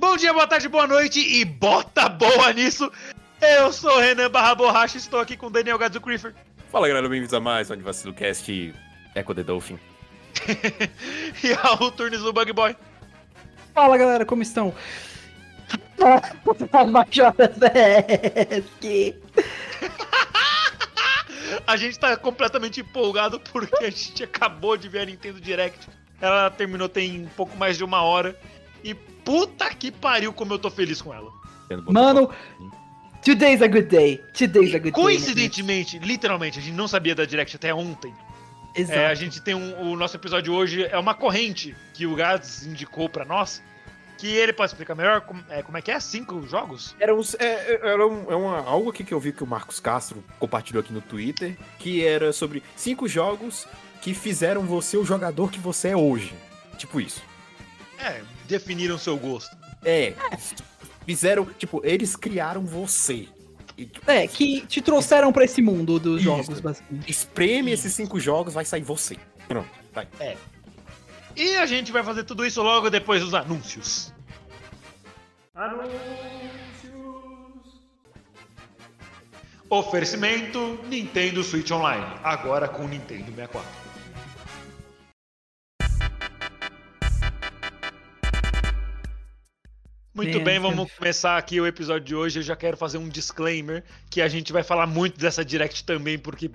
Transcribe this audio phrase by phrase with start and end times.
[0.00, 2.90] Bom dia, boa tarde, boa noite e bota boa nisso!
[3.38, 6.34] Eu sou o Renan Barra Borracha e estou aqui com o Daniel Gadzu Creeper.
[6.72, 8.74] Fala galera, bem-vindos a mais um Anivacilo Cast
[9.14, 9.78] Echo the Dolphin.
[11.44, 12.74] e Raul Turnes do Bug Boy.
[13.74, 14.74] Fala galera, como estão?
[16.90, 19.20] Majora Zesc.
[21.66, 25.86] A gente tá completamente empolgado porque a gente acabou de ver a Nintendo Direct.
[26.20, 28.34] Ela terminou tem um pouco mais de uma hora.
[28.84, 31.30] E puta que pariu como eu tô feliz com ela.
[31.88, 32.30] Mano,
[33.24, 34.18] today's a good day.
[34.36, 34.92] Today's a good day.
[34.92, 38.12] Coincidentemente, literalmente, a gente não sabia da Direct até ontem.
[38.74, 38.98] Exato.
[38.98, 42.66] É, a gente tem um, o nosso episódio hoje é uma corrente que o Gads
[42.66, 43.62] indicou pra nós.
[44.16, 45.98] Que ele pode explicar melhor como é, como é que é?
[45.98, 46.94] Cinco jogos?
[47.00, 47.44] Era, uns, é,
[47.74, 50.82] é- era um- é uma, algo aqui que eu vi que o Marcos Castro compartilhou
[50.82, 53.66] aqui no Twitter, que era sobre cinco jogos
[54.02, 56.34] que fizeram você o jogador que você é hoje.
[56.76, 57.22] Tipo isso.
[57.98, 58.20] É,
[58.50, 59.56] definiram seu gosto.
[59.84, 60.14] É.
[61.06, 63.28] Fizeram, tipo, eles criaram você.
[64.06, 66.24] É, que te trouxeram pra esse mundo dos Isso.
[66.24, 67.10] jogos, basicamente.
[67.10, 69.16] Espreme esses cinco jogos, vai sair você.
[69.48, 70.06] Pronto, vai.
[71.34, 74.12] E a gente vai fazer tudo isso logo depois dos anúncios.
[75.54, 75.90] Anúncios.
[79.70, 83.89] Oferecimento Nintendo Switch Online, agora com Nintendo 64.
[90.22, 92.38] Muito Bem, bem, vamos começar aqui o episódio de hoje.
[92.40, 96.18] Eu já quero fazer um disclaimer que a gente vai falar muito dessa Direct também,
[96.18, 96.50] porque,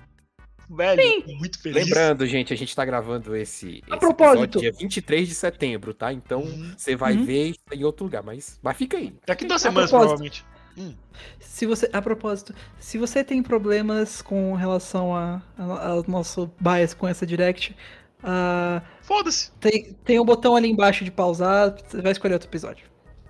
[0.70, 1.84] velho, eu tô muito feliz.
[1.84, 4.44] Lembrando, gente, a gente tá gravando esse, esse propósito.
[4.60, 6.14] episódio dia 23 de setembro, tá?
[6.14, 6.74] Então Uhum.
[6.78, 7.26] você vai Uhum.
[7.26, 9.16] ver isso em outro lugar, mas, mas fica aí.
[9.26, 10.18] Daqui duas A semanas, propósito.
[10.18, 10.46] provavelmente.
[10.78, 10.94] Hum.
[11.40, 16.94] Se você, a propósito, se você tem problemas com relação a- a- ao nosso bias
[16.94, 17.76] com essa direct,
[18.22, 19.52] ah, Foda-se.
[19.54, 22.86] tem, tem um botão ali embaixo de pausar, você vai escolher outro episódio.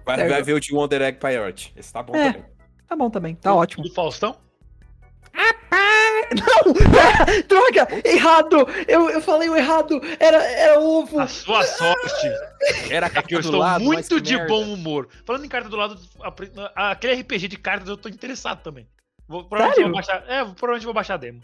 [0.06, 1.74] Vai, vai ver o de Wonder Egg Priority.
[1.76, 2.34] Esse tá bom É.
[2.34, 2.46] também.
[2.88, 3.84] Tá bom também, tá ótimo.
[3.84, 4.38] Do Faustão?
[6.36, 6.74] Não!
[7.48, 7.88] Droga!
[8.04, 8.68] Errado!
[8.88, 10.00] Eu, eu falei o errado!
[10.20, 11.20] Era, era ovo!
[11.20, 12.28] A sua sorte
[12.90, 14.48] Era a é carta que eu do estou lado, muito de merda.
[14.54, 15.08] bom humor.
[15.26, 16.00] Falando em carta do lado,
[16.76, 18.88] aquele RPG de cartas eu tô interessado também.
[19.28, 19.92] Vou, provavelmente, Sério?
[19.92, 21.42] vou baixar, é, provavelmente vou baixar a demo.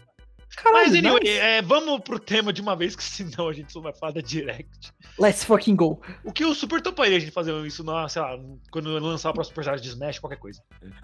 [0.56, 1.38] Caralho, Mas anyway, nice.
[1.38, 4.20] é, vamos pro tema de uma vez, que senão a gente só vai falar da
[4.20, 4.92] Direct.
[5.18, 6.00] Let's fucking go.
[6.24, 8.38] O que eu super toparia a gente fazer isso, na, sei lá,
[8.70, 10.60] quando lançar o próximo personagem de Smash, qualquer coisa.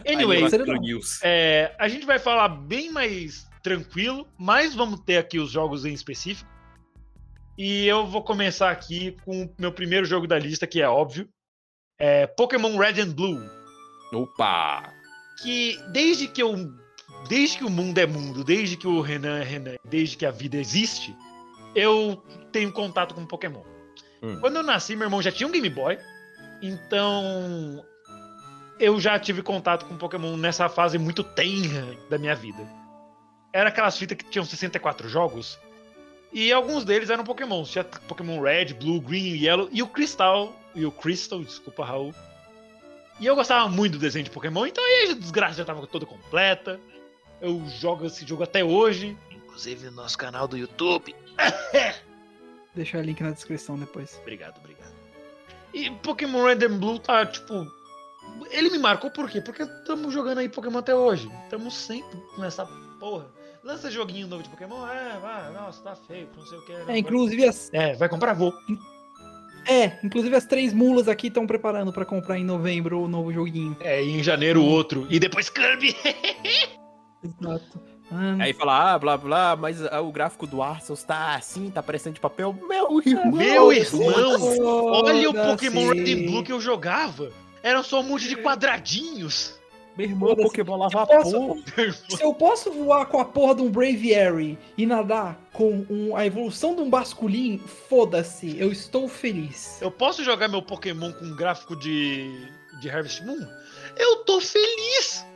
[0.06, 0.42] Anyway.
[1.22, 5.92] É, a gente vai falar bem mais tranquilo, mas vamos ter aqui os jogos em
[5.92, 6.48] específico.
[7.56, 11.28] E eu vou começar aqui com o meu primeiro jogo da lista, que é óbvio.
[11.98, 13.42] É Pokémon Red and Blue.
[14.12, 14.92] Opa!
[15.42, 16.54] Que desde que eu.
[17.28, 20.30] Desde que o mundo é mundo, desde que o Renan é Renan, desde que a
[20.30, 21.14] vida existe,
[21.74, 23.62] eu tenho contato com Pokémon.
[24.22, 24.38] Hum.
[24.40, 25.98] Quando eu nasci, meu irmão já tinha um Game Boy.
[26.62, 27.84] Então.
[28.78, 32.64] Eu já tive contato com Pokémon nessa fase muito tenra da minha vida.
[33.52, 35.58] Era aquelas fitas que tinham 64 jogos.
[36.32, 37.64] E alguns deles eram Pokémon.
[37.64, 40.54] Tinha Pokémon Red, Blue, Green, Yellow e o Crystal.
[40.74, 42.14] E o Crystal, desculpa, Raul.
[43.18, 46.06] E eu gostava muito do desenho de Pokémon, então aí a desgraça já tava toda
[46.06, 46.80] completa.
[47.40, 49.16] Eu jogo esse jogo até hoje.
[49.30, 51.14] Inclusive no nosso canal do YouTube.
[52.74, 54.18] Deixa o link na descrição depois.
[54.22, 54.92] Obrigado, obrigado.
[55.74, 57.66] E Pokémon Red and Blue tá, tipo.
[58.50, 59.40] Ele me marcou por quê?
[59.40, 61.30] Porque estamos jogando aí Pokémon até hoje.
[61.44, 62.66] Estamos sempre nessa
[63.00, 63.26] porra.
[63.64, 66.72] Lança joguinho novo de Pokémon, é, vai, nossa, tá feio, não sei o que.
[66.72, 68.54] É, inclusive as, É, vai comprar, vou.
[69.66, 73.76] é, inclusive as três mulas aqui estão preparando pra comprar em novembro o novo joguinho.
[73.80, 75.06] É, e em janeiro o outro.
[75.10, 75.94] E depois Kirby.
[77.22, 77.80] Exato.
[78.10, 81.82] Mano, Aí fala, ah, blá blá, mas ah, o gráfico do Arceus tá assim, tá
[81.82, 82.54] parecendo de papel.
[82.68, 83.32] Meu irmão!
[83.32, 84.56] Meu irmão.
[84.92, 87.30] Olha o Pokémon Red and Blue que eu jogava.
[87.62, 89.58] Era só um monte de quadradinhos.
[89.96, 90.36] Meu irmão, o.
[90.36, 91.60] Pokémon lava a Posso- porra.
[92.08, 96.24] Se eu posso voar com a porra de um Braviary e nadar com um- a
[96.24, 99.82] evolução de um Basculin, foda-se, eu estou feliz.
[99.82, 102.30] Eu posso jogar meu Pokémon com gráfico de,
[102.80, 103.44] de Harvest Moon?
[103.96, 105.26] Eu tô feliz!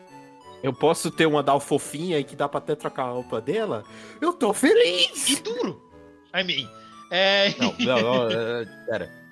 [0.62, 3.82] Eu posso ter uma Dal fofinha e que dá pra até trocar a roupa dela?
[4.20, 5.29] Eu tô feliz!
[5.29, 5.82] E duro!
[6.35, 6.69] I mean,
[7.11, 7.55] é...
[7.59, 9.23] Não, não, não, é, pera.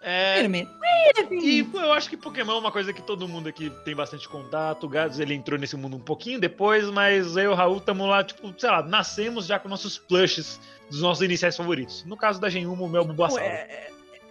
[0.00, 0.72] É, Wait a minute.
[0.80, 3.94] Wait a E eu acho que Pokémon é uma coisa que todo mundo aqui tem
[3.94, 4.84] bastante contato.
[4.84, 8.08] O Gads ele entrou nesse mundo um pouquinho depois, mas eu e o Raul estamos
[8.08, 12.04] lá, tipo, sei lá, nascemos já com nossos plushes dos nossos iniciais favoritos.
[12.04, 13.40] No caso da Genuma, o meu Bulbasaur.
[13.40, 13.90] É,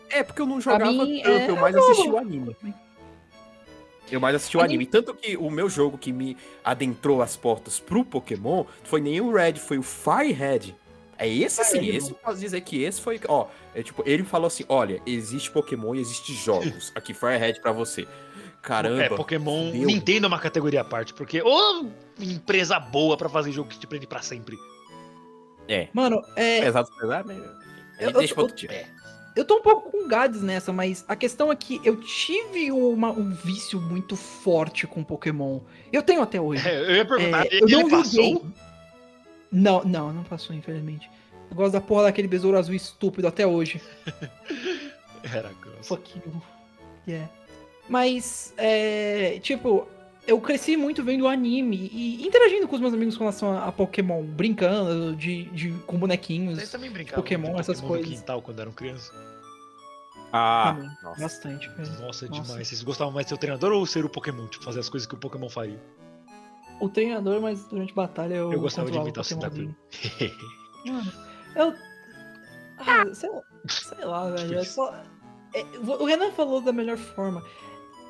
[0.10, 2.56] é porque eu não jogava mim, tanto, é- eu mais assisti o anime.
[4.12, 4.86] Eu mais assisti o Anime- anime.
[4.86, 9.32] Tanto que o meu jogo que me adentrou as portas pro Pokémon foi nem o
[9.34, 10.76] Red, foi o Firehead.
[11.18, 11.98] É esse sim, Firehead.
[11.98, 13.20] esse eu posso dizer que esse foi.
[13.28, 16.92] Ó, é tipo, ele falou assim: olha, existe Pokémon e existe jogos.
[16.96, 18.08] Aqui, Firehead pra você.
[18.62, 19.04] Caramba.
[19.04, 19.72] É, Pokémon.
[19.72, 19.88] fudeu.
[19.88, 21.86] Nintendo é uma categoria à parte, porque ô
[22.20, 24.58] empresa boa pra fazer jogo que te prende pra sempre.
[25.68, 25.88] É.
[25.94, 27.36] Mano, é, Apesar do pesar, né?
[28.00, 28.88] Eu- Deixa eu- pra outro dia.
[29.38, 33.12] Eu tô um pouco com Gades nessa, mas a questão é que eu tive uma-
[33.12, 35.60] um vício muito forte com Pokémon.
[35.92, 36.68] Eu tenho até hoje.
[36.68, 38.24] É, eu ia perguntar, É, ele eu não passou?
[38.24, 38.44] joguei.
[39.52, 41.10] Não, não, não passou, infelizmente.
[41.50, 43.82] Eu gosto da porra daquele besouro azul estúpido até hoje.
[45.24, 45.84] Era grosso.
[45.84, 46.42] Fuck you.
[47.08, 47.30] Yeah.
[47.90, 49.88] Mas, é, tipo,
[50.28, 53.72] eu cresci muito vendo anime e interagindo com os meus amigos com relação a, a
[53.72, 56.58] Pokémon, brincando de, de, com bonequinhos.
[56.58, 58.20] Vocês também brincavam Pokémon, de essas Pokémon no coisas.
[58.20, 59.12] quintal quando eram crianças?
[60.34, 60.92] Ah, Também.
[61.02, 61.22] nossa.
[61.22, 61.90] Bastante, velho.
[62.02, 62.28] Nossa, Nossa.
[62.28, 62.68] demais.
[62.68, 64.46] Vocês gostavam mais de ser o treinador ou ser o Pokémon?
[64.48, 65.82] Tipo, fazer as coisas que o Pokémon faria?
[66.82, 69.24] O treinador, mas durante batalha eu, Eu gostava de imitar o.
[69.24, 69.74] Cyndaquil.
[70.86, 71.12] Mano,
[71.56, 71.74] eu.
[72.80, 74.60] Ah, sei lá, sei lá, velho.
[74.60, 74.94] É só.
[75.56, 77.42] é, o Renan falou da melhor forma.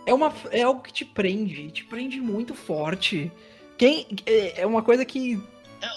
[0.08, 3.32] É, uma, é algo que te prende, te prende muito forte.
[3.78, 5.40] Quem, é é uma coisa que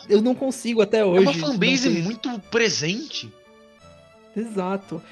[0.09, 1.21] eu não consigo até É hoje.
[1.23, 3.33] uma fanbase muito presente.
[4.37, 5.03] Exato.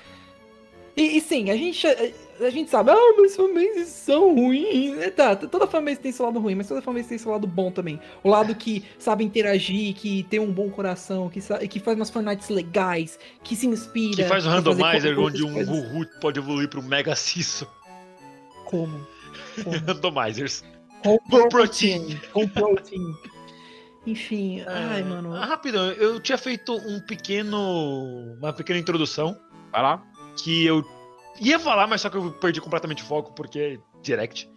[0.97, 1.97] E, e sim, a gente, a,
[2.45, 4.99] a gente sabe, ah, mas fanbases são ruins.
[4.99, 7.71] É, tá, toda fanbase tem seu lado ruim, mas toda fanbase tem seu lado bom
[7.71, 8.01] também.
[8.23, 12.11] O lado que sabe interagir, que tem um bom coração, que, sa- que faz umas
[12.11, 14.17] fanarts legais, que se inspira.
[14.17, 15.57] Que faz um randomizer onde um.
[15.61, 17.65] Huhu pode evoluir pro Mega Cisso.
[18.69, 19.07] Como?
[19.65, 19.77] Como?
[19.87, 20.65] Randomizers.
[21.03, 22.19] Com protein.
[22.33, 23.15] Com protein.
[24.07, 25.35] Enfim, ai, mano.
[25.35, 27.59] ah, Rapidão, eu tinha feito um pequeno.
[28.39, 29.39] Uma pequena introdução
[29.71, 30.03] Vai lá.
[30.43, 30.83] que eu
[31.41, 34.49] ia falar, mas só que eu perdi completamente o foco porque é direct.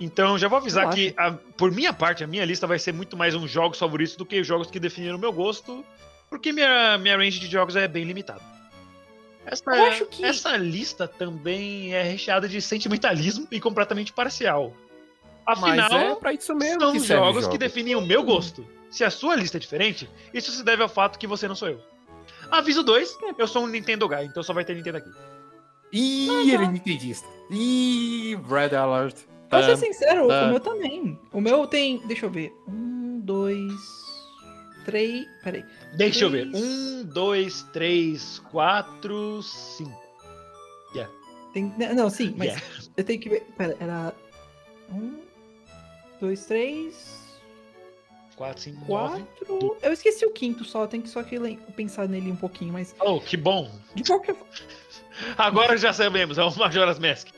[0.00, 3.16] Então já vou avisar que, a- por minha parte, a minha lista vai ser muito
[3.16, 5.84] mais uns jogos favoritos do que jogos que definiram o meu gosto,
[6.30, 8.40] porque minha, minha range de jogos é bem limitada.
[9.46, 14.72] Essa, Eu acho que- essa lista também é recheada de sentimentalismo e completamente parcial.
[15.46, 17.52] Afinal, Mas é pra isso mesmo são que jogos jogo.
[17.52, 18.66] que definem o meu gosto.
[18.90, 21.68] Se a sua lista é diferente, isso se deve ao fato que você não sou
[21.68, 21.80] eu.
[22.50, 25.10] Aviso 2, eu sou um Nintendo Guy, então só vai ter Nintendo aqui.
[25.92, 27.28] Ih, ele é nintendista.
[27.50, 29.16] Ih, Red Alert.
[29.50, 31.18] Pra ser sincero, o meu também.
[31.32, 31.98] O meu tem.
[32.06, 32.52] Deixa eu ver.
[32.66, 33.70] Um, dois.
[34.84, 35.26] Três.
[35.42, 35.64] Peraí.
[35.96, 36.50] Deixa eu ver.
[36.50, 36.64] Três.
[36.64, 40.04] Um, dois, três, quatro, cinco.
[41.54, 42.66] Tem, não, sim, mas Yeah.
[42.96, 43.42] eu tenho que ver.
[43.56, 44.12] Pera, era.
[44.90, 45.20] Um,
[46.20, 47.22] dois, três.
[48.34, 49.22] Quatro, cinco, nove.
[49.22, 49.76] Quatro.
[49.80, 51.38] Eu esqueci o quinto só, tenho que só que
[51.76, 52.92] pensar nele um pouquinho, mas.
[52.98, 53.70] Oh, que bom.
[53.94, 54.52] De qualquer forma.
[55.38, 57.28] Agora já sabemos, é o Majora's Mask.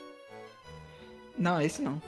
[1.37, 2.01] Não, esse não.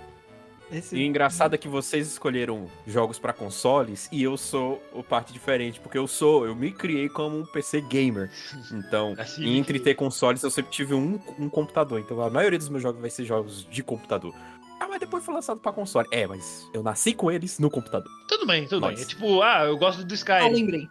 [0.72, 0.96] Esse.
[0.96, 5.34] E o engraçado é que vocês escolheram jogos pra consoles e eu sou o parte
[5.34, 8.30] diferente, porque eu sou, eu me criei como um PC gamer.
[8.72, 12.00] Então, Assim, entre ter consoles, eu sempre tive um, um computador.
[12.00, 14.34] Então, a maioria dos meus jogos vai ser jogos de computador.
[14.80, 16.08] Ah, mas depois foi lançado pra console.
[16.12, 18.10] É, mas eu nasci com eles no computador.
[18.28, 19.04] Tudo bem, tudo Mas- bem.
[19.04, 20.54] É tipo, ah, eu gosto do Ah, Skyrim.
[20.54, 20.88] lembrei.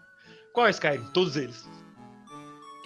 [0.53, 1.05] Qual é o Skyrim?
[1.15, 1.69] Todos eles.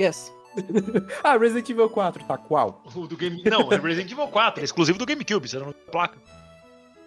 [0.00, 0.33] Yes.
[1.25, 2.83] Ah, Resident Evil 4, tá qual?
[2.95, 3.43] O do Game...
[3.45, 6.19] Não, é Resident Evil 4, é exclusivo do GameCube, você não tem placa.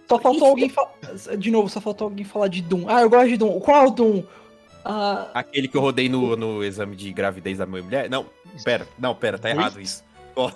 [0.08, 0.92] Só faltou alguém falar.
[1.38, 2.86] De novo, só faltou alguém falar de Doom.
[2.88, 3.60] Ah, eu gosto de Doom.
[3.60, 4.24] Qual Doom?
[4.84, 8.10] Ah, Aquele que eu rodei no, no exame de gravidez da minha mulher?
[8.10, 8.26] Não,
[8.64, 9.58] pera, não, pera, tá Wait.
[9.60, 10.04] errado isso.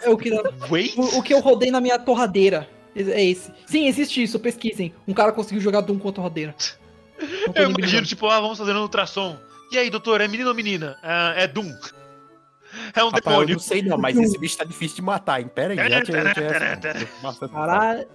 [0.03, 0.29] é o que,
[0.69, 0.95] Wait?
[0.97, 2.69] o, o que eu rodei na minha torradeira.
[2.95, 3.51] É esse.
[3.65, 4.93] Sim, existe isso, pesquisem.
[5.07, 6.53] Um cara conseguiu jogar Doom com a torradeira.
[7.55, 9.35] Eu imagino, tipo, ah, vamos fazer um ultrassom.
[9.71, 10.97] E aí, doutor, é menino ou menina?
[11.03, 11.71] Ah, é Doom.
[12.95, 13.53] É um Rapaz, eu demônio.
[13.55, 15.49] não sei não, mas esse bicho tá difícil de matar, hein?
[15.53, 18.07] Pera aí, já tinha, já tinha essa- Caralho.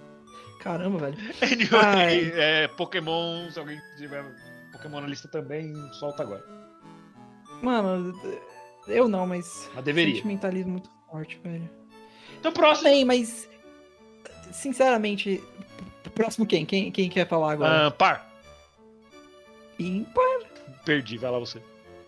[0.65, 1.17] Caramba, velho.
[1.43, 2.31] Anyway, Ai.
[2.63, 4.25] é, Pokémon, se alguém tiver
[4.71, 6.43] Pokémon na lista também, solta agora.
[7.61, 8.19] Mano,
[8.87, 9.69] eu não, mas.
[9.75, 10.15] Mas deveria.
[10.15, 11.69] Sentimentalismo muito forte, velho.
[12.39, 12.89] Então, próximo.
[12.89, 13.47] Bem, mas.
[14.51, 15.43] Sinceramente.
[16.15, 16.65] Próximo quem?
[16.65, 17.87] Quem, quem quer falar agora?
[17.87, 18.27] Ah, par.
[19.77, 20.39] Ímpar?
[20.83, 21.61] Perdi, vai lá você.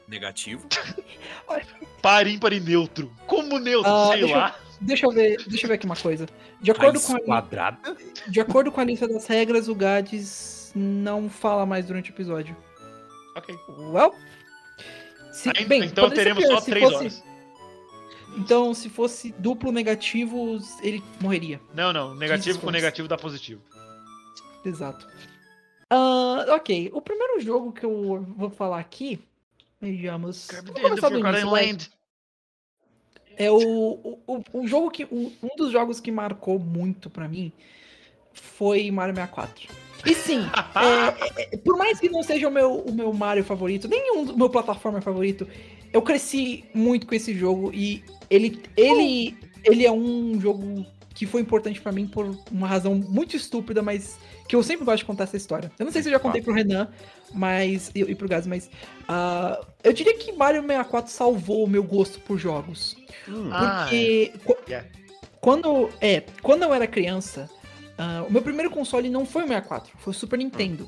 [0.07, 0.67] Negativo.
[2.01, 3.11] Par, ímpar e neutro.
[3.27, 3.91] Como neutro?
[3.91, 4.55] Ah, Sei deixa eu- lá.
[4.79, 6.27] Deixa eu ver, deixa eu ver aqui uma coisa.
[6.61, 7.43] De acordo, com a,
[8.27, 12.55] de acordo com a lista das regras, o Gades não fala mais durante o episódio.
[13.35, 13.55] Ok.
[13.91, 14.13] Well.
[15.31, 17.23] Se, Aí, bem, então teremos pior, só três fosse- horas.
[18.37, 21.59] Então, se fosse duplo negativo, ele morreria.
[21.73, 22.13] Não, não.
[22.15, 23.61] Negativo com negativo dá positivo.
[24.65, 25.07] Exato.
[25.89, 29.19] Ah, ok, o primeiro jogo que eu vou falar aqui,
[29.79, 30.47] vejamos.
[30.65, 31.91] Vamos começar do início.
[33.37, 33.57] É o,
[34.27, 35.03] o, o- jogo que.
[35.05, 37.51] o- um dos jogos que marcou muito pra mim
[38.33, 39.67] foi Mario 64.
[40.05, 40.39] E sim,
[41.37, 44.37] é, é, por mais que não seja o meu, o meu Mario favorito, nenhum do
[44.37, 45.47] meu plataforma favorito,
[45.91, 50.85] eu cresci muito com esse jogo e ele, ele, ele é um jogo
[51.17, 54.99] que foi importante pra mim por uma razão muito estúpida, mas que eu sempre gosto
[54.99, 55.71] de contar essa história.
[55.79, 56.87] Eu não sei se eu já contei pro Renan,
[57.33, 58.69] mas e, e pro Gaz, mas
[59.07, 62.95] ah, eu diria que Mario 64 salvou o meu gosto por jogos.
[63.27, 63.49] Hum.
[63.51, 64.87] Ah, Porque qu- Yeah.
[65.41, 67.49] quando, é, quando eu era criança,
[67.97, 70.87] ah, o meu primeiro console não foi o 64, foi o Super Nintendo.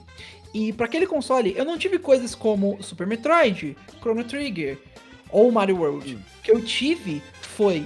[0.53, 4.77] E pra aquele console, eu não tive coisas como Super Metroid, Chrono Trigger
[5.31, 6.15] ou Mario World.
[6.15, 6.19] Hum.
[6.38, 7.83] O que eu tive foi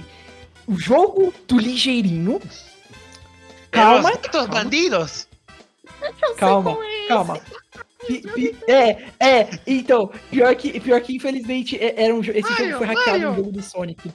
[0.66, 2.40] o jogo do ligeirinho.
[3.70, 5.26] Calma, calma, bandidos!
[6.36, 6.76] calma,
[7.08, 7.40] calma.
[8.06, 12.50] Pi- pi- É, é, então, pior que, pior que infelizmente é- era um, esse jogo
[12.52, 13.36] Mario, foi hackeado no Mario.
[13.36, 14.12] jogo do Sonic.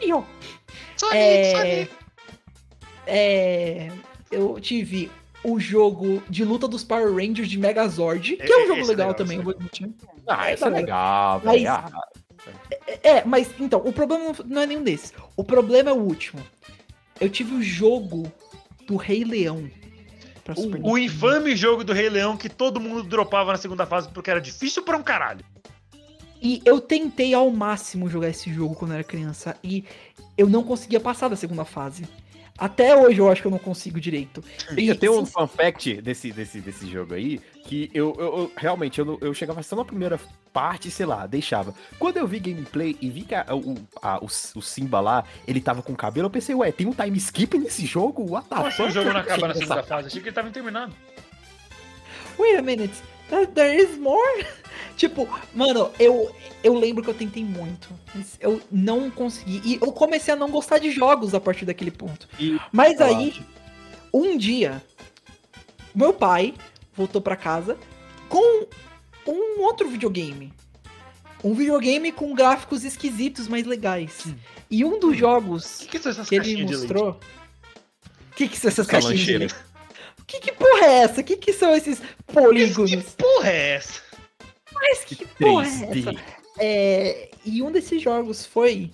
[0.00, 0.24] Mario.
[0.96, 1.90] Sonic, É, Sonic.
[3.06, 3.92] é,
[4.30, 5.10] eu tive
[5.44, 8.90] o jogo de luta dos Power Rangers de Megazord, que é um É, jogo esse
[8.90, 9.90] é legal legal, também, esse eu vou admitir.
[10.28, 11.62] Ah, isso é Tá legal, Mas-
[12.46, 12.52] Ah,
[13.02, 15.12] É, mas então, o problema não- é nenhum desses.
[15.36, 16.42] O problema é o último.
[17.20, 18.30] Eu tive o jogo
[18.86, 19.70] do Rei Leão.
[20.56, 20.98] O Nintendo.
[20.98, 24.82] infame jogo do Rei Leão que todo mundo dropava na segunda fase porque era difícil
[24.82, 25.44] pra um caralho.
[26.40, 29.84] E eu tentei ao máximo jogar esse jogo quando eu era criança e
[30.36, 32.08] eu não conseguia passar da segunda fase.
[32.64, 34.40] Até hoje eu acho que eu não consigo direito.
[34.74, 38.52] Tem, E tem um fun fact desse, desse, desse jogo aí, que eu, eu- eu-
[38.56, 40.20] realmente eu, eu chegava só na primeira
[40.52, 41.74] parte, sei lá, deixava.
[41.98, 45.60] Quando eu vi gameplay e vi que a- o, a- o, o Simba lá, ele
[45.60, 48.30] tava com cabelo, eu pensei, ué, tem um time skip nesse jogo?
[48.30, 48.90] What the assim o fuck?
[48.92, 50.06] jogo não acaba na segunda fase?
[50.06, 50.94] Achei que ele tava terminado.
[52.38, 52.94] Wait a minute.
[53.54, 54.46] There, is more?
[54.96, 57.88] tipo, mano, eu, eu lembro que eu tentei muito.
[58.38, 59.62] Eu não consegui.
[59.64, 62.28] E eu comecei a não gostar de jogos a partir daquele ponto.
[62.38, 63.34] E- Mas aí,
[64.12, 64.82] um dia,
[65.94, 66.54] meu pai
[66.94, 67.78] voltou pra casa
[68.28, 68.66] com
[69.26, 70.52] um outro videogame.
[71.42, 74.26] Um videogame com gráficos esquisitos, mas legais.
[74.70, 77.10] E um dos jogos O que, que que ele mostrou.
[78.30, 79.54] O que, que são essas Essa caixinhas?
[80.32, 81.22] Que, que porra é essa?
[81.22, 82.90] Que que são esses polígonos?
[82.90, 84.00] Que porra é essa?
[84.72, 85.86] Mas que porra é essa?
[85.86, 86.18] 3D.
[86.58, 88.90] É, e um desses jogos foi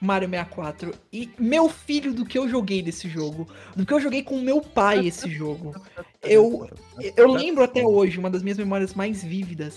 [0.00, 0.94] Mario 64.
[1.12, 4.60] E meu filho, do que eu joguei desse jogo, do que eu joguei com meu
[4.62, 5.74] pai esse jogo,
[6.22, 6.68] eu,
[7.16, 9.74] eu lembro até hoje, uma das minhas memórias mais vívidas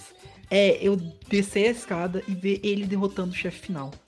[0.49, 0.95] é eu
[1.27, 3.91] descer a escada e ver ele derrotando o chefe final.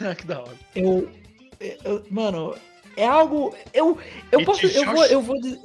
[0.00, 0.58] Ah, que da hora.
[0.74, 1.08] Eu,
[1.84, 2.56] eu- mano,
[2.96, 3.54] é algo.
[3.72, 3.96] Eu,
[4.32, 4.66] eu posso.
[4.66, 5.40] Eu vou, eu vou.
[5.40, 5.60] dizer-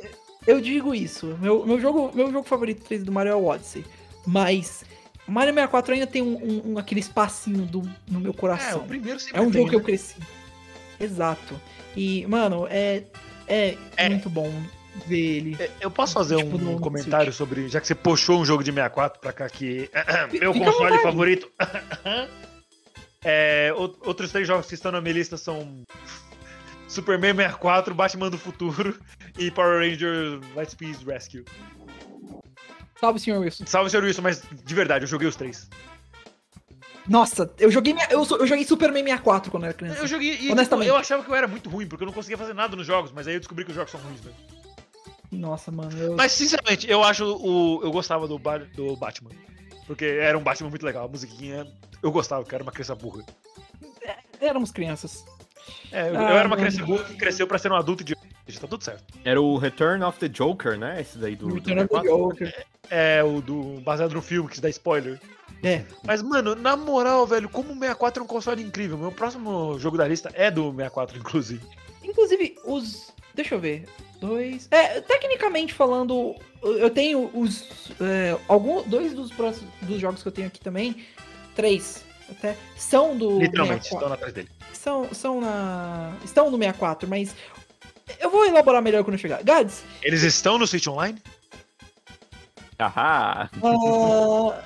[0.50, 1.38] Eu digo isso.
[1.42, 3.86] Meu, meu, jogo, meu jogo favorito 3 do Mario é o Odyssey.
[4.26, 4.84] Mas
[5.28, 8.80] Mario 64 ainda tem um, um- um- aquele espacinho do, no meu É, coração.
[8.82, 9.86] o primeiro sempre É um tem, jogo que eu né?
[9.86, 10.16] cresci.
[11.00, 11.60] Exato.
[11.96, 13.04] E, mano, é.
[13.48, 14.10] É, É.
[14.10, 14.52] muito bom
[15.08, 15.58] ver ele.
[15.60, 17.68] É, Eu posso fazer Tipo, um comentário sobre.
[17.70, 19.90] Já que você puxou um jogo de 64 pra cá, que.
[20.40, 21.02] meu console vontade.
[21.04, 21.50] favorito.
[23.24, 25.84] É, ou- outros três jogos que estão na minha lista são.
[26.90, 29.00] Superman 64, Batman do Futuro
[29.38, 31.46] e Power Ranger Lightspeed Rescue.
[33.00, 33.66] Salve, senhor Wilson.
[33.66, 35.70] Salve, senhor Wilson, mas de verdade, eu joguei os três.
[37.08, 40.00] Nossa, eu joguei, minha- eu, eu joguei Superman 64 quando eu era criança.
[40.00, 40.90] Eu joguei e tipo, Honestamente.
[40.90, 43.12] eu achava que eu era muito ruim, porque eu não conseguia fazer nada nos jogos,
[43.12, 44.36] mas aí eu descobri que os jogos são ruins, velho.
[45.32, 45.98] Nossa, mano.
[45.98, 46.16] Eu...
[46.16, 47.82] Mas sinceramente, eu acho o.
[47.84, 49.30] Eu gostava do, do Batman.
[49.88, 51.66] Porque era um Batman muito legal, a musiquinha.
[52.04, 53.24] Eu gostava, eu era uma criança burra.
[54.40, 55.24] Éramos crianças.
[55.92, 58.16] É, eu, Ah, eu era uma criança burra que cresceu pra ser um adulto de.
[58.16, 59.04] Tá tudo certo.
[59.24, 61.00] Era o Return of the Joker, né?
[61.02, 61.48] Esse daí do.
[61.48, 62.18] do Return of the 64.
[62.18, 62.66] Joker.
[62.90, 63.80] É, o do.
[63.82, 65.20] baseado no filme, que se dá spoiler.
[65.64, 65.84] É.
[66.04, 68.98] Mas, mano, na moral, velho, como o 64 é um console incrível.
[68.98, 71.62] Meu próximo jogo da lista é do 64, inclusive.
[72.04, 73.14] Inclusive, os.
[73.36, 73.86] Deixa eu ver.
[74.20, 74.68] Dois.
[74.72, 77.92] É, tecnicamente falando, eu tenho os.
[78.02, 80.96] É, algum, dois dos próximos dos jogos que eu tenho aqui também.
[81.56, 82.04] Três.
[82.32, 82.56] Até.
[82.76, 83.40] São do.
[83.40, 83.96] Literalmente, 64.
[83.98, 84.50] estão atrás dele.
[84.74, 86.14] São, são na.
[86.24, 87.36] Estão no 64, mas.
[88.20, 89.44] Eu vou elaborar melhor quando eu chegar.
[89.44, 91.22] Gads, Eles estão no Switch Online?
[92.80, 93.50] Ahá.
[93.62, 94.64] ah,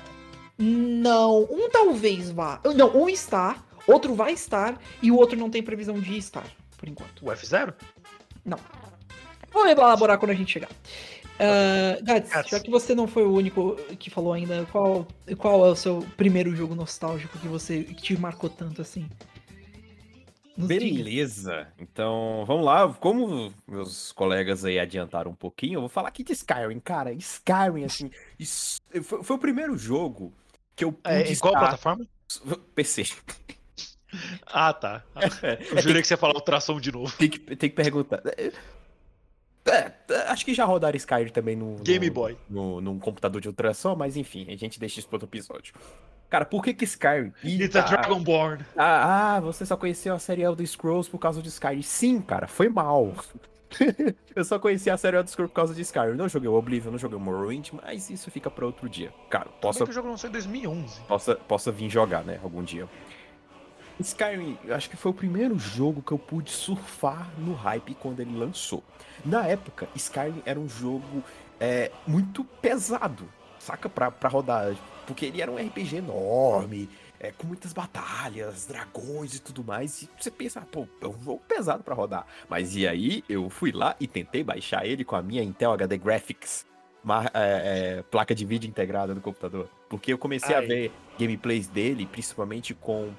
[0.56, 1.42] não.
[1.50, 2.60] Um talvez vá.
[2.74, 3.56] Não, um está,
[3.86, 6.46] outro vai estar, e o outro não tem previsão de estar,
[6.78, 7.26] por enquanto.
[7.26, 7.74] O F0?
[9.52, 10.70] Vou elaborar quando a gente chegar.
[11.34, 12.50] Uh, Gats, Gats.
[12.50, 16.06] já que você não foi o único que falou ainda, qual, qual é o seu
[16.16, 19.08] primeiro jogo nostálgico que você que te marcou tanto assim?
[20.56, 21.02] Nos diga.
[21.02, 21.66] Beleza.
[21.80, 22.88] Então, vamos lá.
[22.94, 26.78] Como meus colegas aí adiantaram um pouquinho, eu vou falar aqui de Skyrim.
[26.78, 30.32] Cara, Skyrim, assim, isso- foi, foi o primeiro jogo
[30.76, 32.06] que eu pude É, em qual estar- plataforma?
[32.76, 33.04] PC.
[34.46, 35.02] Ah, tá.
[35.74, 37.12] Eu jurei que você ia falar ultrassom de novo.
[37.16, 38.22] Tem que, tem que perguntar.
[39.74, 42.36] É, é, acho que já rodaram Skyrim também no, no- Game Boy.
[42.48, 45.74] No, num computador de ultrassom, mas enfim, a gente deixa isso para outro episódio.
[46.30, 47.32] Cara, por que que Skyrim?
[47.44, 47.90] Ih, It's a tá.
[47.90, 48.64] Dragonborn.
[48.76, 51.82] Ah, ah, você só conheceu a série Elder Scrolls por causa de Skyrim.
[51.82, 53.14] Sim, cara, foi mal.
[54.34, 56.14] eu só conheci a série Elder Scrolls por causa de Skyrim.
[56.16, 59.12] Não joguei o Oblivion, não joguei o Morrowind, mas isso fica pra outro dia.
[59.30, 59.78] Cara, Posso...
[59.80, 61.00] possa, que o jogo lançou em 2011.
[61.02, 62.88] possa, possa vir jogar, né, algum dia.
[64.00, 68.20] Skyrim, eu acho que foi o primeiro jogo que eu pude surfar no hype quando
[68.20, 68.82] ele lançou.
[69.24, 71.22] Na época, Skyrim era um jogo
[71.60, 73.88] é, muito pesado, saca?
[73.88, 74.74] Pra, pra rodar.
[75.06, 76.88] Porque ele era um RPG enorme,
[77.20, 80.02] é, com muitas batalhas, dragões e tudo mais.
[80.02, 82.26] E você pensa, ah, pô, é um jogo pesado pra rodar.
[82.48, 85.98] Mas e aí, eu fui lá e tentei baixar ele com a minha Intel HD
[85.98, 86.66] Graphics.
[87.02, 89.68] ma- é, é, placa de vídeo integrada no computador.
[89.90, 90.66] Porque eu comecei a Ai.
[90.66, 93.10] ver gameplays dele, principalmente com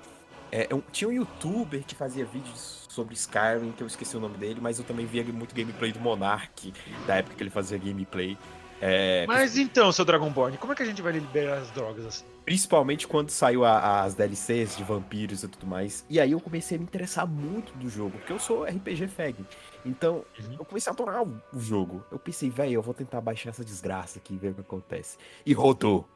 [0.70, 4.38] é, um- tinha um youtuber que fazia vídeos sobre Skyrim, que eu esqueci o nome
[4.38, 6.74] dele, mas eu também via muito gameplay do Monark,
[7.08, 8.38] da época que ele fazia gameplay.
[8.82, 12.26] É, Mas então, seu Dragonborn, como é que a gente vai liberar as drogas assim?
[12.44, 16.06] Principalmente quando saiu a- as DLCs de vampiros e tudo mais.
[16.10, 19.46] E aí eu comecei a me interessar muito do jogo, porque eu sou RPG fag.
[19.86, 20.56] Então, Uhum.
[20.60, 22.04] eu comecei a adorar o o jogo.
[22.12, 25.18] Eu pensei, velho, eu vou tentar baixar essa desgraça aqui e ver o que acontece.
[25.46, 26.08] E rodou.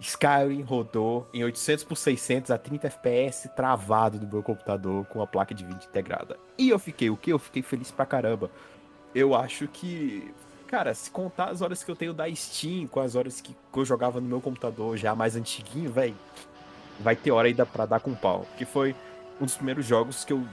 [0.00, 5.26] Skyrim rodou em 800 por 600 a 30 FPS travado no meu computador com a
[5.26, 6.38] placa de vídeo integrada.
[6.56, 7.32] E eu fiquei o quê?
[7.32, 8.50] Eu fiquei feliz pra caramba.
[9.14, 10.32] Eu acho que,
[10.66, 13.84] cara, se contar as horas que eu tenho da Steam com as horas que eu
[13.84, 16.14] jogava no meu computador já mais antiguinho, velho,
[17.00, 18.46] vai ter hora ainda pra dar com pau.
[18.56, 18.94] Que foi
[19.40, 20.46] um dos primeiros jogos que eu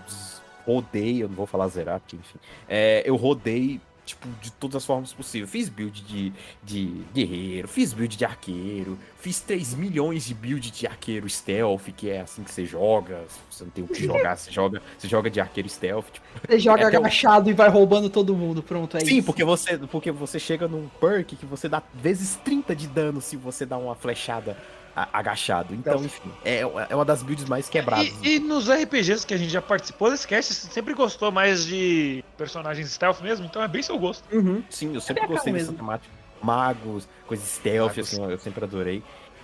[0.65, 2.39] rodei, eu não vou falar zerar, porque enfim.
[2.67, 5.49] É, eu rodei, tipo, de todas as formas possíveis.
[5.49, 6.31] Fiz build de,
[6.63, 12.09] de guerreiro, fiz build de arqueiro, fiz 3 milhões de build de arqueiro stealth, que
[12.09, 13.23] é assim que você joga.
[13.49, 16.05] Você não tem o que jogar, você joga, você joga de arqueiro stealth.
[16.11, 18.61] Tipo, Você joga É o- agachado e vai roubando todo mundo.
[18.61, 19.25] Pronto, é Sim, isso.
[19.25, 23.35] porque você, porque você chega num perk que você dá vezes 30 de dano se
[23.35, 24.55] você dá uma flechada
[24.95, 25.73] agachado.
[25.75, 28.07] Então, enfim, é, é uma das builds mais quebradas.
[28.23, 31.65] E, e nos RPGs que a gente já participou, esse cast você sempre gostou mais
[31.65, 34.23] de personagens stealth mesmo, então é bem seu gosto.
[34.33, 34.63] Uhum.
[34.69, 35.77] Sim, eu É sempre cara gostei dessa mesmo.
[35.77, 36.13] temática.
[36.41, 38.13] Magos, coisas stealth, Magos.
[38.13, 39.03] assim, eu sempre adorei.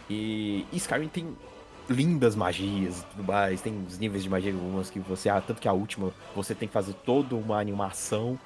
[0.09, 1.35] E, e Skyrim tem
[1.89, 5.59] lindas magias e tudo mais, tem os níveis de magia algumas que você, ah, tanto
[5.61, 8.39] que a última, você tem que fazer toda uma animação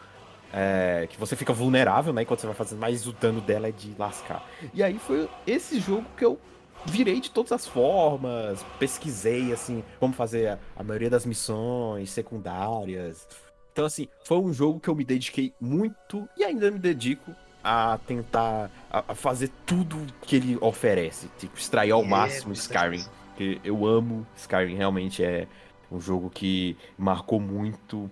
[0.53, 3.71] é, que você fica vulnerável, né, enquanto você vai fazendo, mas o dano dela é
[3.71, 4.43] de lascar.
[4.73, 6.39] E aí foi esse jogo que eu
[6.85, 13.27] virei de todas as formas, pesquisei, assim, como fazer a, a maioria das missões secundárias.
[13.71, 17.97] Então, assim, foi um jogo que eu me dediquei muito e ainda me dedico a
[18.05, 21.27] tentar a, a fazer tudo que ele oferece.
[21.37, 23.03] Tipo, extrair ao É, máximo Skyrim.
[23.29, 25.47] Porque eu amo Skyrim, realmente é
[25.91, 28.09] um jogo que marcou muito.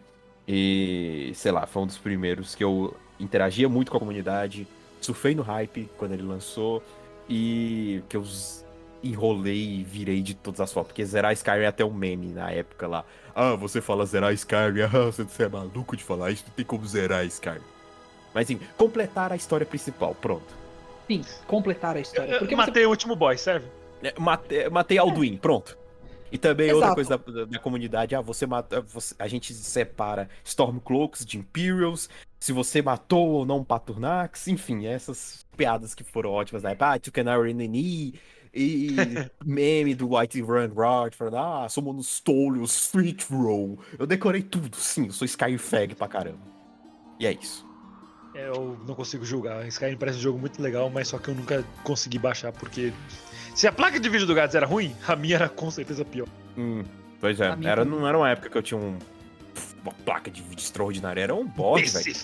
[0.48, 4.68] E, sei lá, foi um dos primeiros que eu interagia muito com a comunidade.
[5.00, 6.84] Surfei no hype quando ele lançou.
[7.30, 8.24] E que eu
[9.04, 10.88] enrolei e virei de todas as formas.
[10.88, 13.04] Porque zerar Skyrim é até um meme na época lá.
[13.36, 16.66] Ah, você fala zerar Skyrim, ah, você você é maluco de falar isso, não tem
[16.66, 17.62] como zerar Skyrim.
[18.34, 20.63] Mas enfim, completar a história principal, pronto.
[21.08, 22.32] Sim, completar a história.
[22.32, 23.68] Eu Porque você matei o último boy, serve?
[24.02, 25.78] É, Matei, matei Alduin, pronto.
[26.32, 26.96] E também outra Exato.
[26.96, 32.10] coisa da, da- da comunidade, ah, você mata, você- a gente separa Stormcloaks de Imperials,
[32.39, 37.00] se você matou ou não Paturnax, enfim, essas piadas que foram ótimas na época, ah,
[37.00, 37.26] Took an
[38.54, 38.96] E
[39.44, 43.80] meme do White Run Rock, falando, ah, somos nos Stolios, Street Roll.
[43.98, 46.54] Eu decorei tudo, sim, eu sou Skyfag pra caramba.
[47.20, 47.66] E é isso.
[48.36, 49.68] É, Eu não consigo julgar.
[49.68, 52.92] Skyrim parece um jogo muito legal, mas só que eu nunca consegui baixar, porque.
[53.56, 56.28] Se a placa de vídeo do Gads era ruim, a minha era com certeza pior.
[56.58, 56.84] Hum,
[57.20, 58.98] pois é, era, não era uma época que eu tinha um,
[59.84, 62.15] uma placa de vídeo extraordinária, era um board, velho.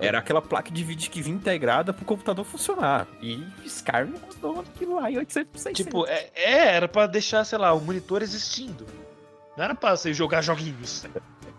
[0.00, 3.06] Era aquela placa de vídeo que vinha integrada pro computador funcionar.
[3.22, 5.84] E Skyrim custou aquilo lá em 800 600.
[5.84, 8.86] Tipo, é, é, era pra deixar, sei lá, o monitor existindo.
[9.56, 11.06] Não era pra você jogar joguinhos.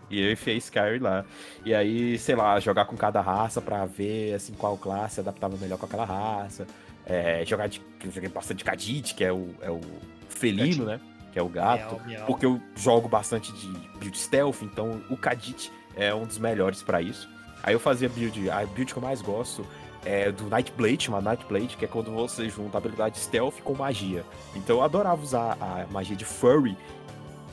[0.09, 1.25] E eu enfiei Skyrim lá.
[1.63, 5.77] E aí, sei lá, jogar com cada raça pra ver assim qual classe adaptava melhor
[5.79, 6.67] com aquela raça.
[7.05, 7.81] É, jogar de.
[8.13, 9.79] Joguei bastante Kadit, que é o, é o
[10.27, 10.99] felino, né?
[11.35, 11.95] Que é o gato.
[11.95, 12.25] Miau, miau.
[12.27, 13.67] Porque eu jogo bastante de
[13.99, 17.29] build stealth, então o Kadit é um dos melhores pra isso.
[17.61, 19.67] Aí eu fazia build, a build que eu mais gosto
[20.05, 24.23] é do Nightblade, uma Nightblade, que é quando você junta a habilidade stealth com magia.
[24.55, 26.77] Então eu adorava usar a magia de Furry.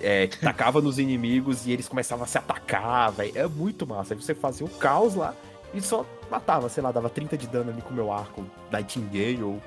[0.00, 3.32] é, que tacava nos inimigos e eles começavam a se atacar, velho.
[3.34, 4.14] É muito massa.
[4.14, 5.34] Aí você fazia o caos lá
[5.74, 9.42] e só matava, sei lá, dava 30 de dano ali com o meu arco Nightingale,
[9.42, 9.60] ou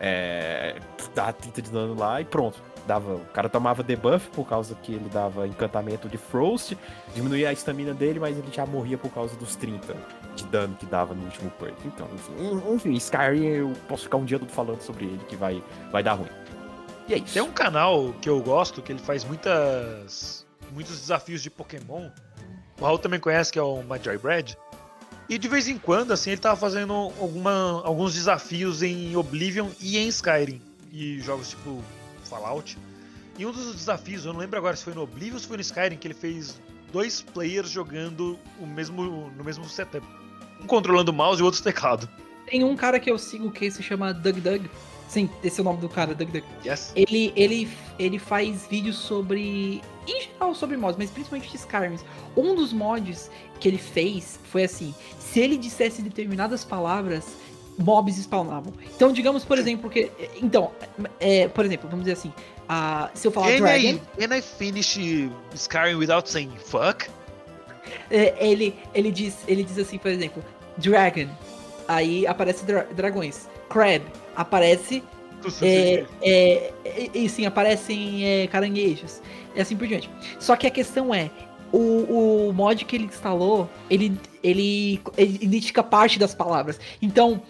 [0.00, 0.76] é,
[1.14, 2.60] dava 30 de dano lá e pronto.
[2.86, 6.76] Dava, o cara tomava debuff por causa que ele dava encantamento de Frost,
[7.14, 9.94] diminuía a estamina dele, mas ele já morria por causa dos 30
[10.34, 11.76] de dano que dava no último perk.
[11.84, 15.62] Então, enfim, enfim, Skyrim eu posso ficar um dia todo falando sobre ele que vai,
[15.92, 16.28] vai dar ruim.
[17.08, 17.34] E é isso.
[17.34, 22.08] Tem um canal que eu gosto que ele faz muitas muitos desafios de Pokémon.
[22.80, 24.56] O Raul também conhece que é o Magi Bread.
[25.28, 29.98] E de vez em quando, assim, ele tava fazendo alguma, alguns desafios em Oblivion e
[29.98, 30.60] em Skyrim.
[30.92, 31.82] E jogos tipo
[32.30, 32.78] Fallout.
[33.36, 35.56] E um dos desafios, eu não lembro agora se foi no Oblivion ou se foi
[35.56, 36.60] no Skyrim, que ele fez
[36.92, 40.06] dois players jogando o mesmo, no mesmo setup.
[40.62, 42.08] Um controlando o mouse e o outro teclado.
[42.46, 44.66] Tem um cara que eu sigo que se chama Doug Doug.
[45.08, 46.44] Sim, esse é o nome do cara, Doug Doug.
[46.64, 46.92] Yes.
[46.94, 49.82] Ele, ele, ele faz vídeos sobre.
[50.06, 51.96] Em geral sobre mods, mas principalmente de Skyrim.
[52.36, 57.24] Um dos mods que ele fez foi assim: se ele dissesse determinadas palavras,
[57.78, 58.72] mobs spawnavam.
[58.94, 60.10] Então, digamos, por exemplo, que.
[60.42, 60.70] Então,
[61.18, 62.32] é, por exemplo, vamos dizer assim.
[62.70, 63.88] Uh, se eu falar can Dragon.
[63.88, 64.96] I, can I finish
[65.54, 67.08] Skyrim without saying fuck?
[68.10, 70.44] É, ele, ele, diz, ele diz assim, por exemplo,
[70.76, 71.28] Dragon.
[71.88, 73.48] Aí aparece dra dragões.
[73.68, 74.02] Crab.
[74.36, 75.02] Aparece.
[75.62, 76.72] É, é,
[77.14, 79.20] e sim, aparecem é, caranguejos.
[79.54, 80.08] E assim por diante.
[80.38, 81.30] Só que a questão é.
[81.72, 86.80] O, o mod que ele instalou, ele, ele, ele identifica parte das palavras.
[87.00, 87.42] Então,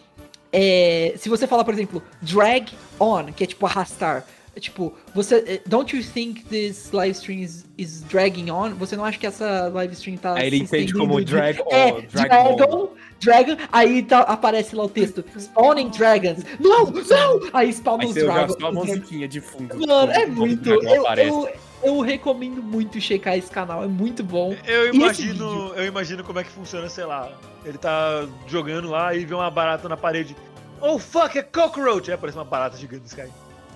[0.53, 5.63] é, se você falar, por exemplo, drag on, que é tipo arrastar, é tipo, você.
[5.67, 8.71] Don't you think this live stream is, is dragging on?
[8.75, 10.35] Você não acha que essa live stream tá.
[10.35, 14.85] Aí ele entende como de- drag on, É, drag dragon, dragon, aí tá, aparece lá
[14.85, 15.25] o texto.
[15.37, 16.43] Spawning dragons.
[16.59, 17.49] Não, não!
[17.53, 18.57] Aí spawnam Aí os você dragons.
[18.61, 19.87] só a musiquinha de fundo.
[19.87, 20.69] Mano, é muito.
[20.69, 20.83] Eu,
[21.17, 21.49] eu,
[21.83, 24.55] eu recomendo muito checar esse canal, é muito bom.
[24.67, 27.31] Eu imagino, eu imagino como é que funciona, sei lá.
[27.65, 30.37] Ele tá jogando lá e vê uma barata na parede.
[30.81, 32.09] Oh fuck, é cockroach!
[32.11, 33.33] Aí aparece uma barata gigante no Sky.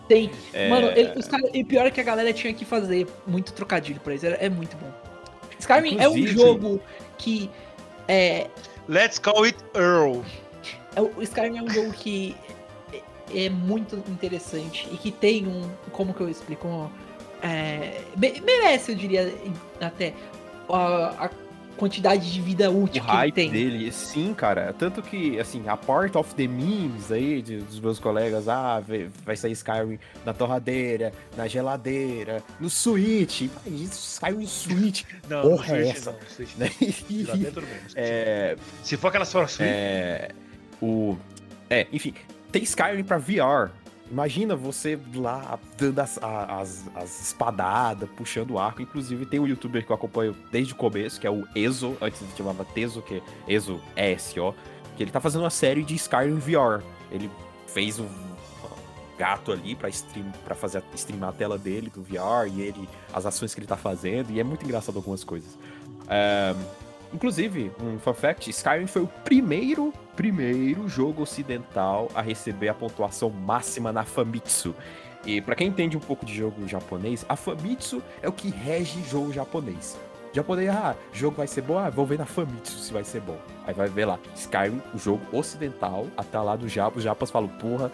[0.08, 0.30] Tem.
[0.52, 3.52] É, Mano, ele- os cara, e pior é que a galera tinha que fazer muito
[3.52, 4.26] trocadilho pra isso.
[4.26, 4.90] É, é muito bom.
[5.58, 6.80] Skyrim é um jogo
[7.18, 7.50] que.
[8.06, 8.48] É,
[8.86, 10.20] Let's call it Earl.
[10.94, 12.36] é, o Skyrim é um jogo que
[13.32, 15.70] é, é muito interessante e que tem um.
[15.90, 16.68] Como que eu explico?
[16.68, 16.90] Um,
[17.44, 19.32] é, me- merece, eu diria,
[19.80, 20.12] até
[20.68, 21.30] a, a
[21.76, 23.50] quantidade de vida o útil que ele hype tem.
[23.50, 24.72] dele, sim, cara.
[24.78, 29.10] Tanto que, assim, a part of the memes aí de- dos meus colegas, ah, vai,
[29.36, 33.48] sair Skyrim na torradeira, na geladeira, no Switch.
[33.66, 36.12] Mas isso, Skyrim no Switch, Não, Porra, no é Switch essa?
[36.12, 36.54] não, no Switch
[37.26, 37.62] não.
[37.96, 40.30] É, Se for aquelas for Switch, é,
[40.80, 41.16] o,
[41.68, 42.14] é, enfim,
[42.52, 43.70] tem Skyrim pra VR.
[44.14, 48.80] Imagina você lá dando as, as, as espadadas, puxando o arco.
[48.80, 52.22] Inclusive, tem um youtuber que eu acompanho desde o começo, que é o Ezo, antes
[52.22, 53.22] ele chamava Teso, que é
[53.52, 54.54] Ezo ESO,
[54.96, 56.80] que ele tá fazendo uma série de Skyrim VR.
[57.10, 57.28] Ele
[57.66, 58.06] fez um
[59.18, 63.26] gato ali pra, stream, pra fazer streamar a tela dele do VR e ele as
[63.26, 65.58] ações que ele tá fazendo, e é muito engraçado algumas coisas.
[66.08, 66.54] É,
[67.14, 73.30] Inclusive, um fun fact, Skyrim foi o primeiro, primeiro jogo ocidental a receber a pontuação
[73.30, 74.74] máxima na Famitsu.
[75.24, 79.00] E pra quem entende um pouco de jogo japonês, a Famitsu é o que rege
[79.08, 79.96] jogo japonês.
[80.32, 83.38] Japonês, ah, jogo vai ser bom, ah, vou ver na Famitsu se vai ser bom.
[83.64, 87.48] Aí vai ver lá, Skyrim, o jogo ocidental, até lá do Japão, os japas falam,
[87.48, 87.92] porra,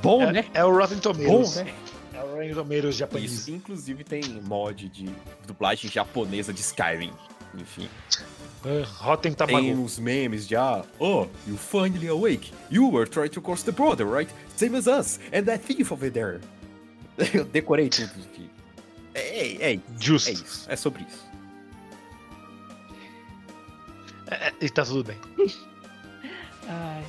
[0.00, 0.44] bom, é, né?
[0.54, 1.56] é o Rotten Bom, Tomatoes.
[1.56, 1.74] né?
[2.14, 3.32] É o Rotten Tomatoes japonês.
[3.32, 5.10] Isso, inclusive tem mod de
[5.44, 7.12] dublagem japonesa de Skyrim.
[7.56, 7.88] Enfim.
[8.64, 9.66] Uh, Rotten Tem Tamago.
[9.66, 12.52] uns memes de ah, oh, you finally awake.
[12.70, 14.30] You were trying to cross the border, right?
[14.56, 15.18] Same as us.
[15.32, 16.40] And that thief over there.
[17.32, 18.50] Eu decorei tudo aqui.
[19.14, 20.30] É, é, é, Justo.
[20.30, 20.66] é isso.
[20.68, 21.24] É sobre isso.
[24.30, 25.18] É, é, e tá tudo bem.
[26.66, 27.04] Ai.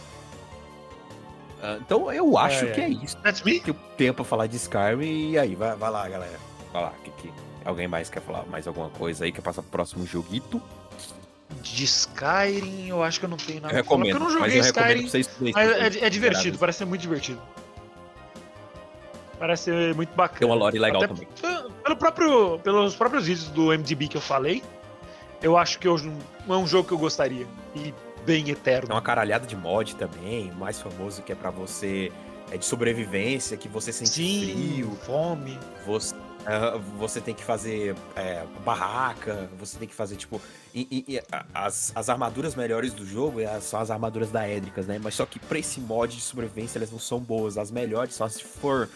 [1.64, 3.18] Ah, então eu acho que é isso.
[3.18, 3.60] That's me?
[3.60, 5.32] Que o tempo pra falar de Skyrim.
[5.32, 6.40] E aí, vai, vai lá, galera.
[6.72, 6.94] Vai lá.
[7.04, 7.34] Que, que...
[7.66, 9.32] Alguém mais quer falar mais alguma coisa aí?
[9.32, 10.62] Quer passar pro próximo joguito?
[11.62, 14.20] De Skyrim, eu acho que eu não tenho nada Eu falar, recomendo.
[14.20, 15.30] porque eu não mas joguei eu recomendo Skyrim.
[15.32, 15.54] pra vocês.
[15.88, 17.42] Mas é, é divertido, parece ser muito divertido.
[19.40, 20.40] Parece ser muito bacana.
[20.40, 21.28] Tem uma lore legal Até também.
[21.84, 24.64] Pelo próprio, pelos próprios vídeos do MDB que eu falei,
[25.42, 26.12] eu acho que hoje
[26.48, 27.46] não é um jogo que eu gostaria.
[27.76, 27.94] E
[28.26, 28.94] bem eterno.
[28.94, 32.12] uma caralhada de mod também, o mais famoso que é pra você
[32.52, 35.60] é de sobrevivência, que você sente Sim, frio, fome.
[35.86, 36.16] você,
[36.98, 40.40] você tem que fazer é, barraca, você tem que fazer, tipo.
[40.74, 41.22] e- e- e
[41.54, 45.00] as, as armaduras melhores do jogo é, são as armaduras daédricas, né?
[45.02, 47.58] Mas só que pra esse mod de sobrevivência elas não são boas.
[47.58, 48.90] As melhores só se for,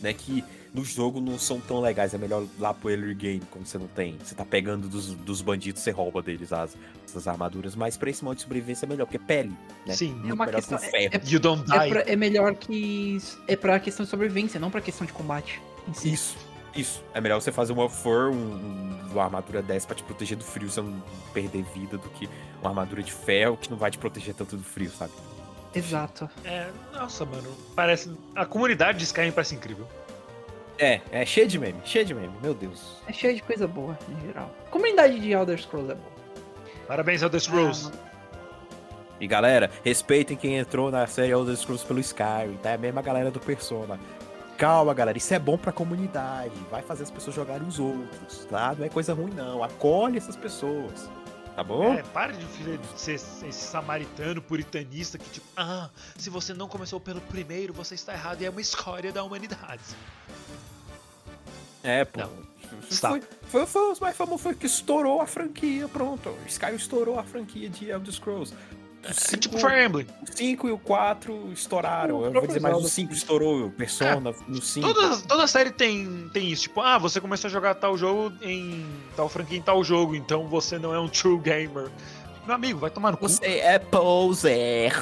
[0.00, 0.12] né?
[0.12, 2.12] Que no jogo não são tão legais.
[2.14, 4.16] É melhor lá pro early game, quando você não tem.
[4.22, 6.76] Você tá pegando dos, dos bandidos, você rouba deles as,
[7.14, 7.74] as armaduras.
[7.74, 9.52] Mas pra esse modo de sobrevivência é melhor, porque é pele,
[9.86, 9.94] né?
[9.94, 10.12] Sim.
[10.14, 11.14] Muito É uma melhor questão- que o ferro.
[11.14, 11.88] é- You don't É, die.
[11.90, 13.18] pra- é melhor que.
[13.48, 15.60] É pra questão de sobrevivência, não pra questão de combate.
[15.88, 16.12] em si.
[16.12, 16.36] Isso,
[16.74, 17.02] isso.
[17.14, 20.44] É melhor você fazer uma fur, um, um- uma armadura dessa pra te proteger do
[20.44, 21.02] frio, você não
[21.34, 22.28] perder vida, do que
[22.60, 25.12] uma armadura de ferro que não vai te proteger tanto do frio, sabe?
[25.74, 26.28] Exato.
[26.44, 27.48] É, nossa, mano.
[27.76, 28.12] Parece.
[28.34, 29.86] A comunidade de Skyrim parece incrível.
[30.78, 32.96] É, é cheio de meme, cheio de meme, meu Deus.
[33.06, 34.50] É cheio de coisa boa, em geral.
[34.66, 36.10] A comunidade de Elder Scrolls é boa.
[36.88, 37.90] Parabéns, Elder Scrolls.
[39.20, 42.70] E galera, respeitem quem entrou na série Elder Scrolls pelo Skyrim, tá?
[42.70, 44.00] É a mesma galera do Persona.
[44.60, 46.52] Calma, galera, isso é bom pra comunidade.
[46.70, 48.74] Vai fazer as pessoas jogarem os outros, tá?
[48.78, 49.64] Não é coisa ruim, não.
[49.64, 51.08] Acolhe essas pessoas.
[51.56, 51.94] Tá bom?
[51.94, 52.44] É, para de
[52.94, 58.12] ser esse samaritano puritanista que, tipo, ah, se você não começou pelo primeiro, você está
[58.12, 59.82] errado e é uma escória da humanidade.
[61.82, 62.20] É, pô.
[62.20, 62.50] Não.
[62.90, 66.36] Foi, foi, foi os mais famosos, foi que estourou a franquia, pronto.
[66.46, 68.54] Skyrim estourou a franquia de Elder Scrolls.
[69.02, 70.06] É, cinco, tipo Fire Emblem.
[70.22, 72.18] o 5 e o 4 estouraram.
[72.18, 72.92] O Eu vou dizer mais, o Zelda.
[72.92, 74.92] 5 estourou, o Persona no 5.
[74.92, 76.64] Toda, toda série tem, tem isso.
[76.64, 78.84] Tipo, ah, você começou a jogar tal jogo em
[79.16, 81.90] tal franquia em tal jogo, então você não é um true gamer.
[82.44, 83.28] Meu amigo, vai tomar no cu.
[83.28, 84.94] Você é poser.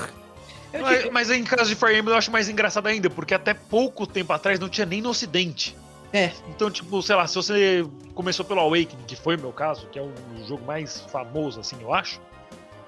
[0.73, 3.55] Eu Mas, mas em caso de Fire Emblem eu acho mais engraçado ainda, porque até
[3.55, 5.75] pouco tempo atrás não tinha nem no ocidente.
[6.13, 6.31] É.
[6.49, 9.99] Então, tipo, sei lá, se você começou pelo Awakening, que foi o meu caso, que
[9.99, 10.13] é o
[10.47, 12.21] jogo mais famoso, assim, eu acho.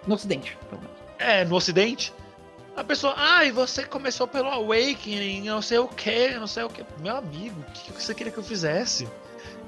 [0.07, 0.97] No ocidente, pelo menos.
[1.19, 2.13] É, no ocidente.
[2.77, 6.85] A pessoa, ai, você começou pelo Awakening, não sei o que, não sei o que.
[7.01, 9.09] Meu amigo, o que que você queria que eu fizesse?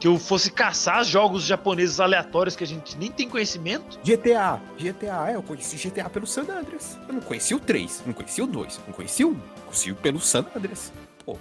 [0.01, 3.99] Que eu fosse caçar jogos japoneses aleatórios que a gente nem tem conhecimento?
[4.03, 4.61] GTA.
[4.79, 6.99] GTA, é, eu conheci GTA pelo San Andreas.
[7.07, 9.41] Eu não conheci o 3, não conheci o 2, não conheci o 1.
[9.67, 10.93] Conheci pelo San Andreas.
[11.25, 11.39] Pô,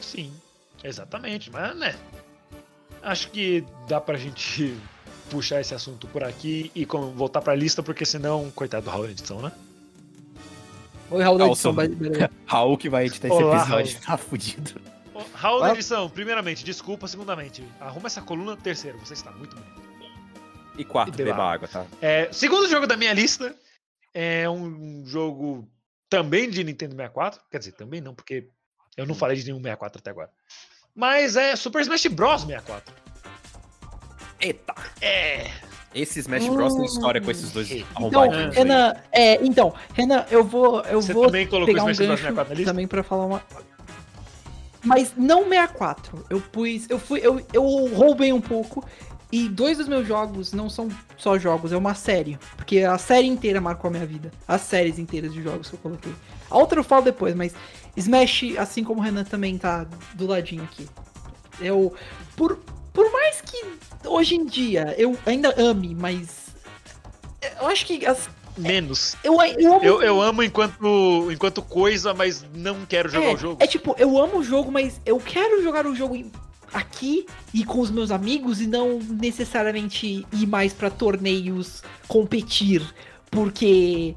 [0.00, 0.32] Sim,
[0.84, 1.96] exatamente, mas né.
[3.02, 4.76] Acho que dá pra gente
[5.30, 9.06] puxar esse assunto por aqui e com- voltar pra lista, porque senão, coitado do Raul
[9.08, 9.52] edição, né?
[11.10, 11.88] Oi, Raul da edição, way.
[12.46, 14.80] Raul que vai editar esse Olá, episódio, tá fudido.
[15.14, 15.72] Ô, Raul da Ah.
[15.72, 19.86] edição, primeiramente, desculpa, segundamente, arruma essa coluna, terceiro, você está muito bonito.
[20.78, 21.86] E quarto, E beba beba água, tá?
[22.02, 23.54] É, segundo jogo da minha lista
[24.12, 25.66] é um jogo
[26.10, 27.40] também de Nintendo 64.
[27.50, 28.48] Quer dizer, também não, porque
[28.96, 30.30] eu não falei de nenhum 64 até agora.
[30.94, 32.94] Mas é Super Smash Bros 64.
[34.40, 34.74] Eita!
[35.00, 35.50] É.
[35.94, 38.28] Esse Smash Bros tem história com esses dois Então.
[38.52, 42.08] Renan, é, então, Renan, eu vou, eu Você vou também colocou pegar um Smash Bros
[42.08, 42.70] gancho 64 na lista?
[42.72, 43.42] também pra falar uma.
[44.84, 46.26] Mas não 64.
[46.28, 48.84] Eu pus, eu fui, eu, eu roubei um pouco
[49.32, 53.26] e dois dos meus jogos não são só jogos, é uma série, porque a série
[53.26, 54.30] inteira marcou a minha vida.
[54.46, 56.12] As séries inteiras de jogos que eu coloquei.
[56.48, 57.54] A outra eu falo depois, mas
[57.96, 60.86] Smash, assim como o Renan também tá do ladinho aqui.
[61.60, 61.94] Eu
[62.36, 62.60] por
[62.96, 63.62] por mais que
[64.06, 66.46] hoje em dia eu ainda ame, mas
[67.60, 69.14] eu acho que as, Menos.
[69.22, 73.36] eu, eu amo Eu, eu amo enquanto, enquanto coisa, mas não quero jogar é, o
[73.36, 73.62] jogo.
[73.62, 76.24] É tipo, eu amo o jogo, mas eu quero jogar o jogo
[76.72, 82.82] aqui e com os meus amigos e não necessariamente ir mais pra torneios competir,
[83.30, 84.16] porque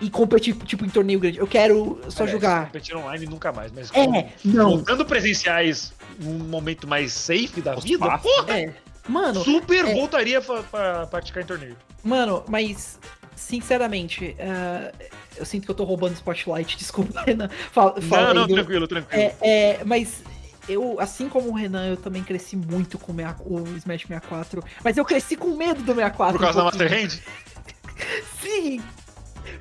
[0.00, 1.38] e competir tipo em torneio grande.
[1.38, 2.66] Eu quero só Aliás, jogar.
[2.66, 4.70] Competir online nunca mais, mas É, não.
[4.70, 8.30] voltando presenciais num momento mais safe da vida, fácil.
[8.30, 8.74] porra, É.
[9.08, 9.94] Mano, super é.
[9.94, 11.76] voltaria pra, pra praticar em torneio.
[12.04, 12.98] mano, mas
[13.34, 14.92] sinceramente, ah,
[15.36, 17.48] eu sinto que eu tô roubando spotlight, desculpa, Renan.
[17.72, 19.20] Fala, fala Não, aí não, do- tranquilo, tranquilo.
[19.22, 20.22] É, é, mas
[20.68, 24.62] eu, assim como o Renan, eu também cresci muito com o meia- o Smash 64.
[24.84, 26.38] Mas eu cresci com medo do 64.
[26.38, 26.90] Por causa da um pouquinho.
[26.90, 27.20] Master Hand?
[28.40, 28.80] Sim!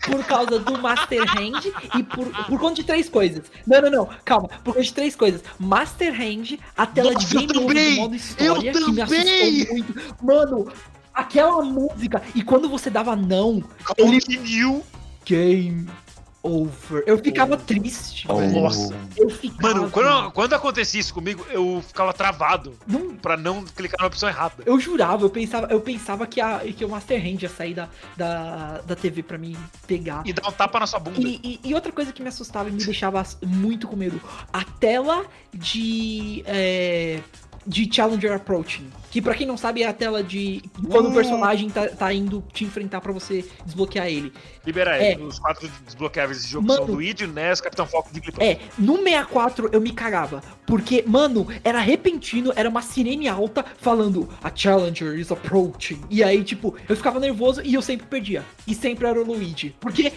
[0.06, 1.62] Por causa do Master Hand
[1.98, 3.44] e por, por conta de três coisas.
[3.68, 4.48] Não, não, não, calma.
[4.64, 5.44] Por conta de três coisas.
[5.60, 9.04] Master Hand, a tela Nossa, de eu game over modo história, Eu que me também!
[9.62, 10.16] assustou muito.
[10.24, 10.72] Mano,
[11.14, 12.22] aquela música.
[12.34, 13.64] E quando você dava não,
[13.98, 14.82] Ele- Continue.
[15.26, 15.88] game
[16.44, 17.04] over.
[17.06, 17.58] Eu ficava Oh.
[17.58, 18.26] triste.
[18.30, 18.36] Oh.
[18.38, 18.62] velho.
[18.62, 18.96] Nossa.
[19.18, 19.74] Eu ficava.
[19.74, 24.28] Mano, quando, quando acontecia isso comigo, eu ficava travado Não pra não clicar na opção
[24.28, 24.64] errada.
[24.66, 27.90] Eu jurava, eu pensava, eu pensava que, a, que o Master Hand ia sair da,
[28.18, 30.24] da, da TV pra me pegar.
[30.26, 31.20] E dar um tapa na sua bunda.
[31.20, 34.20] E, e- e outra coisa que me assustava e me deixava muito com medo,
[34.52, 36.44] a tela de.
[36.46, 37.20] é,
[37.66, 38.88] de Challenger Approaching.
[39.12, 40.62] Que pra quem não sabe é a tela de.
[40.90, 41.14] Quando o Uh.
[41.14, 44.32] personagem tá, tá indo te enfrentar pra você desbloquear ele.
[44.66, 45.12] Libera É.
[45.12, 45.24] ele.
[45.24, 46.86] Os quatro desbloqueáveis desse jogo Mano.
[46.86, 48.44] são Luigi, NES, Capitão Falcon e Jigglypuff.
[48.46, 50.42] É, no 64 eu me cagava.
[50.66, 56.00] Porque, mano, era repentino, era uma sirene alta falando A Challenger is approaching.
[56.10, 58.46] E aí, tipo, eu ficava nervoso e eu sempre perdia.
[58.66, 59.76] E sempre era o Luigi.
[59.82, 60.14] Porque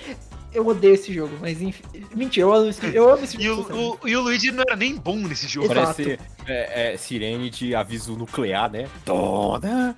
[0.55, 1.83] eu odeio esse jogo, mas enfim.
[2.15, 3.99] Mentira, eu amo esse, eu amo esse E o, jogo.
[4.03, 5.67] o- e o Luigi não era nem bom nesse jogo.
[5.73, 5.97] Exato.
[6.03, 8.89] Parece é, é, sirene de aviso nuclear, né?
[9.05, 9.97] Dona,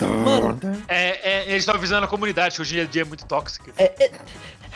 [0.00, 0.54] Mano.
[0.54, 0.82] dona.
[0.88, 3.72] É, é, eles estão avisando a comunidade que hoje em dia é muito tóxica.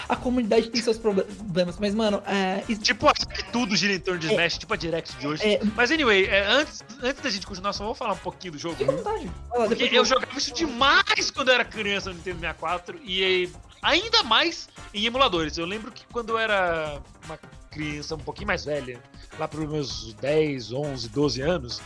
[0.08, 4.00] A comunidade tem seus problemas, mas, mano, é, isso- Tipo, acho que tudo gira em
[4.00, 5.42] torno de Smash, tipo a Direct de hoje.
[5.44, 8.58] é, Mas anyway, é, antes, antes da gente continuar, só vou falar um pouquinho do
[8.58, 8.76] jogo.
[8.82, 9.30] à vontade.
[9.68, 13.50] Porque eu jogava isso demais quando eu era criança no Nintendo 64 e
[13.82, 15.56] ainda mais em emuladores.
[15.58, 17.36] Eu lembro que quando eu era uma
[17.70, 19.02] criança um pouquinho mais velha,
[19.38, 21.82] lá pros meus 10, 11, 12 anos,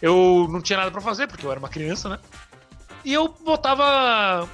[0.00, 2.18] eu não tinha nada pra fazer porque eu era uma criança, né?
[3.04, 4.48] E eu botava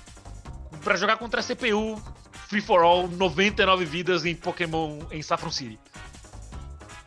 [0.83, 2.01] pra jogar contra a CPU
[2.49, 5.79] Free for All 99 vidas em Pokémon em Saffron City.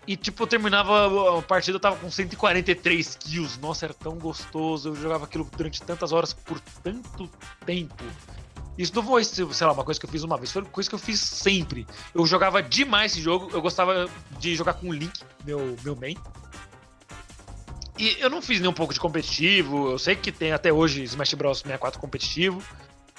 [0.06, 3.60] E tipo, eu terminava a partida, eu tava com 143 kills.
[3.60, 4.90] Nossa, era tão gostoso.
[4.90, 7.30] Eu jogava aquilo durante tantas horas por tanto
[7.66, 8.04] tempo.
[8.80, 10.88] Isso não foi, sei lá, uma coisa que eu fiz uma vez, foi uma coisa
[10.88, 11.86] que eu fiz sempre.
[12.16, 16.16] Eu jogava demais esse jogo, eu gostava de jogar com o Link, meu, meu main.
[17.98, 21.04] E eu não fiz nem um pouco de competitivo, eu sei que tem até hoje
[21.04, 22.64] Smash Bros 64 competitivo.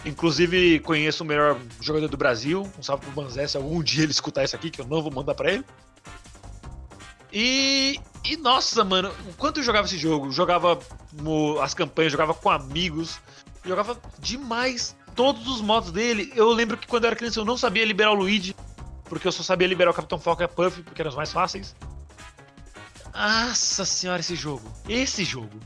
[0.02, 2.66] Inclusive, conheço o melhor jogador do Brasil.
[2.78, 5.12] Um salve pro Banzé, se algum dia ele escutar isso aqui, que eu não vou
[5.12, 5.64] mandar pra ele.
[7.30, 10.30] E, e nossa, mano, o quanto eu jogava esse jogo?
[10.30, 10.78] Jogava
[11.62, 13.20] as campanhas, jogava com amigos,
[13.62, 16.32] jogava demais todos os modos dele.
[16.34, 18.54] Eu lembro que quando eu era criança eu não sabia liberar o Luigi,
[19.04, 21.32] porque eu só sabia liberar o Capitão Falcon e a Puff, porque eram os mais
[21.32, 21.74] fáceis.
[23.14, 24.70] Nossa senhora, esse jogo.
[24.88, 25.60] Esse jogo.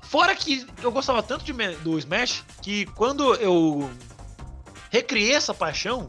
[0.00, 3.90] Fora que eu gostava tanto de, do Smash que quando eu
[4.90, 6.08] recriei essa paixão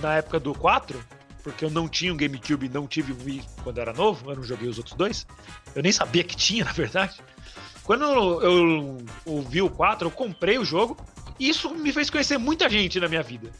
[0.00, 1.02] na época do 4,
[1.42, 4.36] porque eu não tinha um GameCube e não tive um Wii quando era novo, eu
[4.36, 5.26] não joguei os outros dois.
[5.74, 7.20] Eu nem sabia que tinha, na verdade.
[7.84, 10.96] Quando eu, ouvi o 4, eu comprei o jogo
[11.38, 13.50] isso me fez conhecer muita gente na minha vida.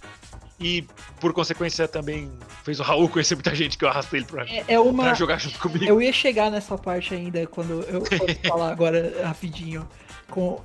[0.60, 0.84] E,
[1.20, 2.32] por consequência, também
[2.64, 5.04] fez o Raul conhecer muita gente que eu arrastei ele pra, É, é uma.
[5.04, 5.84] pra jogar junto comigo.
[5.84, 9.88] Eu ia chegar nessa parte ainda quando eu fosse falar agora rapidinho
[10.28, 10.60] com,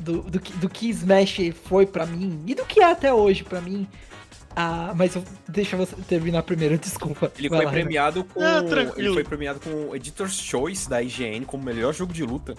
[0.00, 3.42] do, do, que- do que Smash foi pra mim e do que é até hoje
[3.42, 3.88] pra mim.
[4.54, 7.32] Ah, mas eu, deixa você terminar primeiro, desculpa.
[7.38, 8.42] Ele Vai foi lá, premiado com.
[8.42, 8.62] Ah,
[8.98, 12.54] ele foi premiado com o Editor's Choice da IGN como melhor jogo de luta.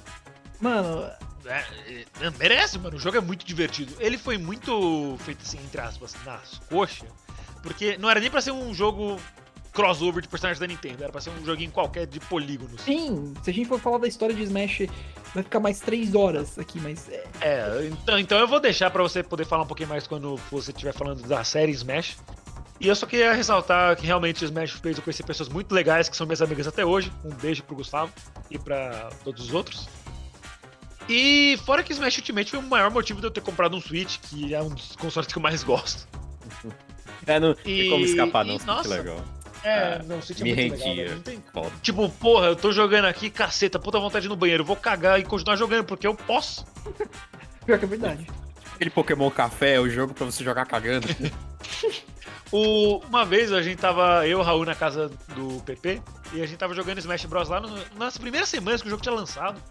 [0.59, 1.07] Mano,
[1.49, 2.97] É, é, merece, mano.
[2.97, 3.93] O jogo é muito divertido.
[3.99, 7.09] Ele foi muito feito assim, entre aspas, nas coxas.
[7.61, 9.19] Porque não era nem pra ser um jogo
[9.73, 11.03] crossover de personagens da Nintendo.
[11.03, 12.81] Era pra ser um joguinho qualquer de polígonos.
[12.81, 14.87] sim, se a gente for falar da história de Smash,
[15.33, 19.01] vai ficar mais três horas aqui, mas é, É, então, então eu vou deixar pra
[19.01, 22.17] você poder falar um pouquinho mais quando você estiver falando da série Smash.
[22.79, 26.15] E eu só queria ressaltar que realmente Smash fez eu conhecer pessoas muito legais que
[26.15, 27.11] são minhas amigas até hoje.
[27.25, 28.11] Um beijo pro Gustavo
[28.49, 29.89] e pra todos os outros.
[31.09, 34.17] E fora que Smash Ultimate foi o maior motivo de eu ter comprado um Switch,
[34.19, 36.07] que é um dos consoles que eu mais gosto.
[37.25, 38.53] É, não E- tem como escapar, não.
[38.55, 39.25] e, Switch nossa, legal.
[39.63, 41.05] É, Ah, não, Switch é me muito legal, rendia.
[41.09, 41.15] né?
[41.15, 41.71] Não tem- Foda.
[41.81, 44.75] Tipo, porra, eu tô jogando aqui, caceta, puta vontade de ir no banheiro, eu vou
[44.75, 46.63] cagar e continuar jogando, porque eu posso.
[47.65, 48.27] pior que é verdade.
[48.75, 51.07] Aquele Pokémon Café é o jogo pra você jogar cagando.
[52.51, 56.01] O- uma vez a gente tava, eu e o Raul, na casa do PP,
[56.33, 57.47] e a gente tava jogando Smash Bros.
[57.47, 59.61] lá no- nas primeiras semanas que o jogo tinha lançado.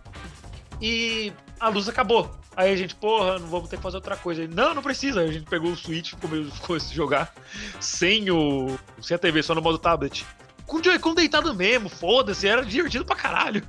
[0.81, 2.31] E a luz acabou.
[2.57, 4.43] Aí a gente, porra, não vamos ter que fazer outra coisa.
[4.43, 5.21] Ele, não, não precisa.
[5.21, 7.33] Aí a gente pegou o Switch, começou a jogar
[7.81, 8.77] sem o.
[9.01, 10.27] sem a TV, só no modo tablet.
[10.67, 13.62] Com o Joy-Con deitado mesmo, foda-se, era divertido pra caralho.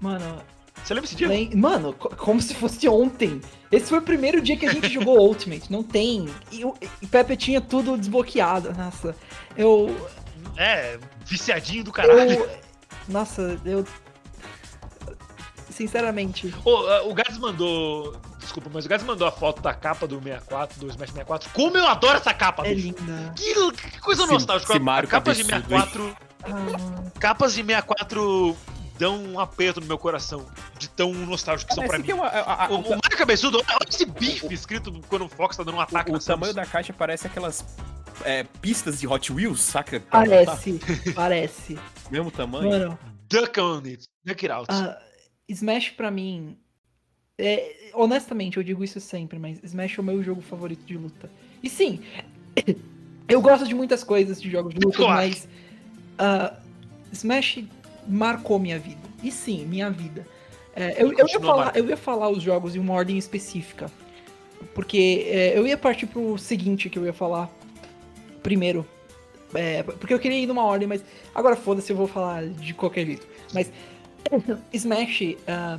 [0.00, 0.42] Mano,
[0.84, 1.28] Você lembra esse dia?
[1.28, 3.40] lem- mano, co- como se fosse ontem.
[3.70, 6.28] Esse foi o primeiro dia que a gente jogou Ultimate, não tem.
[6.50, 6.74] E o
[7.10, 8.72] Pepe tinha tudo desbloqueado.
[8.74, 9.14] Nossa,
[9.56, 10.08] eu.
[10.56, 12.32] É, viciadinho do caralho.
[12.32, 12.62] eu
[13.08, 13.84] nossa, eu.
[15.72, 18.16] Sinceramente, ah, o Gats mandou.
[18.38, 21.50] Desculpa, mas o Gats mandou a foto da capa do 64, do Smash 64.
[21.50, 22.88] Como eu adoro essa capa, é bicho.
[22.98, 23.32] linda.
[23.36, 23.54] Que,
[23.90, 24.72] que coisa Esse- nostálgica.
[24.72, 26.16] esse Mario capas de cabeçudo 64.
[26.44, 28.56] Ah, Capas de 64
[28.98, 30.44] dão um aperto no meu coração.
[30.78, 32.18] De tão nostálgicos que são pra Parece mim.
[32.18, 35.28] é uma- a- a- O, o, o Mario Cabeçudo, olha esse bife escrito quando o
[35.28, 37.64] Fox tá dando um ataque o na tamanho da caixa parece aquelas
[38.24, 39.98] é, pistas de Hot Wheels, saca?
[40.00, 40.80] Tá, parece,
[41.14, 41.78] parece.
[42.10, 42.68] Mesmo tamanho.
[42.70, 44.04] Mano, Duck on it.
[44.24, 44.66] Duck it out.
[44.68, 44.98] ah,
[45.52, 46.56] Smash pra mim.
[47.38, 51.30] é, honestamente, eu digo isso sempre, mas Smash é o meu jogo favorito de luta.
[51.62, 52.00] E sim,
[53.28, 55.14] eu gosto de muitas coisas de jogos de luta, Claro.
[55.14, 55.48] mas
[56.18, 56.54] ah,
[57.12, 57.64] Smash
[58.06, 59.00] marcou minha vida.
[59.22, 60.26] E sim, minha vida.
[60.74, 63.90] É, eu, eu, ia falar, eu ia falar os jogos em uma ordem específica.
[64.74, 67.50] Porque é, eu ia partir pro seguinte que eu ia falar
[68.42, 68.86] primeiro.
[69.54, 73.04] É, porque eu queria ir numa ordem, mas agora foda-se, eu vou falar de qualquer
[73.04, 73.26] jeito.
[73.52, 73.70] Mas
[74.72, 75.78] Smash, ah,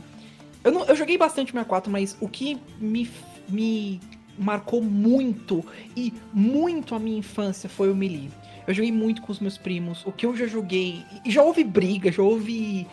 [0.64, 3.10] eu, não, eu joguei bastante 64, mas o que me,
[3.50, 4.00] me
[4.38, 5.64] marcou muito
[5.96, 8.32] e muito a minha infância foi o Melee.
[8.66, 10.06] Eu joguei muito com os meus primos.
[10.06, 11.04] O que eu já joguei.
[11.26, 12.88] E já houve briga, já houve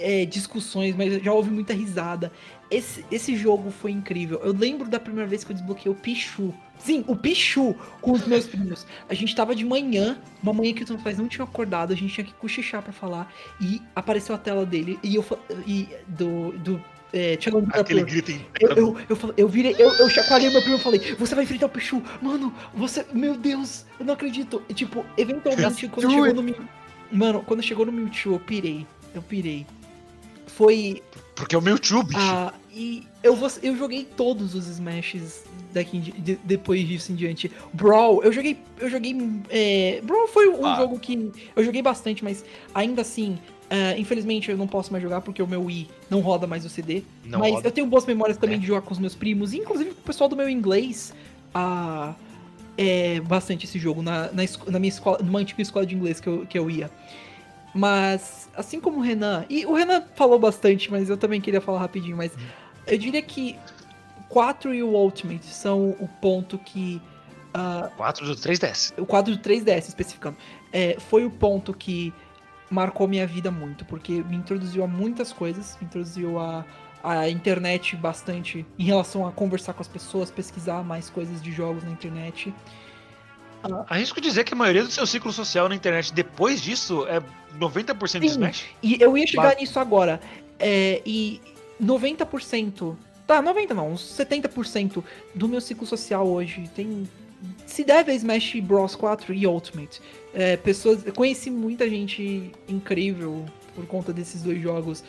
[0.00, 2.32] é, discussões, mas já houve muita risada.
[2.70, 4.40] Esse, esse jogo foi incrível.
[4.42, 6.52] Eu lembro da primeira vez que eu desbloqueei o Pichu.
[6.78, 8.86] Sim, o Pichu com os meus primos.
[9.08, 11.96] A gente tava de manhã, uma manhã que os meus pais não tinham acordado, a
[11.96, 13.32] gente tinha que cochichar pra falar.
[13.60, 14.98] E apareceu a tela dele.
[15.02, 15.24] E eu
[15.66, 16.52] e do.
[16.58, 17.38] do é,
[17.72, 21.34] Aquele grito Eu, eu, eu, eu virei, eu, eu chacoalhei meu primo e falei, você
[21.34, 24.60] vai enfrentar o Pichu, mano, você, meu Deus, eu não acredito.
[24.68, 26.56] E, tipo, eventualmente, quando chegou no Mew,
[27.10, 29.66] mano, quando chegou no Mewtwo, eu pirei, eu pirei.
[30.56, 31.02] Foi,
[31.34, 32.18] Porque é o meu bicho.
[32.18, 37.52] ah, e eu, vou, eu joguei todos os Smashes daqui de- depois disso em diante.
[37.74, 39.14] Brawl, eu joguei, eu joguei,
[39.50, 40.76] é, Brawl foi um Ah.
[40.76, 42.42] jogo que eu joguei bastante, mas
[42.74, 43.38] ainda assim,
[43.68, 46.70] é, infelizmente eu não posso mais jogar porque o meu Wii não roda mais o
[46.70, 47.02] CD.
[47.22, 47.68] Não Mas roda.
[47.68, 48.58] eu tenho boas memórias também É.
[48.58, 51.12] de jogar com os meus primos, e inclusive com o pessoal do meu inglês.
[51.54, 52.14] Ah,
[52.78, 56.26] é bastante esse jogo na, na, na minha escola, numa antiga escola de inglês que
[56.28, 56.90] eu, que eu ia.
[57.76, 61.80] Mas, assim como o Renan, e o Renan falou bastante, mas eu também queria falar
[61.80, 62.32] rapidinho, mas
[62.86, 63.58] eu diria que
[64.30, 67.02] 4 e o Ultimate são o ponto que.
[67.52, 68.94] ah, 4 do 3DS.
[68.98, 70.38] o quadro do 3DS especificando,
[70.72, 72.14] é, foi o ponto que
[72.70, 76.64] marcou minha vida muito, porque me introduziu a muitas coisas, me introduziu a,
[77.04, 81.84] a internet bastante em relação a conversar com as pessoas, pesquisar mais coisas de jogos
[81.84, 82.54] na internet.
[83.88, 87.22] Arrisco dizer que a maioria do seu ciclo social na internet depois disso é
[87.58, 88.34] 90% de Sim.
[88.34, 88.64] Smash.
[88.82, 90.20] E eu ia chegar nisso agora.
[90.58, 91.40] É, e
[91.82, 92.96] 90%.
[93.26, 95.02] Tá, 90 não, uns 70%
[95.34, 97.08] do meu ciclo social hoje tem.
[97.66, 100.00] Se deve a Smash Bros 4 e Ultimate.
[100.32, 101.04] É, pessoas.
[101.04, 103.44] Eu conheci muita gente incrível
[103.74, 105.02] por conta desses dois jogos.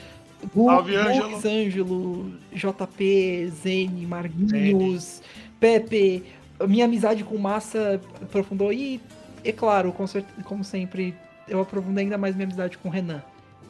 [0.54, 5.22] Salve, Ângelo, JP, Zene, Marguinhos,
[5.60, 6.24] Pepe.
[6.68, 8.72] Minha amizade com Massa aprofundou.
[8.74, 9.02] E,
[9.44, 11.16] é claro, com cer- como sempre,
[11.48, 13.22] eu aprofundei ainda mais minha amizade com o Renan.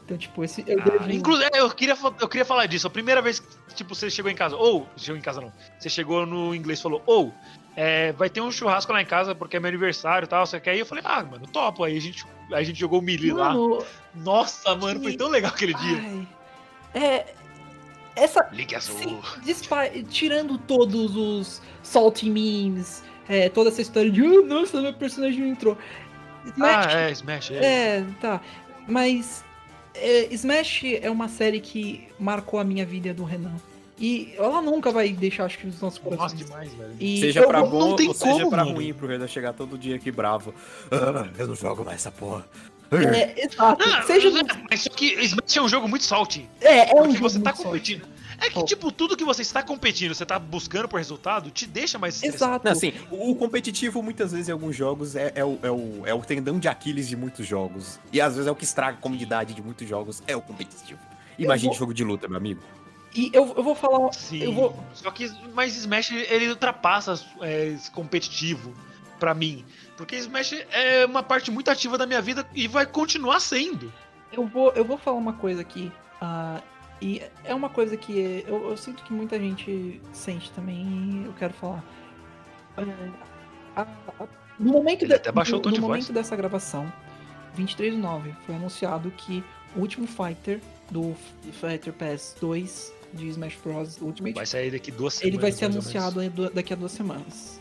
[0.04, 0.64] Então, tipo, esse.
[0.66, 2.86] Eu Ah, devo- inclu- é, eu, queria, eu queria falar disso.
[2.86, 5.88] A primeira vez que tipo, você chegou em casa, ou, chegou em casa não, você
[5.90, 7.32] chegou no inglês e falou, ou,
[7.76, 10.58] é, vai ter um churrasco lá em casa porque é meu aniversário e tal, você
[10.58, 10.80] quer ir?
[10.80, 11.84] Eu falei, ah, mano, topo.
[11.84, 13.50] Aí a gente, aí a gente jogou o Melee lá.
[13.50, 13.84] Mano,
[14.14, 15.98] Nossa, mano, foi que- tão legal aquele dia.
[16.00, 16.28] ai,
[16.94, 17.26] é.
[18.22, 18.48] Essa.
[18.52, 18.96] Ligue azul.
[18.98, 24.92] Sim, dispa- tirando todos os salty memes, é, toda essa história de, oh, nossa, meu
[24.94, 25.76] personagem não entrou.
[26.46, 27.50] Smash, Ah, é, Smash.
[27.50, 27.56] É.
[27.98, 28.40] é, tá.
[28.86, 29.44] Mas
[29.94, 33.54] é, Smash é uma série que marcou a minha vida e a do Renan.
[34.00, 36.44] E ela nunca vai deixar, acho que, os nossos Nossa, corações.
[36.46, 36.94] demais, velho.
[37.00, 38.76] E Seja eu- pra não bom tem ou seja como, pra mano.
[38.76, 40.54] ruim, pro Renan chegar todo dia aqui bravo.
[40.90, 42.46] Ah, eu não jogo mais essa porra.
[42.90, 43.82] É, exato.
[43.84, 46.48] Ah, Seja mas, é, mas só que Smash é um jogo muito salty.
[46.60, 48.06] É, é um Porque jogo você tá muito competindo.
[48.40, 51.98] É que, tipo, tudo que você está competindo, você tá buscando por resultado, te deixa
[51.98, 52.22] mais.
[52.22, 52.64] Exato.
[52.64, 56.02] Não, assim, o o competitivo muitas vezes em alguns jogos é, é o, é, o,
[56.06, 57.98] é o tendão de Aquiles de muitos jogos.
[58.12, 61.00] E às vezes é o que estraga a comunidade de muitos jogos, é o competitivo.
[61.36, 62.60] Imagine vou- jogo de luta, meu amigo.
[63.14, 64.12] E eu, eu vou falar.
[64.12, 64.42] Sim.
[64.44, 64.78] Eu vou.
[64.94, 68.72] Só que, mas Smash, ele ultrapassa é, esse competitivo
[69.18, 69.64] pra mim.
[69.98, 73.92] Porque Smash é uma parte muito ativa da minha vida e vai continuar sendo.
[74.32, 75.92] Eu vou, eu vou falar uma coisa aqui.
[76.22, 76.62] ah,
[77.02, 81.32] e é uma coisa que eu, eu sinto que muita gente sente também e eu
[81.34, 81.84] quero falar.
[82.76, 82.82] É,
[83.76, 84.26] a- a-
[84.58, 86.92] no momento, Ele de- baixou no, momento dessa gravação,
[87.54, 89.44] 23 de 9, foi anunciado que
[89.76, 91.14] o último fighter do
[91.52, 93.98] Fighter Pass 2 de Smash Bros.
[94.00, 95.34] Ultimate Vai sair daqui duas semanas.
[95.34, 97.57] ele vai ser anunciado daqui a duas semanas.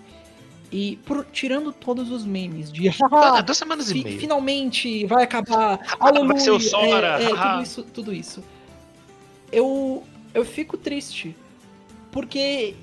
[0.72, 4.20] E por- tirando todos os memes de Ah, duas semanas e Fi- meia.
[4.20, 5.78] finalmente vai acabar.
[6.00, 6.40] vai Aleluia.
[6.40, 8.44] ser o Sora, é, é, tudo isso, tudo isso.
[9.52, 10.04] Eu
[10.34, 11.36] eu fico triste
[12.12, 12.76] porque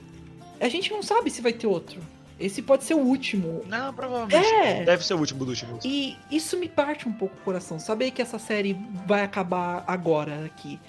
[0.61, 2.01] a gente não sabe se vai ter outro.
[2.41, 3.63] Esse pode ser o último.
[3.69, 4.45] Não, provavelmente.
[4.55, 4.83] É.
[4.85, 5.79] Deve ser o último do último.
[5.85, 7.79] E isso me parte um pouco o coração.
[7.79, 8.77] Saber que essa série
[9.07, 10.81] vai acabar agora aqui.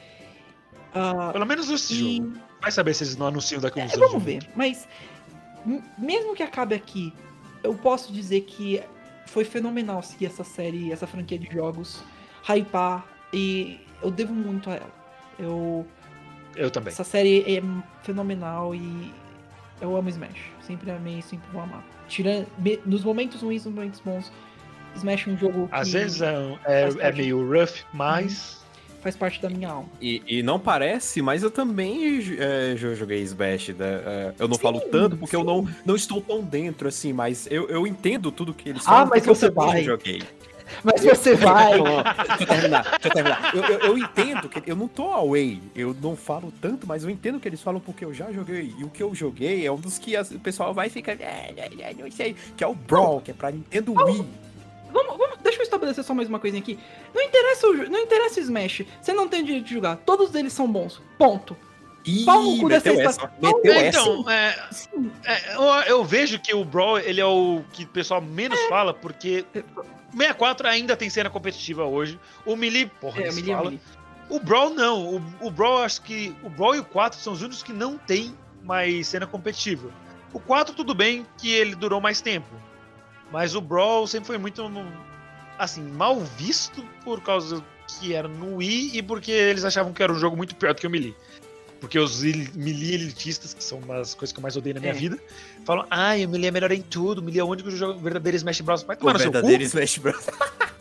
[0.93, 2.33] Ah, Pelo menos esse e jogo.
[2.61, 4.07] Vai saber se eles não anunciam daqui a uns É, anos.
[4.09, 4.47] vamos ver.
[4.55, 4.87] Mas,
[5.97, 7.13] mesmo que acabe aqui,
[7.63, 8.81] eu posso dizer que
[9.25, 12.03] foi fenomenal seguir essa série, essa franquia de jogos,
[12.47, 14.93] hypar, e eu devo muito a ela.
[15.37, 15.85] Eu,
[16.55, 16.91] Eu também.
[16.91, 17.61] essa série é
[18.03, 19.11] fenomenal e
[19.81, 20.51] eu amo Smash.
[20.61, 21.83] Sempre amei, sempre vou amar.
[22.07, 22.47] Tirando,
[22.85, 24.31] nos momentos ruins, nos momentos bons,
[24.95, 28.63] Smash é um jogo que Às vezes é, é, é meio rough, mas.
[29.05, 29.87] Faz parte da minha alma.
[30.01, 33.69] E, e não parece, mas eu também é, jo- joguei Smash.
[33.69, 34.01] né?
[34.03, 37.69] É, eu não falo tanto porque eu não, não estou tão dentro assim, mas eu,
[37.69, 39.07] eu entendo tudo que eles Ah, falam.
[39.11, 39.83] mas porque eu você também vai.
[39.83, 40.23] joguei.
[40.83, 41.73] Mas você vai.
[41.79, 43.51] Deixa eu terminar, deixa eu terminar.
[43.55, 47.09] Eu, eu, eu entendo que eu não tô away, eu não falo tanto, mas eu
[47.11, 48.73] entendo que eles falam porque eu já joguei.
[48.79, 51.11] E o que eu joguei é um dos que as- o pessoal vai ficar.
[51.11, 52.35] "É, é, é, não sei.
[52.57, 54.25] Que é o Brawl, que é pra Nintendo Wii.
[54.95, 56.79] Vamos, vamos, deixa eu estabelecer só mais uma coisinha aqui.
[57.13, 58.83] Não interessa o, não interessa o Smash.
[59.01, 59.97] Você não tem o direito de jogar.
[59.97, 61.01] Todos eles são bons.
[61.17, 61.55] Ponto.
[62.05, 63.31] Ih, Pau no cu dessa essa.
[63.41, 63.99] Meteu É, essa.
[63.99, 64.55] então, é,
[65.25, 65.63] é, eu,
[65.97, 69.43] eu vejo que o Brawl ele é o que o pessoal menos fala, porque
[70.13, 72.17] 64 ainda tem cena competitiva hoje.
[72.45, 73.65] O Melee, porra, É, Melee é fala.
[73.71, 73.81] Melee.
[74.29, 75.15] O Brawl não.
[75.17, 76.33] O, o Brawl, acho que.
[76.41, 78.33] O Brawl e o 4 são os únicos que não tem
[78.63, 79.89] mais cena competitiva.
[80.31, 82.47] O 4, tudo bem que ele durou mais tempo.
[83.35, 84.63] Mas o Brawl sempre foi muito.
[85.59, 90.09] Assim, mal visto por causa que era no Wii e porque eles achavam que era
[90.13, 91.13] um jogo muito pior do que o Melee.
[91.81, 94.93] Porque os Melee elitistas, que são uma das coisas que eu mais odeio na minha
[94.93, 94.95] É.
[94.95, 95.19] vida,
[95.65, 98.37] falam: ai, o Melee é melhor em tudo, o Melee é o único jogo verdadeiro
[98.37, 98.83] Smash Bros.
[98.83, 100.15] Vai O verdadeiro Smash Bros.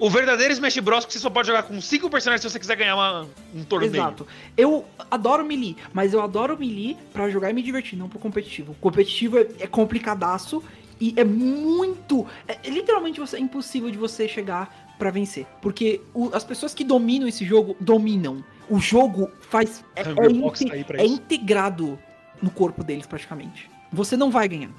[0.00, 1.04] O verdadeiro Smash Bros.
[1.04, 3.92] que você só pode jogar com cinco personagens se você quiser ganhar uma- um torneio.
[3.94, 4.26] Exato.
[4.56, 8.72] Eu adoro Melee, mas eu adoro Melee pra jogar e me divertir, não pro competitivo.
[8.72, 10.62] O competitivo é, é complicadaço
[10.98, 12.26] e é muito.
[12.48, 15.46] É, é literalmente você, é impossível de você chegar pra vencer.
[15.60, 18.42] Porque o- as pessoas que dominam esse jogo dominam.
[18.70, 19.84] O jogo faz.
[19.94, 21.98] É, é inte- tá pra é integrado
[22.40, 23.68] no corpo deles, praticamente.
[23.92, 24.70] Você não vai ganhar.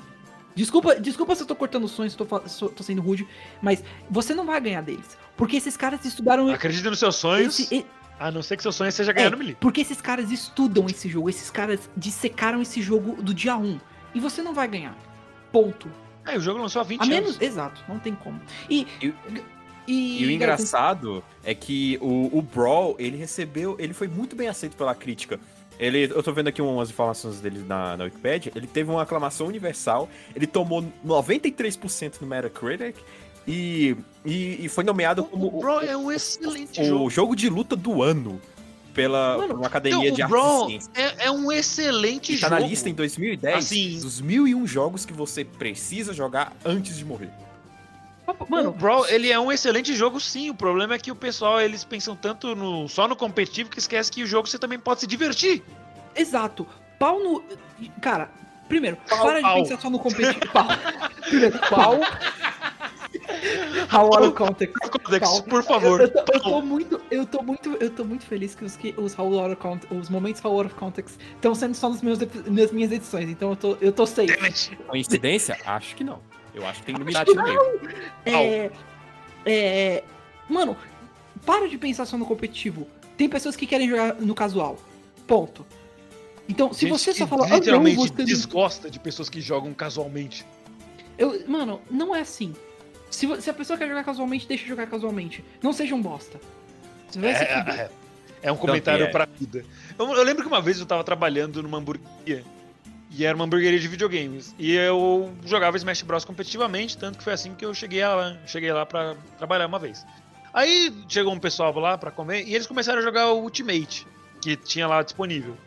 [0.55, 3.27] Desculpa, desculpa se eu tô cortando sonhos, tô, fa- sou- tô sendo rude,
[3.61, 5.17] mas você não vai ganhar deles.
[5.37, 6.49] Porque esses caras estudaram.
[6.51, 7.85] Acredita nos seus sonhos, esse-
[8.19, 9.55] a não ser que seu sonho seja ganhar é, no Melee.
[9.59, 13.79] porque esses caras estudam esse jogo, esses caras dissecaram esse jogo do dia 1.
[14.13, 14.95] E você não vai ganhar.
[15.51, 15.89] Ponto.
[16.25, 17.15] É, o jogo lançou há 20 A anos.
[17.15, 17.41] menos.
[17.41, 18.39] Exato, não tem como.
[18.69, 18.85] E.
[19.01, 19.13] E-
[19.87, 24.47] E, E o engraçado é que o, o Brawl, ele recebeu, ele foi muito bem
[24.47, 25.39] aceito pela crítica.
[25.81, 29.47] Ele, eu tô vendo aqui umas informações dele na, na Wikipedia, ele teve uma aclamação
[29.47, 32.95] universal, ele tomou 93% no Metacritic
[33.47, 37.05] e, e, e foi nomeado como O Brawl é um excelente o, jogo.
[37.05, 38.39] o jogo de luta do ano
[38.93, 42.61] pela Mano, uma academia Então, de o artes é, é um excelente tá jogo.
[42.61, 47.29] na lista em 2010 Assim- dos 1001 jogos que você precisa jogar antes de morrer.
[48.27, 50.49] O Mano, Brawl, ele é um excelente jogo, sim.
[50.49, 54.11] O problema é que o pessoal, eles pensam tanto no, só no competitivo que esquece
[54.11, 55.63] que o jogo você também pode se divertir.
[56.15, 56.67] exato.
[56.99, 57.43] Pau no.
[57.99, 58.29] Cara,
[58.69, 59.55] primeiro, Pau, para pau.
[59.55, 60.45] de pensar só no competitivo.
[60.53, 60.67] pau.
[61.27, 61.99] Primeiro, pau.
[63.91, 64.75] How out of context.
[65.19, 65.43] Pau.
[65.43, 66.01] por favor.
[66.01, 68.93] Eu tô, eu tô muito, eu tô muito, eu tô muito feliz que os, que
[68.97, 72.01] os, how out of context, os momentos how out of context estão sendo só nos
[72.01, 74.37] meus, nas minhas edições, então eu tô, eu tô safe.
[74.87, 75.57] Coincidência?
[75.65, 76.19] Acho que não.
[76.53, 77.81] Eu acho que tem Illuminati no meio.
[78.25, 78.71] É,
[79.45, 80.03] é,
[80.49, 80.75] mano,
[81.45, 82.87] para de pensar só no competitivo.
[83.17, 84.77] Tem pessoas que querem jogar no casual.
[85.27, 85.65] Ponto.
[86.49, 89.39] Então, se Gente você só fala, ah, não, literalmente você não- desgosta de pessoas que
[89.39, 90.45] jogam casualmente.
[91.17, 92.53] Eu, mano, não é assim.
[93.09, 95.43] Se, se a pessoa quer jogar casualmente, deixa jogar casualmente.
[95.61, 96.39] Não seja um bosta.
[97.09, 97.79] Você vai É, fuder.
[97.79, 97.89] é,
[98.43, 99.09] é um comentário é.
[99.09, 99.63] pra vida.
[99.99, 102.43] Eu, eu lembro que uma vez eu tava trabalhando numa hamburgueria.
[103.13, 104.55] E era uma hamburgueria de videogames.
[104.57, 108.71] E eu jogava Smash Bros competitivamente, tanto que foi assim que eu cheguei lá, cheguei
[108.71, 110.05] lá pra trabalhar uma vez.
[110.53, 114.07] Aí chegou um pessoal lá pra comer e eles começaram a jogar o Ultimate,
[114.41, 115.57] que tinha lá disponível.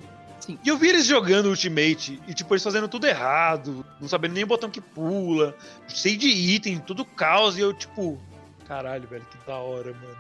[0.41, 0.59] Sim.
[0.65, 4.45] E eu vi eles jogando Ultimate e, tipo, eles fazendo tudo errado, não sabendo nem
[4.45, 5.55] o botão que pula,
[5.89, 7.57] cheio de item, tudo caos.
[7.57, 8.19] E eu, tipo,
[8.67, 10.17] caralho, velho, que da hora, mano.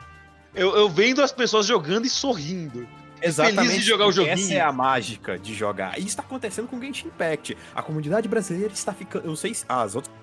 [0.54, 2.86] Eu, eu vendo as pessoas jogando e sorrindo.
[3.32, 4.46] Feliz de jogar o porque joguinho.
[4.46, 5.98] Essa é a mágica de jogar.
[5.98, 7.56] E isso tá acontecendo com o Genshin Impact.
[7.74, 9.24] A comunidade brasileira está ficando.
[9.24, 10.14] Eu não sei se as outras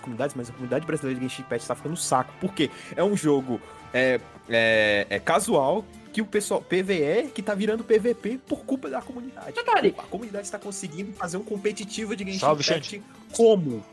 [0.00, 2.32] comunidades, mas a comunidade brasileira de Genshin Impact está ficando no saco.
[2.40, 2.70] Por quê?
[2.96, 3.60] É um jogo
[3.92, 6.60] é, é, é casual que o pessoal.
[6.62, 9.52] PVE que tá virando PVP por culpa da comunidade.
[9.52, 9.94] Detalhe.
[9.98, 13.02] A comunidade está conseguindo fazer um competitivo de Genshin Salve, Impact.
[13.32, 13.84] Como?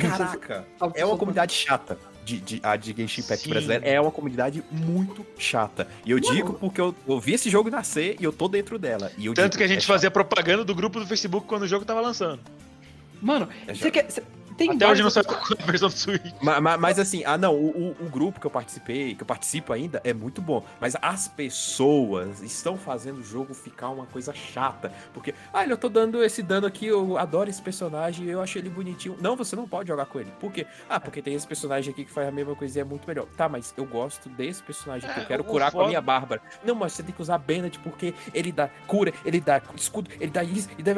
[0.00, 0.66] Caraca!
[0.94, 1.98] É uma comunidade chata.
[2.26, 3.50] De, de, a de Genshin Impact Sim.
[3.50, 5.86] brasileira é uma comunidade muito chata.
[6.04, 6.34] E eu Mano.
[6.34, 9.12] digo porque eu, eu vi esse jogo nascer e eu tô dentro dela.
[9.16, 11.62] E eu Tanto digo, que a gente é fazia propaganda do grupo do Facebook quando
[11.62, 12.40] o jogo tava lançando.
[13.22, 14.10] Mano, É você quer.
[14.10, 14.24] cê-
[14.56, 16.32] tem Até hoje não sabe qual é a versão do Switch.
[16.42, 19.26] Ma- ma- Mas, assim, ah não, o, o- o grupo que eu participei, que eu
[19.26, 20.64] participo ainda, é muito bom.
[20.80, 24.92] Mas as pessoas estão fazendo o jogo ficar uma coisa chata.
[25.12, 28.70] Porque, ah, eu tô dando esse dano aqui, eu adoro esse personagem, eu achei ele
[28.70, 29.16] bonitinho.
[29.20, 30.32] Não, você não pode jogar com ele.
[30.40, 30.66] Por quê?
[30.88, 33.26] Ah, porque tem esse personagem aqui que faz a mesma coisa e é muito melhor.
[33.36, 36.40] Tá, mas eu gosto desse personagem aqui, É, eu quero curar com a minha Bárbara.
[36.64, 40.30] Não, mas você tem que usar Bennett porque ele dá cura, ele dá escudo, ele
[40.30, 40.94] dá isso, e dá...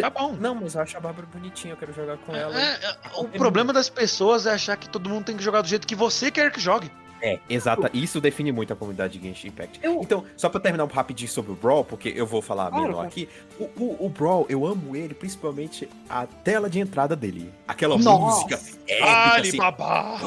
[0.00, 0.32] Tá bom.
[0.34, 2.58] Não, mas eu acho a Bárbara bonitinha, eu quero jogar com ela.
[2.60, 5.68] É, é, o problema das pessoas é achar que todo mundo tem que jogar do
[5.68, 6.90] jeito que você quer que jogue.
[7.24, 7.88] É, exata.
[7.94, 9.78] Isso define muito a comunidade de Genshin Impact.
[9.80, 12.88] Eu- Então, só pra terminar um rapidinho sobre o Brawl, porque eu vou falar Claro,
[12.88, 13.28] menor aqui.
[13.60, 17.52] O, o, o Brawl, eu amo ele, principalmente a tela de entrada dele.
[17.68, 18.40] Aquela Nossa.
[18.48, 18.54] música
[18.88, 19.48] épica, assim.
[19.50, 20.18] Alibaba!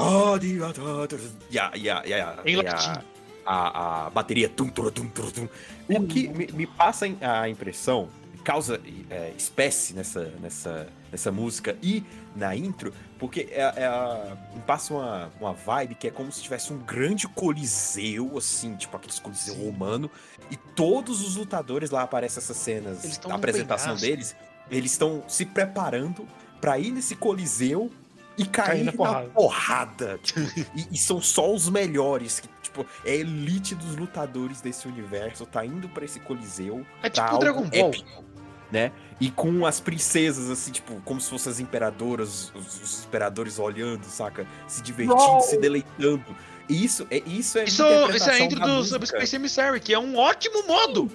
[1.51, 3.01] E a, a, a, Em a- latim.
[3.45, 4.47] a, a bateria.
[4.47, 5.49] Tum, tum, tum, tum, tum.
[5.89, 8.07] O que me, me passa a impressão,
[8.43, 12.03] causa é, espécie nessa, nessa, nessa música e
[12.36, 14.36] na intro, porque é, é a-
[14.68, 19.18] passa uma, uma vibe que é como se tivesse um grande coliseu, assim, tipo aqueles
[19.18, 20.11] coliseu romano,
[20.51, 24.36] e todos os lutadores lá aparecem essas cenas num apresentação deles,
[24.70, 26.28] eles estão se preparando
[26.59, 27.89] pra ir nesse coliseu
[28.38, 29.30] e cair Cair na na porrada.
[29.30, 30.20] porrada.
[30.22, 30.39] tipo,
[30.76, 35.45] e, e são só os melhores, que, tipo, é a elite dos lutadores desse universo,
[35.45, 37.89] tá indo pra esse coliseu É pra tipo o Dragon Ball.
[37.89, 38.24] épico,
[38.72, 38.91] né?
[39.20, 44.03] E com as princesas, assim, tipo, como se fossem as imperadoras, os, os imperadores olhando,
[44.05, 44.45] saca?
[44.68, 45.41] Se divertindo, Uau!
[45.41, 46.24] se deleitando.
[46.68, 47.84] Isso é isso é Isso,
[48.16, 48.95] isso é a intro do música.
[48.95, 51.11] Subspace Emissary, que é um ótimo modo.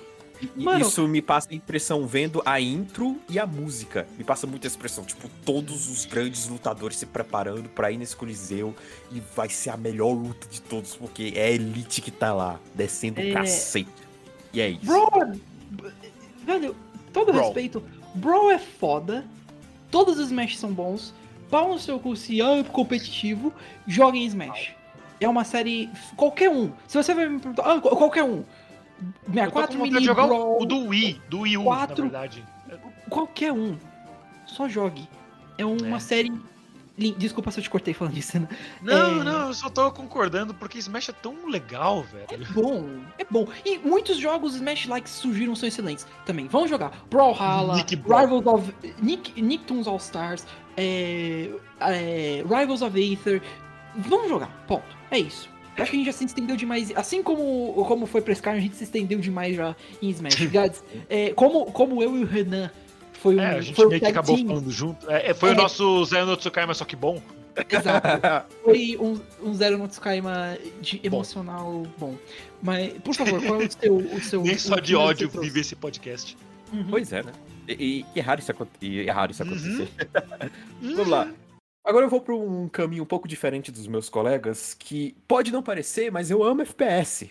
[0.57, 4.07] E Mano- Isso me passa a impressão vendo a intro e a música.
[4.17, 8.75] Me passa muita expressão, tipo, todos os grandes lutadores se preparando pra ir nesse coliseu
[9.13, 12.59] e vai ser a melhor luta de todos, porque é a elite que tá lá,
[12.75, 13.33] descendo o É.
[13.35, 13.91] cacete.
[14.55, 14.87] E é isso.
[14.87, 15.11] Bro,
[16.47, 16.75] velho,
[17.13, 17.45] todo Brawl.
[17.47, 17.83] respeito,
[18.15, 19.25] Brawl é foda,
[19.91, 21.13] todos os Smash são bons,
[21.51, 23.53] pau no seu cu se é competitivo,
[23.87, 24.73] joga em Smash.
[25.21, 28.43] É uma série, qualquer um, se você vai me perguntar, ah, qual- qualquer um,
[29.03, 31.65] Eu tô 64 com vontade de mini jogar Brawl, o, do Wii, do Wii U,
[31.65, 32.45] Quatro- na verdade.
[33.09, 33.77] qualquer um,
[34.47, 35.09] só jogue.
[35.59, 36.01] É uma É.
[36.01, 36.33] série,
[37.17, 38.49] desculpa se eu te cortei falando disso, né?
[38.83, 39.25] Não, É.
[39.25, 42.47] não, eu só tô concordando porque Smash é tão legal, velho.
[42.53, 42.89] bom,
[43.19, 43.47] é bom.
[43.65, 46.47] E muitos jogos Smash-like surgiram são excelentes também.
[46.49, 47.77] Vamos jogar Brawlhalla.
[47.77, 48.75] Rivals of...
[49.01, 50.47] Nick, Nicktoons All-Stars,
[50.77, 53.43] é, é, Rivals of Aether.
[53.97, 54.85] Vamos jogar, ponto.
[55.11, 55.49] É isso.
[55.77, 56.93] Eu acho que a gente já se estendeu demais.
[56.95, 60.37] Assim como, como foi pra Skyrim, a gente se estendeu demais já em Smash.
[60.47, 62.71] Guys, é, como, como eu e o Renan
[63.21, 65.11] foi um, É, a gente foi um meio que acabou team, falando junto.
[65.11, 65.53] É, é, foi É.
[65.53, 67.21] o nosso Zé no Tsukaima, só que bom.
[67.69, 68.07] Exato.
[68.65, 72.17] Foi um, um Zero no Tsukaima de emocional bom.
[72.63, 73.97] Mas, por favor, qual é o seu.
[73.97, 76.37] O seu Nem o só de ódio viver esse podcast.
[76.73, 76.87] Uhum.
[76.89, 77.33] Pois é, né?
[77.69, 79.51] E, e- e é raro isso, e é raro isso Uhum.
[79.51, 79.89] acontecer.
[80.81, 81.29] Vamos lá.
[81.85, 85.63] Agora eu vou para um caminho um pouco diferente dos meus colegas, que pode não
[85.63, 87.31] parecer, mas eu amo FPS.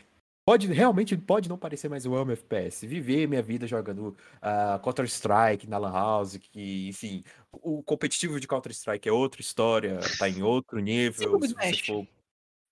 [0.49, 2.87] Pode, realmente pode não parecer, mas eu amo FPS.
[2.87, 9.07] Viver minha vida jogando ah, Counter-Strike na Lan House, que, enfim, o competitivo de Counter-Strike
[9.07, 11.39] é outra história, tá em outro nível.
[11.39, 12.07] se for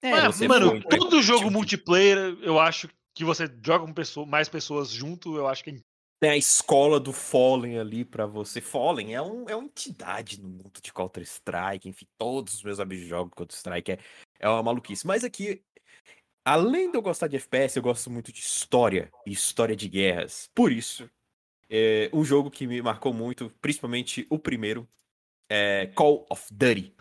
[0.01, 4.49] É, você mano, foi todo jogo multiplayer, eu acho que você joga com pessoa- mais
[4.49, 5.75] pessoas junto, eu acho que é
[6.19, 8.59] Tem a escola do Fallen ali pra você.
[8.59, 11.87] Fallen é, um, é uma entidade no mundo de Counter-Strike.
[11.87, 13.91] Enfim, todos os meus amigos jogam Counter-Strike.
[13.91, 13.99] É,
[14.39, 15.05] é uma maluquice.
[15.05, 15.61] Mas aqui,
[16.47, 20.49] além de eu gostar de FPS, eu gosto muito de história e história de guerras.
[20.55, 21.09] Por isso,
[21.69, 24.87] é, um jogo que me marcou muito, principalmente o primeiro,
[25.49, 26.95] é Call of Duty.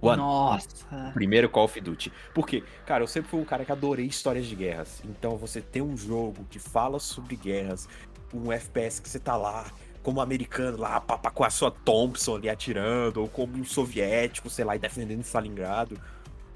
[0.00, 0.18] One.
[0.18, 1.10] Nossa.
[1.12, 2.12] Primeiro Call of Duty.
[2.32, 5.02] Porque, cara, eu sempre fui um cara que adorei histórias de guerras.
[5.04, 7.88] Então você ter um jogo que fala sobre guerras,
[8.32, 9.72] um FPS que você tá lá,
[10.04, 14.48] como americano lá, pá, pá, com a sua Thompson ali atirando, ou como um soviético,
[14.48, 15.98] sei lá, e defendendo Stalingrado.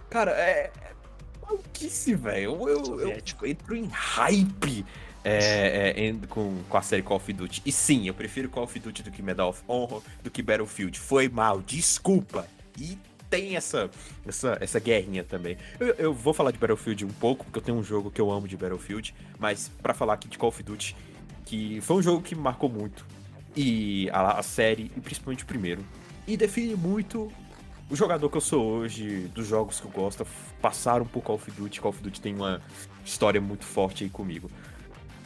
[0.09, 0.71] Cara, é.
[1.49, 2.53] Maluquice, velho.
[2.53, 3.45] Eu, eu, Soviético.
[3.45, 4.85] eu entro em hype.
[5.25, 7.63] é, é, com, com a série Call of Duty.
[7.67, 10.99] E sim, eu prefiro Call of Duty do que Medal of Honor, do que Battlefield.
[10.99, 12.47] Foi mal, desculpa.
[12.79, 12.97] E
[13.29, 13.91] tem essa,
[14.27, 15.57] essa, essa guerrinha também.
[15.79, 18.31] Eu, eu vou falar de Battlefield um pouco, porque eu tenho um jogo que eu
[18.31, 20.97] amo de Battlefield, mas pra falar aqui de Call of Duty,
[21.45, 23.05] que foi um jogo que me marcou muito.
[23.57, 25.85] E a, a série, e principalmente o primeiro.
[26.27, 27.33] E define muito
[27.91, 30.27] o jogador que eu sou hoje, dos jogos que eu gosto,
[30.61, 31.81] passaram por Call of Duty.
[31.81, 32.61] Call of Duty tem uma
[33.05, 34.51] história muito forte aí comigo.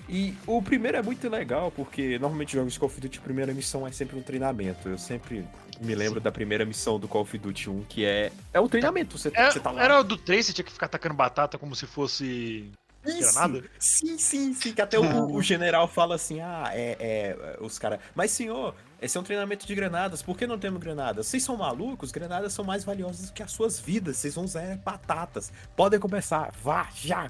[0.08, 3.54] E o primeiro é muito legal, porque normalmente jogos de Call of Duty, a primeira
[3.54, 4.88] missão é sempre um treinamento.
[4.88, 5.44] Eu sempre
[5.80, 9.18] me lembro da primeira missão do Call of Duty 1, que é, é um treinamento.
[9.18, 9.82] Você, É, você tá lá.
[9.82, 12.70] era o do 3, você tinha que ficar atacando batata como se fosse.
[13.04, 13.32] Isso.
[13.32, 13.64] granada?
[13.80, 14.72] Sim, sim, sim.
[14.72, 16.96] Que até o, o general fala assim: ah, é.
[17.00, 17.98] é os caras.
[18.14, 20.22] Mas senhor, esse é um treinamento de granadas.
[20.22, 21.26] Por que não temos granadas?
[21.26, 22.12] Vocês são malucos?
[22.12, 24.16] Granadas são mais valiosas do que as suas vidas.
[24.16, 25.52] Vocês vão usar batatas.
[25.74, 26.52] Podem começar.
[26.62, 27.28] Vá, já.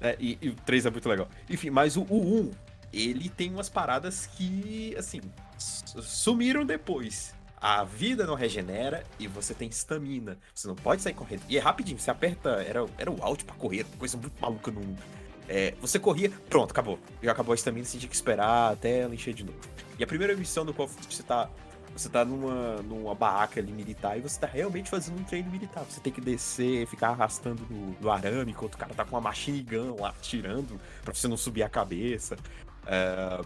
[0.00, 1.28] É, e, e o 3 é muito legal.
[1.50, 2.50] Enfim, mas o, o 1,
[2.94, 5.20] ele tem umas paradas que, assim,
[5.58, 7.34] sumiram depois.
[7.60, 10.38] A vida não regenera e você tem estamina.
[10.54, 11.42] Você não pode sair correndo.
[11.46, 12.62] E é rapidinho, você aperta.
[12.62, 14.96] Era, era o alt pra correr, coisa muito maluca no 1.
[15.48, 16.98] É, você corria, pronto, acabou.
[17.22, 19.58] Já acabou a estamina, você tinha que esperar até ela encher de novo.
[19.98, 21.48] E a primeira missão do Call of Duty, você tá
[21.94, 25.84] Você tá numa, numa barraca ali militar e você tá realmente fazendo um treino militar.
[25.88, 29.20] Você tem que descer, ficar arrastando no, no arame enquanto o cara tá com uma
[29.20, 32.36] machine gun lá atirando pra você não subir a cabeça.
[32.86, 33.40] É,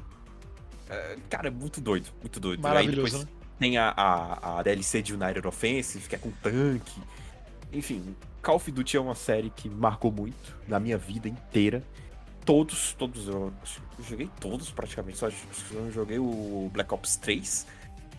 [0.91, 2.67] é, cara, é muito doido, muito doido.
[2.67, 3.31] Aí Maravilhoso, depois né?
[3.59, 7.01] tem a, a, a DLC de United Offensive, que é com tanque.
[7.73, 11.83] Enfim, Call of Duty é uma série que marcou muito na minha vida inteira.
[12.51, 13.53] Todos, todos, eu,
[13.97, 15.29] eu joguei todos praticamente, só
[15.71, 17.65] não joguei o Black Ops 3,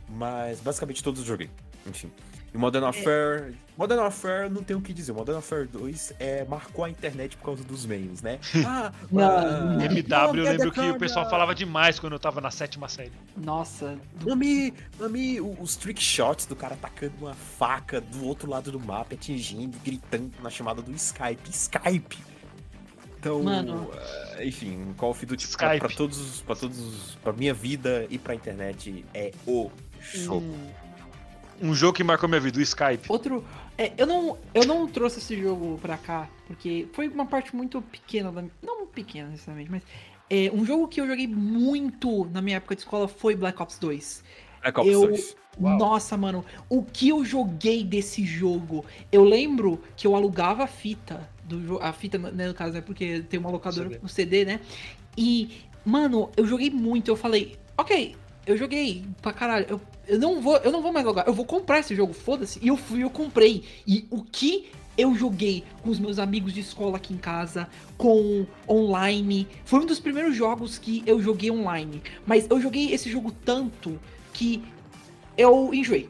[0.07, 1.49] mas basicamente todos eu joguei.
[1.85, 2.09] Enfim.
[2.53, 3.53] E Modern Warfare.
[3.77, 5.11] Modern Warfare não tem o que dizer.
[5.11, 8.39] Modern Warfare 2 é, marcou a internet por causa dos memes, né?
[8.65, 9.81] Ah, Não, ah, não.
[9.81, 13.11] MW, eu lembro que o pessoal falava demais quando eu tava na sétima série.
[13.35, 13.99] Nossa.
[14.25, 18.79] Mami, mami, o- os trick shots do cara atacando uma faca do outro lado do
[18.79, 21.49] mapa, atingindo, gritando na chamada do Skype.
[21.49, 22.31] Skype!
[23.21, 23.87] Então, Mano.
[24.37, 25.77] eh, enfim, Call of Duty Skype.
[25.77, 29.69] pra todos, pra todos, os- pra minha vida e pra internet é o
[30.01, 30.41] show.
[31.61, 33.05] Um jogo que marcou minha vida, o Skype.
[33.07, 33.45] Outro.
[33.77, 37.79] é, eu, não, eu não trouxe esse jogo pra cá, porque foi uma parte muito
[37.83, 38.43] pequena da.
[38.63, 39.83] Não pequena necessariamente, mas.
[40.27, 43.77] É, um jogo que eu joguei muito na minha época de escola foi Black Ops
[43.77, 44.23] 2.
[44.61, 45.35] Black Ops Eu- 2.
[45.59, 45.77] Uau.
[45.77, 48.83] Nossa, mano, o que eu joguei desse jogo?
[49.11, 51.77] Eu lembro que eu alugava a fita do.
[51.81, 53.99] A fita, né, no caso, é porque tem uma locadora CD.
[54.01, 54.59] no CD, né?
[55.17, 55.51] E,
[55.85, 57.09] mano, eu joguei muito.
[57.09, 58.15] Eu falei, ok,
[58.45, 59.65] eu joguei pra caralho.
[59.69, 61.27] Eu, eu não vou, eu não vou mais jogar.
[61.27, 62.59] Eu vou comprar esse jogo, foda-se.
[62.61, 63.63] E eu fui, eu comprei.
[63.87, 67.67] E o que eu joguei com os meus amigos de escola aqui em casa,
[67.97, 69.47] com online.
[69.65, 72.01] Foi um dos primeiros jogos que eu joguei online.
[72.25, 73.99] Mas eu joguei esse jogo tanto
[74.33, 74.63] que
[75.37, 76.09] eu enjoei.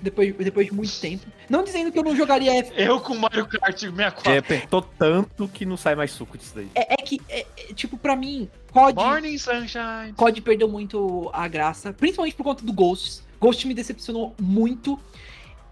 [0.00, 1.26] Depois, depois de muito tempo.
[1.48, 2.72] Não dizendo que eu não jogaria F.
[2.76, 4.30] Eu com Mario Kart 64.
[4.32, 6.68] É, apertou tanto que não sai mais suco disso daí.
[6.74, 10.12] É, é que, é- é, tipo, pra mim, COD, Morning Sunshine.
[10.16, 11.92] COD perdeu muito a graça.
[11.92, 13.22] Principalmente por conta do Ghosts.
[13.40, 14.98] Ghost me decepcionou muito.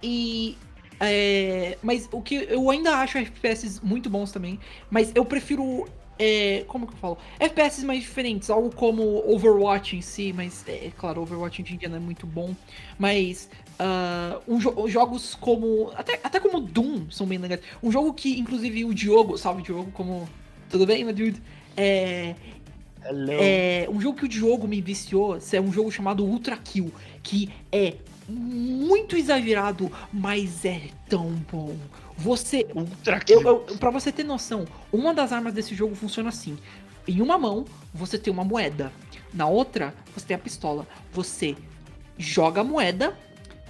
[0.03, 0.57] E.
[1.01, 4.59] é, mas o que eu ainda acho FPS muito bons também.
[4.91, 5.87] Mas eu prefiro.
[6.19, 7.19] é, como que eu falo?
[7.41, 11.97] FPS mais diferentes, algo como Overwatch em si, mas é claro, Overwatch em dia não
[11.97, 12.55] é muito bom.
[12.99, 13.49] Mas
[13.79, 15.91] ah, um jo- jogos como.
[15.97, 17.61] Até, até como Doom são bem legais.
[17.83, 20.29] Um jogo que, inclusive, o Diogo, salve Diogo, como.
[20.71, 21.41] Tudo bem, meu dude?
[21.77, 22.35] É,
[23.05, 23.33] Hello.
[23.33, 27.51] é, um jogo que o Diogo me viciou é um jogo chamado Ultra Kill, que
[27.71, 27.95] é
[28.29, 31.77] muito exagerado, mas é tão bom.
[32.17, 33.43] Você, Ultra eu, Kill.
[33.43, 36.57] eu, pra você ter noção, uma das armas desse jogo funciona assim.
[37.07, 38.91] Em uma mão, você tem uma moeda.
[39.33, 40.87] Na outra, você tem a pistola.
[41.13, 41.55] Você
[42.17, 43.19] joga a moeda,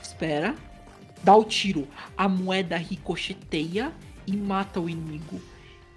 [0.05, 0.55] espera,
[1.23, 1.89] dá o tiro.
[2.17, 3.93] A moeda ricocheteia
[4.27, 5.41] e mata o inimigo.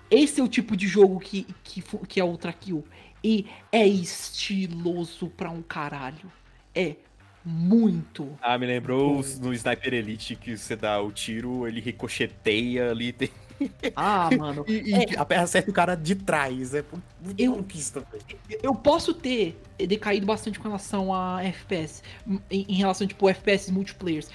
[0.10, 2.84] Esse é o tipo de jogo que, que, que é Ultra Kill.
[3.24, 6.32] E é estiloso pra um caralho.
[6.74, 6.96] É
[7.44, 8.38] muito.
[8.42, 13.30] Ah, me lembrou no Sniper Elite que você dá o tiro, ele ricocheteia ali tem-
[13.96, 14.64] Ah, mano.
[14.68, 16.74] e, e a- acerta o cara de trás.
[16.74, 16.84] É
[17.22, 18.22] muito Eu- maluquice também.
[18.62, 22.02] Eu posso ter decaído bastante com relação a FPS,
[22.52, 24.30] em, em relação, tipo, FPS multiplayers.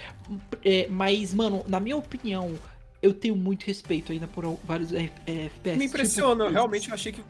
[0.64, 2.54] É, mas, mano, na minha opinião,
[3.00, 5.78] eu tenho muito respeito ainda por vários F- é, FPS.
[5.78, 7.22] Me impressiona, tipo, realmente eu achei que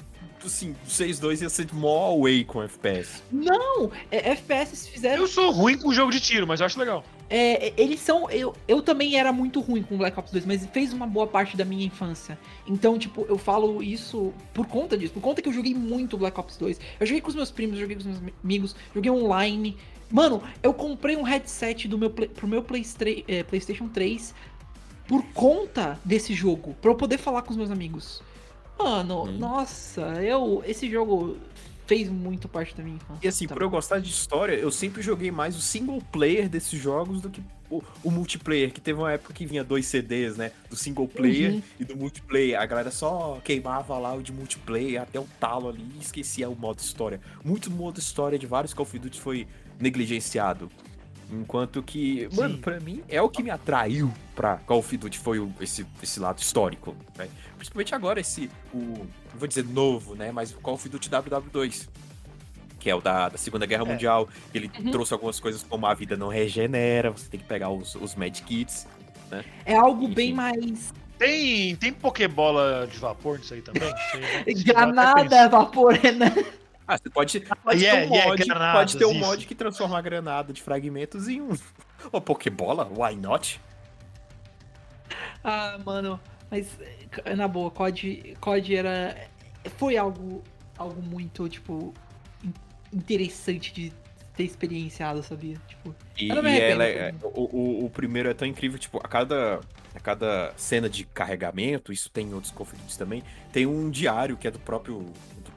[0.46, 3.22] assim, o 6-2 ia ser mó away com FPS.
[3.30, 5.22] Não, é, FPS fizeram.
[5.22, 7.04] Eu sou ruim com jogo de tiro, mas eu acho legal.
[7.34, 8.30] É, eles são.
[8.30, 11.56] Eu, eu também era muito ruim com Black Ops 2, mas fez uma boa parte
[11.56, 12.38] da minha infância.
[12.66, 15.14] Então, tipo, eu falo isso por conta disso.
[15.14, 16.78] Por conta que eu joguei muito Black Ops 2.
[17.00, 19.76] Eu joguei com os meus primos, eu joguei com os meus amigos, joguei online.
[20.10, 22.62] Mano, eu comprei um headset do meu, pro meu
[23.26, 24.34] é, PlayStation 3
[25.08, 26.74] por conta desse jogo.
[26.82, 28.22] Pra eu poder falar com os meus amigos.
[28.78, 29.38] Mano, Hum.
[29.38, 30.62] nossa, eu.
[30.66, 31.36] Esse jogo
[31.86, 33.20] fez muito parte da minha infância.
[33.24, 33.54] E assim, tá?
[33.54, 37.28] por eu gostar de história, eu sempre joguei mais o single player desses jogos do
[37.28, 40.52] que o, o multiplayer, que teve uma época que vinha dois CDs, né?
[40.68, 41.62] Do single player Uhum.
[41.80, 42.58] e do multiplayer.
[42.60, 46.56] A galera só queimava lá o de multiplayer até o talo ali e esquecia o
[46.56, 47.20] modo história.
[47.44, 49.46] Muito modo história de vários Call of Duty foi
[49.78, 50.70] negligenciado.
[51.30, 52.60] Enquanto que, mano, Sim.
[52.60, 56.20] pra mim é o que me atraiu pra Call of Duty foi o- esse, esse
[56.20, 57.28] lado histórico, né?
[57.56, 60.30] Principalmente agora esse, o, não vou dizer novo, né?
[60.32, 61.88] Mas o Call of Duty WW2,
[62.78, 63.86] que é o da, da Segunda Guerra É.
[63.86, 64.28] Mundial.
[64.52, 64.90] Ele Uhum.
[64.90, 68.86] trouxe algumas coisas como a vida não regenera, você tem que pegar os, os medkits.
[69.64, 70.14] É algo Enfim.
[70.14, 70.92] bem mais.
[71.18, 73.90] Tem, tem Pokébola de vapor nisso aí também?
[74.44, 76.34] Sei, Granada, vapor, né?
[76.86, 79.20] Ah, você pode, pode Yeah, ter um yeah, mod, granadas, pode ter um isso.
[79.20, 81.50] mod que transforma a granada de fragmentos em um.
[82.10, 82.84] Ô, Pokébola?
[82.90, 83.60] Why not?
[85.44, 86.20] Ah, mano,
[86.50, 86.78] mas
[87.36, 89.28] na boa, COD, COD era.
[89.76, 90.42] Foi algo,
[90.76, 91.92] algo muito, tipo,
[92.44, 92.52] in-
[92.92, 93.92] interessante de
[94.36, 95.56] ter experienciado, sabia?
[95.68, 99.08] Tipo, E, e arrependo, ela é- o, o, o primeiro é tão incrível, tipo, a
[99.08, 99.60] cada,
[99.94, 103.22] a cada cena de carregamento, isso tem em outros Duty também,
[103.52, 105.06] tem um diário que é do próprio,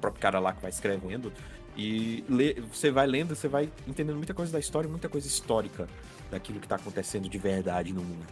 [0.06, 1.32] próprio cara lá que vai escrevendo.
[1.78, 5.88] E lê- você vai lendo, você vai entendendo muita coisa da história, muita coisa histórica
[6.32, 8.26] daquilo que tá acontecendo de verdade no mundo.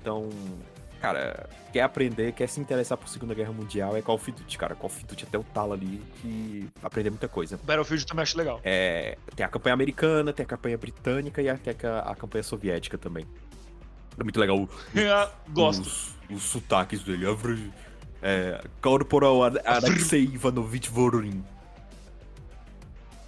[0.00, 0.28] Então,
[1.00, 4.74] cara, quer aprender, quer se interessar por Segunda Guerra Mundial, é Call of Duty, cara.
[4.74, 7.58] Call of Duty até o talo ali que aprender muita coisa.
[7.62, 8.58] Battlefield também acho legal.
[8.64, 12.42] É, tem a campanha americana, tem a campanha britânica e a, tem a, a campanha
[12.42, 13.26] soviética também.
[14.18, 14.68] É muito legal o-
[15.52, 15.82] Gosto.
[15.82, 17.26] os, os sotaques dele.
[18.22, 21.44] É, Corporal Ar- Alexei Ivanovich Voronin.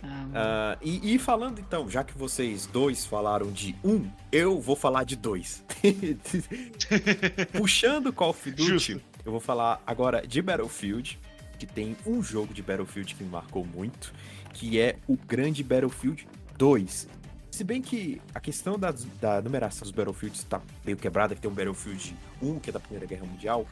[0.03, 4.75] ah, Ah, e, e falando então, já que vocês dois falaram de um, eu vou
[4.77, 5.63] falar de dois.
[7.53, 9.01] Puxando Call of Duty, Justo.
[9.25, 11.19] eu vou falar agora de Battlefield,
[11.59, 14.13] que tem um jogo de Battlefield que me marcou muito,
[14.53, 16.27] que é o grande Battlefield
[16.57, 17.09] 2.
[17.51, 21.51] Se bem que a questão da, da numeração dos Battlefields tá meio quebrada, que tem
[21.51, 23.67] um Battlefield 1, que é da Primeira Guerra Mundial,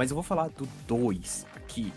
[0.00, 1.92] mas eu vou falar do 2 aqui,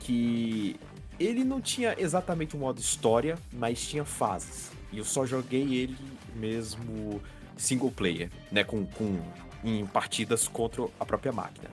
[0.00, 0.78] que
[1.18, 4.70] ele não tinha exatamente um modo história, mas tinha fases.
[4.92, 5.96] E eu só joguei ele
[6.36, 7.22] mesmo
[7.56, 8.64] single player, né?
[8.64, 9.18] Com, com,
[9.64, 11.70] em partidas contra a própria máquina.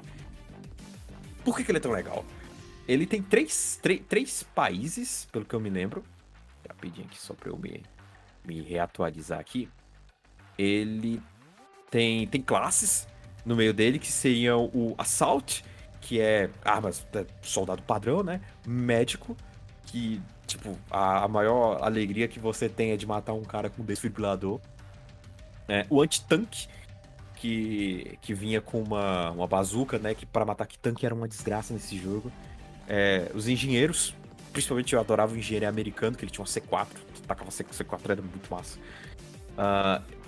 [1.43, 2.23] Por que, que ele é tão legal?
[2.87, 6.05] Ele tem três, três, três países, pelo que eu me lembro.
[6.69, 7.83] Rapidinho aqui, só pra eu me,
[8.45, 9.67] me reatualizar aqui.
[10.57, 11.21] Ele
[11.91, 13.05] tem, tem classes
[13.45, 15.63] no meio dele, que seriam o Assault,
[16.01, 18.41] que é armas, é, soldado padrão, né?
[18.65, 19.35] Médico,
[19.85, 23.83] que, tipo, a, a maior alegria que você tem é de matar um cara com
[23.83, 24.59] desfibrilador.
[25.67, 26.67] É, o anti-tanque,
[27.35, 30.13] que, que vinha com uma, uma bazuca, né?
[30.15, 32.31] Que para matar que tanque era uma desgraça nesse jogo.
[32.87, 34.15] É, os engenheiros,
[34.53, 36.87] principalmente eu adorava o engenheiro americano, que ele tinha uma C4,
[37.27, 38.79] tacava C- C4, era muito massa.
[39.57, 40.24] Ah, ah, na-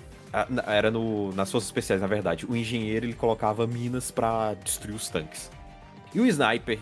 [0.66, 2.46] era no, nas forças especiais, na verdade.
[2.46, 5.50] O engenheiro ele colocava minas pra destruir os tanques.
[6.14, 6.78] E o sniper,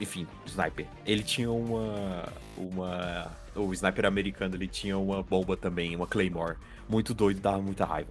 [0.00, 2.28] enfim, o sniper, ele tinha uma.
[2.56, 3.32] uma.
[3.54, 6.56] O sniper americano ele tinha uma bomba também, uma Claymore.
[6.88, 8.10] Muito doido, dava muita raiva.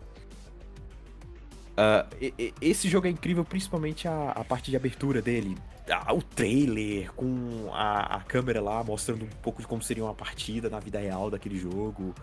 [1.77, 5.55] Ah, e- esse jogo é incrível, principalmente a, a parte de abertura dele.
[5.89, 10.13] Ah, o trailer com a, a câmera lá mostrando um pouco de como seria uma
[10.13, 12.13] partida na vida real daquele jogo.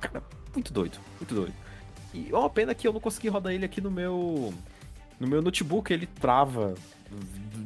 [0.00, 0.22] Cara,
[0.54, 1.52] muito doido, muito doido.
[2.12, 4.52] E é uma pena que eu não consegui rodar ele aqui no meu.
[5.18, 6.74] No meu notebook, ele trava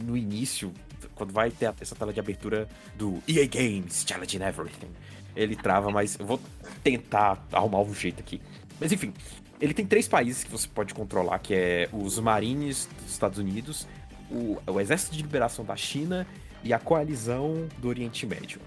[0.04, 0.72] no início,
[1.14, 4.90] quando vai ter essa tela de abertura do EA Games Challenging Everything.
[5.34, 6.40] Ele trava, mas eu vou
[6.82, 8.40] tentar arrumar um jeito aqui.
[8.78, 9.12] Mas enfim,
[9.60, 13.86] ele tem três países que você pode controlar, que é os Marines dos Estados Unidos,
[14.30, 16.26] o, o Exército de Liberação da China
[16.62, 18.60] e a Coalizão do Oriente Médio.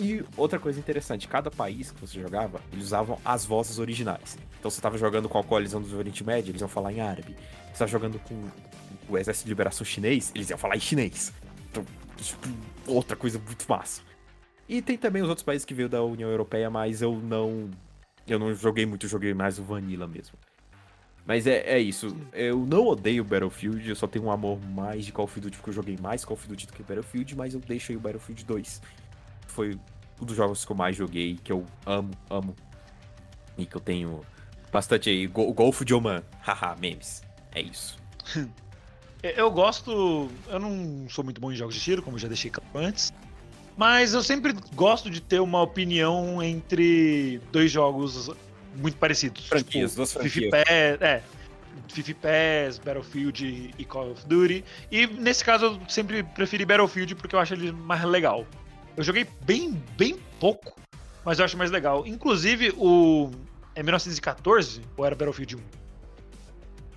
[0.00, 4.38] E outra coisa interessante, cada país que você jogava, eles usavam as vozes originais.
[4.58, 7.34] Então você estava jogando com a Coalizão do Oriente Médio, eles iam falar em árabe.
[7.64, 8.44] Você estava jogando com
[9.08, 11.32] o Exército de Liberação Chinês, eles iam falar em chinês.
[11.70, 11.84] Então,
[12.16, 12.48] tipo,
[12.86, 14.02] outra coisa muito massa.
[14.68, 17.70] E tem também os outros países que veio da União Europeia, mas eu não.
[18.26, 20.36] Eu não joguei muito, joguei mais o Vanilla mesmo.
[21.26, 22.14] Mas é, é isso.
[22.32, 25.70] Eu não odeio Battlefield, eu só tenho um amor mais de Call of Duty, porque
[25.70, 28.44] eu joguei mais Call of Duty do que Battlefield, mas eu deixo aí o Battlefield
[28.44, 28.82] 2.
[29.58, 29.76] Foi
[30.22, 32.54] um dos jogos que eu mais joguei, que eu amo, amo.
[33.56, 34.20] E que eu tenho
[34.70, 35.26] bastante aí.
[35.26, 36.22] Go- Golfo de Oman.
[36.46, 37.22] Haha, memes.
[37.52, 37.98] É isso.
[39.20, 40.30] Eu gosto.
[40.46, 43.12] Eu não sou muito bom em jogos de tiro, como já deixei claro antes.
[43.76, 48.30] Mas eu sempre gosto de ter uma opinião entre dois jogos
[48.76, 49.44] muito parecidos.
[49.48, 51.00] Franquias, tipo, duas FIFA franquias.
[51.02, 51.22] É.
[51.88, 54.64] FIFA Pass, Battlefield e Call of Duty.
[54.92, 58.46] E nesse caso eu sempre preferi Battlefield porque eu acho ele mais legal.
[58.98, 60.74] Eu joguei bem, bem pouco,
[61.24, 62.04] mas eu acho mais legal.
[62.04, 63.30] Inclusive o.
[63.74, 65.60] É 1914 ou era Battlefield 1?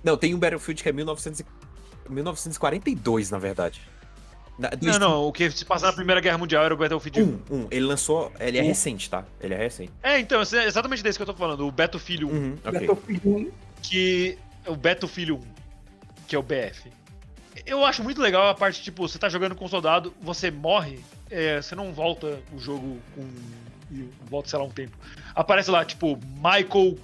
[0.02, 1.46] Não, tem um Battlefield que é 1900 e-
[2.08, 3.80] 1942, na verdade.
[4.58, 7.24] Na, Não, não, o que se passa na Primeira Guerra Mundial era o Battlefield 1.
[7.24, 7.68] Um, um.
[7.70, 8.32] Ele lançou.
[8.40, 8.66] Ele é Um.
[8.66, 9.24] recente, tá?
[9.40, 9.92] Ele é recente.
[10.02, 12.72] É, então, é exatamente desse que eu tô falando, o Battlefield 1, Uhum, ok.
[12.80, 13.50] Battlefield 1.
[13.80, 15.40] que é o Battlefield 1,
[16.26, 16.90] que é o BF.
[17.66, 20.98] Eu acho muito legal a parte, tipo, você tá jogando com um soldado, você morre,
[21.30, 23.22] é, você não volta o jogo com.
[23.90, 24.96] e volta, sei lá, um tempo.
[25.34, 26.96] Aparece lá, tipo, Michael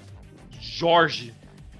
[0.60, 1.32] Jorge,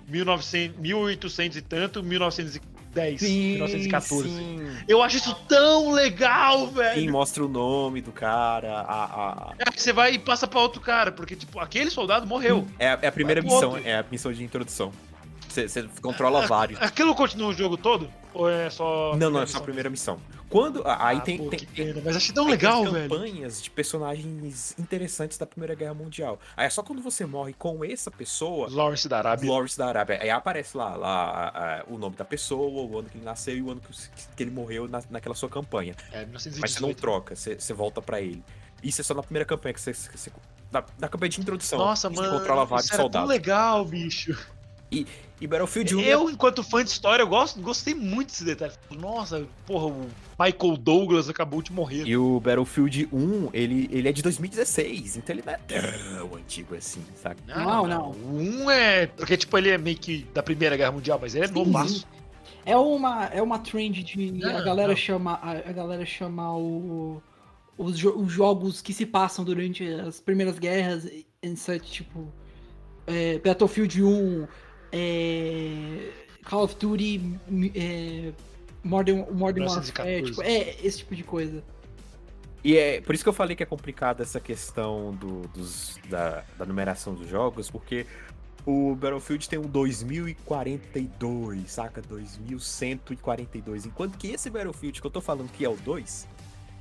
[0.09, 4.29] 1900, 1800 e tanto, 1910, 1914.
[4.29, 4.59] sim.
[4.87, 7.01] Eu acho isso tão legal, velho!
[7.01, 8.81] Sim, mostra o nome do cara.
[8.81, 12.27] A, a- É que você vai e passa pra outro cara, porque, tipo, aquele soldado
[12.27, 12.67] morreu.
[12.79, 13.87] É, a- é a primeira missão, outro.
[13.87, 14.93] é a missão de introdução.
[15.67, 16.81] Você, você controla vários.
[16.81, 18.09] Aquilo continua o jogo todo?
[18.35, 19.17] Ou é só.
[19.17, 20.21] Não, não, é só a primeira missão.
[20.49, 20.83] Quando.
[20.87, 23.09] Aí Ah, tem, pô, tem, pena, mas achei tão legal, velho.
[23.09, 26.39] campanhas de personagens interessantes da Primeira Guerra Mundial.
[26.57, 29.51] Aí é só quando você morre com essa pessoa, Lawrence da Arábia.
[29.51, 30.19] Lawrence da Arábia.
[30.23, 33.71] Aí aparece lá, lá o nome da pessoa, o ano que ele nasceu e o
[33.71, 33.81] ano
[34.37, 35.95] que, ele morreu na, naquela sua campanha.
[36.13, 36.99] É, Mas você não 1918.
[37.01, 38.43] troca, você, você volta pra ele.
[38.83, 39.93] Isso é só na primeira campanha que você.
[39.93, 40.31] você-
[40.71, 41.79] na, na campanha de introdução.
[41.79, 43.29] Nossa, você mano, controla vários isso era tão soldados.
[43.29, 44.39] legal, bicho.
[44.93, 45.07] E
[45.47, 48.73] Battlefield 1 Eu, enquanto fã de história, eu gosto, gostei muito desse detalhe.
[48.91, 50.07] Nossa, porra, o
[50.39, 52.05] Michael Douglas acabou de morrer.
[52.07, 56.75] E o Battlefield 1, ele, ele é de 2016, então ele não é tão antigo
[56.75, 57.41] assim, sabe?
[57.47, 58.11] Não, não.
[58.11, 59.07] O 1 é.
[59.07, 62.07] Porque, tipo, ele é meio que da Primeira Guerra Mundial, mas ele é Sim, novaço.
[62.67, 64.97] É uma, é uma trend de Não, a galera não.
[64.97, 67.23] chama a, a galera chama o,
[67.79, 71.09] os, jo- os jogos que se passam durante as primeiras guerras
[71.43, 72.31] em such, tipo
[73.07, 74.47] é, Battlefield 1,
[74.93, 76.11] é,
[76.45, 77.39] Call of Duty,
[77.75, 78.33] é,
[78.83, 80.25] Modern, Modern Warfare, 1914.
[80.25, 81.65] tipo, é esse tipo de coisa.
[82.65, 86.43] E é por isso que eu falei que é complicado essa questão do, dos, da,
[86.59, 88.05] da numeração dos jogos, porque
[88.67, 92.03] o Battlefield tem um 2042, saca?
[92.03, 93.87] 2142.
[93.87, 96.29] Enquanto que esse Battlefield que eu tô falando que é o 2,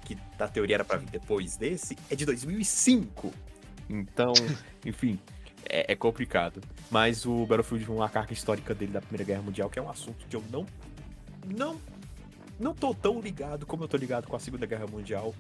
[0.04, 3.32] que na teoria era pra vir depois desse, é de 2005.
[3.90, 4.34] Então,
[4.86, 5.20] enfim,
[5.70, 6.62] é, é complicado.
[6.90, 9.90] Mas o Battlefield 1, a carga histórica dele da Primeira Guerra Mundial, que é um
[9.90, 10.66] assunto que eu não.
[11.46, 11.80] Não.
[12.60, 15.34] Não tô tão ligado como eu tô ligado com a Segunda Guerra Mundial,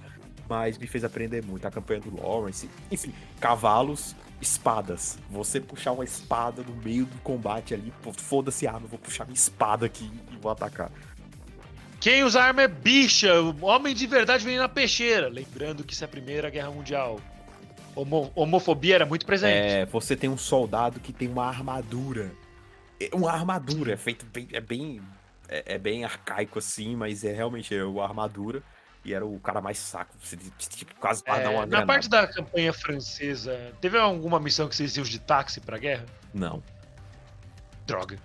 [0.47, 1.65] mas me fez aprender muito.
[1.65, 5.17] A campanha do Lawrence, enfim, cavalos, espadas.
[5.29, 9.35] Você puxar uma espada no meio do combate ali, foda-se arma, eu vou puxar minha
[9.35, 10.91] espada aqui e vou atacar.
[11.99, 13.41] Quem usa arma é bicha.
[13.41, 15.27] O homem de verdade vem na peixeira.
[15.27, 17.19] Lembrando que isso é a Primeira Guerra Mundial.
[17.99, 19.53] Homo- homofobia era muito presente.
[19.53, 22.31] É, você tem um soldado que tem uma armadura.
[22.99, 24.47] É Uma armadura, é feito bem.
[24.53, 25.01] É bem.
[25.49, 28.61] É, é bem arcaico assim, mas é realmente é uma armadura.
[29.05, 30.13] E era o cara mais saco.
[30.21, 31.85] Você que quase É, dar uma na granada.
[31.87, 36.05] parte da campanha francesa, teve alguma missão que vocês iam de táxi pra guerra?
[36.33, 36.61] Não.
[37.85, 38.19] Droga.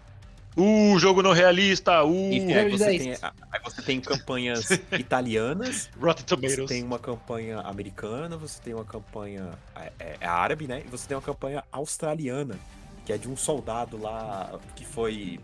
[0.57, 2.05] Uh, jogo não realista.
[2.05, 6.68] Uh, Enfim, aí você, tem, aí você tem campanhas italianas, Rotten você Tomatoes.
[6.68, 10.82] tem uma campanha americana, você tem uma campanha é, é, é árabe, né?
[10.84, 12.59] E você tem uma campanha australiana,
[13.07, 15.40] que é de um soldado lá que foi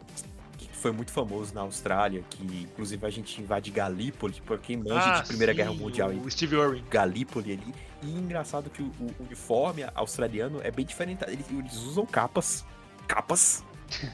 [0.58, 5.00] que foi muito famoso na Austrália, que inclusive a gente invade Galípoli, por quem manja
[5.00, 6.10] Ah, de Primeira sim, Guerra Mundial.
[6.10, 6.84] O Steve Irwin.
[6.90, 7.74] Galípoli ali.
[8.02, 11.24] E engraçado que o, o uniforme australiano é bem diferente.
[11.26, 12.64] Eles, eles usam capas,
[13.06, 13.64] capas,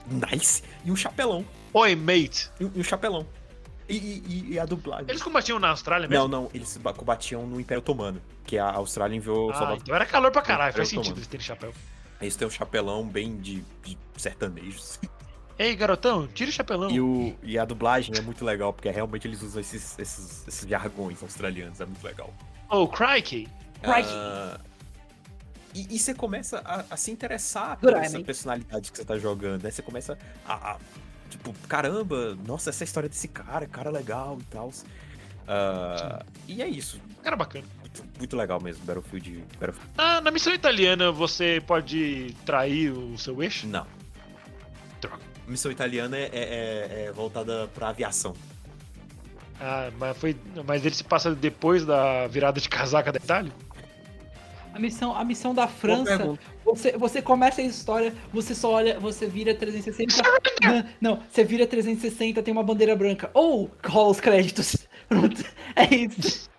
[0.06, 1.44] nice, e um chapelão.
[1.72, 2.50] Oi, mate.
[2.60, 3.26] E, um- e um chapelão.
[3.88, 5.06] E, e- e a dublagem.
[5.08, 6.26] Eles combatiam na Austrália mesmo?
[6.28, 9.82] Não, não, eles ba- combatiam no Império Otomano, que a Austrália enviou Ah, soldados.
[9.82, 10.72] então era calor pra caralho.
[10.72, 11.72] Faz sentido eles terem chapéu.
[12.20, 14.98] Eles têm um chapelão bem de, de sertanejos.
[15.58, 16.90] Ei, garotão, tira o chapelão.
[16.90, 20.68] E, o, e a dublagem é muito legal, porque realmente eles usam esses, esses, esses
[20.68, 22.32] jargões australianos, é muito legal.
[22.70, 23.46] Oh, crikey.
[23.82, 24.10] Crikey.
[24.12, 24.58] Ah,
[25.74, 28.24] e, e você começa a, a se interessar Por essa né?
[28.24, 29.70] personalidade que você tá jogando, né?
[29.70, 30.16] Você começa
[30.46, 30.78] a, a-
[31.30, 34.70] Tipo, caramba, nossa, essa história desse cara, cara legal e tal.
[36.46, 37.00] e é isso.
[37.24, 37.64] Cara bacana.
[37.80, 39.44] Muito, muito legal mesmo, Battlefield.
[39.58, 39.90] Battlefield.
[39.98, 43.66] Ah, na missão italiana você pode trair o seu eixo?
[43.66, 43.84] Não.
[45.00, 45.22] Droga.
[45.48, 48.34] Missão italiana é, é- é voltada pra aviação.
[49.60, 53.52] Ah, mas, foi, mas ele se passa depois da virada de casaca da Itália?
[54.74, 59.24] A missão, a missão da França, você, você começa a história, você só olha, você
[59.24, 60.20] vira 360.
[60.62, 63.30] não, não, você vira 360, tem uma bandeira branca.
[63.32, 64.76] Ou rola os créditos.
[65.08, 65.44] Pronto,
[65.76, 66.50] é isso.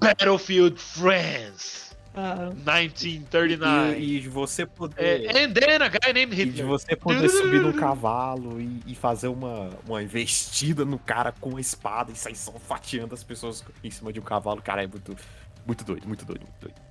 [0.00, 3.96] Battlefield France, Ah, 1939.
[3.98, 5.24] E, e de você poder.
[5.26, 6.66] É, and then a guy named E de Hitler.
[6.66, 11.60] você poder subir num cavalo e, e fazer uma, uma investida no cara com a
[11.60, 15.16] espada e sair só fatiando as pessoas em cima de um cavalo, cara, é muito,
[15.64, 16.89] muito doido, muito doido, muito doido.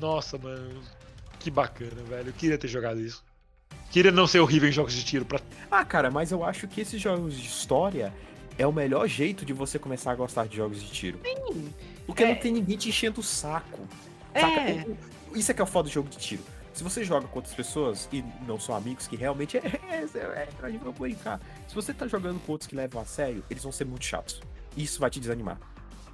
[0.00, 0.80] Nossa, mano.
[1.38, 2.28] Que bacana, velho.
[2.28, 3.24] Eu queria ter jogado isso.
[3.90, 5.24] Queria não ser horrível em jogos de tiro.
[5.24, 5.40] Pra...
[5.70, 8.12] Ah, cara, mas eu acho que esses jogos de história
[8.56, 11.18] é o melhor jeito de você começar a gostar de jogos de tiro.
[12.06, 12.28] Porque É.
[12.28, 13.86] não tem ninguém te enchendo o saco.
[14.32, 14.40] É.
[14.40, 14.96] Saca?
[15.34, 16.42] Isso é que é o foda do jogo de tiro.
[16.72, 20.18] Se você joga com outras pessoas e não são amigos, que realmente é, é, é,
[20.18, 21.40] é a gente vai brincar.
[21.68, 24.40] Se você tá jogando com outros que levam a sério, eles vão ser muito chatos.
[24.76, 25.58] Isso vai te desanimar.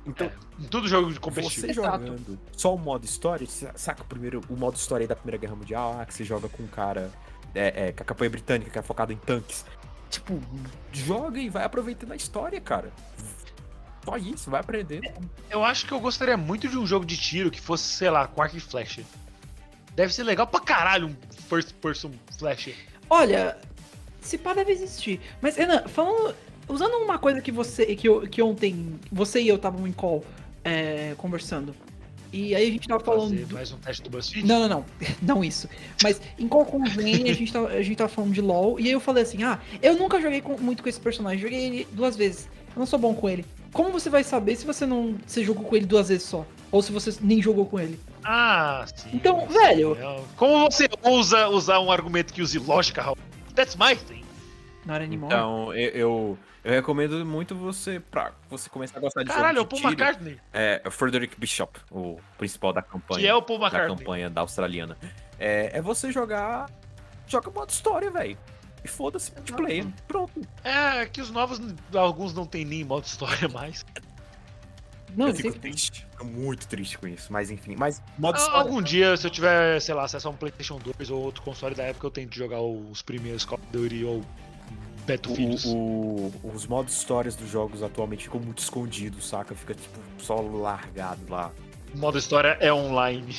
[0.07, 1.67] Então, Em todo jogo de competitivo.
[1.67, 2.07] você Exato.
[2.07, 5.37] jogando só o modo história, sa- saca o primeiro o modo história aí da Primeira
[5.39, 7.11] Guerra Mundial, ah, que você joga com um cara
[7.55, 9.65] é, é, com a campanha britânica, que é focado em tanques.
[10.11, 10.41] Tipo,
[10.93, 12.93] joga e vai aproveitando a história, cara.
[14.05, 15.09] Só isso, vai aprendendo.
[15.51, 18.29] Eu acho que eu gostaria muito de um jogo de tiro que fosse, sei lá,
[18.29, 19.03] com arco e flecha.
[19.97, 21.17] Deve ser legal pra caralho um
[21.49, 22.71] first person flash.
[23.11, 23.59] olha,
[24.21, 25.21] se pá deve existir.
[25.41, 26.35] Mas, Renan, falando.
[26.69, 27.87] Usando uma coisa que você.
[27.97, 30.25] que, eu- que ontem você e eu estavam em call
[30.65, 31.75] é, conversando.
[32.33, 33.31] E aí a gente tava falando.
[33.31, 34.47] Fazer do- mais um teste do BuzzFeed?
[34.47, 34.85] Não, não, não.
[35.37, 35.69] Não isso.
[36.03, 38.79] Mas em qual convém a gente tava, a gente tava falando de LOL.
[38.81, 41.39] E aí eu falei assim: ah, eu nunca joguei com- muito com esse personagem.
[41.41, 42.49] Joguei ele duas vezes.
[42.75, 43.45] Eu não sou bom com ele.
[43.73, 45.15] Como você vai saber se você não.
[45.27, 46.45] Você jogou com ele duas vezes só?
[46.73, 47.99] Ou se você nem jogou com ele?
[48.25, 49.11] Ah, sim.
[49.15, 49.55] Então, sim.
[49.59, 49.97] velho.
[49.99, 53.17] É, Como você ousa usar um argumento que use lógica, Raul?
[53.55, 54.25] That's my thing.
[54.85, 55.33] Not anymore.
[55.33, 59.61] Então, eu, eu, eu recomendo muito você, pra você começar a gostar de Caralho, é
[59.61, 60.41] o jogo de Paul tiro, McCartney.
[60.53, 63.21] É, o Frederick Bishop, o principal da campanha.
[63.21, 63.97] Que é o Paul da McCartney.
[63.99, 64.97] campanha da australiana.
[65.39, 66.69] É, é você jogar.
[67.29, 68.37] Joga modo história, velho.
[68.85, 69.87] E foda-se multiplayer.
[70.07, 70.41] Pronto.
[70.63, 71.61] É, que os novos,
[71.95, 73.85] alguns não tem nem modo história mais.
[75.17, 76.07] não, eu fico sempre- triste.
[76.13, 77.33] Fico muito triste com isso.
[77.33, 77.75] Mas enfim.
[77.77, 78.61] Mas modo Ah, história.
[78.61, 81.75] Algum dia, se eu tiver, sei lá, acesso a um PlayStation 2 ou outro console
[81.75, 84.23] da época, eu tento jogar os primeiros Call of Duty ou
[85.07, 85.65] Battlefields.
[85.67, 89.55] O, o- os modos histórias dos jogos atualmente ficam muito escondidos, saca?
[89.55, 91.53] Fica tipo só largado lá.
[91.95, 93.37] O modo história é online.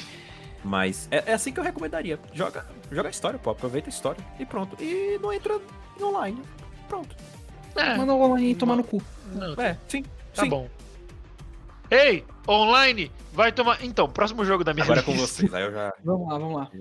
[0.63, 2.19] Mas é, é assim que eu recomendaria.
[2.33, 3.51] Joga, joga a história, pô.
[3.51, 4.81] Aproveita a história e pronto.
[4.83, 5.59] E não entra
[5.99, 6.41] em online.
[6.87, 7.15] Pronto.
[7.75, 9.01] É, Manda o online tomar no cu.
[9.33, 10.03] não, É, sim.
[10.33, 10.49] tá sim.
[10.49, 10.67] bom.
[11.91, 13.83] Ei, online, vai tomar.
[13.83, 15.27] Então, próximo jogo da minha Agora é com lista.
[15.27, 15.53] vocês.
[15.53, 15.93] Aí eu já.
[16.03, 16.71] Vamos lá, vamos lá.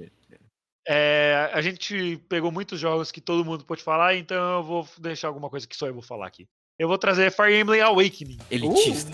[0.88, 5.28] É, a gente pegou muitos jogos que todo mundo pode falar, então eu vou deixar
[5.28, 6.46] alguma coisa que só eu vou falar aqui.
[6.78, 8.38] Eu vou trazer Fire Emblem Awakening.
[8.50, 9.12] Elitista.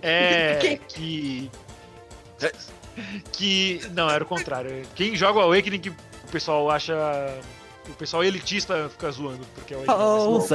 [0.00, 0.78] É.
[0.88, 1.50] Que-
[3.32, 3.80] que.
[3.92, 4.82] Não, era o contrário.
[4.94, 5.96] Quem joga o Awakening que o
[6.30, 6.94] pessoal acha.
[7.88, 10.46] O pessoal elitista fica zoando, porque o Awakening é mais louco.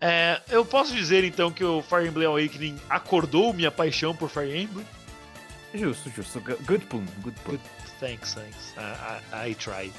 [0.00, 4.54] É, eu posso dizer então que o Fire Emblem Awakening acordou minha paixão por Fire
[4.56, 4.86] Emblem.
[5.74, 6.40] Justo, justo.
[6.40, 7.58] Good pun, good pun.
[8.00, 8.74] Thanks, thanks.
[8.76, 9.92] I, I, I try.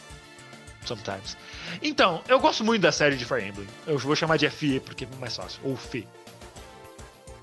[0.86, 1.36] Sometimes.
[1.82, 3.68] Então, eu gosto muito da série de Fire Emblem.
[3.86, 5.60] Eu vou chamar de FE porque é mais fácil.
[5.64, 6.08] Ou FE.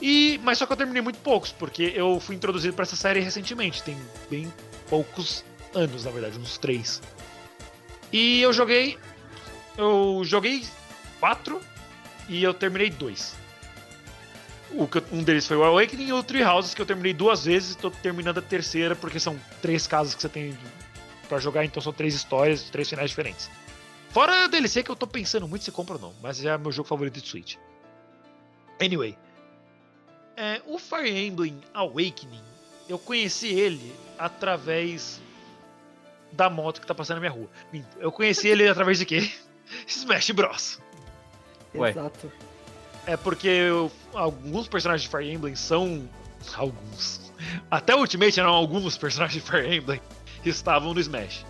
[0.00, 3.20] E, mas só que eu terminei muito poucos, porque eu fui introduzido pra essa série
[3.20, 3.82] recentemente.
[3.82, 3.96] Tem
[4.30, 4.52] bem
[4.88, 5.44] poucos
[5.74, 7.02] anos, na verdade, uns três.
[8.12, 8.98] E eu joguei.
[9.76, 10.64] Eu joguei
[11.20, 11.61] quatro
[12.28, 13.34] e eu terminei dois.
[14.77, 17.72] O um deles foi o Awakening e o Three Houses, que eu terminei duas vezes
[17.72, 20.59] e tô terminando a terceira, porque são três casas que você tem
[21.29, 23.49] pra jogar, então são três histórias, três finais diferentes.
[24.11, 26.72] Fora a DLC que eu tô pensando muito se compra ou não, mas é meu
[26.72, 27.57] jogo favorito de Switch.
[28.81, 29.16] Anyway,
[30.37, 32.43] é, o Fire Emblem Awakening,
[32.89, 35.20] eu conheci ele através
[36.33, 37.49] da moto que tá passando na minha rua.
[37.99, 39.31] Eu conheci ele através de quê?
[39.87, 40.81] Smash Bros.
[41.75, 41.91] Ué.
[41.91, 42.33] Exato.
[43.07, 46.09] É porque eu- alguns personagens de Fire Emblem são.
[46.57, 47.32] Alguns.
[47.70, 50.00] Até o Ultimate eram alguns personagens de Fire Emblem
[50.42, 51.44] que estavam no Smash.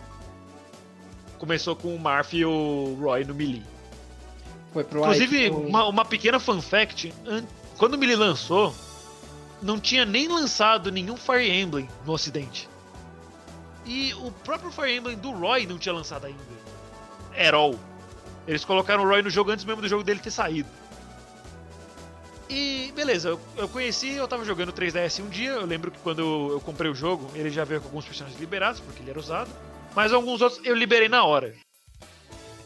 [1.39, 3.63] Começou com o Marth e o Roy no Melee.
[4.73, 7.45] Foi pro Inclusive, uma, uma pequena fun fact: an-
[7.77, 8.75] quando o Melee lançou,
[9.63, 12.69] não tinha nem lançado nenhum Fire Emblem no Ocidente.
[13.85, 16.41] E o próprio Fire Emblem do Roy não tinha lançado ainda.
[17.37, 17.79] At all.
[18.47, 20.69] Eles colocaram o Roy no jogo antes mesmo do jogo dele ter saído.
[22.49, 26.21] E beleza, eu, eu conheci, eu tava jogando 3DS um dia, eu lembro que quando
[26.21, 29.19] eu, eu comprei o jogo, ele já veio com alguns personagens liberados, porque ele era
[29.19, 29.51] usado,
[29.95, 31.55] mas alguns outros eu liberei na hora.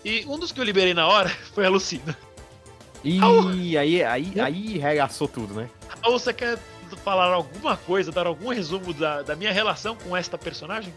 [0.05, 2.17] E um dos que eu liberei na hora foi a Lucina.
[3.05, 5.71] Ih, aí, aí, aí regaçou tudo, né?
[6.05, 6.59] Ou você quer
[7.05, 10.93] falar alguma coisa, dar algum resumo da, da minha relação com esta personagem?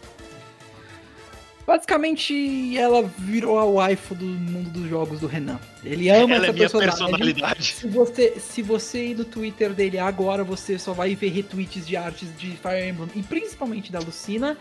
[1.66, 5.58] Basicamente, ela virou a waifu do mundo dos jogos do Renan.
[5.84, 6.90] Ele ama Ela essa é personagem.
[6.90, 7.62] personalidade.
[7.74, 11.96] Se você, se você ir no Twitter dele agora, você só vai ver retweets de
[11.96, 14.56] artes de Fire Emblem e principalmente da Lucina.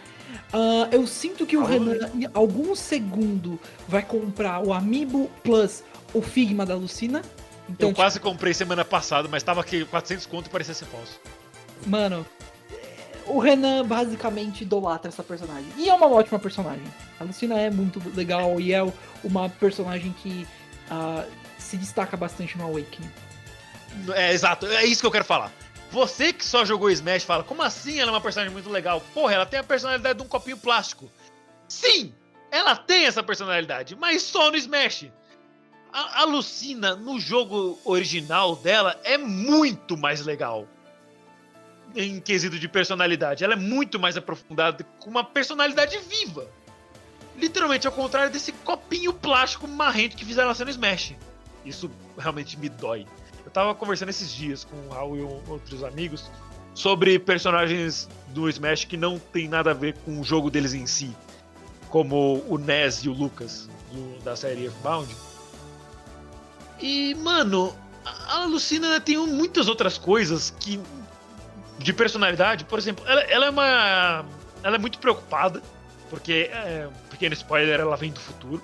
[0.53, 1.67] Ah, eu sinto que o Ah.
[1.69, 5.83] Renan, em algum segundo, vai comprar o Amiibo Plus
[6.13, 7.21] o Figma da Lucina.
[7.69, 11.19] Então, eu quase comprei semana passada, mas tava aqui 400 conto e parecia ser falso.
[11.79, 12.25] tipo, mano,
[13.31, 15.71] o Renan basicamente idolatra essa personagem.
[15.77, 16.83] E é uma ótima personagem.
[17.19, 18.81] A Lucina é muito legal e é
[19.23, 20.45] uma personagem que
[20.89, 21.25] ah,
[21.57, 23.09] se destaca bastante no Awakening.
[24.13, 25.51] É, exato, é isso que eu quero falar.
[25.91, 29.01] Você que só jogou Smash fala, como assim ela é uma personagem muito legal?
[29.13, 31.09] Porra, ela tem a personalidade de um copinho plástico.
[31.67, 32.13] Sim,
[32.49, 35.07] ela tem essa personalidade, mas só no Smash.
[35.91, 40.67] A, a Lucina, no jogo original dela, é muito mais legal.
[41.95, 43.43] Em quesito de personalidade.
[43.43, 46.47] Ela é muito mais aprofundada, com uma personalidade viva.
[47.37, 51.15] Literalmente ao contrário desse copinho plástico marrento que fizeram ser no Smash.
[51.65, 53.05] Isso realmente me dói.
[53.43, 56.29] Eu tava conversando esses dias com o Raul e outros amigos
[56.73, 60.85] sobre personagens do Smash que não tem nada a ver com o jogo deles em
[60.87, 61.15] si.
[61.89, 65.13] Como o Ness e o Lucas, do- da série Earthbound.
[66.79, 70.79] E, mano, a a Lucina tem muitas outras coisas que.
[71.83, 72.65] De personalidade.
[72.65, 74.25] Por exemplo, ela, ela é uma.
[74.63, 75.61] Ela é muito preocupada,
[76.09, 78.61] porque, é, pequeno spoiler, ela vem do futuro.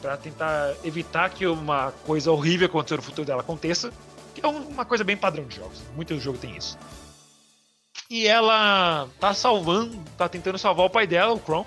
[0.00, 3.92] Pra tentar evitar que uma coisa horrível aconteça no futuro dela aconteça.
[4.34, 5.82] Que é um- uma coisa bem padrão de jogos.
[5.94, 6.78] Muito jogo tem isso.
[8.08, 11.66] E ela tá salvando, tá tentando salvar o pai dela, o Kron,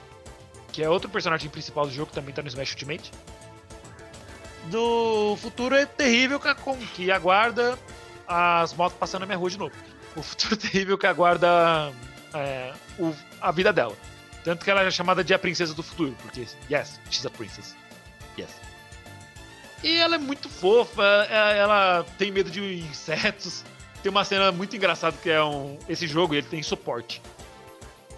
[0.71, 3.11] que é outro personagem principal do jogo, que também tá no Smash Ultimate.
[4.71, 6.39] Do futuro é terrível
[6.95, 7.77] que aguarda
[8.27, 9.75] as motos passando na minha rua de novo.
[10.15, 11.91] O futuro terrível que aguarda
[12.33, 13.95] é, o- a vida dela.
[14.43, 17.75] Tanto que ela é chamada de a princesa do futuro, porque, yes, she's a princess.
[18.37, 18.49] Yes.
[19.83, 23.63] E ela é muito fofa, é- ela tem medo de insetos.
[24.01, 25.77] Tem uma cena muito engraçada que é um.
[25.87, 27.21] Esse jogo ele tem suporte.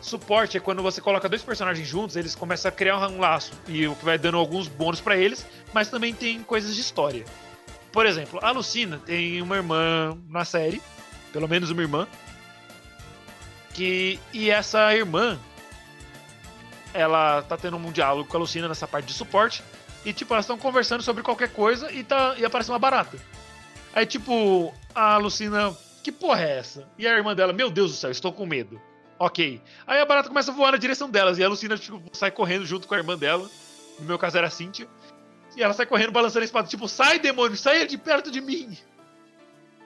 [0.01, 3.53] Suporte é quando você coloca dois personagens juntos, eles começam a criar um laço.
[3.67, 7.23] E o que vai dando alguns bônus pra eles, mas também tem coisas de história.
[7.91, 10.81] Por exemplo, a Lucina tem uma irmã na série,
[11.35, 12.07] pelo menos uma irmã.
[13.73, 14.17] Que.
[14.31, 15.37] E essa irmã.
[16.93, 19.61] Ela tá tendo um diálogo com a Lucina nessa parte de suporte.
[20.05, 23.17] E tipo, elas estão conversando sobre qualquer coisa e, tá, e aparece uma barata.
[23.93, 26.87] Aí, tipo, a Lucina, que porra é essa?
[26.97, 28.81] E a irmã dela, meu Deus do céu, estou com medo.
[29.19, 29.61] Ok.
[29.85, 32.65] Aí a barata começa a voar na direção delas e a Lucina tipo, sai correndo
[32.65, 33.49] junto com a irmã dela.
[33.99, 34.87] No meu caso era a Cynthia.
[35.57, 38.77] E ela sai correndo balançando a espada, tipo, sai demônio, sai de perto de mim.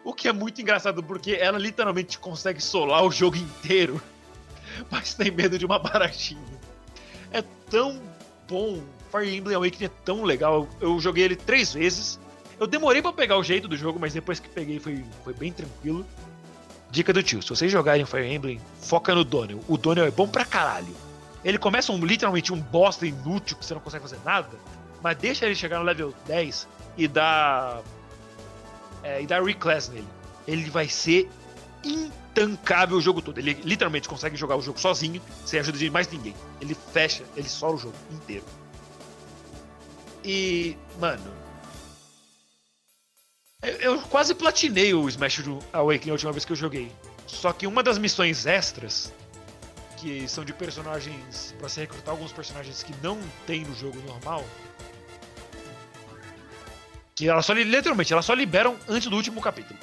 [0.04, 4.02] O que é muito engraçado, porque ela literalmente consegue solar o jogo inteiro,
[4.90, 6.60] mas tem medo de uma baratinha.
[7.32, 8.02] É tão
[8.48, 8.82] bom.
[9.12, 10.68] Fire Emblem Awakening é tão legal.
[10.80, 12.20] Eu joguei ele três vezes.
[12.60, 15.52] Eu demorei pra pegar o jeito do jogo, mas depois que peguei foi, foi bem
[15.52, 16.06] tranquilo.
[16.92, 19.60] Dica do tio: se vocês jogarem Fire Emblem, foca no Donnell.
[19.68, 20.96] O Donnell é bom pra caralho.
[21.44, 24.58] Ele começa um, literalmente um bosta inútil que você não consegue fazer nada,
[25.02, 26.68] mas deixa ele chegar no level 10
[26.98, 27.82] e dá.
[29.04, 30.08] É, e dá reclass nele.
[30.48, 31.30] Ele vai ser
[31.84, 33.38] intancável o jogo todo.
[33.38, 36.36] Ele literalmente consegue jogar o jogo sozinho, sem ajuda de mais ninguém.
[36.60, 38.46] Ele fecha, ele sola o jogo inteiro.
[40.24, 41.32] E, mano,
[43.62, 45.42] eu, eu quase platinei o Smash
[45.74, 46.92] Awakening a última vez que eu joguei.
[47.28, 49.14] Só que uma das missões extras,
[49.98, 51.54] que são de personagens.
[51.60, 54.44] pra se recrutar alguns personagens que não tem no jogo normal.
[57.20, 59.78] Que elas só li- literalmente, elas só liberam antes do último capítulo.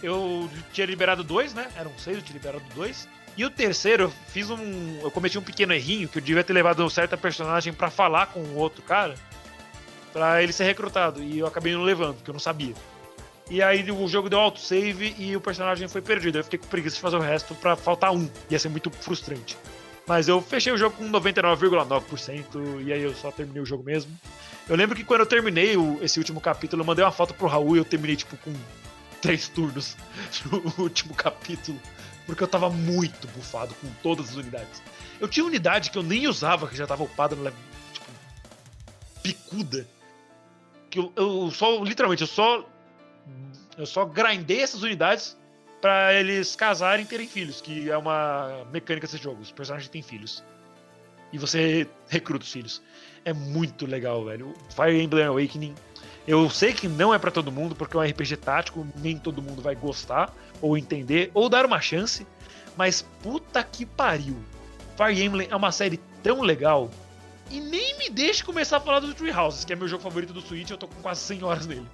[0.00, 1.66] Eu tinha liberado dois, né?
[1.76, 3.08] Eram seis, eu tinha liberado dois.
[3.36, 5.00] E o terceiro, eu fiz um.
[5.02, 8.26] Eu cometi um pequeno errinho que eu devia ter levado um certa personagem pra falar
[8.28, 9.14] com o outro cara.
[10.12, 11.20] Pra ele ser recrutado.
[11.22, 12.74] E eu acabei não levando, porque eu não sabia.
[13.50, 16.38] E aí o jogo deu autosave e o personagem foi perdido.
[16.38, 18.30] Eu fiquei com preguiça de fazer o resto pra faltar um.
[18.48, 19.56] Ia ser muito frustrante.
[20.06, 24.10] Mas eu fechei o jogo com 99,9% e aí eu só terminei o jogo mesmo.
[24.68, 27.46] Eu lembro que quando eu terminei o- esse último capítulo, eu mandei uma foto pro
[27.46, 28.52] Raul e eu terminei tipo com
[29.22, 29.96] três turnos
[30.50, 31.80] no último capítulo.
[32.26, 34.82] Porque eu tava muito bufado com todas as unidades.
[35.20, 37.36] Eu tinha unidade que eu nem usava, que já tava upada
[37.92, 38.06] tipo,
[39.22, 39.86] picuda.
[40.90, 42.68] Que eu, eu só, literalmente, eu só.
[43.78, 45.36] Eu só grindei essas unidades
[45.80, 49.40] pra eles casarem e terem filhos, que é uma mecânica desse jogo.
[49.42, 50.42] Os personagens têm filhos.
[51.32, 52.82] E você recruta os filhos.
[53.26, 54.54] É muito legal, velho.
[54.70, 55.74] Fire Emblem Awakening.
[56.28, 59.42] Eu sei que não é pra todo mundo, porque é um RPG tático, nem todo
[59.42, 60.32] mundo vai gostar,
[60.62, 62.24] ou entender, ou dar uma chance.
[62.76, 64.36] Mas puta que pariu.
[64.96, 66.88] Fire Emblem é uma série tão legal.
[67.50, 70.32] E nem me deixe começar a falar do Three Houses, que é meu jogo favorito
[70.32, 71.86] do Switch, eu tô com quase 100 horas nele.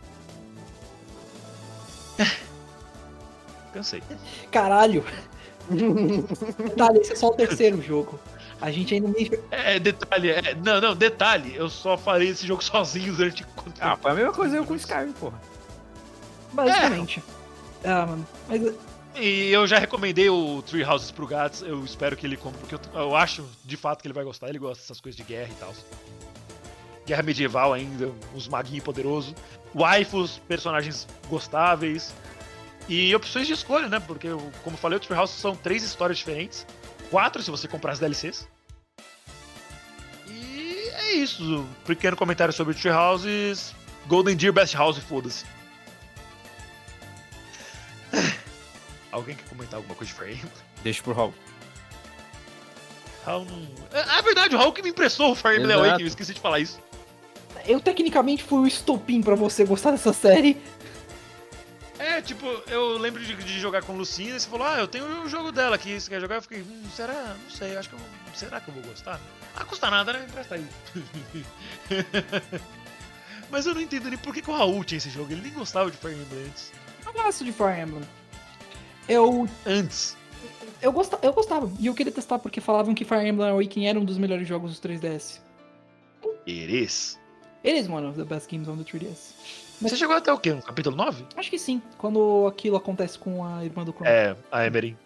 [3.73, 4.03] Cansei.
[4.51, 5.03] Caralho.
[6.59, 8.21] Detalhe, esse é só o terceiro jogo.
[8.63, 9.29] A gente ainda nem.
[9.51, 13.97] É, detalhe, é, não, não, detalhe, eu só falei esse jogo sozinho durante quanto Ah,
[13.97, 15.43] foi a mesma coisa eu com o Skyrim, porra.
[16.53, 17.21] Basicamente.
[17.85, 18.27] Ah, mano.
[18.49, 18.63] Mas
[19.17, 22.77] E eu já recomendei o Three Houses pro Gats, eu espero que ele compre, porque
[22.77, 25.51] eu, eu acho de fato que ele vai gostar, ele gosta dessas coisas de guerra
[25.51, 25.75] e tal.
[27.05, 29.35] Guerra medieval ainda, uns maguinhos poderosos,
[29.75, 32.15] waifus, personagens gostáveis
[32.89, 33.99] e opções de escolha, né?
[33.99, 34.29] Porque,
[34.63, 36.65] como eu falei, o Three Houses são três histórias diferentes,
[37.11, 38.52] quatro se você comprar as DLCs.
[41.13, 43.75] É isso, um pequeno comentário sobre o Three Houses,
[44.07, 45.45] Golden Deer Best House, foda-se.
[49.13, 50.51] Alguém quer comentar alguma coisa de Fire Emblem?
[50.83, 51.35] Deixa pro Raul.
[53.27, 53.69] Raul não.
[53.93, 55.77] É, é verdade, o Raul que me impressou o Fire Emblem.
[55.77, 56.81] Awakening, eu esqueci de falar isso.
[57.67, 60.57] eu tecnicamente fui o estopim pra você gostar dessa série.
[61.99, 65.23] É, tipo, eu lembro de, de jogar com Lucina e você falou, ah, eu tenho
[65.23, 66.37] o jogo dela aqui, você quer jogar?
[66.37, 67.37] Eu fiquei, hum, será?
[67.43, 68.09] Não sei, acho que eu vou.
[68.35, 69.21] Será que eu vou gostar?
[69.55, 70.27] Ah, custa nada, né?
[70.33, 70.67] Presta aí.
[73.51, 75.31] Mas eu não entendo nem por que, que o Raul tinha esse jogo.
[75.31, 76.73] Ele nem gostava de Fire Emblem antes.
[77.05, 78.09] Eu gosto de Fire Emblem.
[79.07, 80.17] Eu, Antes.
[80.81, 81.71] eu, gosta, eu gostava.
[81.79, 84.71] E eu queria testar porque falavam que Fire Emblem Awakening era um dos melhores jogos
[84.71, 85.41] dos 3DS.
[86.47, 87.21] Eres.
[87.65, 89.35] It is one of the best games on the 3DS.
[89.83, 90.53] Você chegou até o quê?
[90.53, 91.25] No capítulo 9?
[91.37, 94.09] Acho que sim, quando aquilo acontece com a irmã do Chrono.
[94.09, 94.97] É, a Emery.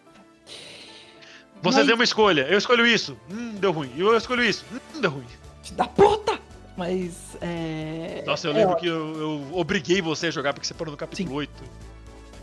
[1.62, 2.43] Você Mas- deu uma escolha.
[2.48, 3.16] Eu escolho isso.
[3.31, 3.90] Hum, deu ruim.
[3.97, 4.65] Eu escolho isso.
[4.73, 5.27] Hum, deu ruim.
[5.73, 6.39] Da puta!
[6.77, 8.23] Mas, é...
[8.27, 8.81] Nossa, eu é lembro ótimo.
[8.82, 11.51] que eu, eu obriguei você a jogar porque você parou no capítulo 8.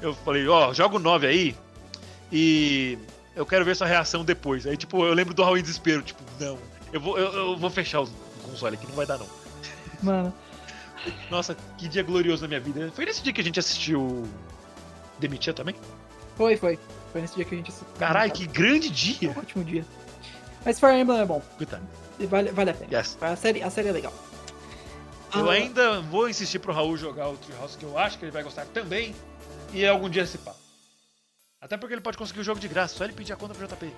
[0.01, 1.55] Eu falei, ó, joga o 9 aí
[2.31, 2.97] e
[3.35, 4.65] eu quero ver sua reação depois.
[4.65, 6.57] Aí, tipo, eu lembro do Raul em desespero, tipo, não,
[6.91, 8.10] eu vou, eu, eu vou fechar o
[8.43, 9.27] console aqui, não vai dar não.
[10.01, 10.34] Mano,
[11.30, 12.91] Nossa, que dia glorioso na minha vida.
[12.95, 14.23] Foi nesse dia que a gente assistiu
[15.19, 15.75] Demitia também?
[16.35, 16.80] foi, foi.
[17.11, 17.69] Foi nesse dia que a gente...
[17.69, 17.88] assistiu.
[17.99, 19.30] Caralho, que grande Foi dia!
[19.31, 19.85] um ótimo dia.
[20.65, 21.41] Mas Fire Emblem é bom.
[22.30, 22.97] Vale, vale a pena.
[22.97, 23.17] Yes.
[23.21, 24.13] A série, a série é legal.
[25.35, 28.31] Eu Ah, ainda vou insistir pro Raul jogar o Treehouse, que eu acho que ele
[28.31, 29.13] vai gostar também.
[29.73, 30.53] E algum dia se pá.
[31.59, 33.67] Até porque ele pode conseguir o jogo de graça, só ele pedir a conta pro
[33.67, 33.91] JP.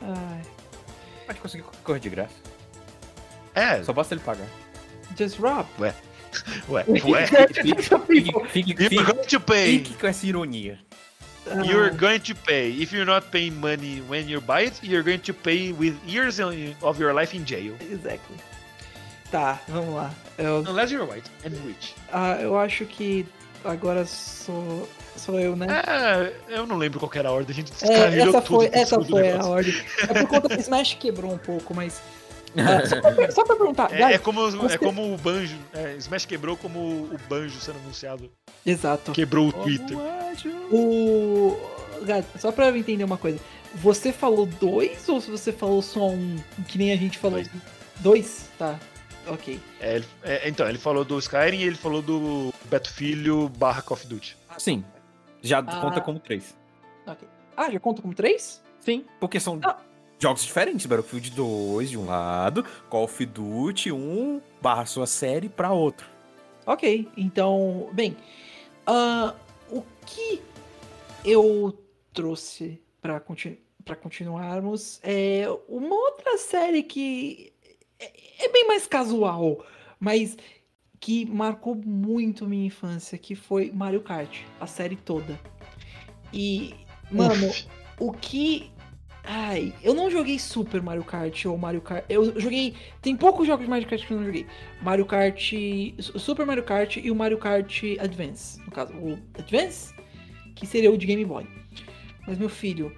[0.00, 0.42] ai,
[1.26, 2.34] Pode conseguir correr de graça.
[3.54, 4.46] É, Só basta ele pagar.
[5.16, 5.66] Just Rob.
[5.78, 5.92] ué,
[6.68, 6.84] ué.
[8.48, 9.78] Fique, fique, You're going to pay.
[9.78, 10.78] fique com essa ironia.
[11.46, 12.70] Ah, You're going to pay.
[12.70, 16.38] If you're not paying money when you buy it, you're going to pay with years
[16.40, 17.74] of your life in jail.
[17.80, 18.36] Exactly.
[19.30, 20.10] Tá, vamos lá.
[20.38, 21.94] Eu, Unless you're white and rich.
[22.12, 23.26] ah, eu acho que
[23.64, 25.66] agora sou, sou eu, né?
[25.86, 28.70] É, eu não lembro qual que era a ordem, a gente É, essa tudo foi,
[28.72, 29.50] essa foi a negócio.
[29.52, 29.74] ordem.
[30.02, 32.00] É por conta que Smash quebrou um pouco, mas.
[32.56, 35.56] Ah, só, pra, só pra perguntar, É, é guys, como, é você- como o banjo.
[35.72, 38.30] É, Smash quebrou como o banjo sendo anunciado.
[38.64, 39.12] Exato.
[39.12, 39.96] Quebrou o Twitter.
[40.70, 41.56] O.
[42.04, 43.38] Guys, só pra eu entender uma coisa.
[43.76, 46.36] Você falou dois ou se você falou só um?
[46.68, 47.38] Que nem a gente falou.
[47.40, 47.50] Dois.
[48.00, 48.50] Dois?
[48.58, 48.78] Tá.
[49.26, 49.60] Ok.
[49.80, 53.80] É, ele- é, então, ele falou do Skyrim e ele falou do Beto Filho barra
[53.80, 54.36] Call of Duty.
[54.58, 54.84] Sim.
[55.40, 55.80] Já Ah.
[55.80, 56.56] conta como três.
[57.06, 57.26] Ok.
[57.56, 58.60] Ah, já conta como três?
[58.80, 59.76] Sim, porque são Ah.
[60.22, 60.86] Jogos diferentes.
[60.86, 66.06] Battlefield 2 de um lado, Call of Duty 1 barra sua série pra outro.
[66.64, 68.16] Ok, então, bem,
[68.86, 69.34] ah,
[69.68, 70.40] o que
[71.24, 71.76] eu
[72.12, 77.52] trouxe para continu pra continuarmos é uma outra série que
[77.98, 79.66] é, é bem mais casual,
[79.98, 80.36] mas
[81.00, 85.36] que marcou muito minha infância, que foi Mario Kart, a série toda.
[86.32, 86.76] E,
[87.10, 87.66] mano, Uf.
[87.98, 88.70] o que.
[89.24, 92.04] Ai, eu não joguei Super Mario Kart ou Mario Kart.
[92.08, 92.74] Eu joguei.
[93.00, 94.46] Tem poucos jogos de Mario Kart que eu não joguei.
[94.80, 95.52] Mario Kart.
[95.98, 98.60] Super Mario Kart e o Mario Kart Advance.
[98.64, 99.94] No caso, o Advance,
[100.56, 101.46] que seria o de Game Boy.
[102.26, 102.94] Mas, meu filho,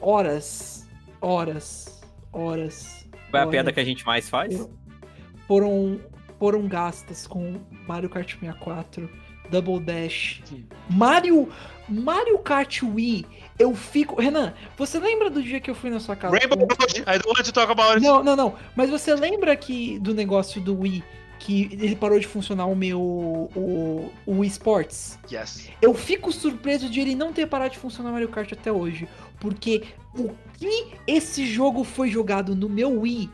[0.00, 0.88] horas,
[1.20, 2.02] horas,
[2.32, 3.08] horas.
[3.30, 4.68] Qual é a piada que a gente mais faz?
[5.48, 6.00] Foram,
[6.38, 9.10] foram gastas com Mario Kart 64,
[9.52, 10.40] Double Dash,
[10.88, 11.48] Mario,
[11.86, 13.26] Mario Kart Wii.
[13.58, 14.20] Eu fico.
[14.20, 16.36] Renan, você lembra do dia que eu fui na sua casa?
[16.36, 18.00] Rainbow Road, I don't want to talk about it.
[18.00, 18.54] Não, não, não.
[18.74, 21.04] Mas você lembra que do negócio do Wii
[21.38, 25.18] que ele parou de funcionar o meu o, o Wii Sports?
[25.30, 25.68] Yes.
[25.82, 29.06] Eu fico surpreso de ele não ter parado de funcionar Mario Kart até hoje,
[29.38, 29.82] porque
[30.16, 33.28] o que esse jogo foi jogado no meu Wii,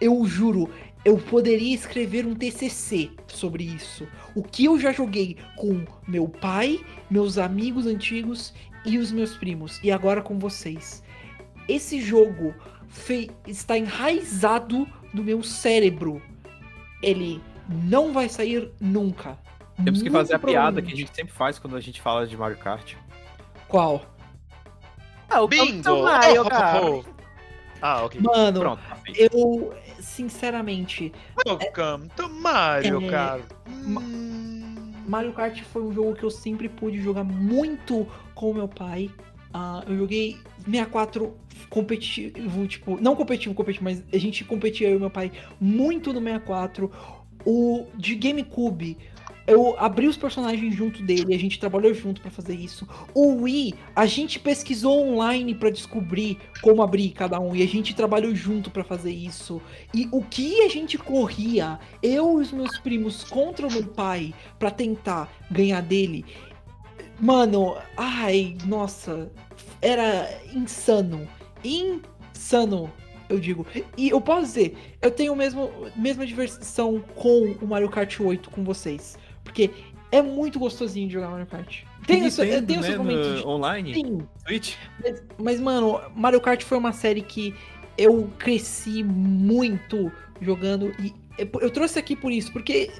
[0.00, 0.70] eu juro,
[1.06, 4.08] eu poderia escrever um TCC sobre isso.
[4.34, 8.52] O que eu já joguei com meu pai, meus amigos antigos
[8.84, 11.04] e os meus primos, e agora com vocês.
[11.68, 12.52] Esse jogo
[12.88, 14.84] fei- está enraizado
[15.14, 16.20] no meu cérebro.
[17.00, 19.38] Ele não vai sair nunca.
[19.84, 22.36] Temos que fazer a piada que a gente sempre faz quando a gente fala de
[22.36, 22.94] Mario Kart.
[23.68, 24.04] Qual?
[25.28, 26.02] Ah, o Bingo!
[26.02, 26.82] Mario Oh, oh, Kart.
[26.84, 27.04] oh.
[27.80, 28.20] Ah, ok.
[28.20, 29.74] Mano, Pronto, tá eu,
[30.06, 31.12] sinceramente,
[31.44, 33.42] Welcome to Mario É, Kart.
[33.68, 34.92] Hum.
[35.06, 39.10] Mario Kart foi um jogo que eu sempre pude jogar muito com meu pai.
[39.52, 41.34] Ah, eu joguei 64
[41.68, 45.30] competitivo, tipo, não competitivo, competitivo, mas a gente competia eu e meu pai
[45.60, 46.90] muito no 64.
[47.44, 48.98] O de GameCube,
[49.46, 52.86] eu abri os personagens junto dele, a gente trabalhou junto pra fazer isso.
[53.14, 57.94] O Wii, a gente pesquisou online pra descobrir como abrir cada um e a gente
[57.94, 59.62] trabalhou junto pra fazer isso.
[59.94, 64.34] E o que a gente corria, eu e os meus primos contra o meu pai
[64.58, 66.24] pra tentar ganhar dele.
[67.20, 69.30] Mano, ai, nossa,
[69.80, 71.26] era insano.
[71.64, 72.92] Insano,
[73.28, 73.66] eu digo.
[73.96, 78.50] E eu posso dizer, eu tenho a mesmo, mesma diversão com o Mario Kart 8
[78.50, 79.16] com vocês.
[79.46, 79.70] Porque
[80.12, 81.82] é muito gostosinho de jogar Mario Kart.
[82.06, 83.40] Tem, o seu- tem os né, seus no- momentos.
[83.40, 84.74] de- online, Sim, Switch.
[85.02, 87.54] mas, mas, mano, Mario Kart foi uma série que
[87.98, 92.90] eu cresci muito jogando e eu, trouxe aqui por isso, porque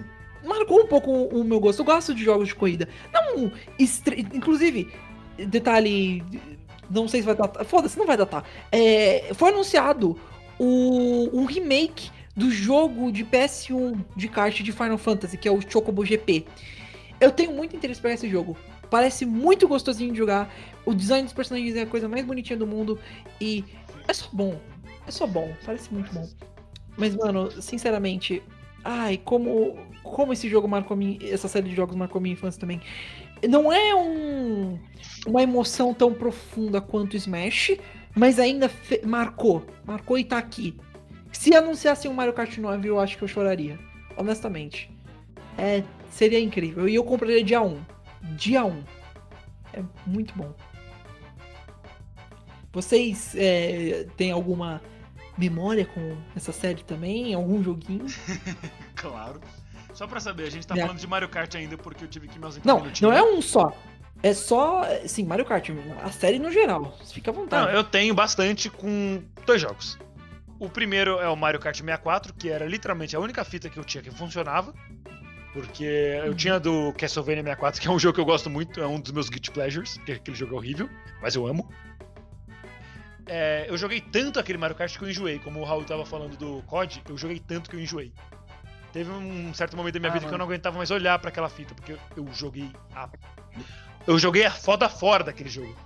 [0.45, 1.81] marcou um pouco o, o meu gosto.
[1.81, 2.89] Eu gosto de jogos de corrida.
[3.13, 4.27] Não, estre...
[4.35, 4.89] inclusive,
[5.39, 6.23] detalhe,
[6.91, 7.65] não sei se vai datar.
[7.65, 8.45] Foda-se, não vai datar.
[8.73, 10.19] É, foi anunciado
[10.59, 15.61] o, um remake do jogo de PS1 de kart de Final Fantasy, que é o
[15.61, 16.45] Chocobo GP.
[17.19, 18.57] Eu tenho muito interesse para esse jogo.
[18.91, 20.53] Parece muito gostosinho de jogar.
[20.85, 22.99] O design dos personagens é a coisa mais bonitinha do mundo.
[23.41, 23.65] E
[24.07, 24.61] é só bom.
[25.07, 25.53] É só bom.
[25.65, 26.29] Parece muito bom.
[26.97, 28.43] Mas, mano, sinceramente.
[28.85, 29.79] Ai, como.
[30.03, 31.19] Como esse jogo marcou minha.
[31.23, 32.81] Essa série de jogos marcou minha infância também.
[33.49, 34.79] Não é um,
[35.27, 37.73] uma emoção tão profunda quanto Smash,
[38.15, 38.71] mas ainda
[39.05, 39.67] marcou.
[39.85, 40.77] Marcou e tá aqui.
[41.33, 43.79] Se anunciassem um Mario Kart 9, eu acho que eu choraria.
[44.17, 44.91] Honestamente.
[45.59, 46.89] É, seria incrível.
[46.89, 47.81] E eu compraria dia 1.
[48.37, 48.83] Dia 1.
[49.75, 50.53] É muito bom.
[52.73, 54.83] Vocês é, têm alguma
[55.39, 57.33] memória com essa série também?
[57.35, 58.07] Algum joguinho?
[58.97, 59.41] Claro.
[59.93, 60.81] Só pra saber, a gente tá É.
[60.81, 63.43] falando de Mario Kart ainda porque eu tive que me ausentar Não, não é um
[63.43, 63.71] só.
[64.23, 65.69] É só, sim, Mario Kart,
[66.03, 66.97] a série no geral.
[67.13, 67.77] Fica à Não, vontade.
[67.77, 69.99] eu tenho bastante com dois jogos.
[70.59, 73.85] O primeiro é o Mario Kart 64, que era literalmente a única fita que eu
[73.85, 74.73] tinha que funcionava.
[75.53, 78.87] Porque eu tinha do Castlevania 64, que é um jogo que eu gosto muito, é
[78.87, 80.89] um dos meus Guilty Pleasures, porque aquele jogo é horrível,
[81.21, 81.71] mas eu amo.
[83.27, 85.39] É, eu joguei tanto aquele Mario Kart que eu enjoei.
[85.39, 88.13] Como o Raul tava falando do COD, eu joguei tanto que eu enjoei.
[88.93, 90.39] Teve um certo momento da minha Ah, vida que eu mano.
[90.45, 93.09] não aguentava mais olhar pra aquela fita, porque eu, joguei a.
[94.07, 95.77] Eu joguei a foda fora daquele jogo.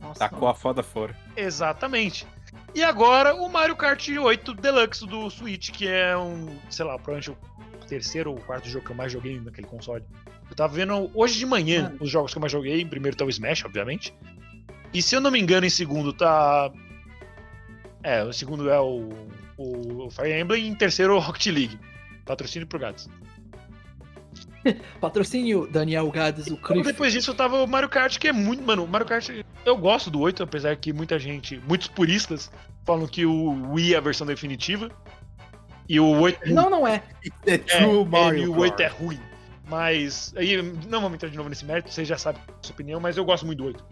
[0.00, 1.16] Nossa, Tacou a foda fora.
[1.36, 2.26] Exatamente.
[2.74, 7.30] E agora o Mario Kart 8 Deluxe do Switch, que é um, sei lá, provavelmente
[7.30, 10.04] o terceiro ou quarto jogo que eu mais joguei naquele console.
[10.48, 11.96] Eu tava vendo hoje de manhã Mano.
[12.00, 12.80] os jogos que eu mais joguei.
[12.80, 14.14] Em primeiro tá o Smash, obviamente.
[14.92, 16.70] E se eu não me engano, em segundo tá.
[18.02, 19.08] É, o segundo é o,
[19.56, 21.78] o Fire Emblem e em terceiro o Rocket League.
[22.24, 23.08] Patrocínio pro Gatos.
[25.00, 26.82] Patrocínio Daniel Gades, o Então, Cliff.
[26.86, 28.62] depois disso tava o Mario Kart, que é muito.
[28.62, 29.28] Mano, o Mario Kart.
[29.64, 32.50] Eu gosto do 8, apesar que muita gente, muitos puristas,
[32.84, 34.90] falam que o Wii é a versão definitiva.
[35.88, 36.50] E o 8 é.
[36.52, 37.02] Não, não é.
[37.46, 37.82] É É,
[38.28, 39.20] ele, o 8 é ruim.
[39.68, 40.32] Mas.
[40.36, 43.16] Aí não vamos entrar de novo nesse mérito, vocês já sabem a sua opinião, mas
[43.16, 43.84] eu gosto muito do 8.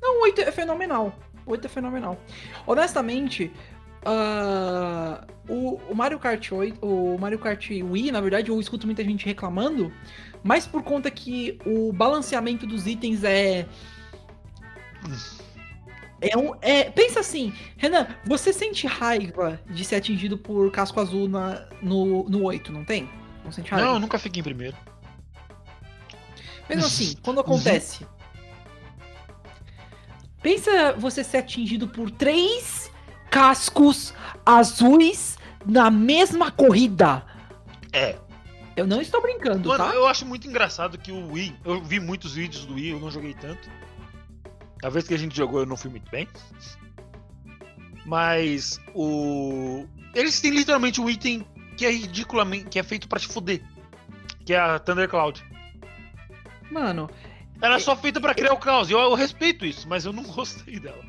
[0.00, 1.12] Não, o 8 é fenomenal.
[1.44, 2.18] O 8 é fenomenal.
[2.66, 3.50] Honestamente,
[4.04, 9.02] ah, o, o Mario Kart 8, o Mario Kart Wii, na verdade, eu escuto muita
[9.02, 9.92] gente reclamando,
[10.42, 13.66] mas por conta que o balanceamento dos itens é.
[16.20, 16.52] É um.
[16.60, 22.28] É, pensa assim, Renan, você sente raiva de ser atingido por casco azul na, no,
[22.28, 23.08] no 8, não tem?
[23.44, 23.86] Não sente raiva?
[23.86, 24.76] Não, eu nunca fiquei em primeiro.
[26.68, 28.06] Mesmo assim, quando acontece.
[30.42, 32.90] Pensa você ser atingido por três
[33.30, 34.14] cascos
[34.44, 37.24] azuis na mesma corrida.
[37.92, 38.16] É.
[38.76, 39.92] Eu não estou brincando, Mano, tá?
[39.92, 41.56] eu acho muito engraçado que o Wii.
[41.64, 43.68] Eu vi muitos vídeos do Wii, eu não joguei tanto.
[44.84, 46.28] A vez que a gente jogou, eu não fui muito bem.
[48.06, 49.84] Mas o.
[50.14, 51.46] Eles têm literalmente um item
[51.76, 52.66] que é ridiculamente.
[52.66, 53.62] que é feito pra te fuder.
[54.46, 55.44] Que é a Thundercloud.
[56.70, 57.10] Mano,
[57.60, 58.88] Ela é só feita pra criar o caos.
[58.90, 61.04] Eu, eu respeito isso, mas eu não gostei dela.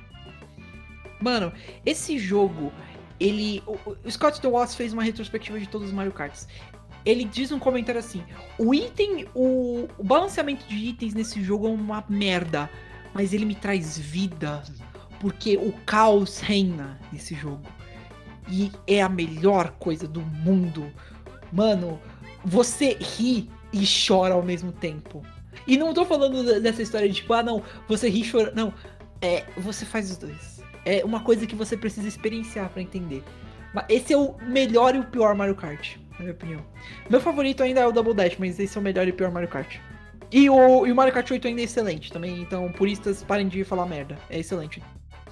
[1.21, 1.51] Mano,
[1.85, 2.71] esse jogo,
[3.19, 3.63] ele.
[3.65, 6.47] O, o Scott DeWatt fez uma retrospectiva de todos os Mario Karts.
[7.05, 8.23] Ele diz um comentário assim:
[8.57, 12.69] o item, o, o balanceamento de itens nesse jogo é uma merda,
[13.13, 14.63] mas ele me traz vida,
[15.19, 17.63] porque o caos reina nesse jogo.
[18.51, 20.91] E é a melhor coisa do mundo.
[21.51, 21.99] Mano,
[22.43, 25.23] você ri e chora ao mesmo tempo.
[25.67, 28.51] E não tô falando de- dessa história de tipo, ah, não, você ri e chora.
[28.55, 28.73] Não,
[29.21, 30.58] é, você faz os dois.
[30.89, 33.23] É uma coisa que você precisa experienciar pra entender.
[33.73, 36.65] Mas Esse é o melhor e o pior Mario Kart, na minha opinião.
[37.09, 39.31] Meu favorito ainda é o Double Dash, mas esse é o melhor e o pior
[39.31, 39.77] Mario Kart.
[40.31, 43.63] E o, e o Mario Kart 8 ainda é excelente também, então puristas parem de
[43.63, 44.17] falar merda.
[44.29, 44.81] É excelente.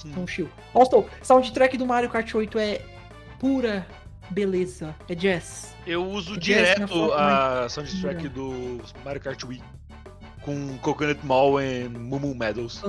[0.06, 0.50] Então, chill.
[0.74, 2.82] Also, soundtrack do Mario Kart 8 é
[3.40, 3.86] pura
[4.30, 4.96] beleza.
[5.08, 5.76] É jazz.
[5.86, 9.64] Eu uso direto a soundtrack do Mario Kart Wii.
[10.42, 12.82] Com Coconut Mall e Mumu Meadows.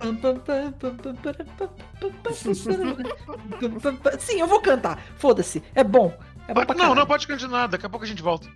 [4.18, 5.02] Sim, eu vou cantar.
[5.16, 5.62] Foda-se.
[5.74, 6.16] É bom.
[6.46, 8.48] É bom não, não pode continuar, daqui a pouco a gente volta.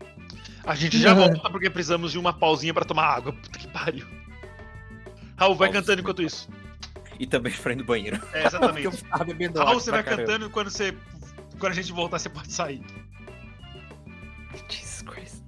[0.65, 1.27] A gente já Não.
[1.27, 3.33] volta porque precisamos de uma pausinha pra tomar água.
[3.33, 4.07] Puta que pariu.
[5.37, 5.81] Raul, vai Nossa.
[5.81, 6.49] cantando enquanto isso.
[7.19, 8.21] E também ir no banheiro.
[8.33, 9.05] É, exatamente.
[9.11, 10.23] Raul, você vai caramba.
[10.23, 10.97] cantando quando você.
[11.59, 12.83] Quando a gente voltar, você pode sair.
[14.69, 15.43] Jesus Christ.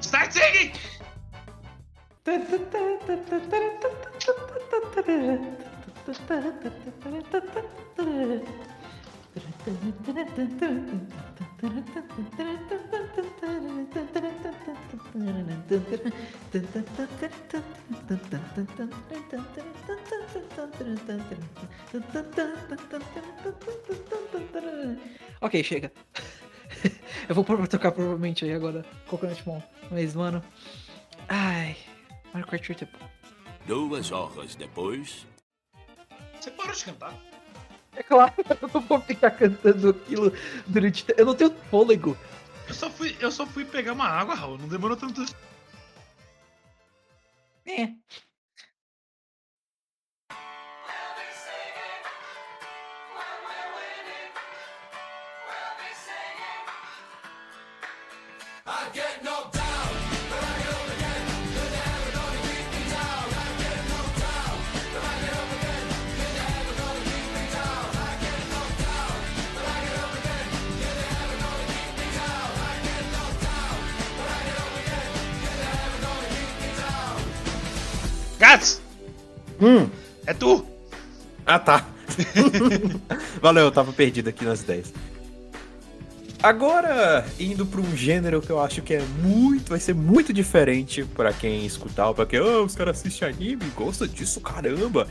[0.00, 0.72] Start singing!
[25.40, 25.92] Ok, chega.
[27.28, 29.60] Eu vou tocar provavelmente aí agora Coconut Mom.
[29.90, 30.42] Mas, mano.
[31.28, 31.76] Ai.
[32.32, 33.10] Mario Kart 8 é bom.
[33.66, 35.26] Duas horas depois.
[36.40, 37.14] Você parou de cantar?
[37.94, 40.32] É claro, eu não vou ficar cantando aquilo
[40.66, 41.04] durante.
[41.16, 42.16] Eu não tenho fôlego.
[42.68, 44.58] Eu só fui, eu só fui pegar uma água, Raul.
[44.58, 45.24] Não demorou tanto.
[47.66, 47.94] É.
[79.60, 79.88] Hum.
[80.26, 80.66] É tu!
[81.46, 81.86] Ah, tá.
[83.40, 84.92] Valeu, eu tava perdido aqui nas ideias.
[86.42, 91.04] Agora, indo pra um gênero que eu acho que é muito, vai ser muito diferente
[91.04, 95.06] pra quem escutar, pra quem, oh, os caras assistem anime, gosta disso, caramba.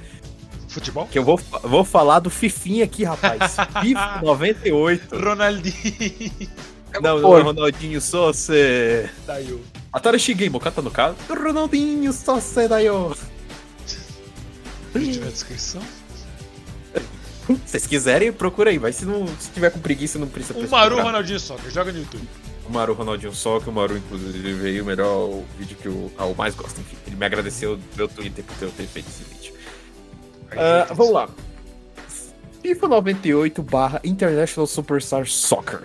[0.68, 1.07] Futebol?
[1.07, 3.57] Que eu vou, vou falar do Fifinha aqui, rapaz.
[3.82, 5.16] FIFA 98.
[5.16, 6.49] Ronaldinho.
[6.94, 7.41] Não, não, Pô.
[7.41, 8.53] Ronaldinho Sousa.
[9.26, 9.60] Daí
[9.91, 11.18] Atari Shigemo, canta no caso.
[11.30, 13.16] Ronaldinho Sousa daio.
[13.86, 13.98] Se
[14.94, 15.82] tiver descrição.
[17.48, 18.78] Se vocês quiserem, procura aí.
[18.78, 20.90] Mas se, não, se tiver com preguiça, não precisa O procurar.
[20.90, 22.28] Maru Ronaldinho Soccer, joga no YouTube.
[22.68, 26.53] O Maru Ronaldinho que o Maru, inclusive, veio o melhor vídeo que o Raul mais
[26.53, 26.80] gosta.
[26.80, 29.53] Enfim, ele me agradeceu no meu Twitter por eu ter feito esse vídeo.
[30.52, 31.30] Ah, vamos lá.
[32.61, 35.82] FIFA 98 barra International Superstar Soccer.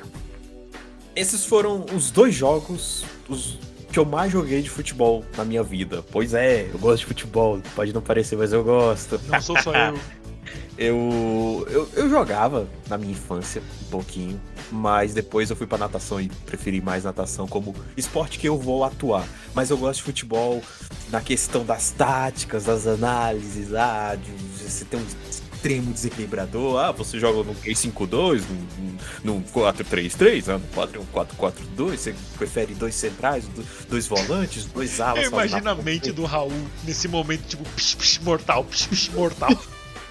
[1.16, 3.58] Esses foram os dois jogos os
[3.94, 6.04] que eu mais joguei de futebol na minha vida.
[6.10, 7.60] Pois é, eu gosto de futebol.
[7.76, 9.20] Pode não parecer, mas eu gosto.
[9.28, 9.96] Não sou só eu.
[10.76, 14.40] Eu, eu, eu jogava na minha infância um pouquinho,
[14.72, 18.82] mas depois eu fui pra natação e preferi mais natação como esporte que eu vou
[18.82, 19.24] atuar.
[19.54, 20.60] Mas eu gosto de futebol
[21.10, 25.04] na questão das táticas, das análises, ah, de você ter um
[25.64, 28.42] extremo desequilibrador, ah, você joga no 3-5-2,
[28.76, 35.24] num, num 4-3-3, ah, no 4-4-2, você prefere dois centrais, do- dois volantes, dois alas.
[35.24, 36.52] Eu só na imagino a mente do Raul
[36.84, 39.56] nesse momento, tipo, psh, psh, mortal, psh, psh, mortal.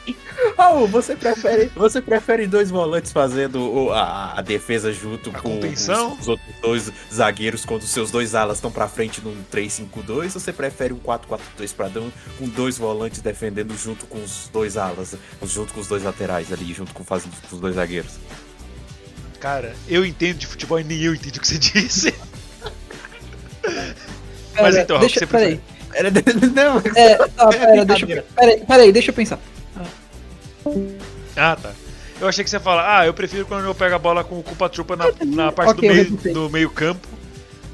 [0.58, 5.88] Raul, você prefere, você prefere dois volantes fazendo a, a defesa junto A com os,
[6.20, 10.10] os outros dois zagueiros quando os seus dois alas estão pra frente num 3-5-2?
[10.10, 15.16] Ou você prefere um 4-4-2 padrão com dois volantes defendendo junto com os dois alas,
[15.44, 18.14] junto com os dois laterais ali, junto com, fazendo, com os dois zagueiros?
[19.40, 22.14] Cara, eu entendo de futebol e nem eu entendi o que você disse.
[24.60, 25.60] Mas então, Raul, deixa, você peraí.
[25.94, 26.10] Era,
[26.54, 29.40] não, É, tá, pera, deixa, peraí, peraí, deixa eu pensar.
[31.36, 31.72] Ah, tá.
[32.22, 34.40] Eu achei que você ia falar, ah, eu prefiro quando eu pego a bola com
[34.40, 37.08] o culpa-trupa na, na parte Ok, do, meio, do meio campo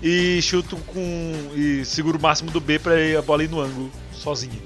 [0.01, 1.33] e chuto com.
[1.55, 4.57] e seguro o máximo do B pra a bola ir no ângulo, sozinha.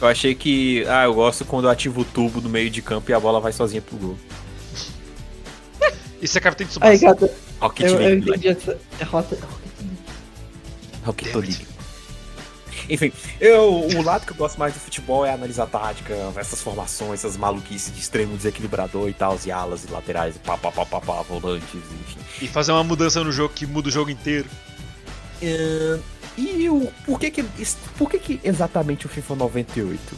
[0.00, 0.84] eu achei que.
[0.88, 3.38] Ah, eu gosto quando eu ativo o tubo no meio de campo e a bola
[3.38, 4.18] vai sozinha pro gol.
[6.20, 7.30] Isso é Capitão de Aí, gata,
[7.60, 8.28] Rocket eu, eu League.
[8.30, 8.78] entendi essa.
[8.98, 9.04] É.
[9.04, 9.38] Rocket
[11.32, 11.48] Damn it.
[11.48, 11.67] League.
[12.88, 17.20] Enfim, eu, o lado que eu gosto mais do futebol é analisar tática, essas formações,
[17.20, 20.86] essas maluquices de extremo desequilibrador e tal, e alas e laterais, e pá, pá, pá,
[20.86, 22.18] pá, pá, volantes, enfim.
[22.40, 24.48] E fazer uma mudança no jogo que muda o jogo inteiro.
[25.42, 26.00] Ahn,
[26.38, 27.44] e o, por, que que,
[27.96, 30.16] por que que exatamente o FIFA 98?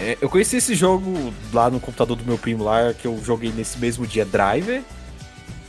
[0.00, 3.52] É, eu conheci esse jogo lá no computador do meu primo lá, que eu joguei
[3.52, 4.82] nesse mesmo dia Driver,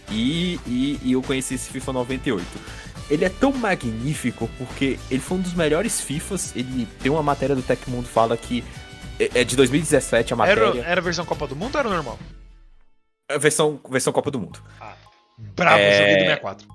[0.09, 2.45] e, e, e eu conheci esse FIFA 98.
[3.09, 6.55] Ele é tão magnífico porque ele foi um dos melhores FIFAs.
[6.55, 8.63] Ele tem uma matéria do Tecmundo fala que
[9.19, 10.61] é é de 2017 a matéria.
[10.61, 12.17] Era, era a versão Copa do Mundo ou era normal?
[13.29, 14.59] É a versão, versão Copa do Mundo.
[15.37, 15.97] Bravo, É.
[15.97, 16.67] joguei do 64.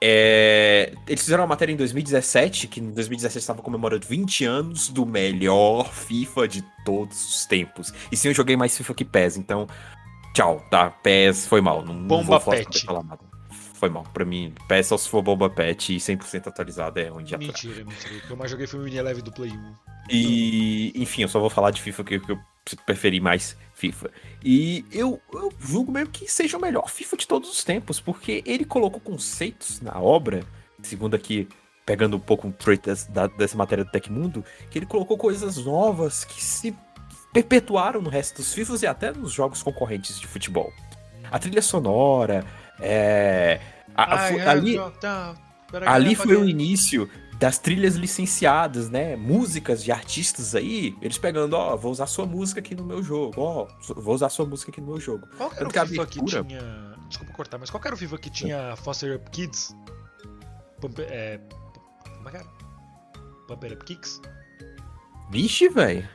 [0.00, 5.04] É, Eles fizeram uma matéria em 2017, que em 2017 estava comemorando 20 anos do
[5.04, 7.92] melhor FIFA de todos os tempos.
[8.10, 9.66] E sim, eu joguei mais FIFA que PES, então.
[10.34, 10.90] Tchau, tá?
[10.90, 11.84] PES foi mal.
[11.84, 12.84] Não, não Bomba vou falar- pet.
[12.84, 13.27] falar nada.
[13.78, 14.02] Foi mal.
[14.12, 14.52] Pra mim,
[14.84, 17.52] só se for bomba pet e 100% atualizado é onde aturar.
[17.52, 18.14] Mentira, mentira.
[18.16, 19.74] O que eu mais joguei foi o Mini Eleve do Play 1.
[20.10, 22.38] E, enfim, eu só vou falar de FIFA que, que eu
[22.84, 24.10] preferi mais FIFA.
[24.44, 28.42] E eu, eu julgo mesmo que seja o melhor FIFA de todos os tempos, porque
[28.44, 30.40] ele colocou conceitos na obra,
[30.82, 31.46] segundo aqui,
[31.86, 35.56] pegando um pouco um trait des- da- dessa matéria do Tecmundo, que ele colocou coisas
[35.58, 36.74] novas que se
[37.32, 40.72] perpetuaram no resto dos FIFAs e até nos jogos concorrentes de futebol.
[41.30, 42.44] A trilha sonora,
[42.80, 43.60] é,
[43.94, 44.78] a- a- ali,
[45.86, 49.14] ali foi o início das trilhas licenciadas, né?
[49.16, 53.40] Músicas de artistas aí, eles pegando, ó, vou usar sua música aqui no meu jogo,
[53.40, 55.26] ó, vou usar sua música aqui no meu jogo.
[55.36, 56.94] Qual era Tanto que a o FIFA que tinha.
[57.08, 59.74] Desculpa cortar, mas qual era o FIFA que tinha Foster Up Kids?
[60.80, 61.40] Pump, é.
[62.16, 62.46] Como é que era?
[63.46, 64.20] Pump It Up Kicks?
[65.30, 66.08] Vixe, velho.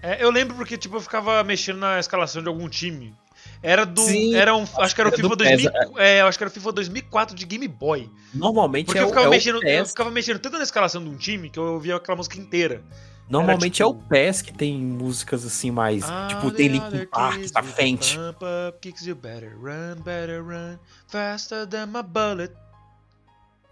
[0.00, 3.14] É, eu lembro porque, tipo, eu ficava mexendo na escalação de algum time.
[3.62, 4.00] Era do.
[4.02, 5.70] Sim, era um, acho que era o FIFA do 2000.
[5.72, 8.10] PES, É, eu acho que era o FIFA 2004 de Game Boy.
[8.32, 11.16] Normalmente Porque é, eu ficava, é mexendo, eu ficava mexendo tanto na escalação de um
[11.16, 12.82] time que eu ouvia aquela música inteira.
[13.28, 16.04] Normalmente era é tipo- o PES que tem músicas assim mais.
[16.08, 18.16] Ah, tipo, tem Linkin Park the frente.
[18.16, 20.78] Pump up kicks you better run, better run,
[21.08, 22.52] faster than my bullet.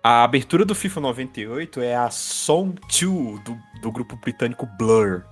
[0.02, 5.24] A abertura do FIFA 98 é a Song 2 do, do grupo britânico Blur.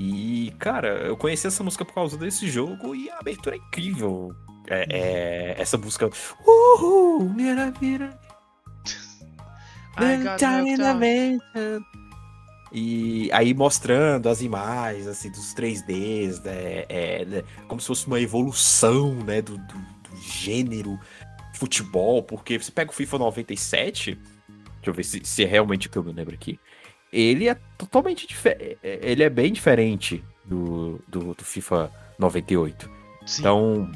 [0.00, 4.32] E, cara, eu conheci essa música por causa desse jogo e a abertura é incrível.
[4.68, 6.08] É, é- essa música.
[6.46, 7.28] Uhul!
[7.34, 8.16] Mira, mira.
[12.70, 18.20] E aí mostrando as imagens assim dos 3Ds, né, é, né, como se fosse uma
[18.20, 20.96] evolução né, do, do- do gênero
[21.54, 24.30] futebol, porque você pega o FIFA 97, deixa
[24.86, 26.60] eu ver se, se é realmente o que eu me lembro aqui,
[27.12, 32.90] ele é totalmente diferente, ele é bem diferente do, do, do FIFA 98.
[33.26, 33.92] Sim, Então,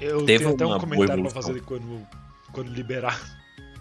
[0.00, 2.06] eu teve tenho até um comentário pra fazer quando,
[2.52, 3.20] quando liberar.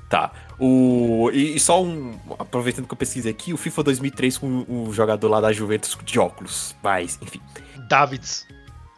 [0.09, 0.31] Tá.
[0.59, 2.19] O, e, só um.
[2.37, 6.19] Aproveitando que eu pesquisei aqui, o FIFA 2003 com o jogador lá da Juventus de
[6.19, 6.75] óculos.
[6.83, 7.41] Mas, enfim.
[7.89, 8.45] Davids.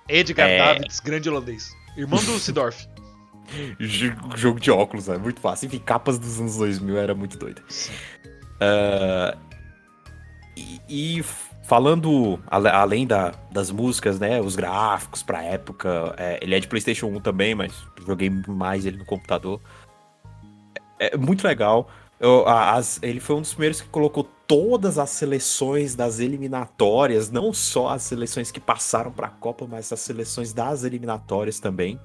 [0.09, 0.57] Edgar É.
[0.57, 1.73] Davids, grande holandês.
[1.95, 2.85] Irmão do Sidorf.
[3.79, 5.67] jo- Jogo de óculos, é muito fácil.
[5.67, 7.63] Enfim, capas dos anos 2000 era muito doida.
[8.59, 9.37] Ah,
[10.89, 11.23] e,
[11.63, 14.39] falando, além da- das músicas, né?
[14.41, 16.15] Os gráficos pra época.
[16.17, 17.73] é, ele é de PlayStation 1 também, mas
[18.05, 19.59] joguei mais ele no computador.
[20.99, 21.89] É, é muito legal.
[22.19, 27.51] Eu- as- ele foi um dos primeiros que colocou todas as seleções das eliminatórias, não
[27.51, 31.99] só as seleções que passaram para a Copa, mas as seleções das eliminatórias também.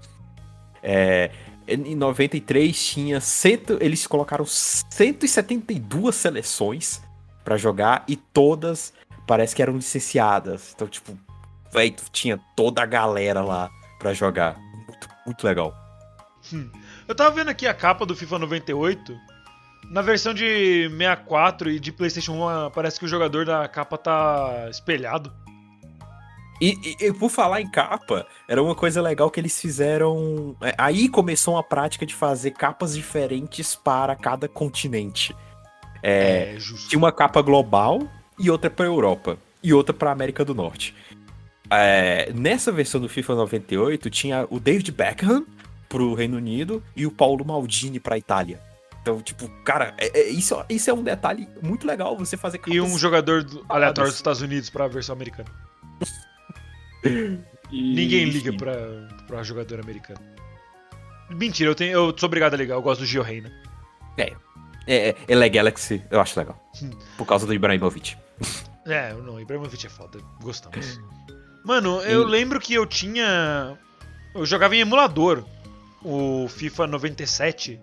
[0.82, 1.31] É,
[1.68, 7.02] em 93 tinha cento, eles colocaram 172 seleções
[7.44, 8.92] para jogar e todas
[9.26, 10.72] parece que eram licenciadas.
[10.74, 11.16] Então, tipo,
[11.72, 14.56] véi, tinha toda a galera lá para jogar.
[14.58, 15.74] Muito, muito legal.
[17.06, 19.16] Eu tava vendo aqui a capa do FIFA 98.
[19.90, 23.96] Na versão de 64 e de PlayStation 1, ah, parece que o jogador da capa
[23.98, 25.32] tá espelhado.
[26.60, 30.54] E, e- e por falar em capa, era uma coisa legal que eles fizeram.
[30.60, 35.34] é, Aí começou a prática de fazer capas diferentes para cada continente.
[36.02, 36.59] É, É,
[36.89, 38.02] tinha uma capa global
[38.39, 40.94] e outra para Europa e outra para América do Norte.
[41.70, 45.47] É, nessa versão do FIFA 98 tinha o David Beckham
[45.89, 48.60] pro Reino Unido e o Paulo Maldini pra Itália.
[49.02, 52.74] Então, tipo, cara, é- é- isso, isso é um detalhe muito legal você fazer capas
[52.74, 55.48] E um jogador do- aleatório dos Estados Unidos pra versão americana.
[57.05, 58.74] e- Ninguém liga pra,
[59.27, 60.20] pra jogador americano.
[61.31, 63.51] Mentira, eu, tenho, eu sou obrigado a ligar, eu gosto do Gio Reina.
[64.18, 64.32] É,
[64.86, 66.59] é, LA Galaxy, eu acho legal.
[66.82, 66.90] Hum.
[67.16, 68.16] Por causa do Ibrahimovic.
[68.86, 70.98] É, não, Ibrahimovic é foda, gostamos.
[71.65, 73.78] Mano, eu lembro que eu tinha.
[74.35, 75.44] Eu jogava em emulador
[76.02, 77.78] o FIFA 97.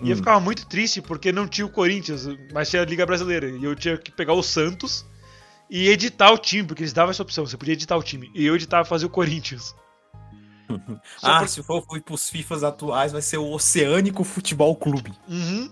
[0.00, 0.16] E eu Hum.
[0.18, 3.48] ficava muito triste porque não tinha o Corinthians, mas tinha a Liga Brasileira.
[3.50, 5.04] E eu tinha que pegar o Santos
[5.68, 8.30] e editar o time, porque eles davam essa opção, você podia editar o time.
[8.32, 9.74] E eu editava e fazia o Corinthians.
[11.22, 15.12] Ah, por- se for for pros FIFAs atuais, vai ser o Oceânico Futebol Clube.
[15.26, 15.70] Uhum.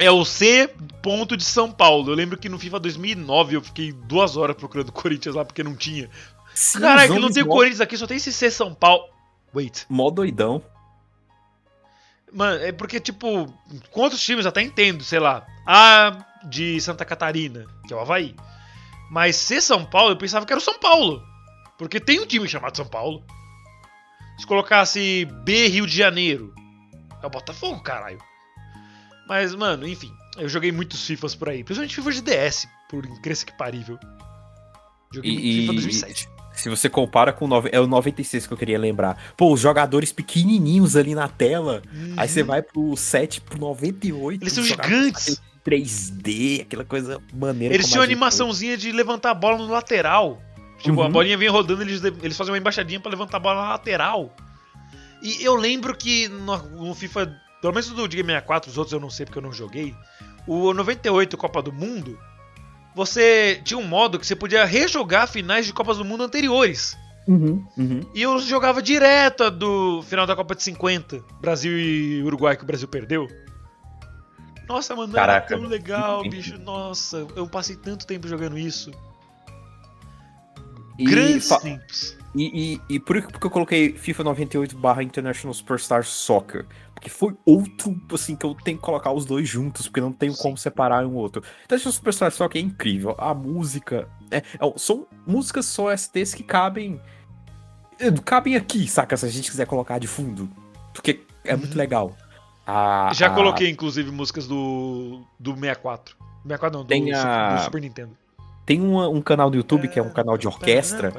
[0.00, 0.66] É o C
[1.02, 2.10] ponto de São Paulo.
[2.10, 5.62] Eu lembro que no FIFA 2009 eu fiquei duas horas procurando o Corinthians lá porque
[5.62, 6.08] não tinha.
[6.54, 9.04] Sim, que não tem mó- Corinthians aqui, só tem esse C São Paulo.
[9.54, 9.84] Wait.
[9.90, 10.62] Mó doidão.
[12.32, 13.52] Mano, é porque, tipo,
[13.90, 15.46] com outros times eu até entendo, sei lá.
[15.66, 18.34] A de Santa Catarina, que é o Havaí.
[19.10, 21.22] Mas C São Paulo, eu pensava que era o São Paulo.
[21.76, 23.22] Porque tem um time chamado São Paulo.
[24.38, 26.54] Se colocasse B Rio de Janeiro,
[27.22, 28.18] é o Botafogo, caralho.
[29.30, 30.12] Mas, mano, enfim.
[30.36, 31.62] Eu joguei muitos FIFAs por aí.
[31.62, 33.96] Principalmente FIFA de DS, por incrível que parível.
[35.14, 36.28] Joguei muito E, FIFA e 2007.
[36.52, 39.16] se você compara com o nove- é o 96 que eu queria lembrar.
[39.36, 41.80] Pô, os jogadores pequenininhos ali na tela.
[42.16, 42.46] Aí você Uhum.
[42.48, 44.42] vai pro 7 pro 98.
[44.42, 45.40] Eles são gigantes.
[45.62, 47.72] 3D, aquela coisa maneira.
[47.72, 50.42] Eles tinham a gente- animaçãozinha de levantar a bola no lateral.
[50.82, 51.12] Tipo, a Uhum.
[51.12, 54.34] bolinha vem rodando, eles, eles fazem uma embaixadinha pra levantar a bola na lateral.
[55.22, 59.00] E eu lembro que no, no FIFA, pelo menos do Game 64, os outros eu
[59.00, 59.94] não sei porque eu não joguei.
[60.46, 62.18] O 98 Copa do Mundo,
[62.94, 66.96] você tinha um modo que você podia rejogar finais de Copas do Mundo anteriores.
[67.28, 68.00] Uhum, uhum.
[68.14, 72.64] E eu jogava direto a do final da Copa de 50, Brasil e Uruguai, que
[72.64, 73.28] o Brasil perdeu.
[74.68, 75.52] Nossa, mano, Caraca.
[75.54, 76.56] era tão legal, bicho.
[76.58, 78.90] Nossa, eu passei tanto tempo jogando isso.
[80.98, 82.16] E, Grandes fa- tempos.
[82.34, 86.66] e, e, e por que eu coloquei FIFA 98 barra International Superstar Soccer?
[87.00, 90.36] Porque foi outro, assim, que eu tenho que colocar os dois juntos, porque não tenho
[90.36, 91.42] como separar um outro.
[91.64, 93.14] International Superstar Soccer é incrível.
[93.18, 94.06] A música.
[94.30, 94.42] É, é-
[94.76, 97.00] são músicas só STs que cabem.
[98.26, 99.16] Cabem aqui, saca?
[99.16, 100.50] Se a gente quiser colocar de fundo.
[100.92, 102.14] Porque é muito legal.
[102.66, 106.16] A- Já a- coloquei, inclusive, músicas do, do 64.
[106.42, 108.14] 64 não, do, Tem a- do Super Nintendo.
[108.66, 111.10] Tem uma- um canal do YouTube que é um canal de orquestra.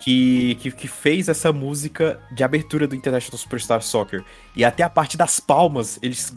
[0.00, 4.24] Que, que, que fez essa música de abertura do International Superstar Soccer.
[4.56, 6.32] E até a parte das palmas, eles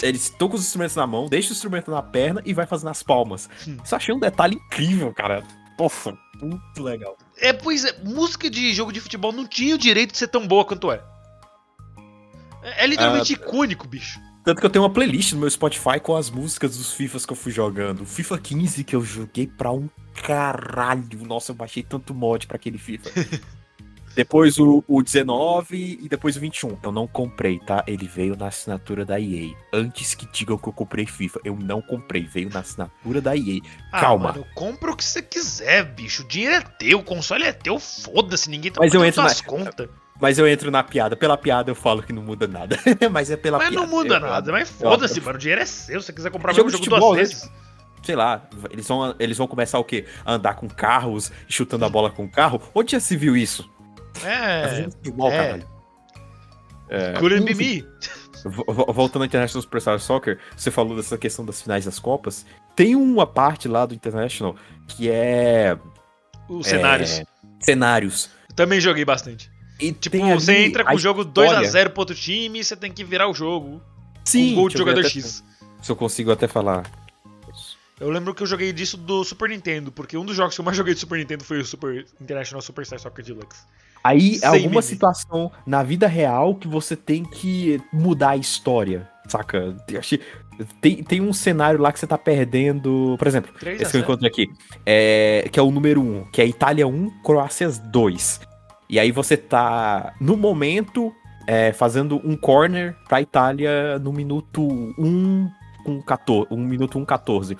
[0.00, 3.02] eles tocam os instrumentos na mão, deixam o instrumento na perna e vai fazendo as
[3.02, 3.48] palmas.
[3.66, 3.78] Hum.
[3.82, 5.42] Isso eu achei um detalhe incrível, cara.
[5.78, 7.16] Nossa, muito legal.
[7.36, 10.46] É, pois é, música de jogo de futebol não tinha o direito de ser tão
[10.46, 11.02] boa quanto é.
[12.62, 14.20] É, é literalmente icônico, bicho.
[14.44, 17.32] Tanto que eu tenho uma playlist no meu Spotify com as músicas dos FIFAs que
[17.32, 18.02] eu fui jogando.
[18.02, 19.88] O FIFA 15 que eu joguei pra um
[20.22, 21.24] caralho.
[21.26, 23.10] Nossa, eu baixei tanto mod pra aquele FIFA.
[24.16, 26.78] depois o, o 19 e depois o 21.
[26.82, 27.84] Eu não comprei, tá?
[27.86, 29.54] Ele veio na assinatura da EA.
[29.72, 32.22] Antes que digam que eu comprei FIFA, eu não comprei.
[32.24, 33.60] Veio na assinatura da EA.
[33.92, 34.32] Ah, Calma.
[34.32, 36.22] Mano, compra o que você quiser, bicho.
[36.22, 39.34] O dinheiro é teu, o console é teu, foda-se, ninguém tá Mas eu entro na-
[39.44, 39.88] contas.
[40.20, 41.16] Mas eu entro na piada.
[41.16, 42.76] Pela piada eu falo que não muda nada.
[43.10, 43.86] mas é pela Mas piada.
[43.86, 45.36] não muda Eu- nada, mas foda-se, mano.
[45.36, 46.00] O dinheiro é seu.
[46.00, 47.34] Se você quiser comprar Jogo mesmo de jogo futebol, duas né?
[47.34, 47.50] vezes.
[48.02, 50.04] sei lá, eles vão, eles vão começar o quê?
[50.24, 52.60] A andar com carros, chutando a bola com o carro?
[52.74, 53.68] Onde já se viu isso?
[54.24, 54.68] É.
[54.68, 55.36] fazendo futebol, é.
[55.36, 55.78] caralho.
[57.18, 57.86] Couldn't be
[58.94, 62.46] Voltando ao International Superstar Soccer, você falou dessa questão das finais das Copas.
[62.76, 64.54] Tem uma parte lá do International
[64.86, 65.76] que é.
[66.48, 67.22] Os é, cenários.
[67.60, 68.30] cenários.
[68.54, 69.50] Também joguei bastante.
[69.80, 71.68] E Tipo, ali você entra com a o jogo história.
[71.68, 73.80] 2x0 pro outro time e você tem que virar o jogo.
[74.24, 75.44] Sim, com gol de jogador até X.
[75.80, 76.90] Se eu consigo até falar.
[78.00, 80.64] Eu lembro que eu joguei disso do Super Nintendo, porque um dos jogos que eu
[80.64, 83.58] mais joguei de Super Nintendo foi o Super International Superstar Soccer Deluxe.
[84.04, 84.82] Aí é Sem alguma meme.
[84.82, 89.76] situação na vida real que você tem que mudar a história, saca?
[90.80, 93.16] Tem, tem um cenário lá que você tá perdendo.
[93.18, 94.46] Por exemplo, 3 esse que eu encontrei aqui.
[94.86, 98.40] É, que é o número 1, que é Itália 1, Croácia 2.
[98.88, 101.12] E aí você tá, no momento,
[101.46, 105.50] é, fazendo um corner pra Itália no minuto 1
[105.84, 106.48] com 14.
[106.50, 107.56] 1 minuto 1, 14.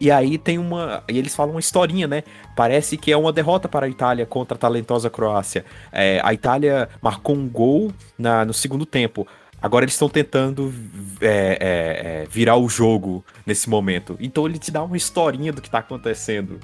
[0.00, 1.04] E aí tem uma.
[1.08, 2.24] E eles falam uma historinha, né?
[2.56, 5.64] Parece que é uma derrota para a Itália contra a talentosa Croácia.
[5.92, 9.26] É, a Itália marcou um gol na, no segundo tempo.
[9.62, 10.74] Agora eles estão tentando
[11.20, 14.16] é, é, é, virar o jogo nesse momento.
[14.18, 16.58] Então ele te dá uma historinha do que tá acontecendo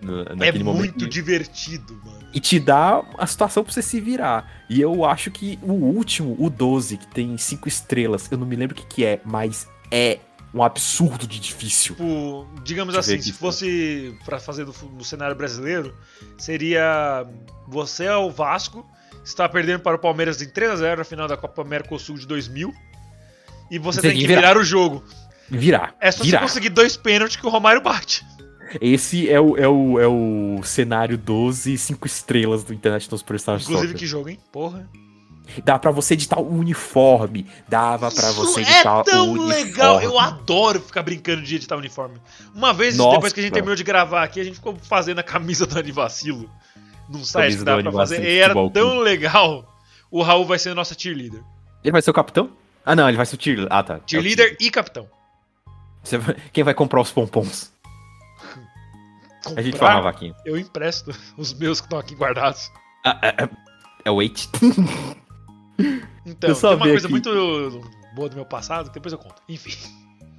[0.00, 0.64] no- É momento.
[0.64, 2.18] muito divertido, mano.
[2.32, 4.64] E te dá a situação pra você se virar.
[4.68, 8.54] E eu acho que o último, o 12, que tem cinco estrelas, eu não me
[8.56, 10.18] lembro o que, que é, mas é
[10.54, 11.94] um absurdo de difícil.
[11.94, 15.94] Tipo, digamos Deixa assim, se fosse pra fazer do, no cenário brasileiro,
[16.38, 17.26] seria
[17.66, 18.86] você é o Vasco,
[19.24, 22.26] está perdendo para o Palmeiras em 3 a 0 na final da Copa Mercosul de
[22.26, 22.72] 2000.
[23.70, 24.40] E você Tem tem que que virar.
[24.48, 25.04] virar o jogo.
[25.50, 25.94] Virar.
[26.00, 26.40] É só virar.
[26.40, 28.24] você conseguir dois pênaltis que o Romário bate.
[28.80, 33.78] Esse é o, é, o, é o cenário 12, cinco estrelas do International Superstar Inclusive,
[33.88, 33.98] Soccer.
[33.98, 34.38] que jogo, hein?
[34.52, 34.88] Porra.
[35.64, 37.46] Dá pra você editar o uniforme.
[37.66, 39.54] Dava pra Isso você é editar tão o uniforme.
[39.64, 40.02] legal.
[40.02, 42.20] Eu adoro ficar brincando de editar uniforme.
[42.54, 43.16] Uma vez, Nossa.
[43.16, 45.78] depois que a gente terminou de gravar aqui, a gente ficou fazendo a camisa do
[45.78, 46.50] Anivacilo
[47.08, 48.22] num site que dava pra fazer.
[48.22, 49.74] E era tão legal.
[50.10, 51.40] O Raul vai ser nossa cheerleader.
[51.82, 52.50] Ele vai ser o capitão?
[52.84, 53.72] Ah, não, ele vai ser o cheerleader.
[53.74, 53.94] Ah, tá.
[53.94, 55.06] É o Cheerleader e capitão.
[56.02, 56.18] Você
[56.52, 57.72] Quem vai comprar os pompons?
[59.56, 60.34] A gente Comprar, fala, vaquinha.
[60.44, 62.70] Eu empresto os meus que estão aqui guardados.
[63.04, 63.48] Ah, é, é-
[64.04, 64.46] é o Wait.
[66.26, 67.12] Então, tem uma coisa aqui.
[67.12, 67.80] muito
[68.14, 69.40] boa do meu passado, que depois eu conto.
[69.48, 69.74] Enfim.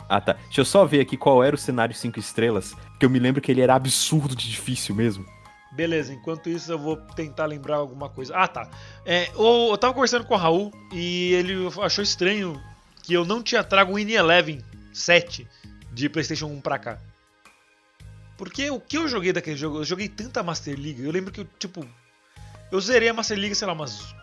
[0.08, 0.34] Ah, tá.
[0.34, 3.42] Deixa eu só ver aqui qual era o cenário 5 estrelas, que eu me lembro
[3.42, 5.26] que ele era absurdo de difícil mesmo.
[5.72, 8.36] Beleza, enquanto isso eu vou tentar lembrar alguma coisa.
[8.36, 8.70] Ah, tá.
[9.06, 12.60] É, eu, eu tava conversando com o Raul e ele achou estranho
[13.04, 14.60] que eu não tinha trago o Win Eleven
[14.94, 15.48] 7
[15.94, 17.00] de PlayStation 1 pra cá.
[18.40, 19.80] Porque o que eu joguei daquele jogo?
[19.80, 21.04] Eu joguei tanta Master League.
[21.04, 21.86] Eu lembro que, eu, tipo,
[22.72, 24.16] eu zerei a Master League, sei lá, umas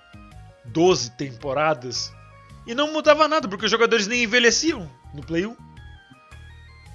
[0.64, 2.10] 12 temporadas.
[2.66, 5.55] E não mudava nada, porque os jogadores nem envelheciam no Play 1.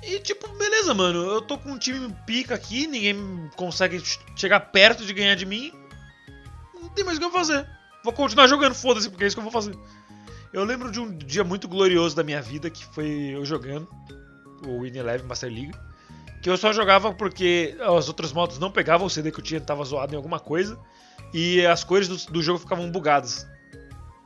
[0.04, 1.20] E tipo, beleza, mano.
[1.20, 3.16] Eu tô com um time pica aqui, ninguém
[3.56, 5.72] consegue ch- chegar perto de ganhar de mim.
[6.74, 7.68] Não tem mais o que eu fazer.
[8.04, 9.78] Vou continuar jogando, foda-se, porque é isso que eu vou fazer.
[10.52, 13.88] Eu lembro de um dia muito glorioso da minha vida, que foi eu jogando
[14.66, 15.72] o Win Eleven Master League.
[16.42, 19.62] Que eu só jogava porque os outros modos não pegavam, o CD que eu tinha
[19.62, 20.78] tava zoado em alguma coisa,
[21.34, 23.48] e as cores do, do jogo ficavam bugadas.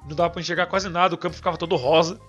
[0.07, 2.19] Não dava pra enxergar quase nada, o campo ficava todo rosa.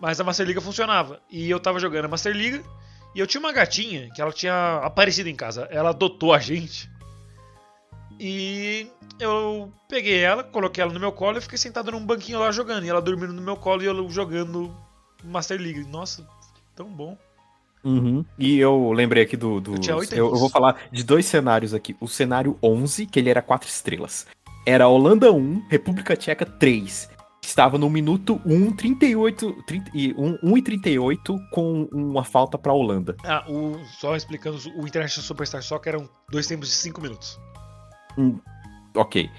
[0.00, 1.20] Mas a Master Liga funcionava.
[1.30, 2.62] E eu tava jogando a Master Liga,
[3.14, 5.68] e eu tinha uma gatinha que ela tinha aparecido em casa.
[5.70, 6.90] Ela adotou a gente.
[8.18, 12.50] E eu peguei ela, coloquei ela no meu colo e fiquei sentado num banquinho lá
[12.52, 12.84] jogando.
[12.84, 14.74] E ela dormindo no meu colo e eu jogando
[15.24, 15.84] Master League.
[15.86, 16.26] Nossa,
[16.74, 17.16] tão bom.
[17.82, 18.24] Uhum.
[18.38, 19.60] E eu lembrei aqui do.
[19.60, 21.96] do Eu eu, vou falar de dois cenários aqui.
[22.00, 24.26] O cenário 11, que ele era quatro estrelas.
[24.66, 27.08] Era Holanda 1, República Tcheca 3.
[27.42, 32.72] Estava no minuto 1, 38, 30, e 1, 1 e 38 com uma falta pra
[32.72, 33.16] Holanda.
[33.24, 37.40] Ah, o, só explicando, o International Superstar Soccer eram dois tempos de 5 minutos.
[38.94, 39.30] Ok.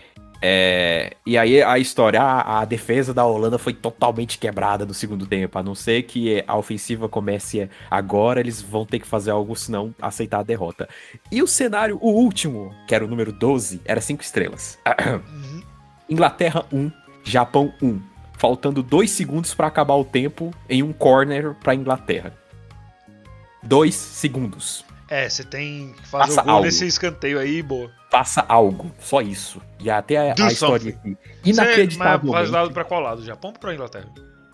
[0.44, 5.28] É, e aí a história, a, a defesa da Holanda foi totalmente quebrada no segundo
[5.28, 5.60] tempo.
[5.60, 9.94] A não ser que a ofensiva comece agora, eles vão ter que fazer algo, senão
[10.02, 10.90] aceitar a derrota.
[11.32, 14.80] E o cenário, o último, que era o número 12, era 5 estrelas.
[15.32, 15.62] Uhum.
[16.10, 16.92] Inglaterra 1,
[17.24, 18.02] Japão 1.
[18.34, 22.34] Faltando 2 segundos pra acabar o tempo em um corner pra Inglaterra.
[23.62, 24.84] 2 segundos.
[25.12, 26.66] É, você tem que fazer o gol algo.
[26.66, 27.92] nesse escanteio aí, boa.
[28.10, 29.62] Faça algo, só isso.
[29.78, 31.18] E até a, Do a história aqui.
[31.44, 32.50] Mas Inacreditavelmente.
[32.50, 33.22] lado pra qual lado?
[33.26, 34.08] Japão ou pra Inglaterra?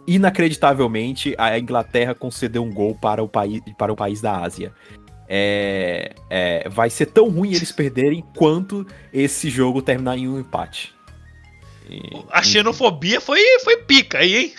[0.08, 4.74] inacreditavelmente, a Inglaterra concedeu um gol para o país, para o país da Ásia.
[5.30, 10.94] É, é, vai ser tão ruim eles perderem quanto esse jogo terminar em um empate.
[11.90, 12.02] E-
[12.32, 14.54] A xenofobia foi, foi pica aí, hein?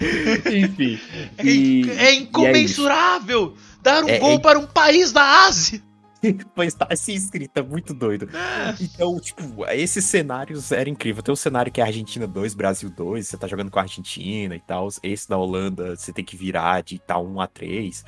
[0.46, 0.98] Enfim.
[1.36, 5.82] É, E- é incomensurável dar um É- gol é- para um país da Ásia.
[6.54, 8.28] Mas tá assim escrito, é muito doido.
[8.36, 8.74] É.
[8.80, 11.22] Então, tipo, esses cenários eram incríveis.
[11.22, 14.54] Tem um cenário que é Argentina 2, Brasil 2, você tá jogando com a Argentina
[14.54, 14.88] e tal.
[15.02, 18.04] Esse da Holanda, você tem que virar de tal 1 a 3.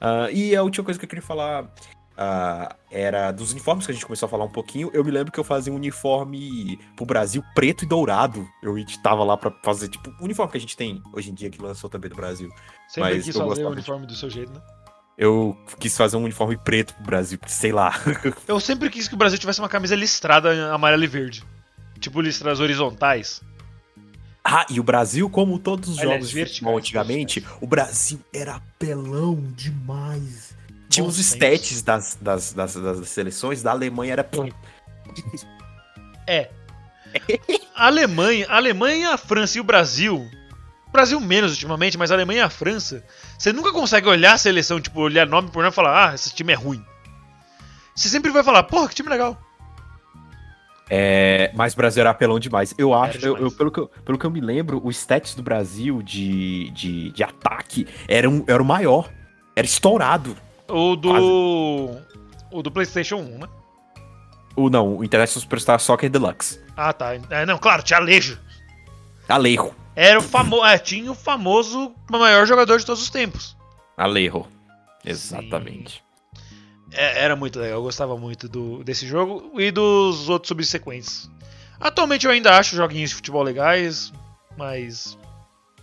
[0.00, 1.68] Ah, e a última coisa que eu queria falar
[2.16, 4.90] ah, era dos uniformes que a gente começou a falar um pouquinho.
[4.92, 8.46] Eu me lembro que eu fazia um uniforme pro Brasil preto e dourado.
[8.62, 11.50] Eu editava lá pra fazer, tipo, o uniforme que a gente tem hoje em dia
[11.50, 12.48] que lançou também do Brasil.
[12.88, 14.60] Sempre Mas quis fazer o uniforme do seu jeito, né?
[15.18, 17.92] Eu quis fazer um uniforme preto pro Brasil, sei lá.
[18.46, 21.42] Eu sempre quis que o Brasil tivesse uma camisa listrada amarela e verde.
[21.98, 23.42] Tipo listras horizontais.
[24.44, 28.54] Ah, e o Brasil, como todos os Aliás, jogos de futebol antigamente, o Brasil era
[28.54, 30.56] apelão demais.
[30.88, 34.30] Tinha Bom os stats das, das, das, das seleções, da Alemanha era.
[36.26, 36.48] É.
[37.74, 40.30] A Alemanha, a Alemanha, a França e o Brasil.
[40.98, 43.04] O Brasil menos ultimamente, mas a Alemanha e a França.
[43.38, 46.34] Você nunca consegue olhar a seleção, tipo, olhar nome por nome e falar, ah, esse
[46.34, 46.84] time é ruim.
[47.94, 49.40] Você sempre vai falar, porra, que time legal.
[50.90, 52.74] É, mas o Brasil era apelão demais.
[52.76, 53.42] Eu acho, eu, demais.
[53.44, 57.10] eu- pelo, que eu, pelo que eu me lembro, os stats do Brasil de, de,
[57.12, 59.08] de ataque era, um, era o maior.
[59.54, 60.36] Era estourado.
[60.66, 61.96] O do.
[62.50, 63.46] O do PlayStation 1, né?
[64.56, 66.60] O não, o International Superstar Soccer Deluxe.
[66.76, 67.14] Ah, tá.
[67.30, 68.36] É, não, claro, tinha Alejo.
[69.28, 69.72] Alejo.
[70.00, 70.64] Era o famoso.
[70.64, 73.56] É, tinha o famoso maior jogador de todos os tempos.
[73.96, 74.46] Alejo.
[75.04, 76.04] Exatamente.
[76.92, 81.28] É, era muito legal, eu gostava muito do, desse jogo e dos outros subsequentes.
[81.80, 84.12] Atualmente eu ainda acho joguinhos de futebol legais,
[84.56, 85.18] mas.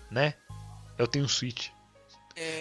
[0.10, 0.34] né?
[0.98, 1.68] Eu tenho um Switch.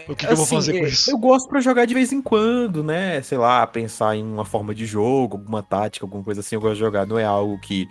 [0.09, 1.11] O que, que eu vou Assim, fazer com é, isso?
[1.11, 3.23] Eu gosto pra jogar de vez em quando, né?
[3.23, 6.75] Sei lá, pensar em uma forma de jogo, alguma tática, alguma coisa assim, eu gosto
[6.75, 7.07] de jogar.
[7.07, 7.89] Não é algo que.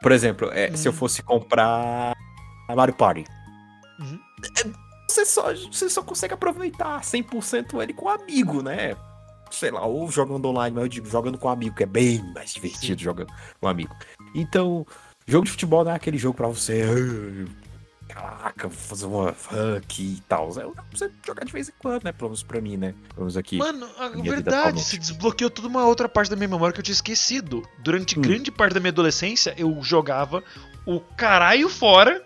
[0.00, 0.94] Por exemplo, é, se eu Hum.
[0.96, 2.14] fosse comprar
[2.68, 3.24] a Mario Party.
[4.00, 4.18] Uhum.
[5.08, 8.96] Você só, você só consegue aproveitar 100% ele com um amigo, né?
[9.50, 12.22] Sei lá, ou jogando online, mas eu digo jogando com um amigo, que é bem
[12.34, 13.28] mais divertido jogando
[13.60, 13.94] com um amigo.
[14.34, 14.84] Então,
[15.26, 16.82] jogo de futebol não é aquele jogo pra você.
[16.82, 17.64] "Ah,
[18.06, 20.48] Caraca, vou fazer uma funk e tal.
[20.50, 22.12] É pra você jogar de vez em quando, né?
[22.12, 22.94] Pelo menos pra mim, né?
[23.08, 23.56] Pelo menos aqui.
[23.56, 26.92] Mano, a verdade, se desbloqueou toda uma outra parte da minha memória que eu tinha
[26.92, 27.62] esquecido.
[27.82, 28.22] Durante Hum.
[28.22, 30.42] grande parte da minha adolescência, eu jogava
[30.86, 32.22] o caralho fora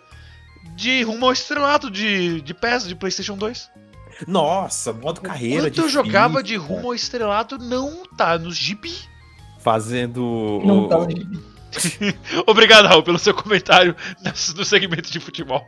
[0.75, 3.71] de rumo ao estrelato de, de PES, de PlayStation 2.
[4.27, 5.63] Nossa, modo carreira.
[5.63, 8.95] Quanto eu jogava de rumo ao estrelato não tá nos gibi.
[9.61, 10.61] Fazendo.
[10.65, 10.97] Não o- tá.
[12.47, 13.95] Obrigado, Raul, pelo seu comentário
[14.57, 15.65] no segmento de futebol.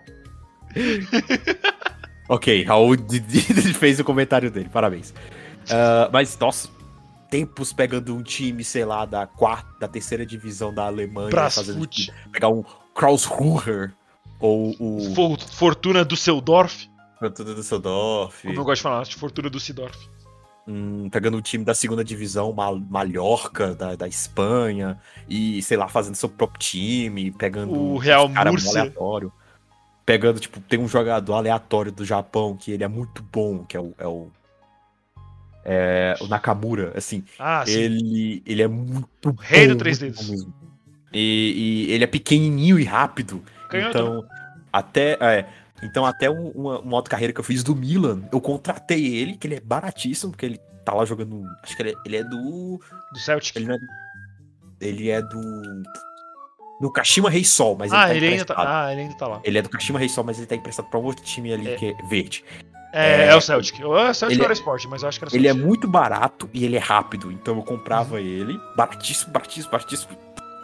[2.31, 2.95] Ok, Raul
[3.77, 5.13] fez o comentário dele, parabéns.
[5.69, 6.69] Ah, mas, nossa,
[7.29, 12.07] tempos pegando um time, sei lá, da quarta, da terceira divisão da Alemanha, fazendo Brasfoot,
[12.07, 12.63] time, pegar um
[12.95, 13.93] Krausruher
[14.41, 16.89] ou o Fo- Fortuna do Seudorf.
[17.19, 20.09] Fortuna Düsseldorf, Como eu gosto de falar, de Fortuna do Sidorf.
[20.67, 24.99] hum, pegando um time da segunda divisão, Mal Mallorca, da, da Espanha,
[25.29, 29.31] e, sei lá, fazendo seu próprio time, pegando O Real cara aleatório.
[30.07, 33.81] Pegando, tipo, tem um jogador aleatório do Japão que ele é muito bom, que é
[33.81, 33.95] o.
[33.99, 34.29] É o
[35.63, 37.73] É, o Nakamura, assim, Ah, sim.
[37.73, 40.27] ele, ele é muito Rei do três dedos.
[41.13, 43.43] E, e ele é pequenininho e rápido.
[43.71, 44.25] Canhoto, Então,
[44.73, 45.47] até, é,
[45.83, 49.37] então, até um- uma, uma outra carreira que eu fiz do Milan, eu contratei ele,
[49.37, 51.43] que ele é baratíssimo, porque ele tá lá jogando.
[51.63, 52.81] Acho que ele é, ele é do.
[53.13, 53.57] Do Celtic.
[53.57, 53.77] Ele, é,
[54.81, 55.83] ele é do.
[56.81, 58.55] Do Kashima Rei Sol, mas ah, ele tá ele ainda tá.
[58.87, 59.41] Ah, ele ainda tá lá.
[59.45, 61.69] Ele é do Kashima Rei Sol, mas ele tá emprestado pra um outro time ali
[61.73, 61.77] É.
[61.77, 62.43] que é verde.
[62.93, 63.85] É, É, é o Celtic.
[63.85, 65.67] O Celtic ele é- era esporte, mas eu acho que era Ele é Celtic.
[65.67, 67.31] muito barato e ele é rápido.
[67.31, 68.21] Então eu comprava Uhum.
[68.21, 70.17] ele, baratíssimo, baratíssimo, baratíssimo.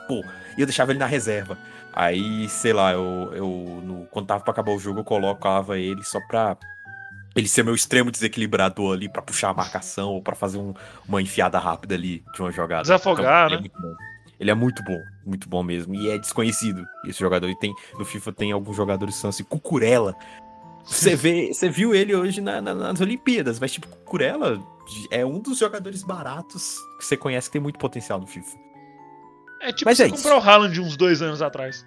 [0.09, 0.25] Pô,
[0.57, 1.59] e eu deixava ele na reserva.
[1.97, 3.49] Aí, sei lá, eu, eu
[3.83, 6.57] no- quando tava pra acabar o jogo, eu colocava ele só pra
[7.35, 10.75] ele ser meu extremo desequilibrador ali, pra puxar a marcação ou pra fazer um-
[11.09, 12.83] uma enfiada rápida ali de uma jogada.
[12.83, 13.57] Desafogar, ele né?
[13.57, 13.95] É muito bom.
[14.39, 15.95] Ele é muito bom, muito bom mesmo.
[15.95, 17.49] E é desconhecido esse jogador.
[17.49, 20.15] E tem, no FIFA tem alguns jogadores que são assim, Cucurella.
[20.85, 24.63] Você vê, você viu ele hoje na- na- nas Olimpíadas, mas tipo, Cucurella
[25.11, 28.57] é um dos jogadores baratos que você conhece que tem muito potencial no FIFA.
[29.61, 31.85] É tipo Mas você é comprar o Haaland de uns dois anos atrás.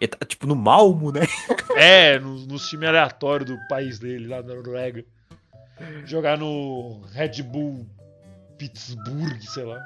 [0.00, 1.22] Ele tá, tipo, no Malmo, né?
[1.78, 5.04] É, nos no time aleatório do país dele, lá da Noruega.
[6.06, 7.86] Jogar no Red Bull
[8.56, 9.78] Pittsburgh, sei lá.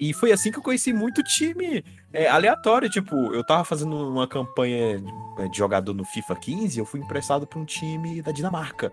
[0.00, 2.88] E foi assim que eu conheci muito time é, aleatório.
[2.88, 7.46] Tipo, eu tava fazendo uma campanha de, de jogador no FIFA 15 eu fui emprestado
[7.46, 8.90] pra um time da Dinamarca.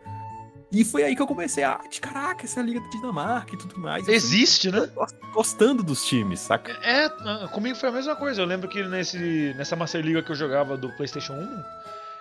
[0.71, 3.53] E foi aí que eu comecei a, de caraca, essa é a Liga da Dinamarca
[3.53, 4.07] e tudo mais.
[4.07, 4.87] Existe, né?
[4.95, 6.71] gos- Gostando dos times, saca?
[6.81, 7.09] É,
[7.49, 8.41] comigo foi a mesma coisa.
[8.41, 11.63] Eu lembro que nesse, nessa Master Liga que eu jogava do PlayStation 1,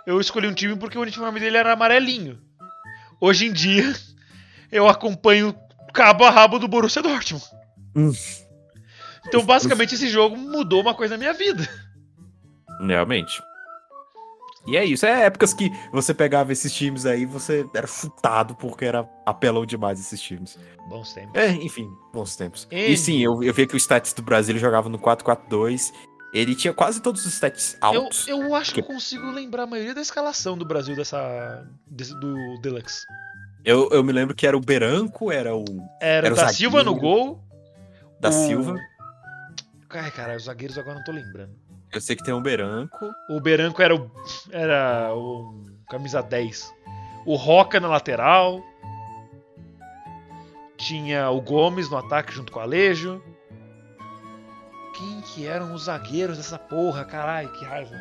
[0.07, 2.41] eu escolhi um time porque o uniforme dele era amarelinho.
[3.21, 3.95] Hoje em dia,
[4.73, 5.55] eu acompanho
[5.95, 7.45] cabo a rabo do Borussia Dortmund.
[7.95, 8.13] Hum.
[9.29, 11.69] Então, basicamente, esse jogo mudou uma coisa na minha vida.
[12.85, 13.41] Realmente.
[14.67, 18.85] E é isso, é épocas que você pegava esses times aí, você era chutado porque
[18.85, 20.59] era apelão demais esses times.
[20.89, 21.35] Bons tempos.
[21.35, 22.69] É, enfim, bons tempos.
[22.71, 25.91] Ele- E sim, eu, eu vi que o stats do Brasil jogava no 4-4-2.
[26.33, 28.29] Ele tinha quase todos os stats Eu, altos.
[28.29, 31.67] eu acho que eu consigo lembrar a maioria da escalação do Brasil dessa.
[31.87, 33.01] desse- do Deluxe.
[33.65, 35.65] Eu, eu me lembro que era o Beranco, era o
[36.01, 37.01] Era, Era o da Silva no zagueiro.
[37.01, 37.45] gol.
[38.21, 38.77] da o- Silva.
[39.91, 41.59] Ai, cara, os zagueiros agora não tô lembrando.
[41.93, 43.11] Eu sei que tem um Beranco.
[43.29, 44.11] O Beranco era o.
[44.51, 45.55] Era o.
[45.89, 46.73] camisa 10.
[47.27, 48.63] O Roca na lateral.
[50.77, 53.23] Tinha o Gomes no ataque junto com o Alejo.
[54.97, 57.95] Quem que eram os zagueiros dessa porra, caralho, que raiva.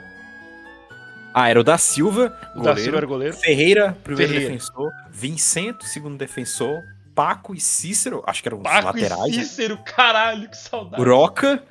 [1.33, 2.81] Ah, era o da Silva, O da goleiro.
[2.81, 3.35] Silva era goleiro.
[3.37, 4.53] Ferreira, primeiro Ferreira.
[4.53, 4.91] defensor.
[5.11, 6.81] Vincento, segundo defensor.
[7.13, 9.33] Paco e Cícero, acho que eram os Paco laterais.
[9.33, 9.43] e né?
[9.43, 11.03] Cícero, caralho, que saudade.
[11.03, 11.63] Roca,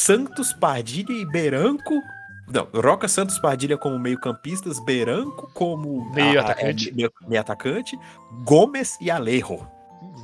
[0.00, 2.00] Santos, Pardilha e Beranco.
[2.48, 6.88] Não, Roca, Santos, Pardilha como meio-campistas, Beranco como Meio atacante.
[6.88, 7.98] é, meio, meio atacante,
[8.44, 9.60] Gomes e Alejo.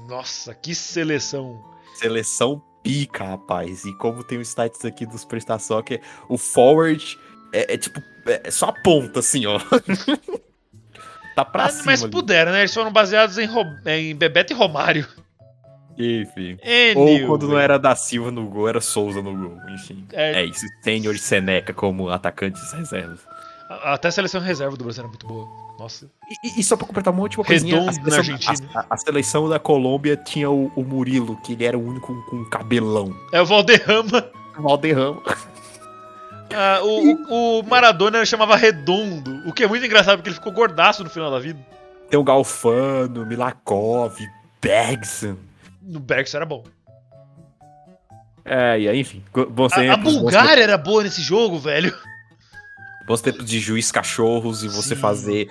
[0.08, 1.62] Nossa, que seleção.
[1.96, 3.84] Seleção pica, rapaz.
[3.84, 7.18] E como tem os stats aqui dos Presta Soccer, o forward
[7.52, 9.58] é, é tipo, é só a ponta, assim, ó.
[11.36, 11.84] tá pra Mas, cima.
[11.86, 12.10] mas ali.
[12.10, 12.60] puderam, né?
[12.60, 13.48] Eles foram baseados em,
[13.86, 15.06] em Bebeto e Romário.
[15.98, 16.59] Enfim.
[16.62, 17.23] Anyway.
[17.23, 19.59] Ou quando não era da Silva no gol, era Souza no gol.
[19.70, 20.06] Enfim.
[20.12, 20.43] É.
[20.43, 20.66] É, isso.
[20.82, 23.20] Sênior e Seneca como atacantes reservas.
[23.68, 25.47] Até a seleção reserva do Brasil era muito boa.
[25.78, 26.09] Nossa.
[26.44, 28.70] E, e só pra completar uma última coisinha, a Redondo seleção, Argentina.
[28.74, 32.14] a- a- a seleção da Colômbia tinha o, o Murilo, que ele era o único
[32.31, 33.14] com, cabelão.
[33.32, 34.31] É o Valderrama.
[34.56, 35.20] Valderrama.
[36.55, 40.52] Ah, o, o- o Maradona chamava Redondo, o que é muito engraçado porque ele ficou
[40.52, 41.59] gordaço no final da vida.
[42.09, 44.16] Tem o Galfano, Milakov,
[44.62, 45.36] Bergson.
[45.86, 46.64] No Bergson era bom.
[48.44, 50.14] É, e aí, enfim, bons A, a tempos.
[50.14, 51.96] bons Bulgária era boa nesse jogo, velho.
[53.06, 55.00] Bons tempos de juiz cachorros e você Sim.
[55.00, 55.48] fazer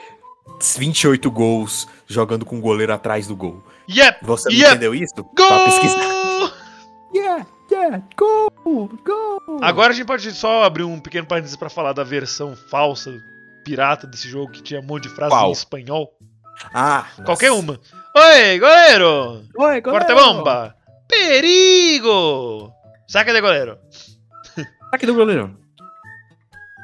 [0.78, 3.64] 28 gols jogando com o goleiro atrás do gol.
[3.90, 4.20] Yep!
[4.26, 4.70] Você não Yep.
[4.72, 5.14] entendeu isso?
[5.36, 6.04] Tá pesquisando.
[6.04, 6.52] Gol!
[7.14, 8.52] Yeah, yeah, gol,
[9.06, 9.60] gol.
[9.62, 13.12] Agora a gente pode só abrir um pequeno parênteses pra falar da versão falsa,
[13.64, 15.50] pirata desse jogo que tinha um monte de frases Qual?
[15.50, 16.10] em espanhol.
[16.74, 17.80] Ah, Qualquer uma.
[18.16, 19.44] Oi, goleiro!
[19.58, 20.76] Oi, Corta bomba!
[21.08, 22.72] Perigo!
[23.08, 23.78] Saca de goleiro.
[24.92, 25.58] Aqui do goleiro.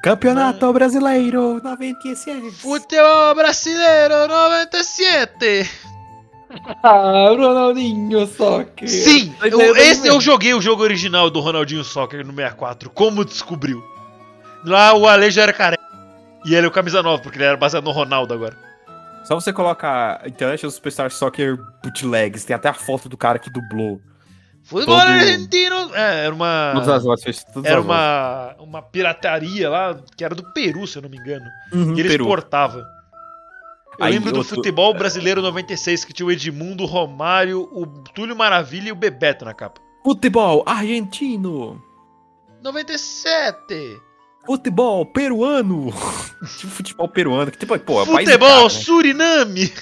[0.03, 2.51] Campeonato Brasileiro 97.
[2.51, 5.69] Futebol brasileiro 97!
[6.83, 8.85] Ah, Ronaldinho Soccer.
[8.89, 9.33] Sim!
[9.41, 12.89] Eu- eu- esse eu joguei o jogo original do Ronaldinho Soccer no 64.
[12.89, 13.81] Como descobriu?
[14.65, 15.81] Lá o Ale já era careca.
[16.45, 18.57] E ele é o camisa 9, porque ele era baseado no Ronaldo agora.
[19.23, 24.01] Só você coloca International Superstar Soccer Bootlegs, tem até a foto do cara que dublou.
[24.63, 25.95] Futebol Todo- argentino!
[25.95, 26.71] É, era uma.
[26.73, 27.99] Todas as vozes, todas Era as vozes.
[28.01, 31.45] uma, uma pirataria lá, que era do Peru, se eu não me engano.
[31.73, 32.23] Uhum, E ele Peru.
[32.25, 32.77] exportava.
[33.99, 37.85] Eu Aí, lembro do outro- futebol brasileiro 96, que tinha o Edmundo, o Romário, o
[37.85, 39.81] Túlio Maravilha e o Bebeto na capa.
[40.03, 41.81] Futebol argentino.
[42.61, 44.01] 97!
[44.45, 45.91] Futebol peruano.
[46.57, 47.51] tipo futebol peruano.
[47.51, 48.69] Que tipo, pô, é Futebol cara, né?
[48.69, 49.73] Suriname!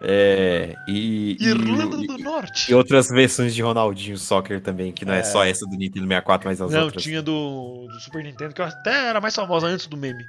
[0.00, 0.74] É.
[0.88, 1.36] E.
[1.40, 2.70] e- Irlanda e- do Norte!
[2.70, 5.24] E outras versões de Ronaldinho Soccer também, que não é, É.
[5.24, 7.02] só essa do Nintendo 64, mas as Não, outras.
[7.02, 10.24] tinha do, do Super Nintendo, que até era mais famosa antes do meme.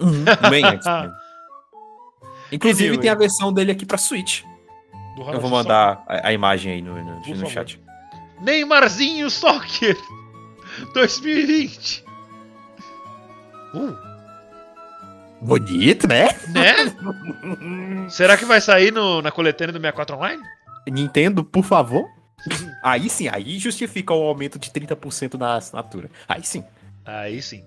[0.00, 0.86] Uhum, bem antes.
[2.50, 4.42] Inclusive tem a versão dele aqui pra Switch.
[5.16, 7.80] Eu vou mandar a, a imagem aí no, no, no chat.
[8.40, 9.96] Neymarzinho Soccer
[10.94, 12.01] 2020.
[13.74, 14.12] Uh,
[15.42, 16.28] Bonito, né?
[16.48, 18.08] né?
[18.08, 20.42] Será que vai sair no, na coletânea do 64 Online?
[20.86, 22.08] Nintendo, por favor.
[22.82, 26.08] Aí sim, aí justifica o aumento de 30% na assinatura.
[26.28, 26.64] Aí sim.
[27.04, 27.64] Aí sim,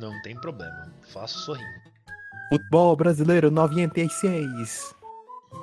[0.00, 0.92] não tem problema.
[1.12, 1.84] Faço sorrindo.
[2.50, 4.94] Futebol brasileiro 96.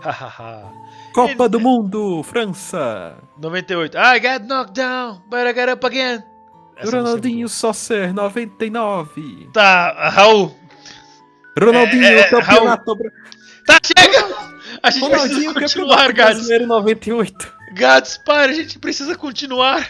[0.02, 0.72] Hahaha.
[1.14, 3.16] Copa do Mundo, França.
[3.38, 3.98] 98.
[3.98, 6.24] I got knocked down, but I got up again.
[6.82, 9.22] Essa Ronaldinho é Soccer 99.
[9.22, 9.54] muito boa.
[9.54, 10.56] Tá, Raul.
[11.60, 13.12] Ronaldinho, É, é, campeonato bra-
[13.66, 14.52] Tá, chega!
[14.82, 17.54] A gente Ronaldinho, precisa continuar, brasileiro 98.
[17.74, 19.88] Gads, para, a gente precisa continuar.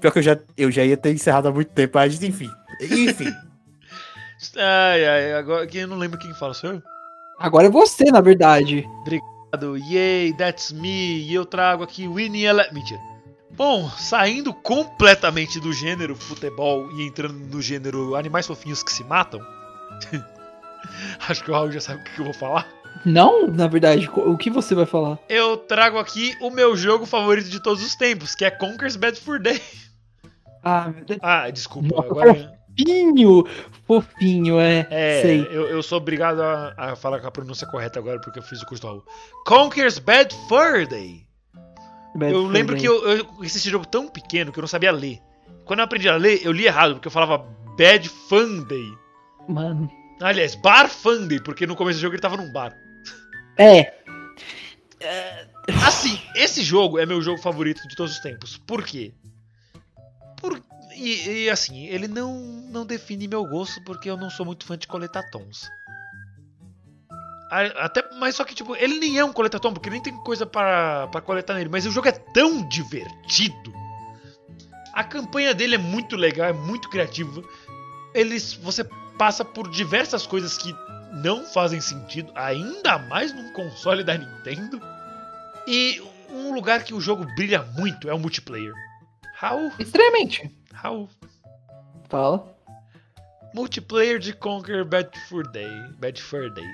[0.00, 2.48] Pior que eu já, eu já ia ter encerrado há muito tempo, mas enfim.
[2.80, 3.34] Enfim.
[4.56, 6.82] Ai, ai, agora que eu não lembro quem fala, sou eu?
[7.38, 8.88] Agora é você, na verdade.
[9.58, 12.62] Do Yay, That's Me, e eu trago aqui Winnie Ele...
[12.72, 12.98] Mentira.
[13.52, 19.40] Bom, saindo completamente do gênero futebol e entrando no gênero animais fofinhos que se matam.
[21.28, 22.66] Acho que o Raul já sabe o que eu vou falar.
[23.04, 25.18] Não, na verdade, o que você vai falar?
[25.28, 29.18] Eu trago aqui o meu jogo favorito de todos os tempos, que é Conker's Bad
[29.18, 29.60] Fur Day.
[30.62, 30.92] Ah.
[31.22, 32.08] Ah, desculpa, Nossa.
[32.08, 32.60] agora.
[32.76, 33.44] fofinho,
[33.86, 34.86] fofinho, é.
[34.90, 35.48] É, Sei.
[35.50, 38.60] eu, eu sou obrigado a, a falar com a pronúncia correta agora porque eu fiz
[38.60, 39.04] o curso do Raul.
[39.46, 41.26] Conker's Bad Fur Day.
[42.18, 45.20] Eu lembro que eu, eu conheci esse jogo tão pequeno que eu não sabia ler.
[45.64, 47.38] Quando eu aprendi a ler, eu li errado, porque eu falava
[47.78, 48.92] Bad Fun Day.
[49.48, 49.90] Mano.
[50.20, 52.76] Aliás, Bar Fun Day, porque no começo do jogo ele tava num bar.
[53.56, 53.92] É.
[55.86, 58.56] Assim, esse jogo é meu jogo favorito de todos os tempos.
[58.58, 59.14] Por quê?
[60.36, 60.62] Por...
[60.94, 62.38] E, e, assim, ele não,
[62.70, 65.64] não define meu gosto porque eu não sou muito fã de coletatons.
[65.64, 65.79] A-
[67.50, 71.08] Até, mas só que, tipo, ele nem é um coletatom, porque nem tem coisa pra,
[71.08, 71.68] pra coletar nele.
[71.68, 73.72] Mas o jogo é tão divertido.
[74.92, 77.42] A campanha dele é muito legal, é muito criativa.
[78.14, 78.84] Eles, você
[79.18, 80.74] passa por diversas coisas que
[81.12, 84.80] não fazem sentido, ainda mais num console da Nintendo.
[85.66, 86.00] E
[86.30, 88.72] um lugar que o jogo brilha muito é o multiplayer.
[89.36, 90.50] Raul, Extremamente.
[90.72, 91.08] Raul.
[92.08, 92.56] Fala.
[93.54, 95.70] Multiplayer de Conquer Bad Fur Day.
[95.98, 96.66] Bad Fur Day.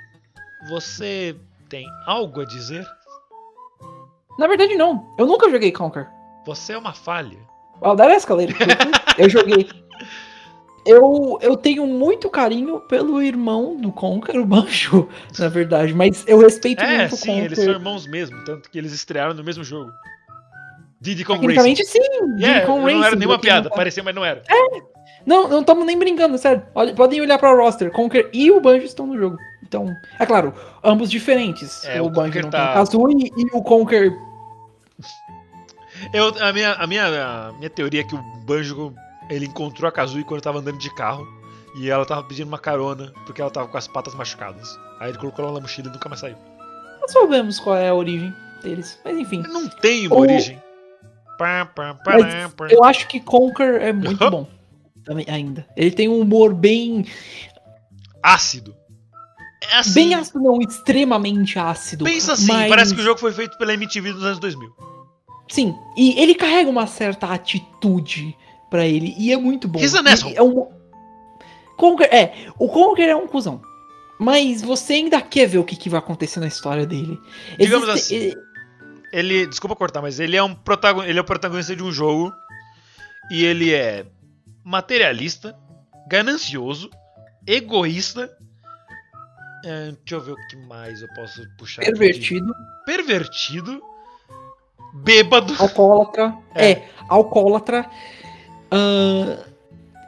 [0.68, 1.36] Você
[1.68, 2.84] tem algo a dizer?
[4.38, 5.14] Na verdade, não.
[5.18, 6.08] Eu nunca joguei Conquer.
[6.44, 7.38] Você é uma falha.
[7.82, 8.56] Well, that escalated
[9.18, 9.68] eu joguei.
[10.88, 16.38] Eu, eu tenho muito carinho pelo irmão do Conker, o Banjo, na verdade, mas eu
[16.38, 19.64] respeito É, muito o sim, eles são irmãos mesmo, tanto que eles estrearam no mesmo
[19.64, 19.90] jogo.
[21.00, 21.74] Diddy Kong Racing.
[21.74, 21.98] Tecnicamente, sim.
[22.38, 23.74] Yeah, Diddy Kong não era Racing, nenhuma quem não piada, sabe.
[23.74, 24.44] parecia, mas não era.
[25.26, 26.62] Não, não estamos nem brincando, sério.
[26.94, 27.90] Podem olhar pra roster.
[27.90, 29.36] Conker e o Banjo estão no jogo.
[29.66, 31.84] Então, é claro, ambos diferentes.
[31.84, 34.12] É, o, o Banjo Conker não tá- tem o Kazooie e o Conker.
[36.12, 37.06] Eu, a, minha, a, minha,
[37.48, 38.94] a minha teoria é que o Banjo
[39.30, 41.26] ele encontrou a Kazooie quando tava andando de carro
[41.78, 44.78] e ela tava pedindo uma carona porque ela tava com as patas machucadas.
[45.00, 46.36] Aí ele colocou ela na mochila e nunca mais saiu.
[47.00, 48.32] Nós sabemos qual é a origem
[48.62, 49.00] deles.
[49.04, 49.42] Mas enfim.
[49.48, 50.62] Não tem uma origem.
[51.38, 52.16] Pá, pá, pá,
[52.70, 54.46] eu acho que Conker é muito bom.
[55.04, 55.66] Também, ainda.
[55.76, 57.06] Ele tem um humor bem.
[58.22, 58.76] Ácido.
[59.62, 62.04] É assim, Bem ácido, não, extremamente ácido.
[62.04, 64.72] pensa assim, mas- parece que o jogo foi feito pela MTV dos anos 2000.
[65.48, 68.36] Sim, e ele carrega uma certa atitude
[68.70, 69.78] pra ele, e é muito bom.
[70.34, 70.68] É um...
[71.76, 73.62] Conker, é, o Conker é um cuzão.
[74.18, 77.18] Mas você ainda quer ver o que, que vai acontecer na história dele.
[77.58, 78.32] Digamos Existe- assim,
[79.12, 82.32] Ele, desculpa cortar, mas ele é um protagon, ele é o protagonista de um jogo
[83.30, 84.04] e ele é
[84.64, 85.56] materialista,
[86.08, 86.90] ganancioso,
[87.46, 88.30] egoísta.
[89.66, 91.82] É, deixa eu ver o que mais eu posso puxar.
[91.82, 92.54] aqui de- Pervertido,
[92.86, 93.82] Pervertido,
[94.94, 95.54] bêbado.
[95.58, 96.36] alcoólatra.
[96.54, 96.70] É.
[96.70, 97.88] É, alcoólatra.
[98.70, 99.36] ahn,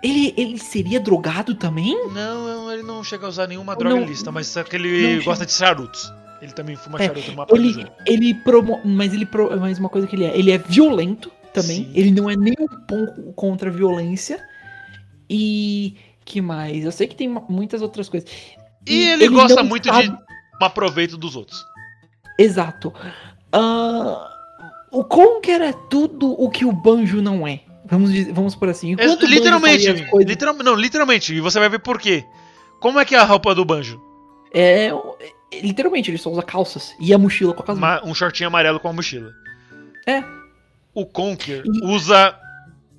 [0.02, 1.92] ele, ele seria drogado também?
[2.12, 5.24] Não, ele não chega a usar nenhuma Não- droga lista, mas só que ele não
[5.24, 6.12] gosta de charutos.
[6.40, 8.80] Ele também fuma É, charuto numa Ele, ele promo...
[8.84, 9.58] Mas ele pro...
[9.58, 11.86] mas uma coisa que ele é, ele é violento também.
[11.86, 11.90] Sim.
[11.94, 14.38] Ele não é nem um pouco contra a violência.
[15.28, 16.84] E que mais?
[16.84, 18.30] Eu sei que tem muitas outras coisas.
[18.88, 20.16] E, E ele, ele gosta muito sabe- de
[20.58, 21.64] tomar proveito dos outros.
[22.38, 22.92] Exato.
[23.52, 24.30] Ah,
[24.90, 27.60] o Conker é tudo o que o Banjo não é.
[27.84, 28.94] Vamos, dizer- vamos por assim.
[28.98, 32.24] É, o literalmente, literal- não, literalmente, e você vai ver por quê.
[32.80, 34.00] Como é que é a roupa do Banjo?
[34.52, 37.80] É, é, literalmente, ele só usa calças e a mochila com a casa.
[37.80, 39.30] Ma- um shortinho amarelo com a mochila.
[40.06, 40.22] É.
[40.94, 42.34] O Conker E- usa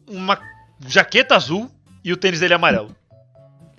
[0.07, 0.39] uma
[0.87, 1.69] jaqueta azul
[2.03, 2.95] e o tênis dele é amarelo.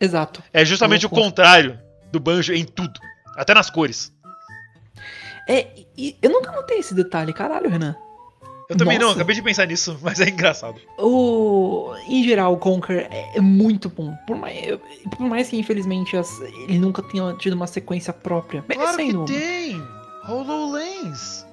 [0.01, 0.43] Exato.
[0.53, 1.24] É justamente o Louco.
[1.24, 1.78] contrário
[2.12, 2.99] do Banjo em tudo.
[3.37, 4.12] Até nas cores.
[5.49, 7.97] É, e eu nunca notei esse detalhe, caralho, Renan.
[8.69, 9.19] Eu também não, Nossa.
[9.19, 10.81] acabei de pensar nisso, mas é engraçado.
[10.97, 14.15] O, em geral, o Conker é, é muito bom.
[14.28, 14.78] Por mais,
[15.16, 18.62] por mais que, infelizmente, as- ele nunca tenha tido uma sequência própria.
[18.62, 19.27] Claro que Merecendo uma.
[19.27, 19.82] tem!
[20.28, 21.45] HoloLens!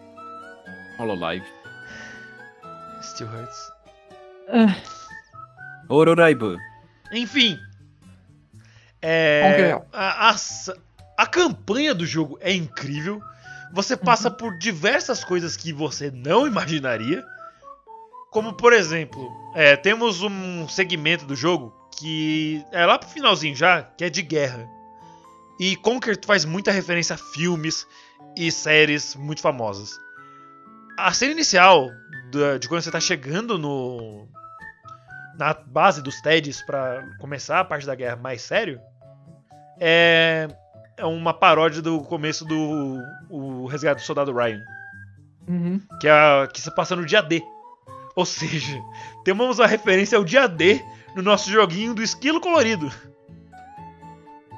[1.00, 1.46] Hololive.
[3.02, 3.72] Still hurts.
[4.50, 4.76] Ah,
[5.90, 6.56] Ororaiba.
[7.12, 7.58] Enfim.
[9.02, 9.82] É, é.
[9.94, 10.36] a, a,
[11.18, 13.22] a campanha do jogo é incrível.
[13.74, 17.26] Você passa por diversas coisas que você não imaginaria.
[18.32, 23.84] Como, por exemplo, é, temos um segmento do jogo que é lá pro finalzinho já,
[23.84, 24.68] que é de guerra.
[25.60, 27.88] E Conker faz muita referência a filmes
[28.38, 30.00] e séries muito famosas.
[30.98, 31.90] A cena inicial
[32.60, 34.28] de quando você tá chegando no
[35.38, 38.80] na base dos TEDs pra começar a parte da guerra mais sério
[39.80, 40.48] é,
[40.98, 43.00] é uma paródia do começo do
[43.30, 44.62] o Resgate do Soldado Ryan
[45.48, 45.80] uhum.
[46.00, 47.42] que, é, que se passa no dia D.
[48.16, 48.80] Ou seja,
[49.24, 50.82] temos a referência ao dia D
[51.16, 52.92] no nosso joguinho do esquilo colorido.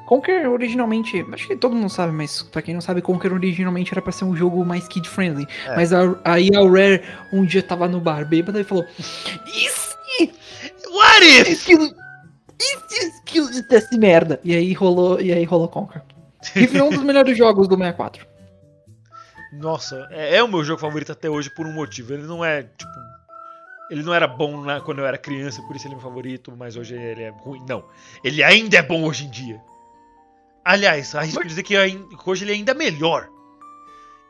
[0.06, 4.02] Conker originalmente, acho que todo mundo sabe, mas pra quem não sabe, Conker originalmente era
[4.02, 5.48] pra ser um jogo mais kid-friendly.
[5.68, 5.76] É.
[5.76, 10.34] Mas aí a Rare um dia tava no bar bêbada e falou: E se
[10.92, 11.48] What if?
[11.50, 11.94] esquilo.
[12.62, 14.40] E se esquilo dissesse merda?
[14.44, 16.02] E aí rolou, e aí rolou Conker.
[16.56, 18.28] E foi um dos melhores jogos do 64.
[19.54, 22.14] Nossa, é, é o meu jogo favorito até hoje por um motivo.
[22.14, 22.92] Ele não é, tipo.
[23.90, 26.54] Ele não era bom na- quando eu era criança, por isso ele é meu favorito,
[26.56, 27.64] mas hoje ele é ruim.
[27.68, 27.84] Não.
[28.24, 29.60] Ele ainda é bom hoje em dia.
[30.64, 33.28] Aliás, arrisco dizer que ain- que hoje ele é ainda melhor.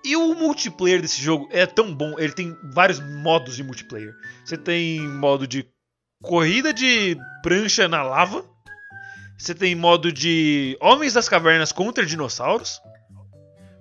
[0.06, 4.14] E o multiplayer desse jogo é tão bom, ele tem vários modos de multiplayer.
[4.45, 5.68] Você tem modo de
[6.21, 8.43] corrida de prancha na lava.
[9.37, 12.81] Você tem modo de Homens das Cavernas contra dinossauros.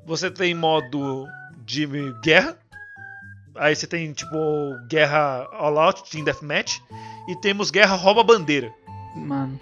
[0.06, 1.26] Você tem modo
[1.64, 1.86] de
[2.22, 2.56] guerra.
[3.56, 4.36] Aí você tem, tipo,
[4.88, 6.78] guerra all out, team deathmatch.
[7.28, 8.72] E temos guerra rouba bandeira.
[9.16, 9.58] Mano.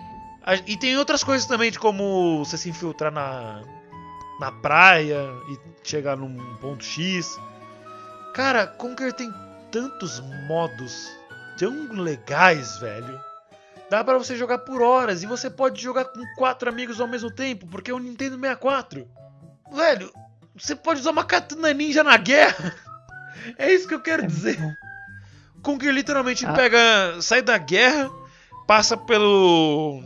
[0.67, 3.63] E tem outras coisas também, de como você se infiltrar na,
[4.39, 7.37] na praia e chegar num ponto X.
[8.35, 9.33] Cara, Conker tem
[9.73, 11.11] tantos modos
[11.59, 13.21] tão legais, velho.
[13.91, 17.31] Dá pra você jogar por horas e você pode jogar com quatro amigos ao mesmo
[17.31, 19.07] tempo, porque é o Nintendo 64.
[19.73, 20.13] Velho,
[20.57, 22.75] você pode usar uma katana ninja na guerra.
[23.59, 24.59] É isso que eu quero dizer.
[25.63, 26.53] Conker literalmente Ah.
[26.53, 28.11] pega, sai da guerra,
[28.67, 30.03] passa pelo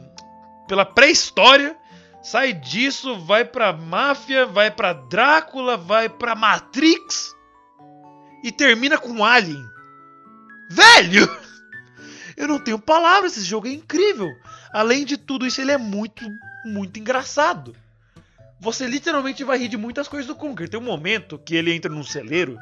[0.69, 1.75] pela pré-história,
[2.23, 7.35] sai disso, vai pra máfia, vai pra Drácula, vai pra Matrix
[8.45, 9.65] e termina com Alien.
[10.69, 11.27] Velho!
[12.41, 14.31] Eu não tenho palavras, esse jogo é incrível.
[14.73, 16.25] Além de tudo isso, ele é muito,
[16.65, 17.75] muito engraçado.
[18.59, 20.69] Você literalmente vai rir de muitas coisas do Conker.
[20.69, 22.57] Tem um momento que ele entra num celeiro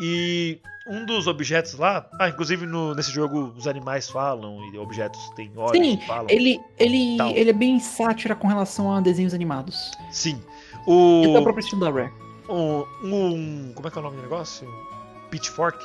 [0.00, 2.08] e um dos objetos lá.
[2.20, 6.26] Ah, inclusive no- nesse jogo os animais falam e objetos têm olhos Sim, e falam.
[6.28, 7.30] Ele, ele, Tal.
[7.30, 9.90] ele é bem sátira com relação a desenhos animados.
[10.10, 10.42] Sim.
[10.86, 12.12] O O, próprio estilo da Rare.
[12.48, 14.66] um, um- Como é que é o nome do negócio?
[15.30, 15.78] Pitchfork?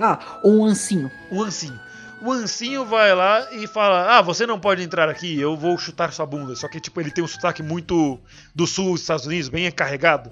[0.00, 1.10] Ah, um ancinho.
[1.30, 1.80] Um ancinho.
[2.20, 6.12] O ancinho vai lá e fala: Ah, você não pode entrar aqui, eu vou chutar
[6.12, 6.56] sua bunda.
[6.56, 8.18] Só que, tipo, ele tem um sotaque muito
[8.54, 10.30] do sul dos Estados Unidos, bem carregado.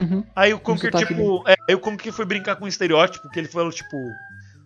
[0.00, 0.24] Uhum.
[0.34, 1.48] Aí o Conker, sotaque tipo.
[1.48, 3.96] É, aí o Conker foi brincar com um estereótipo, que ele falou, tipo.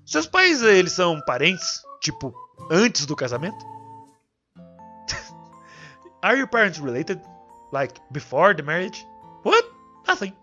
[0.05, 1.81] Seus pais, eles são parentes?
[2.01, 2.35] Tipo,
[2.71, 3.65] antes do casamento?
[6.23, 7.21] Are your parents related?
[7.73, 9.07] Like, before the marriage?
[9.45, 9.69] What?
[10.09, 10.35] Nothing.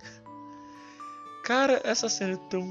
[1.44, 2.64] Cara, essa cena é tão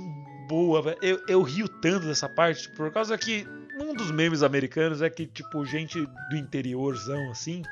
[0.49, 0.99] boa, velho.
[1.03, 3.47] Eu, eu rio tanto dessa parte, por causa que
[3.79, 7.63] um dos memes americanos é que, tipo, gente do interiorzão, assim,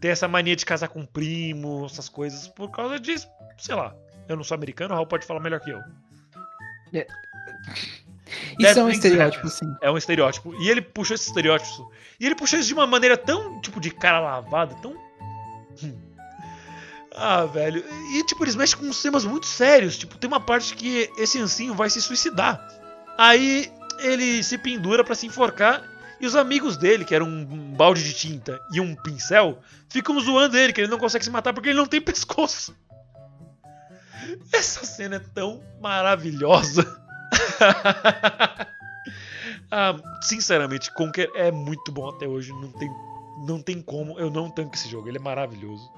[0.00, 3.28] tem essa mania de casar com primo, essas coisas, por causa disso.
[3.58, 3.94] Sei lá.
[4.28, 5.80] Eu não sou americano, o Raul pode falar melhor que eu.
[8.58, 9.74] Isso That é um estereótipo, sim.
[9.82, 10.54] É um estereótipo.
[10.60, 11.92] E ele puxou esse estereótipo.
[12.18, 14.96] E ele puxou isso de uma maneira tão, tipo, de cara lavada, tão.
[15.82, 16.05] Hum.
[17.16, 17.82] Ah, velho.
[18.12, 19.96] E, tipo, eles mexem com uns temas muito sérios.
[19.96, 22.60] Tipo, tem uma parte que esse ancinho vai se suicidar.
[23.16, 25.82] Aí ele se pendura pra se enforcar.
[26.20, 30.56] E os amigos dele, que eram um balde de tinta e um pincel, ficam zoando
[30.56, 32.74] ele, que ele não consegue se matar porque ele não tem pescoço.
[34.52, 36.84] Essa cena é tão maravilhosa.
[39.68, 42.52] Ah, sinceramente, Conker é muito bom até hoje.
[42.52, 42.88] Não tem,
[43.46, 45.08] não tem como eu não tanco esse jogo.
[45.08, 45.90] Ele é maravilhoso.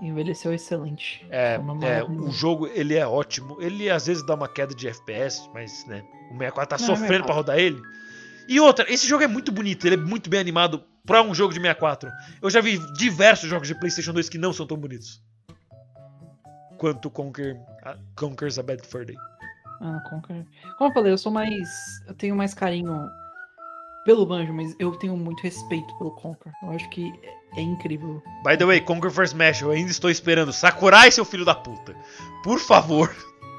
[0.00, 1.26] Envelheceu excelente.
[1.30, 3.56] É, é, o jogo ele é ótimo.
[3.60, 6.86] Ele às vezes dá uma queda de FPS, mas né, o 64 tá Não, é
[6.86, 7.26] sofrendo verdade.
[7.26, 7.80] pra rodar ele.
[8.48, 11.52] E outra, esse jogo é muito bonito, ele é muito bem animado pra um jogo
[11.52, 12.10] de 64.
[12.42, 15.20] Eu já vi diversos jogos de PlayStation 2 que não são tão bonitos
[16.76, 19.16] quanto Conquer, ah, Conquer's a Bad Fur Day.
[19.80, 20.44] Ah, Conquer.
[20.78, 21.68] Como eu falei, eu sou mais.
[22.06, 23.08] Eu tenho mais carinho
[24.06, 26.52] pelo Banjo, mas eu tenho muito respeito pelo Conquer.
[26.62, 27.12] Eu acho que
[27.56, 28.22] é, incrível.
[28.44, 31.94] By the way, Conquer First Smash, eu ainda estou esperando Sakurai, seu filho da puta.
[32.44, 33.14] Por favor.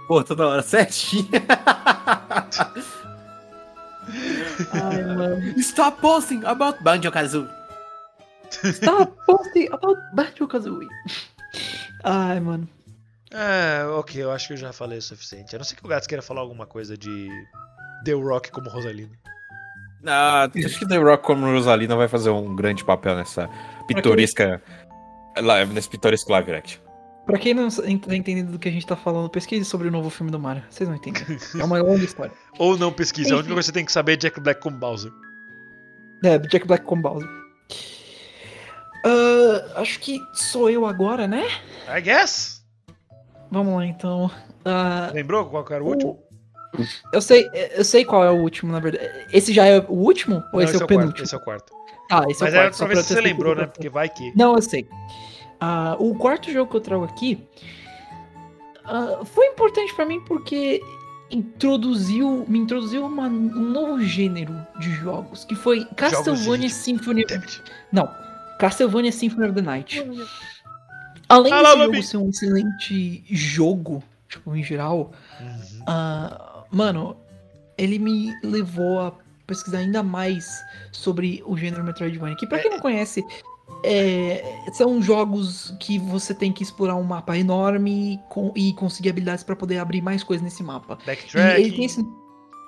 [0.08, 1.28] Pô, toda hora certinho.
[4.72, 5.60] Ai, mano.
[5.60, 7.50] Stop posting about Banjo Kazooie.
[8.50, 10.88] Stop posting about Banjo Kazooie.
[12.06, 12.70] Ai, mano.
[13.30, 15.54] É, ok, eu acho que eu já falei o suficiente.
[15.54, 17.30] A não ser que o Gats queira falar alguma coisa de
[18.06, 19.12] The Rock como Rosalina.
[20.08, 23.50] Ah, acho que The Rock como Rosalina vai fazer um grande papel nessa
[23.88, 24.62] pitoresca.
[25.42, 26.80] lá- Nesse pitoresco live action.
[27.26, 30.10] Pra quem não tá entendendo do que a gente tá falando, pesquise sobre o novo
[30.10, 30.64] filme do Mario.
[30.70, 31.26] Vocês vão entender.
[31.60, 32.32] É uma longa história.
[32.58, 33.54] Ou não pesquisa, a única Enfim.
[33.56, 35.12] coisa que você tem que saber é Jack Black como Bowser.
[36.24, 37.28] É, Jack Black com Bowser.
[39.06, 41.44] Ah, acho que sou eu agora, né?
[41.96, 42.64] I guess.
[43.52, 44.32] Vamos lá, então.
[44.66, 46.20] Ah, Lembrou qual era o último?
[47.14, 49.10] Eu sei, eu sei qual é o último, na verdade.
[49.34, 50.44] Esse já é o último?
[50.54, 51.24] Ou Não, esse, é o quarto, penúltimo?
[51.26, 51.74] esse é o quarto.
[52.12, 52.76] Ah, esse Mas é o é quarto.
[52.78, 53.64] só pra ver se você lembrou, né?
[53.66, 54.32] que Porque vai que.
[54.36, 54.88] Não, eu sei.
[55.60, 57.44] Ah, o quarto jogo que eu trago aqui
[58.86, 60.82] ah, foi importante pra mim porque
[61.30, 66.70] introduziu, me introduziu uma- um novo gênero de jogos, que foi Castlevania.
[66.70, 67.26] Symphony.
[67.92, 68.10] Não,
[68.60, 70.04] Castlevania Symphony of the Night.
[71.30, 75.12] Além Fala, desse jogo ser um excelente jogo, tipo, em geral,
[75.42, 75.84] Uhum.
[75.86, 77.16] ah, mano,
[77.78, 79.14] ele me levou a
[79.46, 80.62] pesquisar ainda mais
[80.92, 82.36] sobre o gênero Metroidvania.
[82.36, 83.24] Que pra quem não conhece,
[83.84, 89.10] é, são jogos que você tem que explorar um mapa enorme e, com- e conseguir
[89.10, 90.98] habilidades pra poder abrir mais coisas nesse mapa.
[91.58, 92.02] E ele tem esse.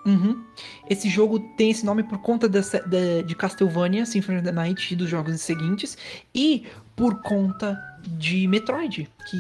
[0.05, 0.41] Uhum.
[0.89, 4.93] Esse jogo tem esse nome por conta dessa- da- de Castlevania, Symphony of the Night
[4.93, 5.97] e dos jogos seguintes,
[6.34, 6.65] e
[6.95, 7.77] por conta
[8.07, 9.38] de Metroid, que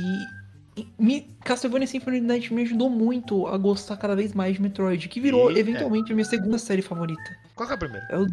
[0.97, 4.61] me, Castlevania Symphony of the Night me ajudou muito a gostar cada vez mais de
[4.61, 7.37] Metroid, que virou eventualmente a minha segunda série favorita.
[7.55, 8.07] Qual que é a primeira?
[8.11, 8.27] É o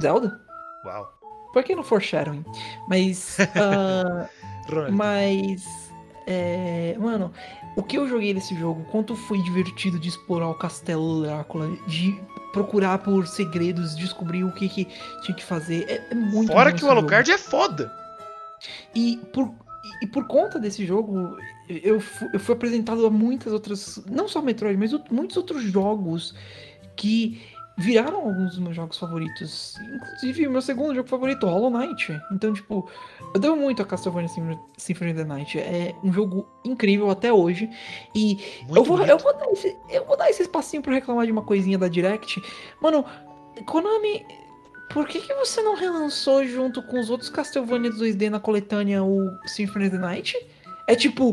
[0.00, 0.40] Zelda?
[0.84, 1.20] Uau.
[1.52, 2.44] Por que no Foreshadowing?
[2.88, 3.36] Mas.
[4.68, 4.92] Ronald.
[4.92, 5.90] mas.
[6.26, 7.32] É, mano,
[7.76, 12.20] o que eu joguei nesse jogo, quanto foi divertido de explorar o castelo Drácula, de
[12.52, 14.84] procurar por segredos, descobrir o que, que
[15.22, 17.84] tinha que fazer, é, é muito Fora que o Alucard é foda.
[17.84, 18.00] jogo.
[18.94, 19.52] E por,
[20.02, 21.36] e por conta desse jogo,
[21.68, 24.02] eu, fu- eu fui apresentado a muitas outras.
[24.10, 26.34] Não só Metroid, mas muitos outros jogos
[26.96, 27.40] que
[27.78, 29.74] viraram alguns dos meus jogos favoritos.
[29.94, 32.20] Inclusive, o meu segundo jogo favorito, Hollow Knight.
[32.30, 32.86] Então, tipo,
[33.34, 35.58] eu devo muito a Castlevania Sym- Symphony of the Night.
[35.58, 37.70] É um jogo incrível até hoje.
[38.14, 38.38] E
[38.68, 41.42] eu vou, eu, vou dar esse, eu vou dar esse espacinho pra reclamar de uma
[41.42, 42.42] coisinha da Direct.
[42.82, 43.02] Mano,
[43.64, 44.26] Konami,
[44.92, 49.30] por que, que você não relançou junto com os outros Castlevania 2D na coletânea o
[49.46, 50.36] Symphony of the Night?
[50.86, 51.30] É tipo,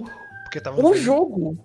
[0.78, 1.58] o jogo.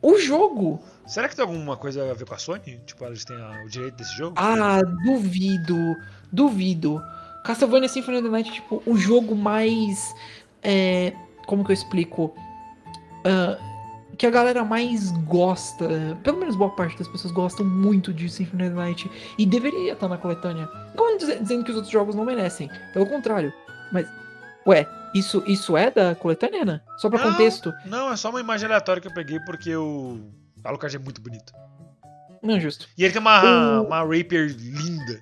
[0.00, 0.80] O jogo.
[1.06, 2.80] Será que tem alguma coisa a ver com a Sony?
[2.86, 4.34] Tipo, eles têm a- o direito desse jogo?
[4.38, 5.76] Ah, duvido.
[6.32, 7.00] Duvido.
[7.44, 10.12] Castlevania Symphony of the Night é tipo o jogo mais.
[10.62, 11.12] é,
[11.46, 12.34] como que eu explico?
[13.24, 13.58] Ah,
[14.18, 15.88] que a galera mais gosta.
[16.22, 19.10] Pelo menos boa parte das pessoas gostam muito de Symphony of the Night.
[19.38, 20.68] E deveria estar na coletânea.
[20.94, 22.70] Não dize- dizendo que os outros jogos não merecem.
[22.92, 23.52] Pelo contrário.
[23.92, 24.06] Mas.
[24.66, 26.82] Ué, isso, isso é da coletânea, Ana?
[26.98, 27.32] Só pra Não.
[27.32, 27.72] contexto.
[27.86, 30.20] Não, é só uma imagem aleatória que eu peguei porque o
[30.64, 31.52] Alucard é muito bonito.
[32.42, 32.88] Não, justo.
[32.96, 35.20] E ele tem uma, O- uma Rapier linda.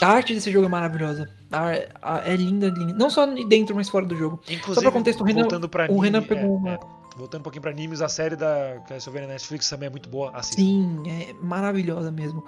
[0.00, 1.28] A arte desse jogo é maravilhosa.
[1.50, 2.92] A- a- é linda, linda.
[2.94, 4.40] Não só dentro, mas fora do jogo.
[4.48, 6.78] Inclusive, Só pra contexto, o Renan- pra o Renan anime, pegou é, uma- é,
[7.16, 10.30] voltando um pouquinho pra animes, a série da Castlevania Netflix também é muito boa.
[10.34, 10.60] Assista.
[10.60, 12.44] Sim, é maravilhosa mesmo.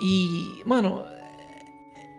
[0.00, 1.04] E, mano,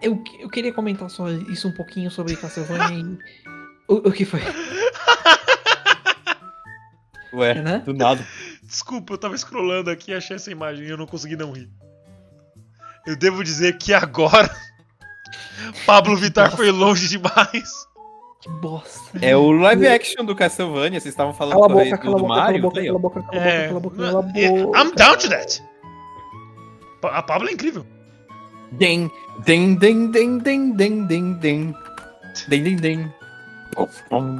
[0.01, 3.47] eu, eu queria comentar só isso um pouquinho sobre Castlevania e.
[3.89, 4.41] O, o que foi?
[7.33, 7.79] Ué, Né?
[7.79, 8.21] do nada.
[8.61, 11.71] Desculpa, eu tava scrollando aqui e achei essa imagem e eu não consegui não rir.
[13.05, 14.53] Eu devo dizer que agora
[15.85, 17.86] Pablo Vittar foi longe demais.
[18.47, 19.19] Que bosta.
[19.21, 22.21] É o live action do Castlevania, vocês estavam falando Cala boca, do, cala a do
[22.21, 22.61] boca, cala a Mario.
[22.61, 22.99] boca, tá aí, cala a ó.
[23.01, 24.79] boca, cala a boca, É, cala a boca, cala a boca.
[24.79, 25.63] I'm down to that.
[27.03, 27.85] A Pablo é incrível.
[28.71, 29.11] Dem,
[29.45, 31.75] dem, dem, dem, dem, dem.
[32.47, 33.13] Dem, dem, dem.
[33.73, 34.39] Pom, pom.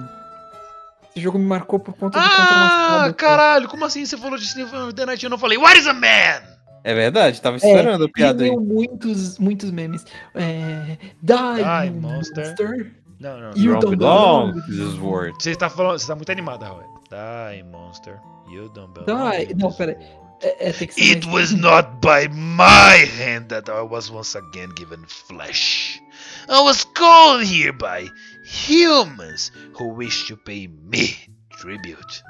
[1.11, 4.93] Esse jogo me marcou por conta do Ah, caralho, como assim você falou de of
[4.93, 6.41] the Night e eu não falei What is a man?
[6.84, 8.51] É verdade, tava É, esperando a piada aí.
[8.55, 10.05] Muitos, muitos memes.
[10.35, 12.47] É, Die, Die, monster.
[12.47, 12.91] monster.
[13.19, 13.52] Não, não.
[13.56, 13.80] You não.
[13.80, 14.68] don't belong belong.
[14.68, 15.44] this world.
[15.44, 16.84] Você tá falando, você tá muito animado, Raul.
[17.10, 18.19] Die, monster.
[18.49, 19.31] You don't belong.
[19.31, 19.52] Die.
[19.52, 19.94] in Não, this pera.
[19.94, 20.27] world.
[20.44, 24.11] É, é, tem que ser It mais- was not by my hand that I was
[24.11, 25.99] once again given flesh.
[26.48, 28.07] I was called here by
[28.45, 31.15] humans who wish to pay me
[31.60, 32.22] tribute.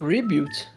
[0.00, 0.68] Tribute.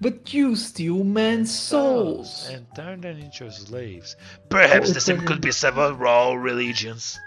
[0.00, 2.48] But you steal men's oh, souls.
[2.50, 4.16] and turn them into slaves.
[4.48, 7.20] Perhaps Oh, the same could be said about all religions.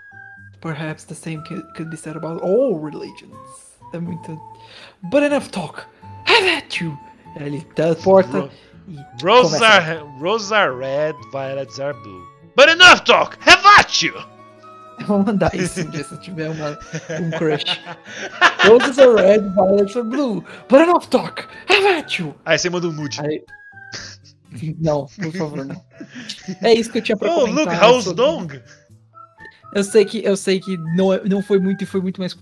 [0.66, 3.38] Perhaps the same could, could be said about all religions.
[3.94, 4.36] É muito.
[5.12, 5.84] But enough talk.
[6.26, 6.98] Have at you.
[7.40, 8.50] Ele teleporta Ro-
[8.88, 12.26] e Roses are roses are red, violets are blue.
[12.56, 13.38] But enough talk.
[13.48, 14.14] Have at you.
[15.06, 16.72] Vou mandar isso um dia se eu tiver uma,
[17.22, 17.64] um crush.
[18.68, 20.44] Roses are red, violets are blue.
[20.68, 21.44] But enough talk.
[21.70, 22.34] Have at you.
[22.44, 23.22] Aí você manda um nude.
[23.22, 23.44] Aí...
[24.80, 25.80] Não, por favor, não.
[26.64, 27.66] É isso que eu tinha pra Oh, comentar.
[27.76, 28.62] look, how's sobre- dong?
[29.74, 32.38] Eu sei que eu sei que não, é- não foi muito e foi muito mais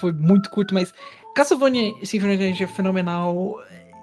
[0.00, 0.92] foi muito curto, mas
[1.34, 3.60] Castlevania Symphony of the Night é fenomenal.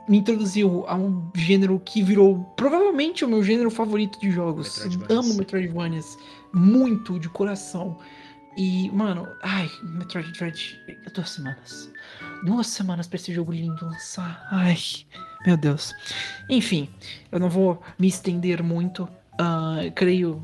[0.07, 4.77] Me introduziu a um gênero que virou provavelmente o meu gênero favorito de jogos.
[4.85, 5.25] Metroidvanias.
[5.25, 6.17] Amo Metroidvanias
[6.53, 7.97] muito de coração.
[8.57, 10.79] E, mano, ai, Metroid Dread,
[11.13, 11.91] duas semanas.
[12.45, 14.47] Duas semanas pra esse jogo lindo lançar.
[14.49, 14.77] Ai,
[15.45, 15.93] meu Deus.
[16.49, 16.87] Enfim,
[17.31, 19.09] eu não vou me estender muito.
[19.37, 20.41] Ah, creio,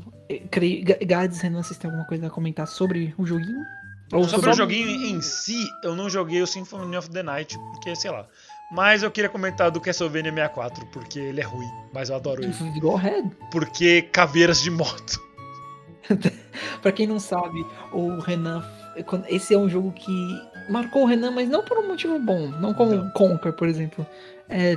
[0.50, 0.84] creio.
[0.84, 3.64] Ga- Gads, Renan, vocês têm alguma coisa a comentar sobre o joguinho?
[4.12, 7.96] Ou Sobre o joguinho em si, eu não joguei o Symphony of the Night, porque,
[7.96, 8.26] sei lá.
[8.70, 12.80] Mas eu queria comentar do Castlevania 64, porque ele é ruim, mas eu adoro ele.
[12.80, 13.30] Go ahead.
[13.50, 15.18] Porque caveiras de moto.
[16.82, 18.62] Pra quem não sabe, o Renan.
[19.28, 22.48] Esse é um jogo que marcou o Renan, mas não por um motivo bom.
[22.60, 23.10] Não como Não.
[23.10, 24.06] Conquer, por exemplo.
[24.48, 24.76] É,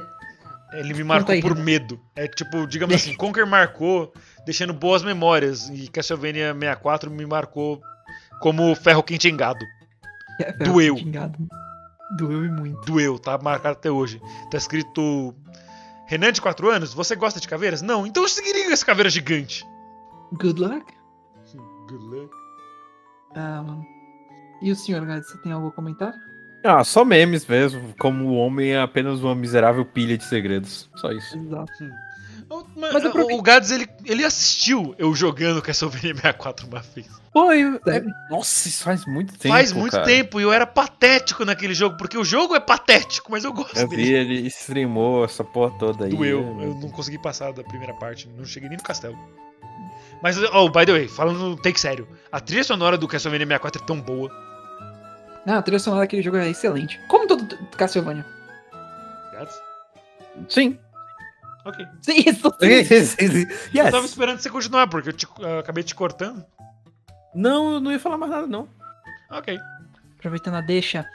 [0.75, 1.99] Ele me marcou por medo.
[2.15, 4.13] É tipo, digamos assim, Conker marcou
[4.45, 5.69] deixando boas memórias.
[5.69, 7.81] E Castlevania 64 me marcou
[8.41, 9.63] como ferro quente engado.
[10.39, 10.95] é Doeu.
[12.17, 12.81] Doeu e muito.
[12.85, 14.21] Doeu, tá marcado até hoje.
[14.51, 15.33] Tá escrito.
[16.07, 17.81] Renan de 4 anos, você gosta de caveiras?
[17.81, 19.65] Não, então eu seguiria essa caveira gigante.
[20.33, 20.93] Good luck.
[21.87, 22.31] Good luck.
[23.35, 23.85] Ah, mano.
[24.61, 26.13] E o senhor, você tem algo a comentar?
[26.65, 27.93] Ah, só memes mesmo.
[27.99, 30.89] Como o homem é apenas uma miserável pilha de segredos.
[30.95, 31.37] Só isso.
[31.37, 31.71] Exato.
[32.49, 37.07] O- Mas eu o, o Gads, ele, ele assistiu eu jogando Castlevania 64 uma vez.
[37.33, 38.03] Pô, eu- é-?
[38.29, 39.53] Nossa, isso faz muito tempo.
[39.55, 40.05] Faz muito cara.
[40.05, 43.75] tempo e eu era patético naquele jogo, porque o jogo é patético, mas eu gosto
[43.77, 44.03] Eu dele.
[44.03, 46.11] vi, ele streamou essa porra toda aí.
[46.11, 46.39] Doeu.
[46.61, 49.17] é, Eu não consegui passar da primeira parte, não cheguei nem no castelo.
[50.21, 53.81] Mas, oh, by the way, falando no take sério, a trilha sonora do Castlevania 64
[53.81, 54.29] é tão boa.
[55.45, 56.99] Não, a trilha sonora daquele jogo é excelente.
[57.07, 57.45] Como todo
[57.77, 58.25] Castlevania.
[59.33, 59.55] Gads?
[60.49, 60.79] Sim.
[61.65, 61.85] Ok.
[62.01, 63.45] Sim, isso sim.
[63.73, 64.05] Eu tava yes.
[64.05, 66.43] esperando você continuar, porque eu, te- eu acabei te cortando.
[67.33, 68.67] Não, eu não ia falar mais nada, não.
[69.31, 69.57] Ok.
[70.17, 71.05] Aproveitando a deixa,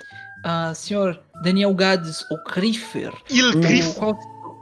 [0.45, 3.95] ah, senhor Daniel Gades, o Griffer, Il o- Grif.
[3.95, 4.15] qual,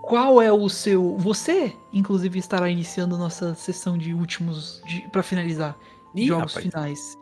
[0.03, 1.17] qual é o seu.
[1.19, 4.83] Você, inclusive, estará iniciando nossa sessão de últimos.
[4.87, 5.75] De, para finalizar.
[6.15, 6.67] Ih, jogos rapaz.
[6.71, 7.19] finais.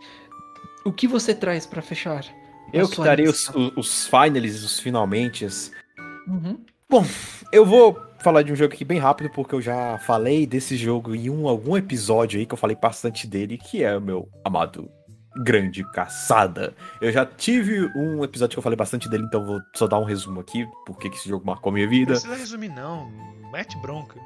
[0.86, 2.24] O que você traz pra fechar?
[2.72, 5.46] Eu que darei os, os, os finals, os finalmente.
[6.28, 6.58] Uhum.
[7.50, 11.12] Eu vou falar de um jogo aqui bem rápido, porque eu já falei desse jogo
[11.12, 14.88] em um, algum episódio aí que eu falei bastante dele, que é o meu amado
[15.42, 16.72] Grande Caçada.
[17.00, 20.04] Eu já tive um episódio que eu falei bastante dele, então vou só dar um
[20.04, 22.12] resumo aqui, porque que esse jogo marcou a minha Não vida.
[22.12, 23.10] precisa resumir, não.
[23.50, 24.20] Mete bronca.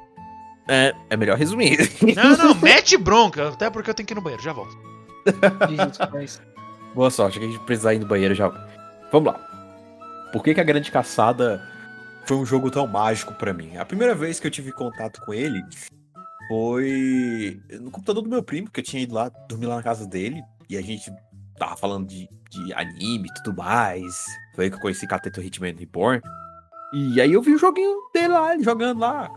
[0.67, 1.91] É, é melhor resumir.
[2.15, 3.49] Não, não, mete bronca.
[3.49, 4.77] Até porque eu tenho que ir no banheiro, já volto.
[5.69, 6.50] Jesus Christ.
[6.93, 8.49] Boa sorte, que a gente precisar ir no banheiro já.
[9.11, 9.39] Vamos lá.
[10.33, 11.65] Por que, que a Grande Caçada
[12.25, 13.77] foi um jogo tão mágico pra mim?
[13.77, 15.63] A primeira vez que eu tive contato com ele
[16.49, 20.05] foi no computador do meu primo, que eu tinha ido lá dormir lá na casa
[20.05, 21.09] dele, e a gente
[21.57, 24.25] tava falando de, de anime e tudo mais.
[24.53, 26.21] Foi aí que eu conheci Cateto Hitman Reborn.
[26.93, 29.31] E aí eu vi o joguinho dele lá, ele jogando lá.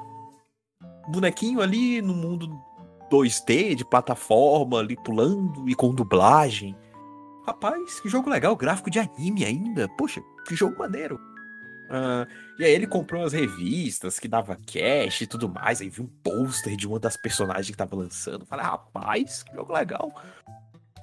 [1.07, 2.51] Bonequinho ali no mundo
[3.13, 6.75] 2D, de plataforma, ali pulando e com dublagem.
[7.47, 9.89] Rapaz, que jogo legal, gráfico de anime ainda.
[9.99, 11.21] Poxa, que jogo maneiro.
[11.91, 12.27] Ah,
[12.59, 15.81] e aí ele comprou as revistas que dava cash e tudo mais.
[15.81, 18.47] Aí viu um pôster de uma das personagens que tava lançando.
[18.47, 20.11] Falei, rapaz, que jogo legal.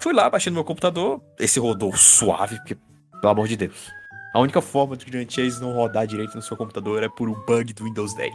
[0.01, 1.21] Fui lá, baixei no meu computador.
[1.37, 2.75] Esse rodou suave, porque,
[3.19, 3.91] pelo amor de Deus.
[4.33, 7.35] A única forma de garantir isso não rodar direito no seu computador é por um
[7.45, 8.33] bug do Windows 10.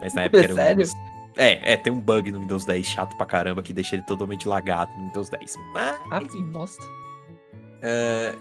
[0.00, 0.86] Mas na época era um Sério?
[0.86, 0.94] Windows-
[1.36, 4.48] É, é, tem um bug no Windows 10 chato pra caramba que deixa ele totalmente
[4.48, 5.54] lagado no Windows 10.
[5.74, 6.44] Mas, Ah, enfim.
[6.50, 6.82] bosta.
[7.82, 8.34] É,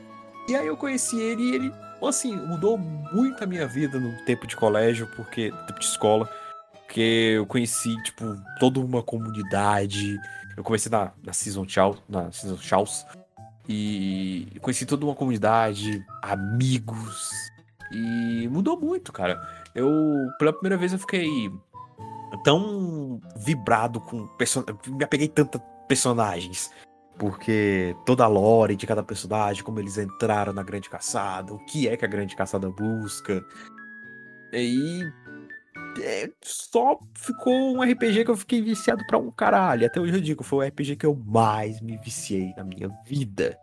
[0.48, 4.48] e aí eu conheci ele e ele, assim, mudou muito a minha vida no tempo
[4.48, 5.52] de colégio, porque.
[5.68, 6.30] tempo de escola.
[6.86, 8.24] Porque eu conheci, tipo,
[8.60, 10.18] toda uma comunidade.
[10.56, 13.06] Eu comecei na, na Season Chow, na Season Chows.
[13.68, 17.30] E conheci toda uma comunidade, amigos.
[17.92, 19.42] E mudou muito, cara.
[19.76, 19.92] Eu,
[20.40, 21.52] pela primeira vez, eu fiquei
[22.44, 24.88] tão vibrado com personagens.
[24.88, 26.72] Me apeguei tanto a personagens.
[27.18, 31.88] Porque toda a lore de cada personagem, como eles entraram na Grande Caçada, o que
[31.88, 33.44] é que a Grande Caçada busca.
[34.54, 35.02] E
[36.02, 39.86] é, só ficou um RPG que eu fiquei viciado pra um caralho.
[39.86, 43.58] Até hoje eu digo, foi o RPG que eu mais me viciei na minha vida.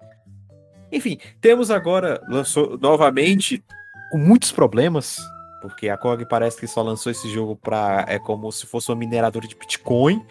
[0.90, 3.64] Enfim, temos agora, lançou novamente,
[4.10, 5.18] com muitos problemas,
[5.60, 8.04] porque a KOG parece que só lançou esse jogo pra.
[8.06, 10.24] É como se fosse uma mineradora de Bitcoin.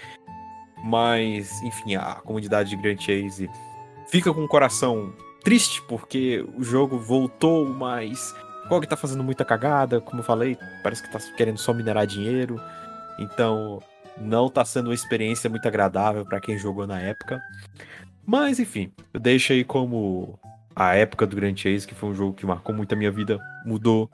[0.84, 3.50] Mas, enfim, a comunidade de Grand Chase
[4.10, 8.36] fica com o coração triste, porque o jogo voltou, mas
[8.68, 12.60] KOG tá fazendo muita cagada, como eu falei, parece que tá querendo só minerar dinheiro.
[13.20, 13.82] Então,
[14.18, 17.42] não tá sendo uma experiência muito agradável pra quem jogou na época.
[18.26, 20.40] Mas, enfim, eu deixo aí como
[20.76, 23.40] a época do Grand Chase, que foi um jogo que marcou muito a minha vida,
[23.66, 24.10] mudou.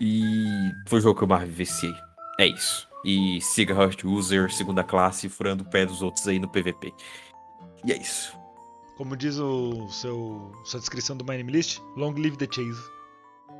[0.00, 0.46] E
[0.86, 1.94] foi o jogo que eu mais me viciei.
[2.38, 2.87] É isso.
[3.08, 6.92] E siga Heart User, segunda classe, furando o pé dos outros aí no PVP.
[7.82, 8.38] E é isso.
[8.98, 12.78] Como diz o seu sua descrição do My Name List, Long Live the Chase.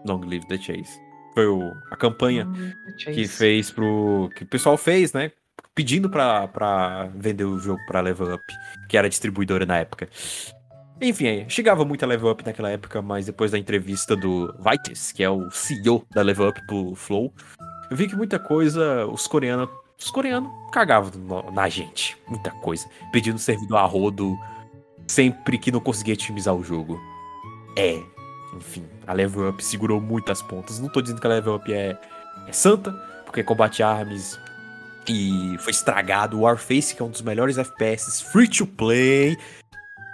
[0.06, 1.00] Long Live the Chase.
[1.32, 2.46] Foi o, a campanha
[2.98, 4.28] que fez pro.
[4.36, 5.32] que o pessoal fez, né?
[5.74, 8.44] Pedindo pra, pra vender o jogo pra Level Up,
[8.86, 10.10] que era distribuidora na época.
[11.00, 15.22] Enfim, chegava muito a Level Up naquela época, mas depois da entrevista do Vites, que
[15.22, 17.32] é o CEO da Level Up pro Flow,
[17.90, 19.69] eu vi que muita coisa os coreanos.
[19.98, 22.16] Os coreanos cagavam no- na gente.
[22.28, 22.86] Muita coisa.
[23.12, 24.39] Pedindo servidor a rodo
[25.09, 27.01] sempre que não conseguia otimizar o jogo.
[27.77, 28.01] É.
[28.56, 30.78] Enfim, a Level Up segurou muitas pontas.
[30.78, 31.98] Não tô dizendo que a Level Up é,
[32.47, 32.93] é santa,
[33.24, 34.39] porque combate arms
[35.09, 36.39] e foi estragado.
[36.39, 39.36] O Warface, que é um dos melhores FPS free to play.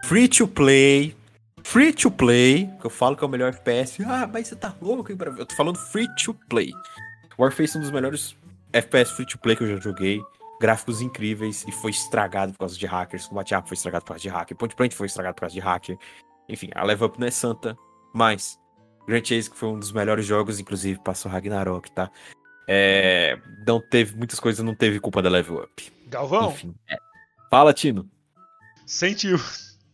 [0.04, 1.14] Free to play.
[1.62, 2.70] Free to play.
[2.80, 4.02] Que eu falo que é o melhor FPS.
[4.04, 5.18] Ah, mas você tá louco, hein?
[5.38, 6.70] Eu tô falando free to play.
[7.38, 8.36] Warface é um dos melhores
[8.72, 10.20] FPS free to play que eu já joguei.
[10.60, 13.26] Gráficos incríveis e foi estragado por causa de hackers.
[13.26, 14.56] Combate Arms foi estragado por causa de hacker.
[14.56, 15.98] Point Blank foi estragado por causa de hacker.
[16.48, 17.76] Enfim, a Level Up não é santa,
[18.14, 18.58] mas
[19.06, 22.10] Grand Chase, que foi um dos melhores jogos, inclusive passou Ragnarok, tá?
[22.68, 25.92] É, não teve muitas coisas, não teve culpa da Level Up.
[26.06, 26.74] Galvão, Enfim.
[26.88, 26.96] é.
[27.50, 28.08] Fala, Tino.
[28.86, 29.38] sentiu.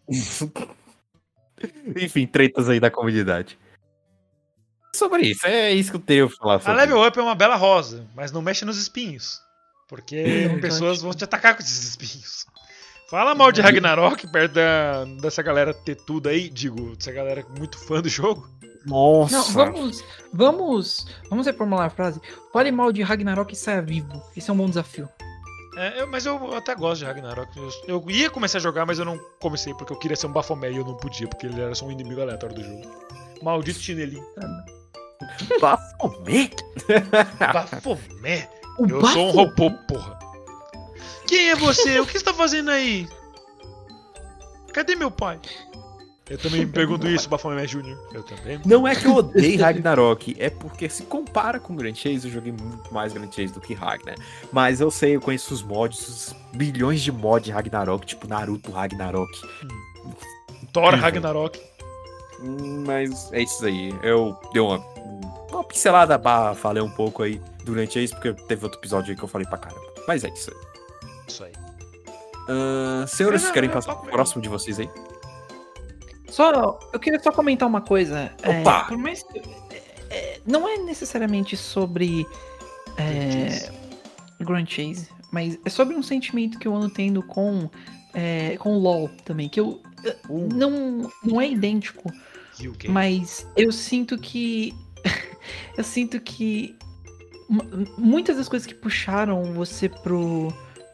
[1.96, 3.58] Enfim, tretas aí da comunidade.
[4.94, 6.76] Sobre isso, é isso que eu tenho pra falar A sobre.
[6.80, 9.40] Level Up é uma bela rosa, mas não mexe nos espinhos.
[9.88, 10.60] Porque verdade.
[10.62, 12.44] pessoas vão te atacar com esses espinhos.
[13.08, 17.76] Fala mal de Ragnarok perto da, dessa galera ter tudo aí, digo, dessa galera muito
[17.78, 18.48] fã do jogo.
[18.86, 19.36] Nossa.
[19.36, 22.20] Não, vamos, vamos, vamos reformular a frase.
[22.52, 24.22] Fale mal de Ragnarok e saia vivo.
[24.36, 25.08] Esse é um bom desafio.
[25.76, 27.50] É, eu- mas eu até gosto de Ragnarok.
[27.56, 30.32] Eu, eu ia começar a jogar, mas eu não comecei porque eu queria ser um
[30.32, 32.90] Baphomet e eu não podia, porque ele era só um inimigo aleatório do jogo.
[33.42, 34.24] Maldito chinelinho.
[35.60, 36.56] Baphomet?
[37.38, 38.48] Baphomet?
[38.78, 40.18] O Eu sou um Bafo- robô, porra.
[41.26, 42.00] Quem é você?
[42.00, 43.08] O que você tá fazendo aí?
[44.72, 45.38] Cadê meu pai?
[46.28, 47.96] Eu também me pergunto isso, Baphomet Jr.
[48.14, 48.60] Eu também.
[48.64, 52.52] Não é que eu odeie Ragnarok, é porque se compara com Grand Chase, eu joguei
[52.52, 54.14] muito mais Grand Chase do que Ragnar.
[54.52, 58.70] Mas eu sei, eu conheço os mods, os bilhões de mods de Ragnarok, tipo Naruto
[58.70, 59.28] Ragnarok.
[60.72, 61.00] Thor Incrível.
[61.04, 61.60] Ragnarok.
[62.42, 63.94] Hum, Mas é isso aí.
[64.02, 64.78] Eu dei uma,
[65.50, 69.22] uma pincelada barra, falei um pouco aí durante isso, porque teve outro episódio aí que
[69.22, 69.82] eu falei pra caramba.
[70.08, 70.56] Mas é isso aí.
[71.28, 71.52] Isso aí.
[72.48, 74.88] Ahn, senhores, é- querem é passar papo pro próximo de vocês aí?
[76.28, 78.32] Só, eu queria só comentar uma coisa.
[78.42, 78.84] é, Opa!
[78.84, 79.38] por mais que-
[79.70, 82.26] é, é, não é necessariamente sobre
[82.96, 83.70] é,
[84.40, 87.68] Grand Chase, mas é sobre um sentimento que eu ando tendo com
[88.14, 92.10] é, com LoL também, que eu é, não não é idêntico.
[92.88, 94.74] Mas eu sinto que
[95.76, 96.76] eu sinto que
[97.48, 97.64] mu-
[97.96, 100.48] muitas das coisas que puxaram você pro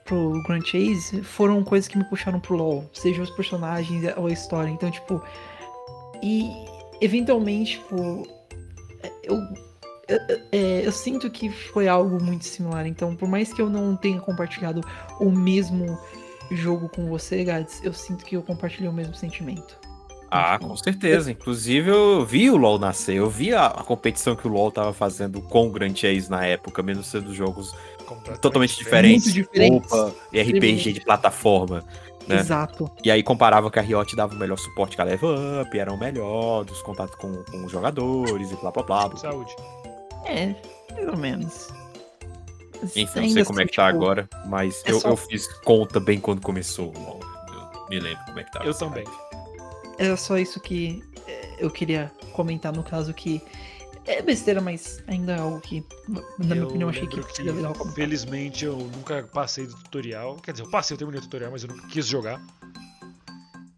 [0.05, 4.30] pro Grand Chase foram coisas que me puxaram pro LoL, seja os personagens ou a
[4.30, 4.70] história.
[4.70, 5.20] Então, tipo,
[6.22, 6.48] e
[7.01, 8.22] eventualmente, tipo,
[9.24, 9.36] eu,
[10.09, 10.18] eu,
[10.52, 12.86] é, eu sinto que foi algo muito similar.
[12.86, 14.80] Então, por mais que eu não tenha compartilhado
[15.18, 15.98] o mesmo
[16.52, 19.76] jogo com você, Gads, eu sinto que eu compartilhei o mesmo sentimento.
[20.31, 21.31] Ah, com certeza.
[21.31, 23.16] Inclusive, eu vi o LoL nascer.
[23.16, 26.44] Eu vi a, a competição que o LoL tava fazendo com o Grand Chase na
[26.44, 27.73] época, mesmo sendo jogos
[28.40, 29.32] totalmente diferente.
[29.32, 29.90] diferentes.
[30.32, 31.85] E RPG de plataforma.
[32.27, 32.40] né?
[32.40, 32.90] Exato.
[33.05, 35.31] E aí comparava que a Riot dava o melhor suporte que a Level
[35.62, 39.09] Up, era o melhor dos contatos com, com os jogadores e blá blá blá.
[39.09, 39.16] blá.
[39.19, 39.55] Saúde.
[40.24, 40.55] É,
[41.09, 41.69] ou menos.
[42.97, 45.16] Enfim, não sei como é assim, que tá tipo, agora, mas é eu, só- eu
[45.16, 46.93] fiz conta bem quando começou.
[46.94, 47.20] o LoL.
[47.53, 48.65] Eu me lembro como é que tava.
[48.65, 49.05] Eu esse também.
[49.05, 49.26] hype.
[49.98, 53.40] Era só isso que é, eu queria comentar no caso que
[54.06, 57.73] é besteira, mas ainda é algo que, na minha Eu opinião, achei que seria legal
[57.73, 57.94] comentar.
[57.94, 60.36] Felizmente eu nunca passei do tutorial.
[60.36, 62.40] Quer dizer, eu passei, eu terminei o tutorial, mas eu nunca quis jogar.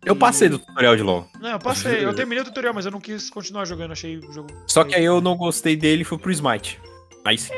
[0.05, 1.27] Eu passei do tutorial de LoL.
[1.41, 4.33] Não, eu passei, eu terminei o tutorial, mas eu não quis continuar jogando, achei o
[4.33, 4.49] jogo.
[4.67, 6.81] Só que aí eu não gostei dele e fui pro Smite.
[7.25, 7.53] Aí sim.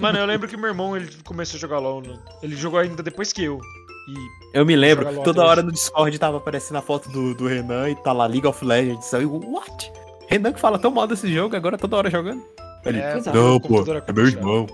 [0.00, 2.02] Mano, eu lembro que meu irmão ele começou a jogar LOL.
[2.02, 2.18] né?
[2.42, 3.60] Ele jogou ainda depois que eu.
[4.08, 7.90] E Eu me lembro, toda hora no Discord tava aparecendo a foto do, do Renan
[7.90, 9.12] e tá lá League of Legends.
[9.14, 9.92] Aí eu, what?
[10.28, 12.42] Renan que fala tão mal desse jogo, agora toda hora jogando.
[12.84, 14.66] Ele, É, não, pô, computador é meu irmão.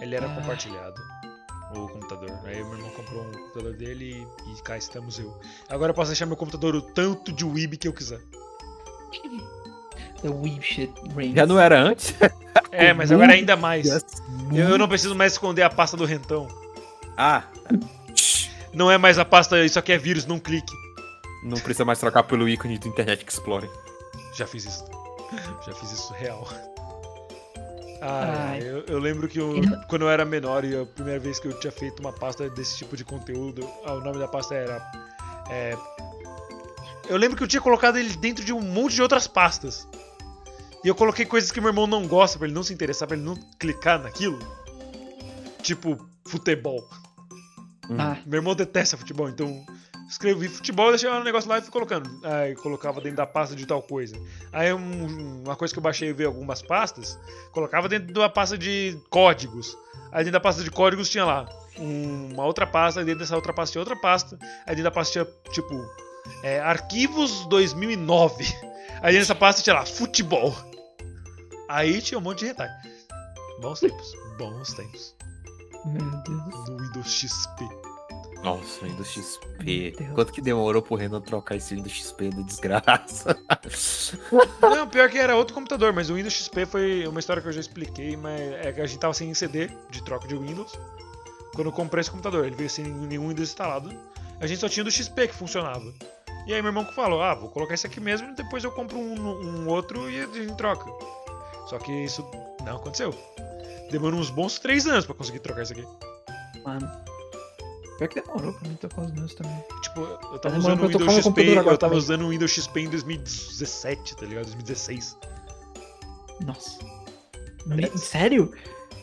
[0.00, 0.34] Ele era Ah.
[0.34, 1.00] compartilhado.
[1.74, 2.30] O computador.
[2.44, 5.32] Aí meu irmão comprou um computador dele e, e cá estamos eu.
[5.68, 8.20] Agora eu posso deixar meu computador o tanto de Weeb que eu quiser.
[11.34, 12.14] Já não era antes?
[12.72, 13.86] É, mas agora ainda mais.
[13.86, 14.04] Yes.
[14.52, 16.46] Eu, eu não preciso mais esconder a pasta do Rentão.
[17.22, 17.44] Ah,
[18.72, 20.72] Não é mais a pasta, isso aqui é vírus, não clique.
[21.44, 23.68] não precisa mais trocar pelo ícone do Internet Explorer.
[24.34, 24.84] Já fiz isso.
[25.66, 26.48] Já fiz isso real.
[28.02, 28.60] Ah, Ai.
[28.62, 31.58] eu, eu lembro que eu- quando eu era menor e a primeira vez que eu
[31.60, 34.80] tinha feito uma pasta desse tipo de conteúdo, ah, o nome da pasta era.
[35.50, 35.76] é,
[37.08, 39.86] eu lembro que eu tinha colocado ele dentro de um monte de outras pastas.
[40.82, 43.16] E eu coloquei coisas que meu irmão não gosta, pra ele não se interessar, pra
[43.16, 44.38] ele não clicar naquilo.
[45.62, 46.88] Tipo, futebol.
[47.98, 49.64] Ah, Meu irmão detesta futebol, então
[50.08, 52.08] escrevi futebol, deixei um negócio lá e fui colocando.
[52.24, 54.14] Aí colocava dentro da pasta de tal coisa.
[54.52, 57.18] Aí um- uma coisa que eu baixei e vi algumas pastas,
[57.52, 59.76] colocava dentro da pasta de códigos.
[60.12, 61.48] Aí dentro da pasta de códigos tinha lá
[61.78, 64.36] um- uma outra pasta, aí dentro dessa outra pasta tinha outra pasta,
[64.66, 65.74] aí dentro da pasta tinha tipo
[66.42, 68.44] é, arquivos 2009.
[69.02, 70.54] Aí dentro dessa pasta tinha lá futebol.
[71.68, 72.72] Aí tinha um monte de retalho.
[73.60, 75.14] Bons tempos, bons tempos.
[75.84, 76.64] Meu Deus.
[76.64, 77.68] Do Windows XP.
[78.42, 79.96] Nossa, Windows XP.
[80.14, 83.38] Quanto que demorou pro Renan trocar esse Windows XP da desgraça?
[84.62, 87.52] Não, pior que era outro computador, mas o Windows XP foi uma história que eu
[87.52, 90.72] já expliquei, mas é que a gente tava sem CD de troca de Windows.
[91.54, 93.94] Quando eu comprei esse computador, ele veio sem nenhum Windows instalado.
[94.40, 95.92] A gente só tinha do XP que funcionava.
[96.46, 98.98] E aí meu irmão que falou, ah, vou colocar esse aqui mesmo, depois eu compro
[98.98, 100.90] um, um outro e a gente troca.
[101.66, 102.26] Só que isso
[102.64, 103.14] não aconteceu.
[103.90, 105.84] Demorou uns bons três anos pra conseguir trocar isso aqui.
[106.64, 106.90] Mano.
[107.98, 109.64] Pior que demorou pra mim tocar os meus também.
[109.82, 111.98] Tipo, eu Tá tava demorando usando o Windows XP, eu tava também.
[111.98, 114.44] usando o Windows XP em 2017, tá ligado?
[114.46, 115.18] 2016.
[116.46, 116.78] Nossa.
[117.66, 118.52] Me- Sério?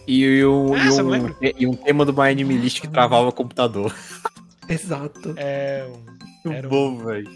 [0.08, 3.28] E, e um, Ah, e, um, e um tema do My Anime List que travava
[3.28, 3.94] o computador.
[4.68, 5.34] Exato.
[5.38, 5.86] É.
[5.88, 6.18] um-
[6.50, 7.30] Muito Era um- bom, velho.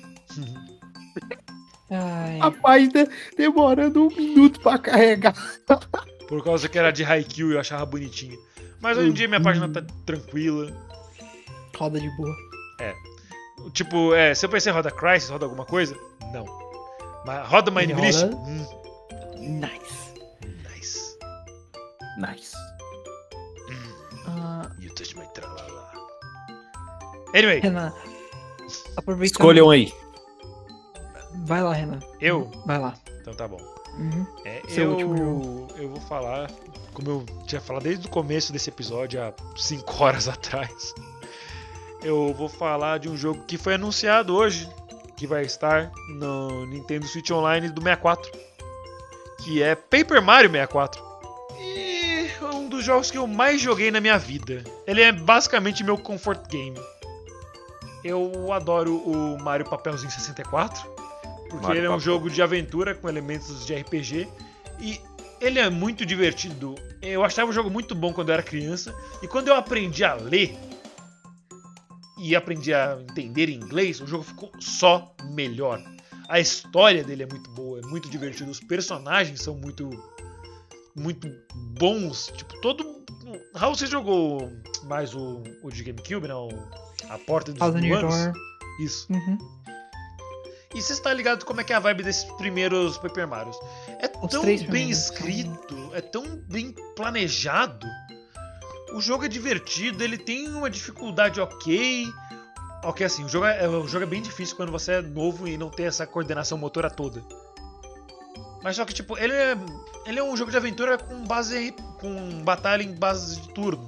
[1.92, 2.40] Ai.
[2.40, 5.36] A página demorando um minuto pra carregar.
[6.32, 8.38] Por causa que era de Haikyuu e eu achava bonitinha.
[8.80, 10.72] Mas hoje em dia minha página tá tranquila.
[11.78, 12.34] Roda de boa.
[13.74, 15.94] Tipo, é, se eu pensei roda Crysis, roda alguma coisa?
[16.34, 16.46] Não.
[17.26, 18.66] Mas roda My Ele roda- Hum,
[19.38, 20.14] Nice.
[20.74, 21.18] nice.
[22.18, 22.56] Nice.
[24.26, 25.92] Ah, You touch my tralala.
[27.36, 27.94] Anyway, Renan.
[28.96, 29.26] Aproveitando.
[29.42, 29.94] Escolham aí.
[31.46, 32.00] Vai lá, Renan.
[32.22, 32.50] eu.
[32.66, 32.94] Vai lá.
[33.20, 33.71] Então tá bom.
[33.98, 34.26] Uhum.
[34.46, 36.50] É, Seu eu, último eu vou falar,
[36.94, 40.94] como eu tinha falado desde o começo desse episódio, há 5 horas atrás.
[42.02, 44.68] Eu vou falar de um jogo que foi anunciado hoje,
[45.16, 48.32] que vai estar no Nintendo Switch Online do 64,
[49.44, 51.04] que é Paper Mario 64.
[51.60, 54.64] E é um dos jogos que eu mais joguei na minha vida.
[54.88, 56.80] Ele é basicamente meu comfort game.
[58.04, 61.01] Eu adoro o Mario Papelzinho 64,
[61.52, 62.06] porque Mario ele é um Papel.
[62.06, 64.28] jogo de aventura com elementos de RPG
[64.80, 65.00] e
[65.40, 66.76] ele é muito divertido.
[67.02, 70.14] Eu achava o jogo muito bom quando eu era criança e quando eu aprendi a
[70.16, 70.58] ler
[72.18, 75.82] e aprendi a entender inglês, o jogo ficou só melhor.
[76.30, 79.90] A história dele é muito boa, é muito divertido, os personagens são muito
[80.96, 81.28] muito
[81.80, 83.02] bons, tipo, todo
[83.56, 84.52] Raul, você jogou
[84.84, 86.50] mais o, o de GameCube, não?
[87.10, 88.16] A Porta dos Thousand Mil Year Anos?
[88.16, 88.34] Door.
[88.82, 89.08] Isso.
[89.12, 89.38] Uhum.
[90.74, 93.58] E você está ligado como é que é a vibe desses primeiros Paper Marios?
[94.00, 97.86] É Os tão bem escrito, é tão bem planejado.
[98.94, 102.08] O jogo é divertido, ele tem uma dificuldade ok.
[102.84, 105.58] Ok, assim, o jogo é, o jogo é bem difícil quando você é novo e
[105.58, 107.22] não tem essa coordenação motora toda.
[108.64, 109.58] Mas só que, tipo, ele é,
[110.06, 113.86] ele é um jogo de aventura com base com batalha em base de turno.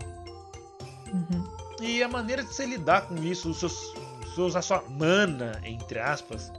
[1.12, 1.44] Uhum.
[1.82, 6.00] E a maneira de você lidar com isso, os seus, você usar sua mana, entre
[6.00, 6.52] aspas,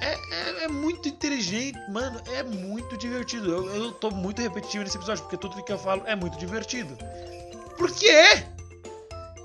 [0.00, 2.20] é, é, é muito inteligente, mano.
[2.26, 3.50] É muito divertido.
[3.50, 6.96] Eu, eu tô muito repetitivo nesse episódio, porque tudo que eu falo é muito divertido.
[7.76, 8.44] Por quê?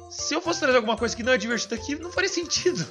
[0.10, 2.86] Se eu fosse trazer alguma coisa que não é divertida aqui, não faria sentido.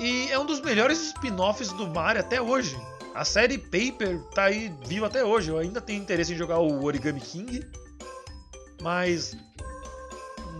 [0.00, 2.76] E é um dos melhores spin-offs do Mario até hoje.
[3.14, 5.50] A série Paper tá aí viva até hoje.
[5.50, 7.68] Eu ainda tenho interesse em jogar o Origami King,
[8.80, 9.36] mas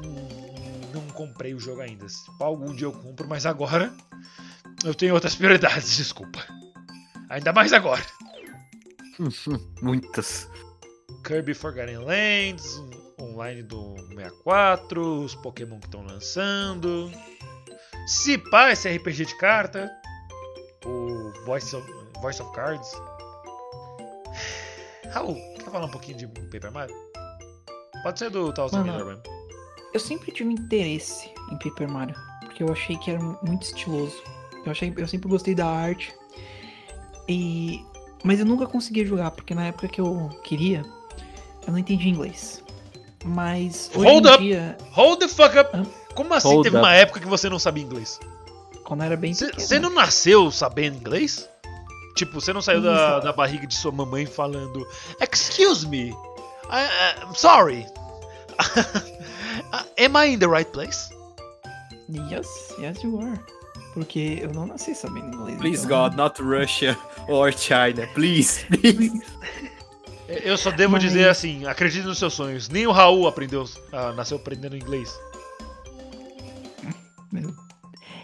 [0.04, 0.28] hum,
[0.92, 2.06] não comprei o jogo ainda.
[2.38, 3.92] Algum dia eu compro, mas agora
[4.84, 6.44] eu tenho outras prioridades, desculpa.
[7.28, 8.04] Ainda mais agora.
[9.82, 10.48] Muitas.
[11.24, 12.82] Kirby Forgotten Lands,
[13.20, 17.10] online do 64, os Pokémon que estão lançando.
[18.06, 19.90] Se pá, esse RPG de carta.
[20.84, 21.86] O Voice of,
[22.20, 22.90] Voice of Cards.
[25.12, 26.94] Raul, quer falar um pouquinho de Paper Mario?
[28.02, 28.92] Pode ser do Thousand Mano.
[28.92, 29.20] Year Door
[29.92, 34.22] Eu sempre tive interesse em Paper Mario, porque eu achei que era muito estiloso.
[34.64, 36.14] Eu, achei, eu sempre gostei da arte.
[37.28, 37.84] E
[38.22, 40.84] mas eu nunca conseguia jogar, porque na época que eu queria,
[41.66, 42.62] eu não entendia inglês.
[43.24, 44.44] Mas hoje Hold em up!
[44.44, 45.70] dia, Hold the fuck up!
[45.74, 45.86] Hã?
[46.14, 46.84] Como assim Hold teve up.
[46.84, 48.18] uma época que você não sabia inglês?
[48.90, 51.48] quando era bem Você não nasceu sabendo inglês?
[52.16, 54.84] Tipo, você não saiu da, da barriga de sua mamãe falando
[55.20, 57.86] Excuse me, I, I'm sorry.
[59.96, 61.08] Am I in the right place?
[62.08, 62.48] Yes,
[62.80, 63.38] yes you are.
[63.94, 65.58] Porque eu não nasci sabendo inglês.
[65.58, 66.96] Please então- God, not Russia
[67.28, 68.06] or China.
[68.14, 69.20] Please, please.
[70.44, 72.68] Eu só devo Mas- dizer assim, acredite nos seus sonhos.
[72.68, 75.12] Nem o Raul aprendeu, ah, nasceu aprendendo inglês.
[77.32, 77.52] Meu,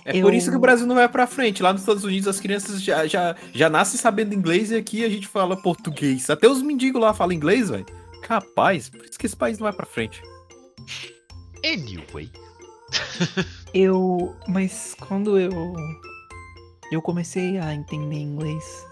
[0.04, 1.64] É por Eu- isso que o Brasil não vai pra frente.
[1.64, 5.08] Lá nos Estados Unidos as crianças já, já, já nascem sabendo inglês e aqui a
[5.08, 6.30] gente fala português.
[6.30, 7.84] Até os mendigos lá falam inglês, velho.
[8.22, 10.22] Capaz, por isso que esse país não vai pra frente.
[11.64, 12.30] Anyway.
[13.74, 14.34] Eu.
[14.48, 15.50] Mas quando eu.
[16.90, 18.86] Eu comecei a entender inglês.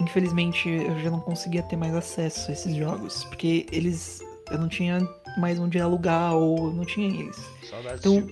[0.00, 3.24] Infelizmente eu já não conseguia ter mais acesso a esses jogos.
[3.24, 4.20] Porque eles.
[4.50, 4.98] Eu não tinha
[5.38, 7.36] mais onde alugar ou não tinha eles.
[7.68, 8.26] Saudades Então.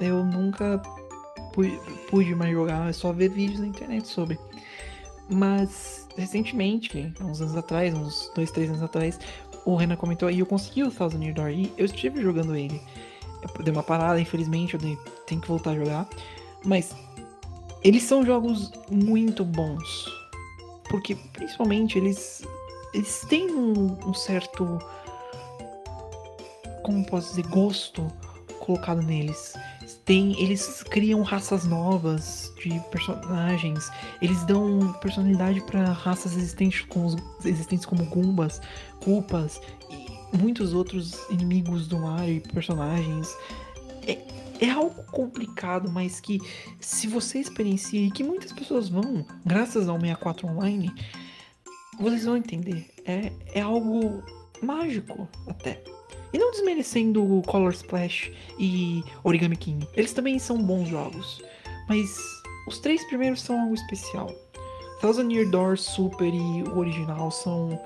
[0.00, 0.80] Eu nunca
[1.52, 1.76] pude,
[2.08, 4.38] pude mais jogar, é só ver vídeos na internet sobre.
[5.28, 9.18] Mas recentemente, uns anos atrás, uns dois, três anos atrás,
[9.64, 12.80] o Renan comentou e eu consegui o Thousand Year Door e eu estive jogando ele.
[13.58, 14.80] Eu uma parada, infelizmente, eu
[15.26, 16.08] tenho que voltar a jogar.
[16.64, 16.94] Mas
[17.82, 20.06] eles são jogos muito bons.
[20.88, 22.42] Porque principalmente eles.
[22.94, 24.78] Eles têm um, um certo.
[26.82, 27.46] Como posso dizer?
[27.48, 28.06] Gosto
[28.68, 29.54] colocado neles.
[30.04, 33.90] Tem, eles criam raças novas de personagens.
[34.20, 38.60] Eles dão personalidade para raças existentes como, existentes como Gumbas,
[39.00, 39.77] Culpas e
[40.32, 43.36] muitos outros inimigos do Mario e personagens.
[44.06, 44.18] É,
[44.60, 46.40] é algo complicado, mas que
[46.80, 50.92] se você experiencia e que muitas pessoas vão, graças ao 64 Online,
[51.98, 52.86] vocês vão entender.
[53.04, 54.22] É, é algo
[54.62, 55.82] mágico até.
[56.32, 59.86] E não desmerecendo o Color Splash e Origami King.
[59.94, 61.42] Eles também são bons jogos.
[61.88, 62.18] Mas
[62.66, 64.30] os três primeiros são algo especial.
[65.00, 67.80] Thousand Year Door, Super e o original são.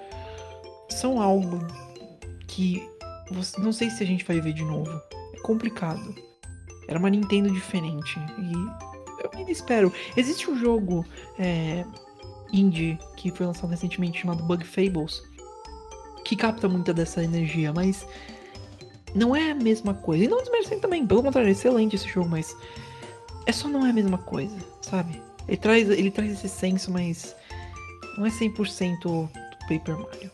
[0.89, 1.59] são algo
[2.55, 2.87] que.
[3.31, 4.91] você- não sei se a gente vai ver de novo.
[5.35, 6.15] É complicado.
[6.89, 8.19] Era uma Nintendo diferente.
[8.39, 8.53] E
[9.25, 9.93] eu ainda espero.
[10.17, 11.05] Existe um jogo
[11.39, 11.85] é,
[12.53, 15.23] indie que foi lançado recentemente chamado Bug Fables.
[16.25, 18.07] Que capta muita dessa energia, mas
[19.15, 20.25] não é a mesma coisa.
[20.25, 22.57] E não desmerecendo também, pelo contrário, é excelente esse jogo, mas
[23.47, 25.21] é só não é a mesma coisa, sabe?
[25.49, 27.35] Ele traz, ele traz esse senso, mas
[28.17, 29.29] não é 100% do
[29.69, 30.31] Paper Mario.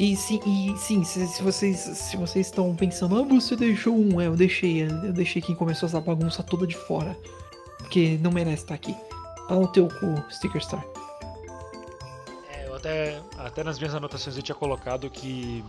[0.00, 4.18] E sim, e, sim se, se vocês se vocês estão pensando, ah, você deixou um,
[4.18, 7.14] é, eu deixei, eu deixei quem começou essa bagunça toda de fora.
[7.76, 8.96] Porque não merece estar aqui.
[9.46, 10.82] Tá no teu cu, Sticker Star.
[12.50, 15.62] É, eu até, até nas minhas anotações eu tinha colocado que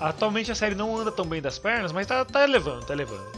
[0.00, 3.30] atualmente a série não anda tão bem das pernas, mas tá, tá elevando, tá elevando.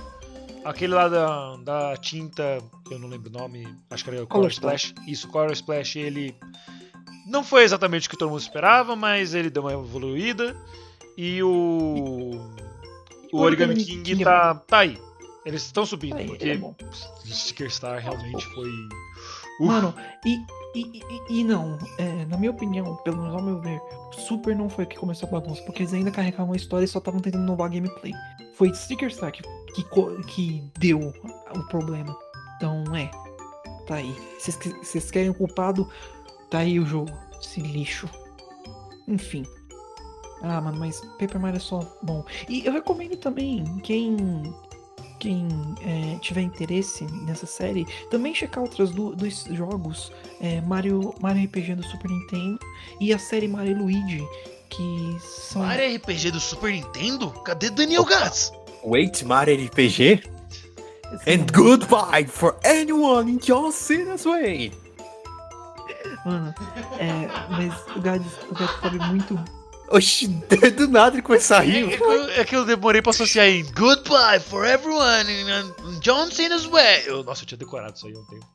[0.65, 2.57] Aquele lá da, da tinta,
[2.91, 4.95] eu não lembro o nome, acho que era o Color, Color Splash.
[5.07, 6.35] Isso, Color Splash, ele
[7.27, 10.57] não foi exatamente o que todo mundo esperava, mas ele deu uma evoluída.
[11.17, 12.41] E o.
[13.33, 14.99] O Origami King é tá, tá aí.
[15.45, 17.33] Eles estão subindo, Tá aí, porque é.
[17.33, 18.69] Sticker Star realmente foi.
[19.61, 19.67] Uf.
[19.67, 19.95] Mano,
[20.25, 20.39] e,
[20.75, 23.81] e, e, e não, é, na minha opinião, pelo menos ao meu ver,
[24.13, 26.89] Super não foi o que começou a bagunça, porque eles ainda carregavam a história e
[26.89, 28.13] só estavam tentando inovar a gameplay.
[28.55, 29.43] Foi Sticker Star que,
[29.75, 29.85] que,
[30.29, 31.13] que deu
[31.55, 32.17] o problema.
[32.57, 33.11] Então, é.
[33.87, 34.15] tá aí.
[34.39, 35.89] Vocês querem o culpado?
[36.53, 37.11] Tá aí o jogo.
[37.43, 38.09] Esse lixo.
[39.09, 39.43] Enfim.
[40.43, 42.23] Ah, mano, mas Paper Mario é só bom.
[42.49, 44.17] E eu recomendo também quem
[45.19, 45.47] quem
[45.87, 51.77] é, tiver interesse nessa série, também checar outros do- dois jogos, é, Mario, Mario RPG
[51.77, 52.59] do Super Nintendo
[53.01, 54.21] e a série Mario Luigi,
[54.69, 55.63] que são...
[55.63, 57.31] Mario RPG do Super Nintendo?
[57.45, 58.51] Cadê Daniel Gatz?
[58.85, 60.25] Wait, Mario RPG?
[61.29, 64.73] And goodbye for anyone in John Cena's way.
[66.25, 66.55] Mano,
[66.99, 69.39] é, mas o Gads, o Gads sabe muito...
[69.91, 70.27] Oxi,
[70.77, 71.97] do nada ele começou a É, rir.
[71.99, 76.65] que eu- é que eu demorei pra associar em Goodbye for everyone in John Cena's
[76.65, 77.03] way.
[77.07, 78.47] Eu- nossa, eu tinha decorado isso aí há um tempo.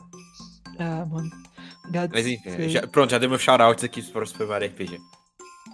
[0.79, 1.29] Ah, mano.
[1.91, 4.99] Gads, Mas enfim, já- pronto, já dei meu shoutouts aqui para o Super Mario RPG.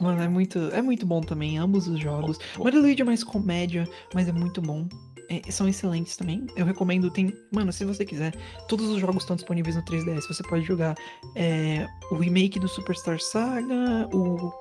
[0.02, 2.38] Mano, é muito, é muito bom também, ambos os jogos.
[2.58, 4.88] Mario Luigi é mais comédia, mas é muito bom.
[5.30, 6.46] É, são excelentes também.
[6.56, 7.34] Eu recomendo, tem.
[7.52, 8.34] Mano, se você quiser,
[8.68, 10.28] todos os jogos estão disponíveis no 3DS.
[10.28, 10.96] Você pode jogar
[11.36, 14.52] é, o remake do Superstar Saga, o.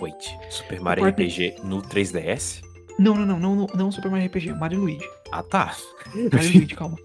[0.00, 2.62] Wait, Super Mario quarto- RPG no 3DS?
[2.98, 5.06] Não, não, não, não, não, não Super Mario RPG, Mario Luigi.
[5.30, 5.74] Ah, tá.
[6.14, 6.96] Mario Luigi, calma.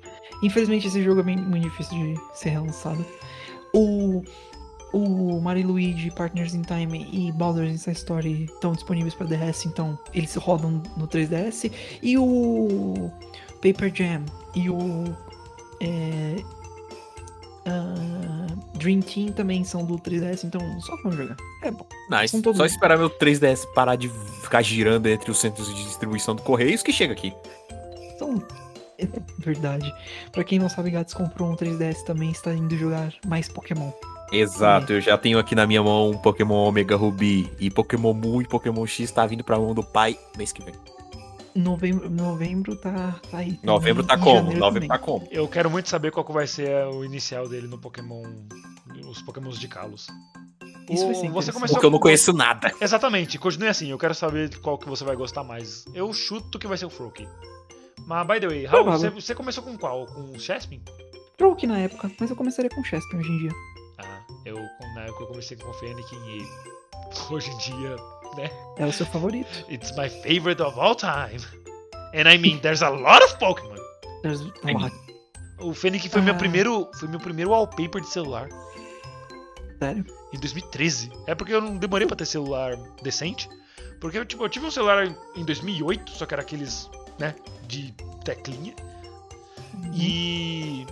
[0.43, 3.05] Infelizmente esse jogo é bem, muito difícil de ser relançado.
[3.73, 4.23] O.
[4.93, 9.99] O Mario Luigi, Partners in Time e Baldur's Inside Story estão disponíveis para DS, então
[10.13, 11.71] eles rodam no 3DS.
[12.01, 13.11] E o
[13.61, 14.23] Paper Jam
[14.55, 15.03] e o
[15.81, 16.35] é,
[17.67, 21.35] ah, Dream Team também são do 3DS, então só vamos jogar.
[21.63, 21.85] É bom.
[22.09, 22.41] Nice.
[22.55, 24.09] Só esperar meu 3DS parar de
[24.41, 27.33] ficar girando entre os centros de distribuição do Correios que chega aqui.
[28.17, 28.41] São.
[28.97, 29.07] É
[29.39, 29.93] verdade.
[30.31, 33.91] Pra quem não sabe, Gats comprou um 3DS também está indo jogar mais Pokémon.
[34.31, 38.41] Exato, eu já tenho aqui na minha mão um Pokémon Omega Ruby e Pokémon Mu
[38.41, 40.73] e Pokémon X tá vindo pra mão do pai mês que vem.
[41.55, 43.59] Novembro, novembro tá, tá aí.
[43.63, 44.53] Novembro tá como?
[44.53, 44.99] Novembro tá também.
[44.99, 45.27] como?
[45.31, 48.23] Eu quero muito saber qual que vai ser o inicial dele no Pokémon.
[49.09, 50.07] Os Pokémons de Kalos.
[50.89, 51.53] Isso vai O- ser você interessante.
[51.53, 52.71] começou Porque eu não com- conheço nada.
[52.79, 53.89] Exatamente, continue assim.
[53.89, 55.85] Eu quero saber qual que você vai gostar mais.
[55.95, 57.27] Eu chuto que vai ser o Froakie.
[58.05, 60.05] Mas, by the way, Raul, você, você começou com qual?
[60.05, 60.81] Com o Chespin?
[61.33, 63.51] Stroke na época, mas eu começaria com Chester hoje em dia.
[63.99, 64.57] Ah, eu
[64.95, 67.95] na época eu comecei com o Fennekin e hoje em dia,
[68.35, 68.49] né?
[68.77, 69.65] É o seu favorito.
[69.69, 71.41] It's my favorite of all time.
[72.13, 73.75] And I mean, there's a lot of Pokémon.
[74.21, 74.91] There's a lot.
[75.59, 76.37] O Fennekin foi meu Ah.
[76.37, 78.47] primeiro, foi meu primeiro wallpaper de celular
[79.79, 80.05] Sério?
[80.33, 81.11] em 2013.
[81.25, 83.49] É porque eu não demorei pra ter celular decente.
[83.99, 87.33] Porque eu, tipo, eu tive um celular em 2008, só que era aqueles, né,
[87.67, 87.91] de
[88.23, 88.75] teclinha.
[89.93, 90.85] E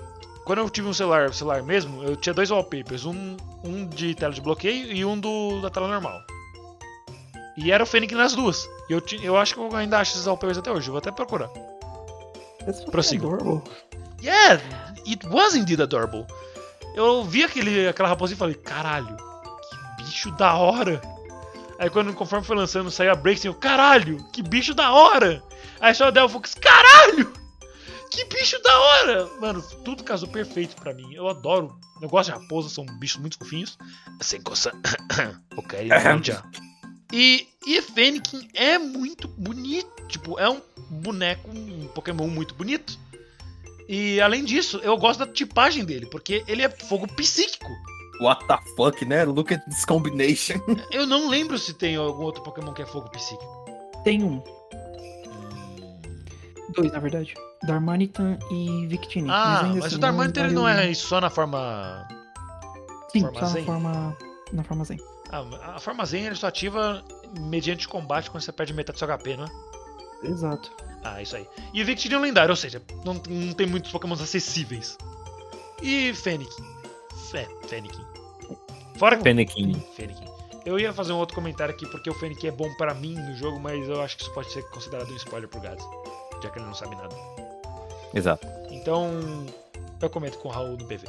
[0.45, 4.31] quando eu tive um celular, celular mesmo, eu tinha dois wallpapers, um, um de tela
[4.31, 6.21] de bloqueio e um do, da tela normal.
[7.57, 8.63] E era o Fênix nas duas.
[8.89, 11.49] E eu, eu acho que eu ainda acho esses wallpapers até hoje, vou até procurar.
[12.59, 13.27] That's fucking Prossiga.
[13.27, 13.63] adorable.
[14.21, 14.61] Yeah,
[15.07, 16.25] it was indeed adorable.
[16.95, 21.01] Eu vi aquele, aquela raposinha e falei, caralho, que bicho da hora.
[21.79, 25.43] Aí quando, conforme foi lançando, saiu a Break, eu, caralho, que bicho da hora.
[25.79, 27.33] Aí só a Del Fox, caralho,
[28.15, 29.29] que bicho da hora.
[29.41, 31.13] Mano, tudo casou perfeito pra mim.
[31.13, 33.77] Eu adoro, eu gosto de raposa, são bichos muito fofinhos.
[34.21, 34.73] Sem coçar.
[35.57, 35.89] ok,
[36.23, 36.43] já.
[37.11, 40.07] E, e Fennekin é muito bonito.
[40.07, 42.97] Tipo, é um boneco, um Pokémon muito bonito.
[43.87, 47.69] E além disso, eu gosto da tipagem dele, porque ele é fogo psíquico.
[48.21, 49.25] What the fuck, né?
[49.25, 50.55] Look at this combination.
[50.89, 53.65] Eu não lembro se tem algum outro Pokémon que é fogo psíquico.
[54.05, 54.41] Tem um.
[56.73, 57.33] Dois, na verdade.
[57.65, 59.29] Darmanitan e Victini.
[59.29, 62.07] Ah, ainda mas assim, o Darmanitan ele não vale o- é só na forma.
[63.11, 63.65] Sim, forma só na Zen?
[63.65, 64.17] forma.
[64.53, 64.97] Na forma Zen.
[65.31, 65.43] Ah,
[65.75, 67.03] a forma Zen ele só ativa
[67.39, 70.27] mediante combate quando você perde metade do seu HP, não é?
[70.27, 70.71] Exato.
[71.03, 71.47] Ah, isso aí.
[71.73, 74.97] E o Victini é um lendário, ou seja, não, não tem muitos Pokémons acessíveis.
[75.81, 76.63] E Fennekin.
[77.31, 78.03] Fé, Fennekin.
[78.97, 79.73] Fora Fennekin.
[79.95, 80.25] Fennekin.
[80.65, 83.35] Eu ia fazer um outro comentário aqui porque o Fennekin é bom pra mim no
[83.35, 85.85] jogo, mas eu acho que isso pode ser considerado um spoiler pro Gads,
[86.41, 87.15] já que ele não sabe nada.
[88.15, 88.47] Exato.
[88.71, 89.45] Então,
[90.01, 91.05] eu comento com o Raul no PV.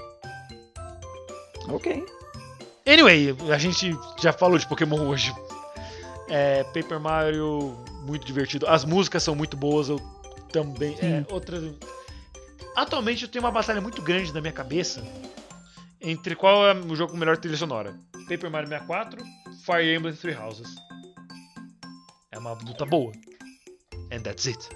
[1.68, 2.04] Ok.
[2.86, 5.34] Anyway, a gente já falou de Pokémon hoje.
[6.28, 8.66] É, Paper Mario, muito divertido.
[8.68, 10.00] As músicas são muito boas, eu
[10.52, 10.96] também.
[11.00, 11.60] É, outra.
[12.76, 15.02] Atualmente eu tenho uma batalha muito grande na minha cabeça
[16.00, 17.94] entre qual é o jogo com melhor trilha sonora:
[18.28, 19.24] Paper Mario 64,
[19.64, 20.68] Fire Emblem Three Houses.
[22.30, 23.12] É uma luta boa.
[24.12, 24.68] And that's it.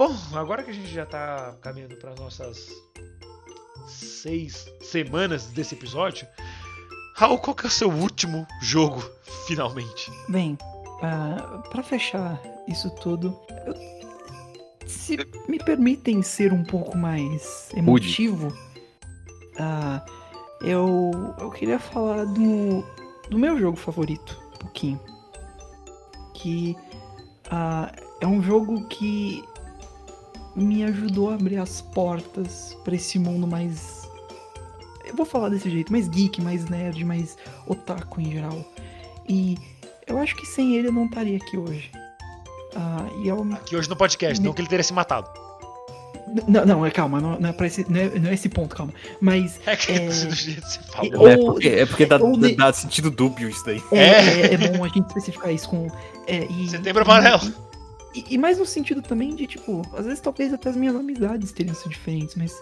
[0.00, 2.70] Bom, agora que a gente já tá caminhando para as nossas
[3.86, 6.26] seis semanas desse episódio,
[7.16, 9.02] Raul, qual que é o seu último jogo,
[9.46, 10.10] finalmente?
[10.26, 10.56] Bem,
[11.02, 13.74] ah, pra fechar isso tudo, eu-
[14.88, 18.56] se me permitem ser um pouco mais emotivo,
[19.58, 20.02] ah,
[20.62, 22.82] eu, eu queria falar do,
[23.28, 25.00] do meu jogo favorito, um pouquinho.
[26.32, 26.74] Que
[27.50, 29.44] ah, é um jogo que
[30.56, 34.08] me ajudou a abrir as portas para esse mundo mais.
[35.04, 38.64] Eu vou falar desse jeito, mais geek, mais nerd, mais otaku em geral.
[39.28, 39.56] E
[40.06, 41.90] eu acho que sem ele eu não estaria aqui hoje.
[42.76, 43.52] Ah, e é um...
[43.54, 45.28] Aqui hoje no podcast, não que ele teria se matado.
[46.46, 48.76] Não, não, é calma, não, não, é pra esse, não, é, não é esse ponto,
[48.76, 48.92] calma.
[49.20, 49.60] Mas.
[49.66, 50.06] É que É.
[50.06, 51.18] do jeito que você falou.
[51.22, 53.82] Ou- É porque, é porque dá, de- dá sentido dúbio isso daí.
[53.90, 54.40] É, É.
[54.42, 55.88] é, é bom a gente especificar isso com.
[56.28, 57.52] É, e, Setembro Amarelo.
[58.14, 61.52] E, e mais no sentido também de, tipo, às vezes talvez até as minhas amizades
[61.52, 62.60] teriam sido diferentes, mas.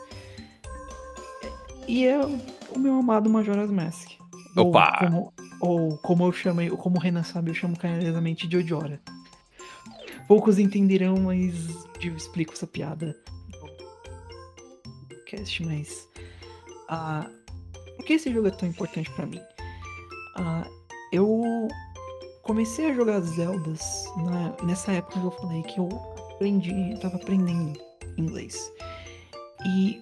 [1.86, 4.10] E é o, meu amado Majora's Mask.
[4.54, 4.98] Ou Opa!
[4.98, 9.00] como, ou como eu chamei, ou como o Renan sabe, eu chamo carinhosamente de Odiora.
[10.26, 11.54] Poucos entenderão, mas
[12.02, 13.16] eu explico essa piada
[15.10, 16.06] no cast, mas.
[16.90, 17.30] Ah,
[17.96, 19.40] por que esse jogo é tão importante pra mim?
[20.36, 20.67] Ah, eu
[22.48, 25.88] comecei a jogar Zeldas na- nessa época que eu falei que eu
[26.32, 27.78] aprendi, eu tava aprendendo
[28.16, 28.72] inglês.
[29.66, 30.00] E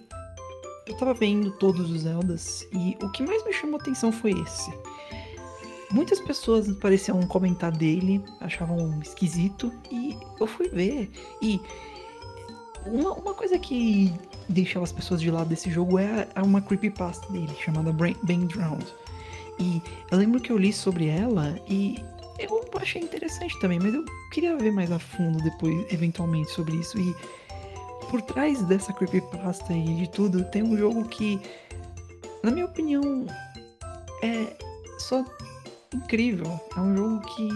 [0.87, 4.71] eu tava vendo todos os Zeldas e o que mais me chamou atenção foi esse.
[5.91, 11.11] Muitas pessoas pareciam comentar dele, achavam esquisito, e eu fui ver.
[11.41, 11.59] E
[12.85, 14.13] uma, uma coisa que
[14.47, 18.87] deixava as pessoas de lado desse jogo é a- uma creepypasta dele, chamada Brain- Drowned.
[19.59, 22.03] E eu lembro que eu li sobre ela e
[22.87, 26.97] achei interessante também, mas eu queria ver mais a fundo depois, eventualmente, sobre isso.
[26.97, 27.13] E
[28.09, 31.39] por trás dessa creepypasta e de tudo, tem um jogo que,
[32.41, 33.27] na minha opinião,
[34.23, 34.55] é
[34.99, 35.25] só
[35.93, 36.59] incrível.
[36.77, 37.49] É um jogo que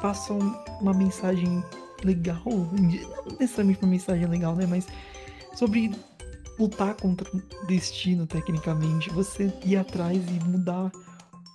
[0.00, 1.62] passa um- uma mensagem
[2.02, 4.66] legal, não necessariamente uma mensagem legal, né?
[4.66, 4.86] Mas
[5.54, 5.94] sobre
[6.58, 9.10] lutar contra o destino, tecnicamente.
[9.10, 10.90] Você ir atrás e mudar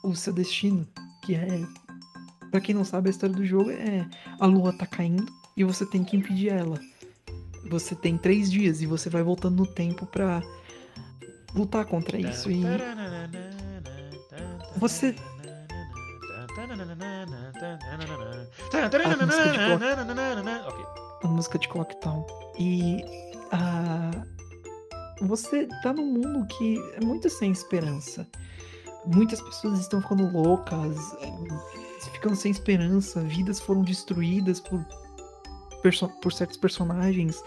[0.03, 0.87] o seu destino,
[1.23, 1.65] que é
[2.51, 4.05] Pra quem não sabe, a história do jogo é
[4.39, 6.79] a lua tá caindo e você tem que impedir ela.
[7.69, 10.41] Você tem três dias e você vai voltando no tempo pra
[11.53, 12.49] lutar contra isso.
[12.49, 12.61] E
[14.77, 15.15] Você-
[21.23, 22.25] a música de Clock Town.
[22.59, 23.03] E
[23.51, 24.11] ah,
[25.21, 28.27] você tá num mundo que é muito sem esperança.
[29.05, 31.31] Muitas pessoas estão ficando loucas, eh,
[32.05, 34.83] ficando sem esperança, vidas foram destruídas por,
[35.81, 37.41] perso- por certos personagens.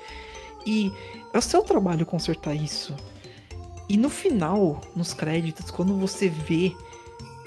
[0.66, 0.92] E
[1.32, 2.94] é o seu trabalho consertar isso.
[3.88, 6.74] E no final, nos créditos, quando você vê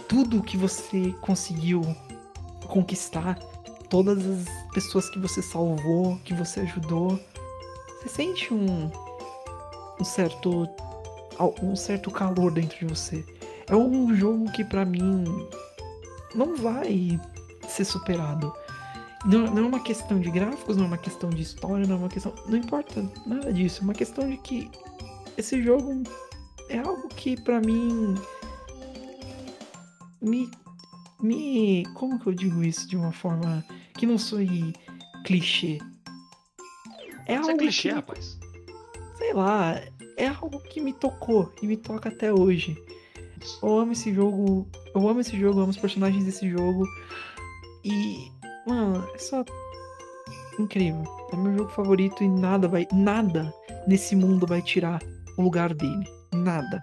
[0.08, 1.82] tudo que você conseguiu
[2.68, 3.36] conquistar,
[3.90, 7.20] todas as pessoas que você salvou, que você ajudou,
[8.02, 8.92] você sente um,
[10.00, 10.68] um certo
[11.62, 13.26] um certo calor dentro de você.
[13.68, 15.24] É um jogo que pra mim
[16.34, 17.20] não vai
[17.68, 18.54] ser superado.
[19.26, 22.00] Não, não é uma questão de gráficos, não é uma questão de história, não é
[22.00, 22.34] uma questão.
[22.48, 23.82] Não importa nada disso.
[23.82, 24.70] É uma questão de que
[25.38, 26.04] esse jogo
[26.70, 28.16] é algo que pra mim
[30.22, 30.50] me.
[31.22, 31.86] me.
[31.94, 33.64] Como que eu digo isso de uma forma
[33.94, 34.74] que não soe
[35.26, 35.78] clichê?
[37.26, 38.38] É Isso é algo clichê, que, rapaz.
[39.18, 39.82] sei lá,
[40.18, 42.78] é algo que me tocou e me toca até hoje.
[43.62, 46.86] Eu amo esse jogo, eu amo esse jogo, eu amo os personagens desse jogo.
[47.84, 48.32] E,
[48.68, 49.44] mano, é só
[50.60, 51.04] incrível.
[51.32, 53.54] É meu jogo favorito e nada vai, nada
[53.88, 55.02] nesse mundo vai tirar
[55.38, 56.08] o lugar dele.
[56.34, 56.82] Nada.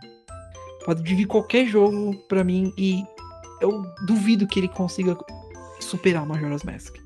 [0.85, 3.05] Pode vir qualquer jogo pra mim e
[3.61, 5.17] eu duvido que ele consiga
[5.79, 7.00] superar Majora's Mask.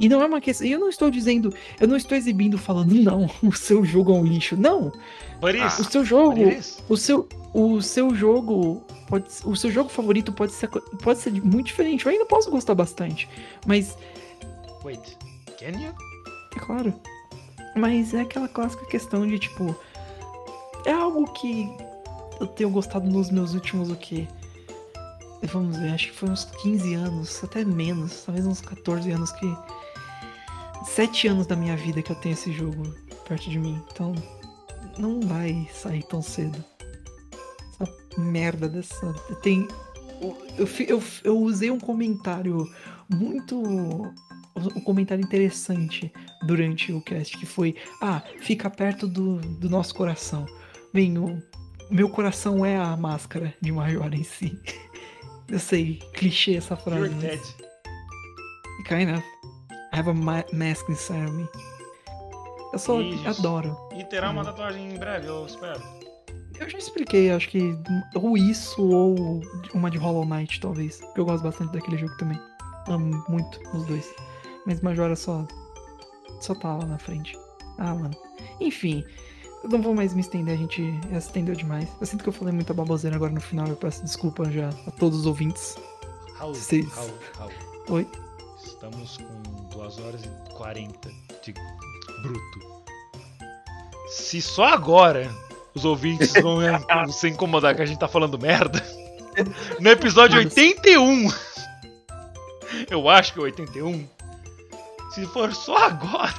[0.00, 0.66] E não é uma questão.
[0.66, 1.52] E eu não estou dizendo.
[1.80, 4.56] Eu não estou exibindo falando, não, o seu jogo é um lixo.
[4.56, 4.92] Não!
[5.42, 6.40] It O seu jogo.
[6.88, 11.66] O seu, o seu jogo pode, o seu jogo favorito pode ser, pode ser muito
[11.66, 12.06] diferente.
[12.06, 13.28] Eu ainda posso gostar bastante,
[13.66, 13.96] mas
[14.84, 15.16] Wait,
[15.58, 15.92] can you?
[16.56, 16.94] é claro.
[17.76, 19.74] Mas é aquela clássica questão de tipo
[20.84, 21.68] é algo que
[22.40, 24.26] eu tenho gostado nos meus últimos o quê?
[25.42, 29.46] Vamos ver, acho que foi uns 15 anos, até menos, talvez uns 14 anos que
[30.84, 32.82] 7 anos da minha vida que eu tenho esse jogo
[33.26, 33.82] perto de mim.
[33.92, 34.14] Então,
[34.98, 36.62] não vai sair tão cedo.
[37.80, 39.12] Essa merda dessa.
[39.42, 39.66] Tem.
[40.56, 42.68] Eu, eu, eu usei um comentário
[43.08, 43.56] muito.
[43.56, 46.12] Um comentário interessante
[46.46, 50.46] durante o cast, que foi: Ah, fica perto do, do nosso coração.
[50.92, 51.40] Bem, o
[51.90, 54.58] meu coração é a máscara de Majora em si.
[55.48, 57.06] Eu sei, clichê essa frase.
[57.06, 57.40] You're mas- dead.
[58.86, 59.37] Kind of.
[59.98, 61.48] I have a ma mask inside of me.
[62.72, 63.28] Eu só Isso.
[63.28, 63.76] adoro.
[63.96, 65.82] E terá uma tatuagem em breve, eu espero.
[66.60, 67.76] Eu já expliquei, acho que
[68.14, 69.40] ou isso ou
[69.74, 71.00] uma de Hollow Knight, talvez.
[71.16, 72.40] Eu gosto bastante daquele jogo também.
[72.86, 74.08] Amo muito os dois.
[74.66, 75.44] Mas Majora só.
[76.40, 77.36] só tá lá na frente.
[77.78, 78.16] Ah, mano.
[78.60, 79.04] Enfim.
[79.64, 81.88] Eu não vou mais me estender, a gente já se estendeu demais.
[82.00, 84.90] Eu sinto que eu falei muita baboseira agora no final, eu peço desculpa já a
[84.92, 85.76] todos os ouvintes.
[86.34, 86.54] Raul.
[86.94, 87.52] Raul, Raul.
[87.88, 88.06] Oi?
[88.64, 89.37] Estamos com
[89.78, 91.08] 2 horas e 40
[91.40, 91.54] de
[92.22, 92.84] bruto.
[94.08, 95.30] Se só agora
[95.72, 96.58] os ouvintes vão
[97.12, 98.84] se incomodar que a gente tá falando merda,
[99.78, 101.28] no episódio 81,
[102.90, 104.04] eu acho que é 81,
[105.14, 106.34] se for só agora,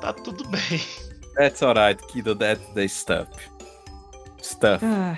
[0.00, 0.80] tá tudo bem.
[1.36, 3.30] That's alright, kiddo, that's the stuff.
[4.42, 4.84] Stuff.
[4.84, 5.16] Ah,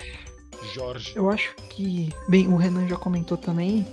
[0.74, 1.16] Jorge.
[1.16, 2.12] eu acho que.
[2.28, 3.86] Bem, o Renan já comentou também.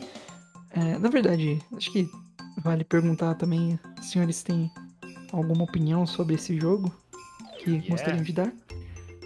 [0.72, 2.10] É, na verdade, acho que
[2.62, 4.70] vale perguntar também senhores têm
[5.32, 6.94] alguma opinião sobre esse jogo
[7.60, 7.90] que Yeah.
[7.90, 8.52] gostariam de dar.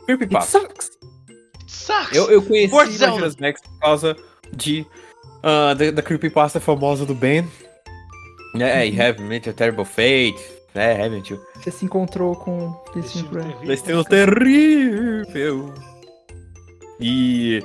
[0.05, 0.59] Creepypasta.
[0.59, 2.13] Sucks!
[2.13, 3.13] Eu, eu conheci Porto Zelda.
[3.13, 4.15] Majora's Mask por causa
[4.53, 4.85] de.
[5.43, 7.45] ah, da, da creepypasta famosa do Ben.
[8.55, 10.37] É, you have met a terrible fate.
[10.73, 11.39] É, haven't you?
[11.55, 13.67] Você se encontrou com Destino Destino terrível.
[13.67, 15.73] Destino terrível.
[16.99, 17.63] E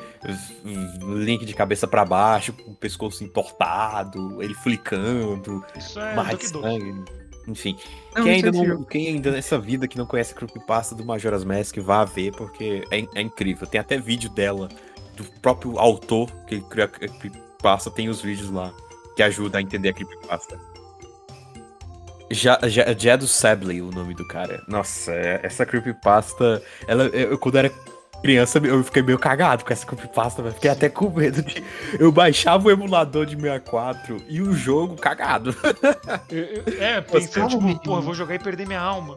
[1.02, 7.02] link de cabeça pra baixo, com o pescoço entortado, ele flicando, Isso é mais sangue.
[7.48, 7.76] Enfim,
[8.14, 10.94] Não, quem é ainda, esse não, quem ainda nessa vida que não conhece a creepypasta
[10.94, 13.66] do Majora's Mask, vá ver, porque é, é incrível.
[13.66, 14.68] Tem até vídeo dela,
[15.16, 18.72] do próprio autor que criou a creepypasta, tem os vídeos lá,
[19.16, 20.56] que ajuda a entender a creepypasta.
[22.30, 24.62] Ja- Ja- Jado Sabley, o nome do cara.
[24.68, 27.70] Nossa, é- essa creepypasta, ela, eu, quando era
[28.22, 30.54] criança, eu fiquei meio cagado com essa creepypasta, velho.
[30.54, 31.62] Fiquei até com medo de...
[31.98, 35.54] Eu baixava o emulador de 64 e o jogo cagado.
[36.78, 39.16] É, pensando, tipo, porra, eu vou jogar e perder minha alma.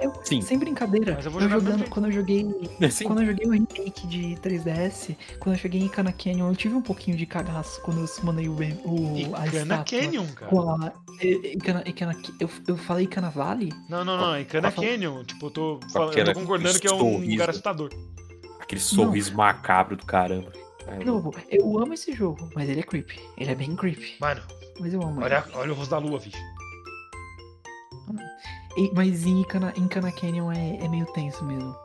[0.00, 0.40] Eu, Sim.
[0.42, 1.14] sem brincadeira.
[1.14, 2.44] Mas eu vou eu mesmo jogando, quando eu joguei.
[2.84, 6.56] Assim, Quando eu joguei o remake de 3DS, quando eu cheguei em Cana Canyon, eu
[6.56, 8.52] tive um pouquinho de cagaço quando eu summonei o,
[8.84, 10.50] o E a Canyon, cara.
[10.50, 11.84] Com a, e- Icana-
[12.40, 13.72] eu, eu falei Cana Valley?
[13.88, 15.22] Não, não, não, em Cana Canyon.
[15.22, 17.90] Tipo, eu tô, falando, eu tô concordando que é um lugar assustador.
[18.62, 20.52] Aquele sorriso macabro do caramba.
[20.86, 23.20] É, Não, eu amo esse jogo, mas ele é creepy.
[23.36, 24.16] Ele é bem creepy.
[24.20, 24.42] Mano,
[24.80, 25.16] Mas eu amo.
[25.20, 25.24] ele.
[25.24, 26.36] olha, olha o rosto da lua, bicho.
[28.76, 31.76] E- mas em Cana, em Cana Canyon é, é meio tenso mesmo.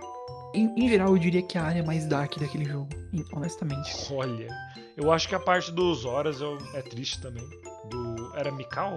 [0.54, 2.90] Em, em geral, eu diria que é a área mais dark daquele jogo,
[3.34, 3.92] honestamente.
[4.12, 4.48] Olha.
[4.96, 7.44] Eu acho que a parte dos horas eu- é triste também.
[7.90, 8.32] Do.
[8.36, 8.96] Era Mikau?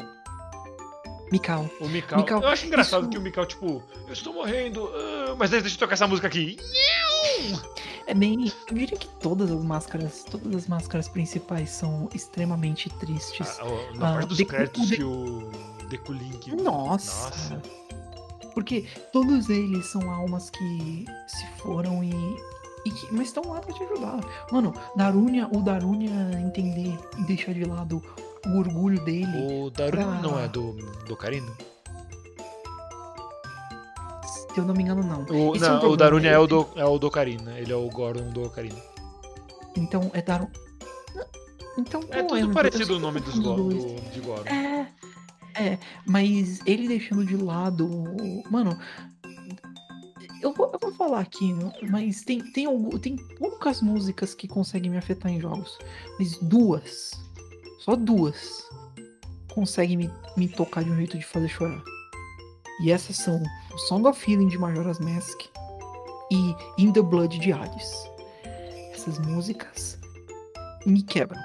[1.31, 1.71] Mikau.
[1.81, 2.19] O Mikau.
[2.19, 5.69] Mikau, Eu acho engraçado isso- que o Mikau, tipo, eu estou morrendo, ah, mas deixa
[5.69, 6.57] eu tocar essa música aqui.
[8.07, 8.53] É bem.
[8.69, 10.25] Eu diria que todas as máscaras.
[10.29, 13.59] Todas as máscaras principais são extremamente tristes.
[13.61, 15.49] Ah, na Ah, parte dos Deku- créditos de- que o
[15.89, 16.55] Deku Link.
[16.57, 17.25] Nossa.
[17.29, 17.63] Nossa.
[18.53, 22.11] Porque todos eles são almas que se foram e.
[22.85, 24.19] e que- mas estão lá pra te ajudar.
[24.51, 26.11] Mano, Darunia, o Darunia
[26.41, 28.03] entender e deixar de lado
[28.47, 29.27] o orgulho dele.
[29.65, 30.73] O Darun pra- não é do,
[31.07, 31.17] do?
[34.53, 35.23] Se eu não me engano, não.
[35.25, 37.59] O, Esse é um não, o problema, Darun é o do, é o do Karina.
[37.59, 38.81] Ele é o Gordon do Karina.
[39.77, 40.49] Então é Daru.
[41.79, 44.51] Então, É não tudo eu parecido o nome dos Go- do, de Gordon.
[44.51, 44.89] É,
[45.55, 47.89] é, mas ele deixando de lado.
[48.51, 48.77] Mano,
[50.43, 52.67] eu vou, eu vou falar aqui, né, mas tem, tem,
[52.99, 55.79] tem poucas músicas que conseguem me afetar em jogos.
[56.19, 57.13] Mas duas,
[57.81, 58.69] só duas,
[59.53, 61.83] conseguem me, me tocar de um jeito de fazer chorar.
[62.83, 63.43] E essas são
[63.89, 65.41] Song of Healing de Majora's Mask
[66.31, 67.93] e In the Blood de Hades.
[68.93, 69.99] Essas músicas
[70.87, 71.41] me quebram.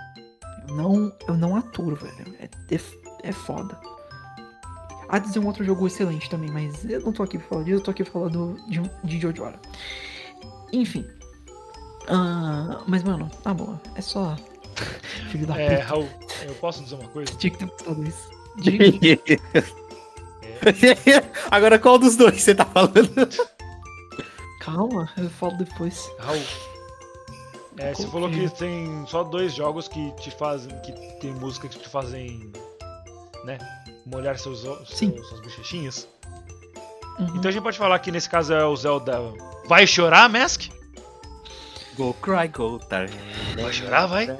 [0.67, 2.35] Eu não, eu não aturo, velho.
[2.39, 2.80] É, é,
[3.23, 3.80] é foda.
[5.09, 7.77] Hades é um outro jogo excelente também, mas eu não tô aqui pra falar disso,
[7.77, 9.53] eu tô aqui pra falar do, de, de Jojo.
[10.73, 11.05] Enfim.
[12.07, 13.80] Ah, mas, mano, tá bom.
[13.95, 14.35] É só.
[15.31, 15.87] Filho da É, puta.
[15.87, 16.09] Raul,
[16.43, 17.33] eu posso dizer uma coisa?
[17.35, 18.29] Tinha que ter postado isso.
[18.57, 18.85] Diga.
[21.51, 23.29] Agora qual dos dois você tá falando?
[24.61, 26.09] Calma, eu falo depois.
[26.19, 26.41] Raul.
[27.77, 30.71] É, você falou que tem só dois jogos que te fazem.
[30.79, 32.51] que tem música que te fazem.
[33.43, 33.57] né?
[34.05, 35.11] Molhar seus, Sim.
[35.13, 36.07] seus, suas bochechinhas.
[37.19, 37.35] Uhum.
[37.37, 39.19] Então a gente pode falar que nesse caso é o Zelda.
[39.67, 40.69] Vai chorar, Mask?
[41.95, 43.07] Go cry, go tar.
[43.55, 44.37] Vai chorar, vai?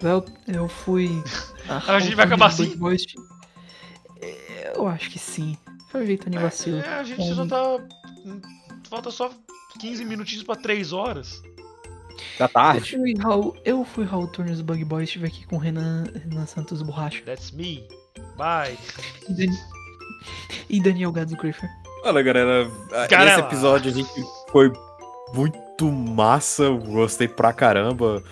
[0.00, 1.08] Eu, eu fui.
[1.68, 2.76] A gente vai acabar assim?
[2.76, 3.04] Boys.
[4.74, 5.56] Eu acho que sim.
[5.90, 6.78] Foi o jeito de vacilo.
[6.80, 7.78] É, a gente só tá.
[8.88, 9.30] Falta só
[9.78, 11.42] 15 minutinhos pra 3 horas.
[12.38, 12.90] Da Eu tarde.
[12.96, 16.46] fui Raul, eu fui Raul Turner do Bug Boy, estive aqui com o Renan, Renan
[16.46, 17.86] Santos Borracha That's me.
[18.36, 18.78] Bye.
[19.28, 19.56] e, Dan-
[20.68, 21.68] e Daniel Gadzo Griffer.
[22.04, 22.70] Olha, galera,
[23.08, 23.46] Cara nesse lá.
[23.46, 24.10] episódio a gente
[24.50, 24.70] Foi
[25.34, 28.22] muito massa, gostei pra caramba.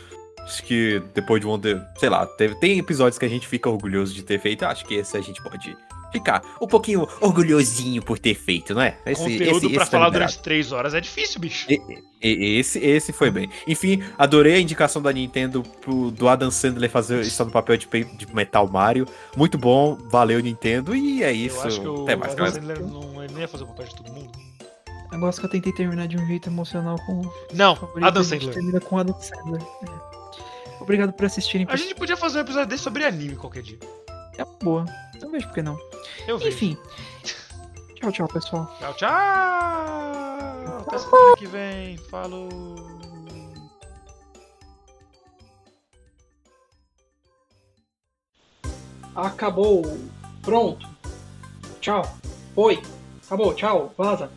[0.45, 1.61] Acho que depois de um.
[1.99, 4.65] Sei lá, teve, tem episódios que a gente fica orgulhoso de ter feito.
[4.65, 5.77] Acho que esse a gente pode
[6.13, 8.97] ficar um pouquinho orgulhosinho por ter feito, não é?
[9.07, 11.67] Esse, Conteúdo esse, pra esse falar durante três horas é difícil, bicho.
[11.71, 11.81] E-
[12.21, 13.49] e- Esse, esse foi bem.
[13.67, 17.87] Enfim, adorei a indicação da Nintendo pro, do Adam Sandler fazer isso no papel de,
[17.87, 19.07] de Metal Mario.
[19.37, 20.97] Muito bom, valeu Nintendo.
[20.97, 21.59] E é isso.
[21.59, 22.33] Eu acho que o Até mais.
[22.33, 24.33] Adam Sandler não, ele não ia fazer o papel de todo mundo.
[25.19, 27.77] Gosto que eu tentei terminar de um jeito emocional com o Não.
[28.03, 28.53] Adam Sandler.
[28.55, 29.63] termina com Adam Sandler.
[29.63, 30.20] É.
[30.81, 31.67] Obrigado por assistirem.
[31.71, 33.79] A gente podia fazer um episódio desse sobre anime qualquer dia.
[34.37, 34.85] É uma boa.
[35.21, 35.79] Não vejo por que não.
[36.27, 36.57] Eu vejo.
[36.57, 36.77] Enfim.
[37.95, 38.75] Tchau, tchau, pessoal.
[38.79, 39.11] Tchau, tchau.
[40.87, 41.99] Até semana que vem.
[42.11, 42.49] Falou.
[49.15, 49.83] Acabou.
[50.43, 50.89] Pronto.
[51.81, 52.03] Tchau.
[52.55, 52.83] Foi.
[53.27, 53.55] Acabou.
[53.55, 53.93] Tchau.
[53.99, 54.31] Vaza.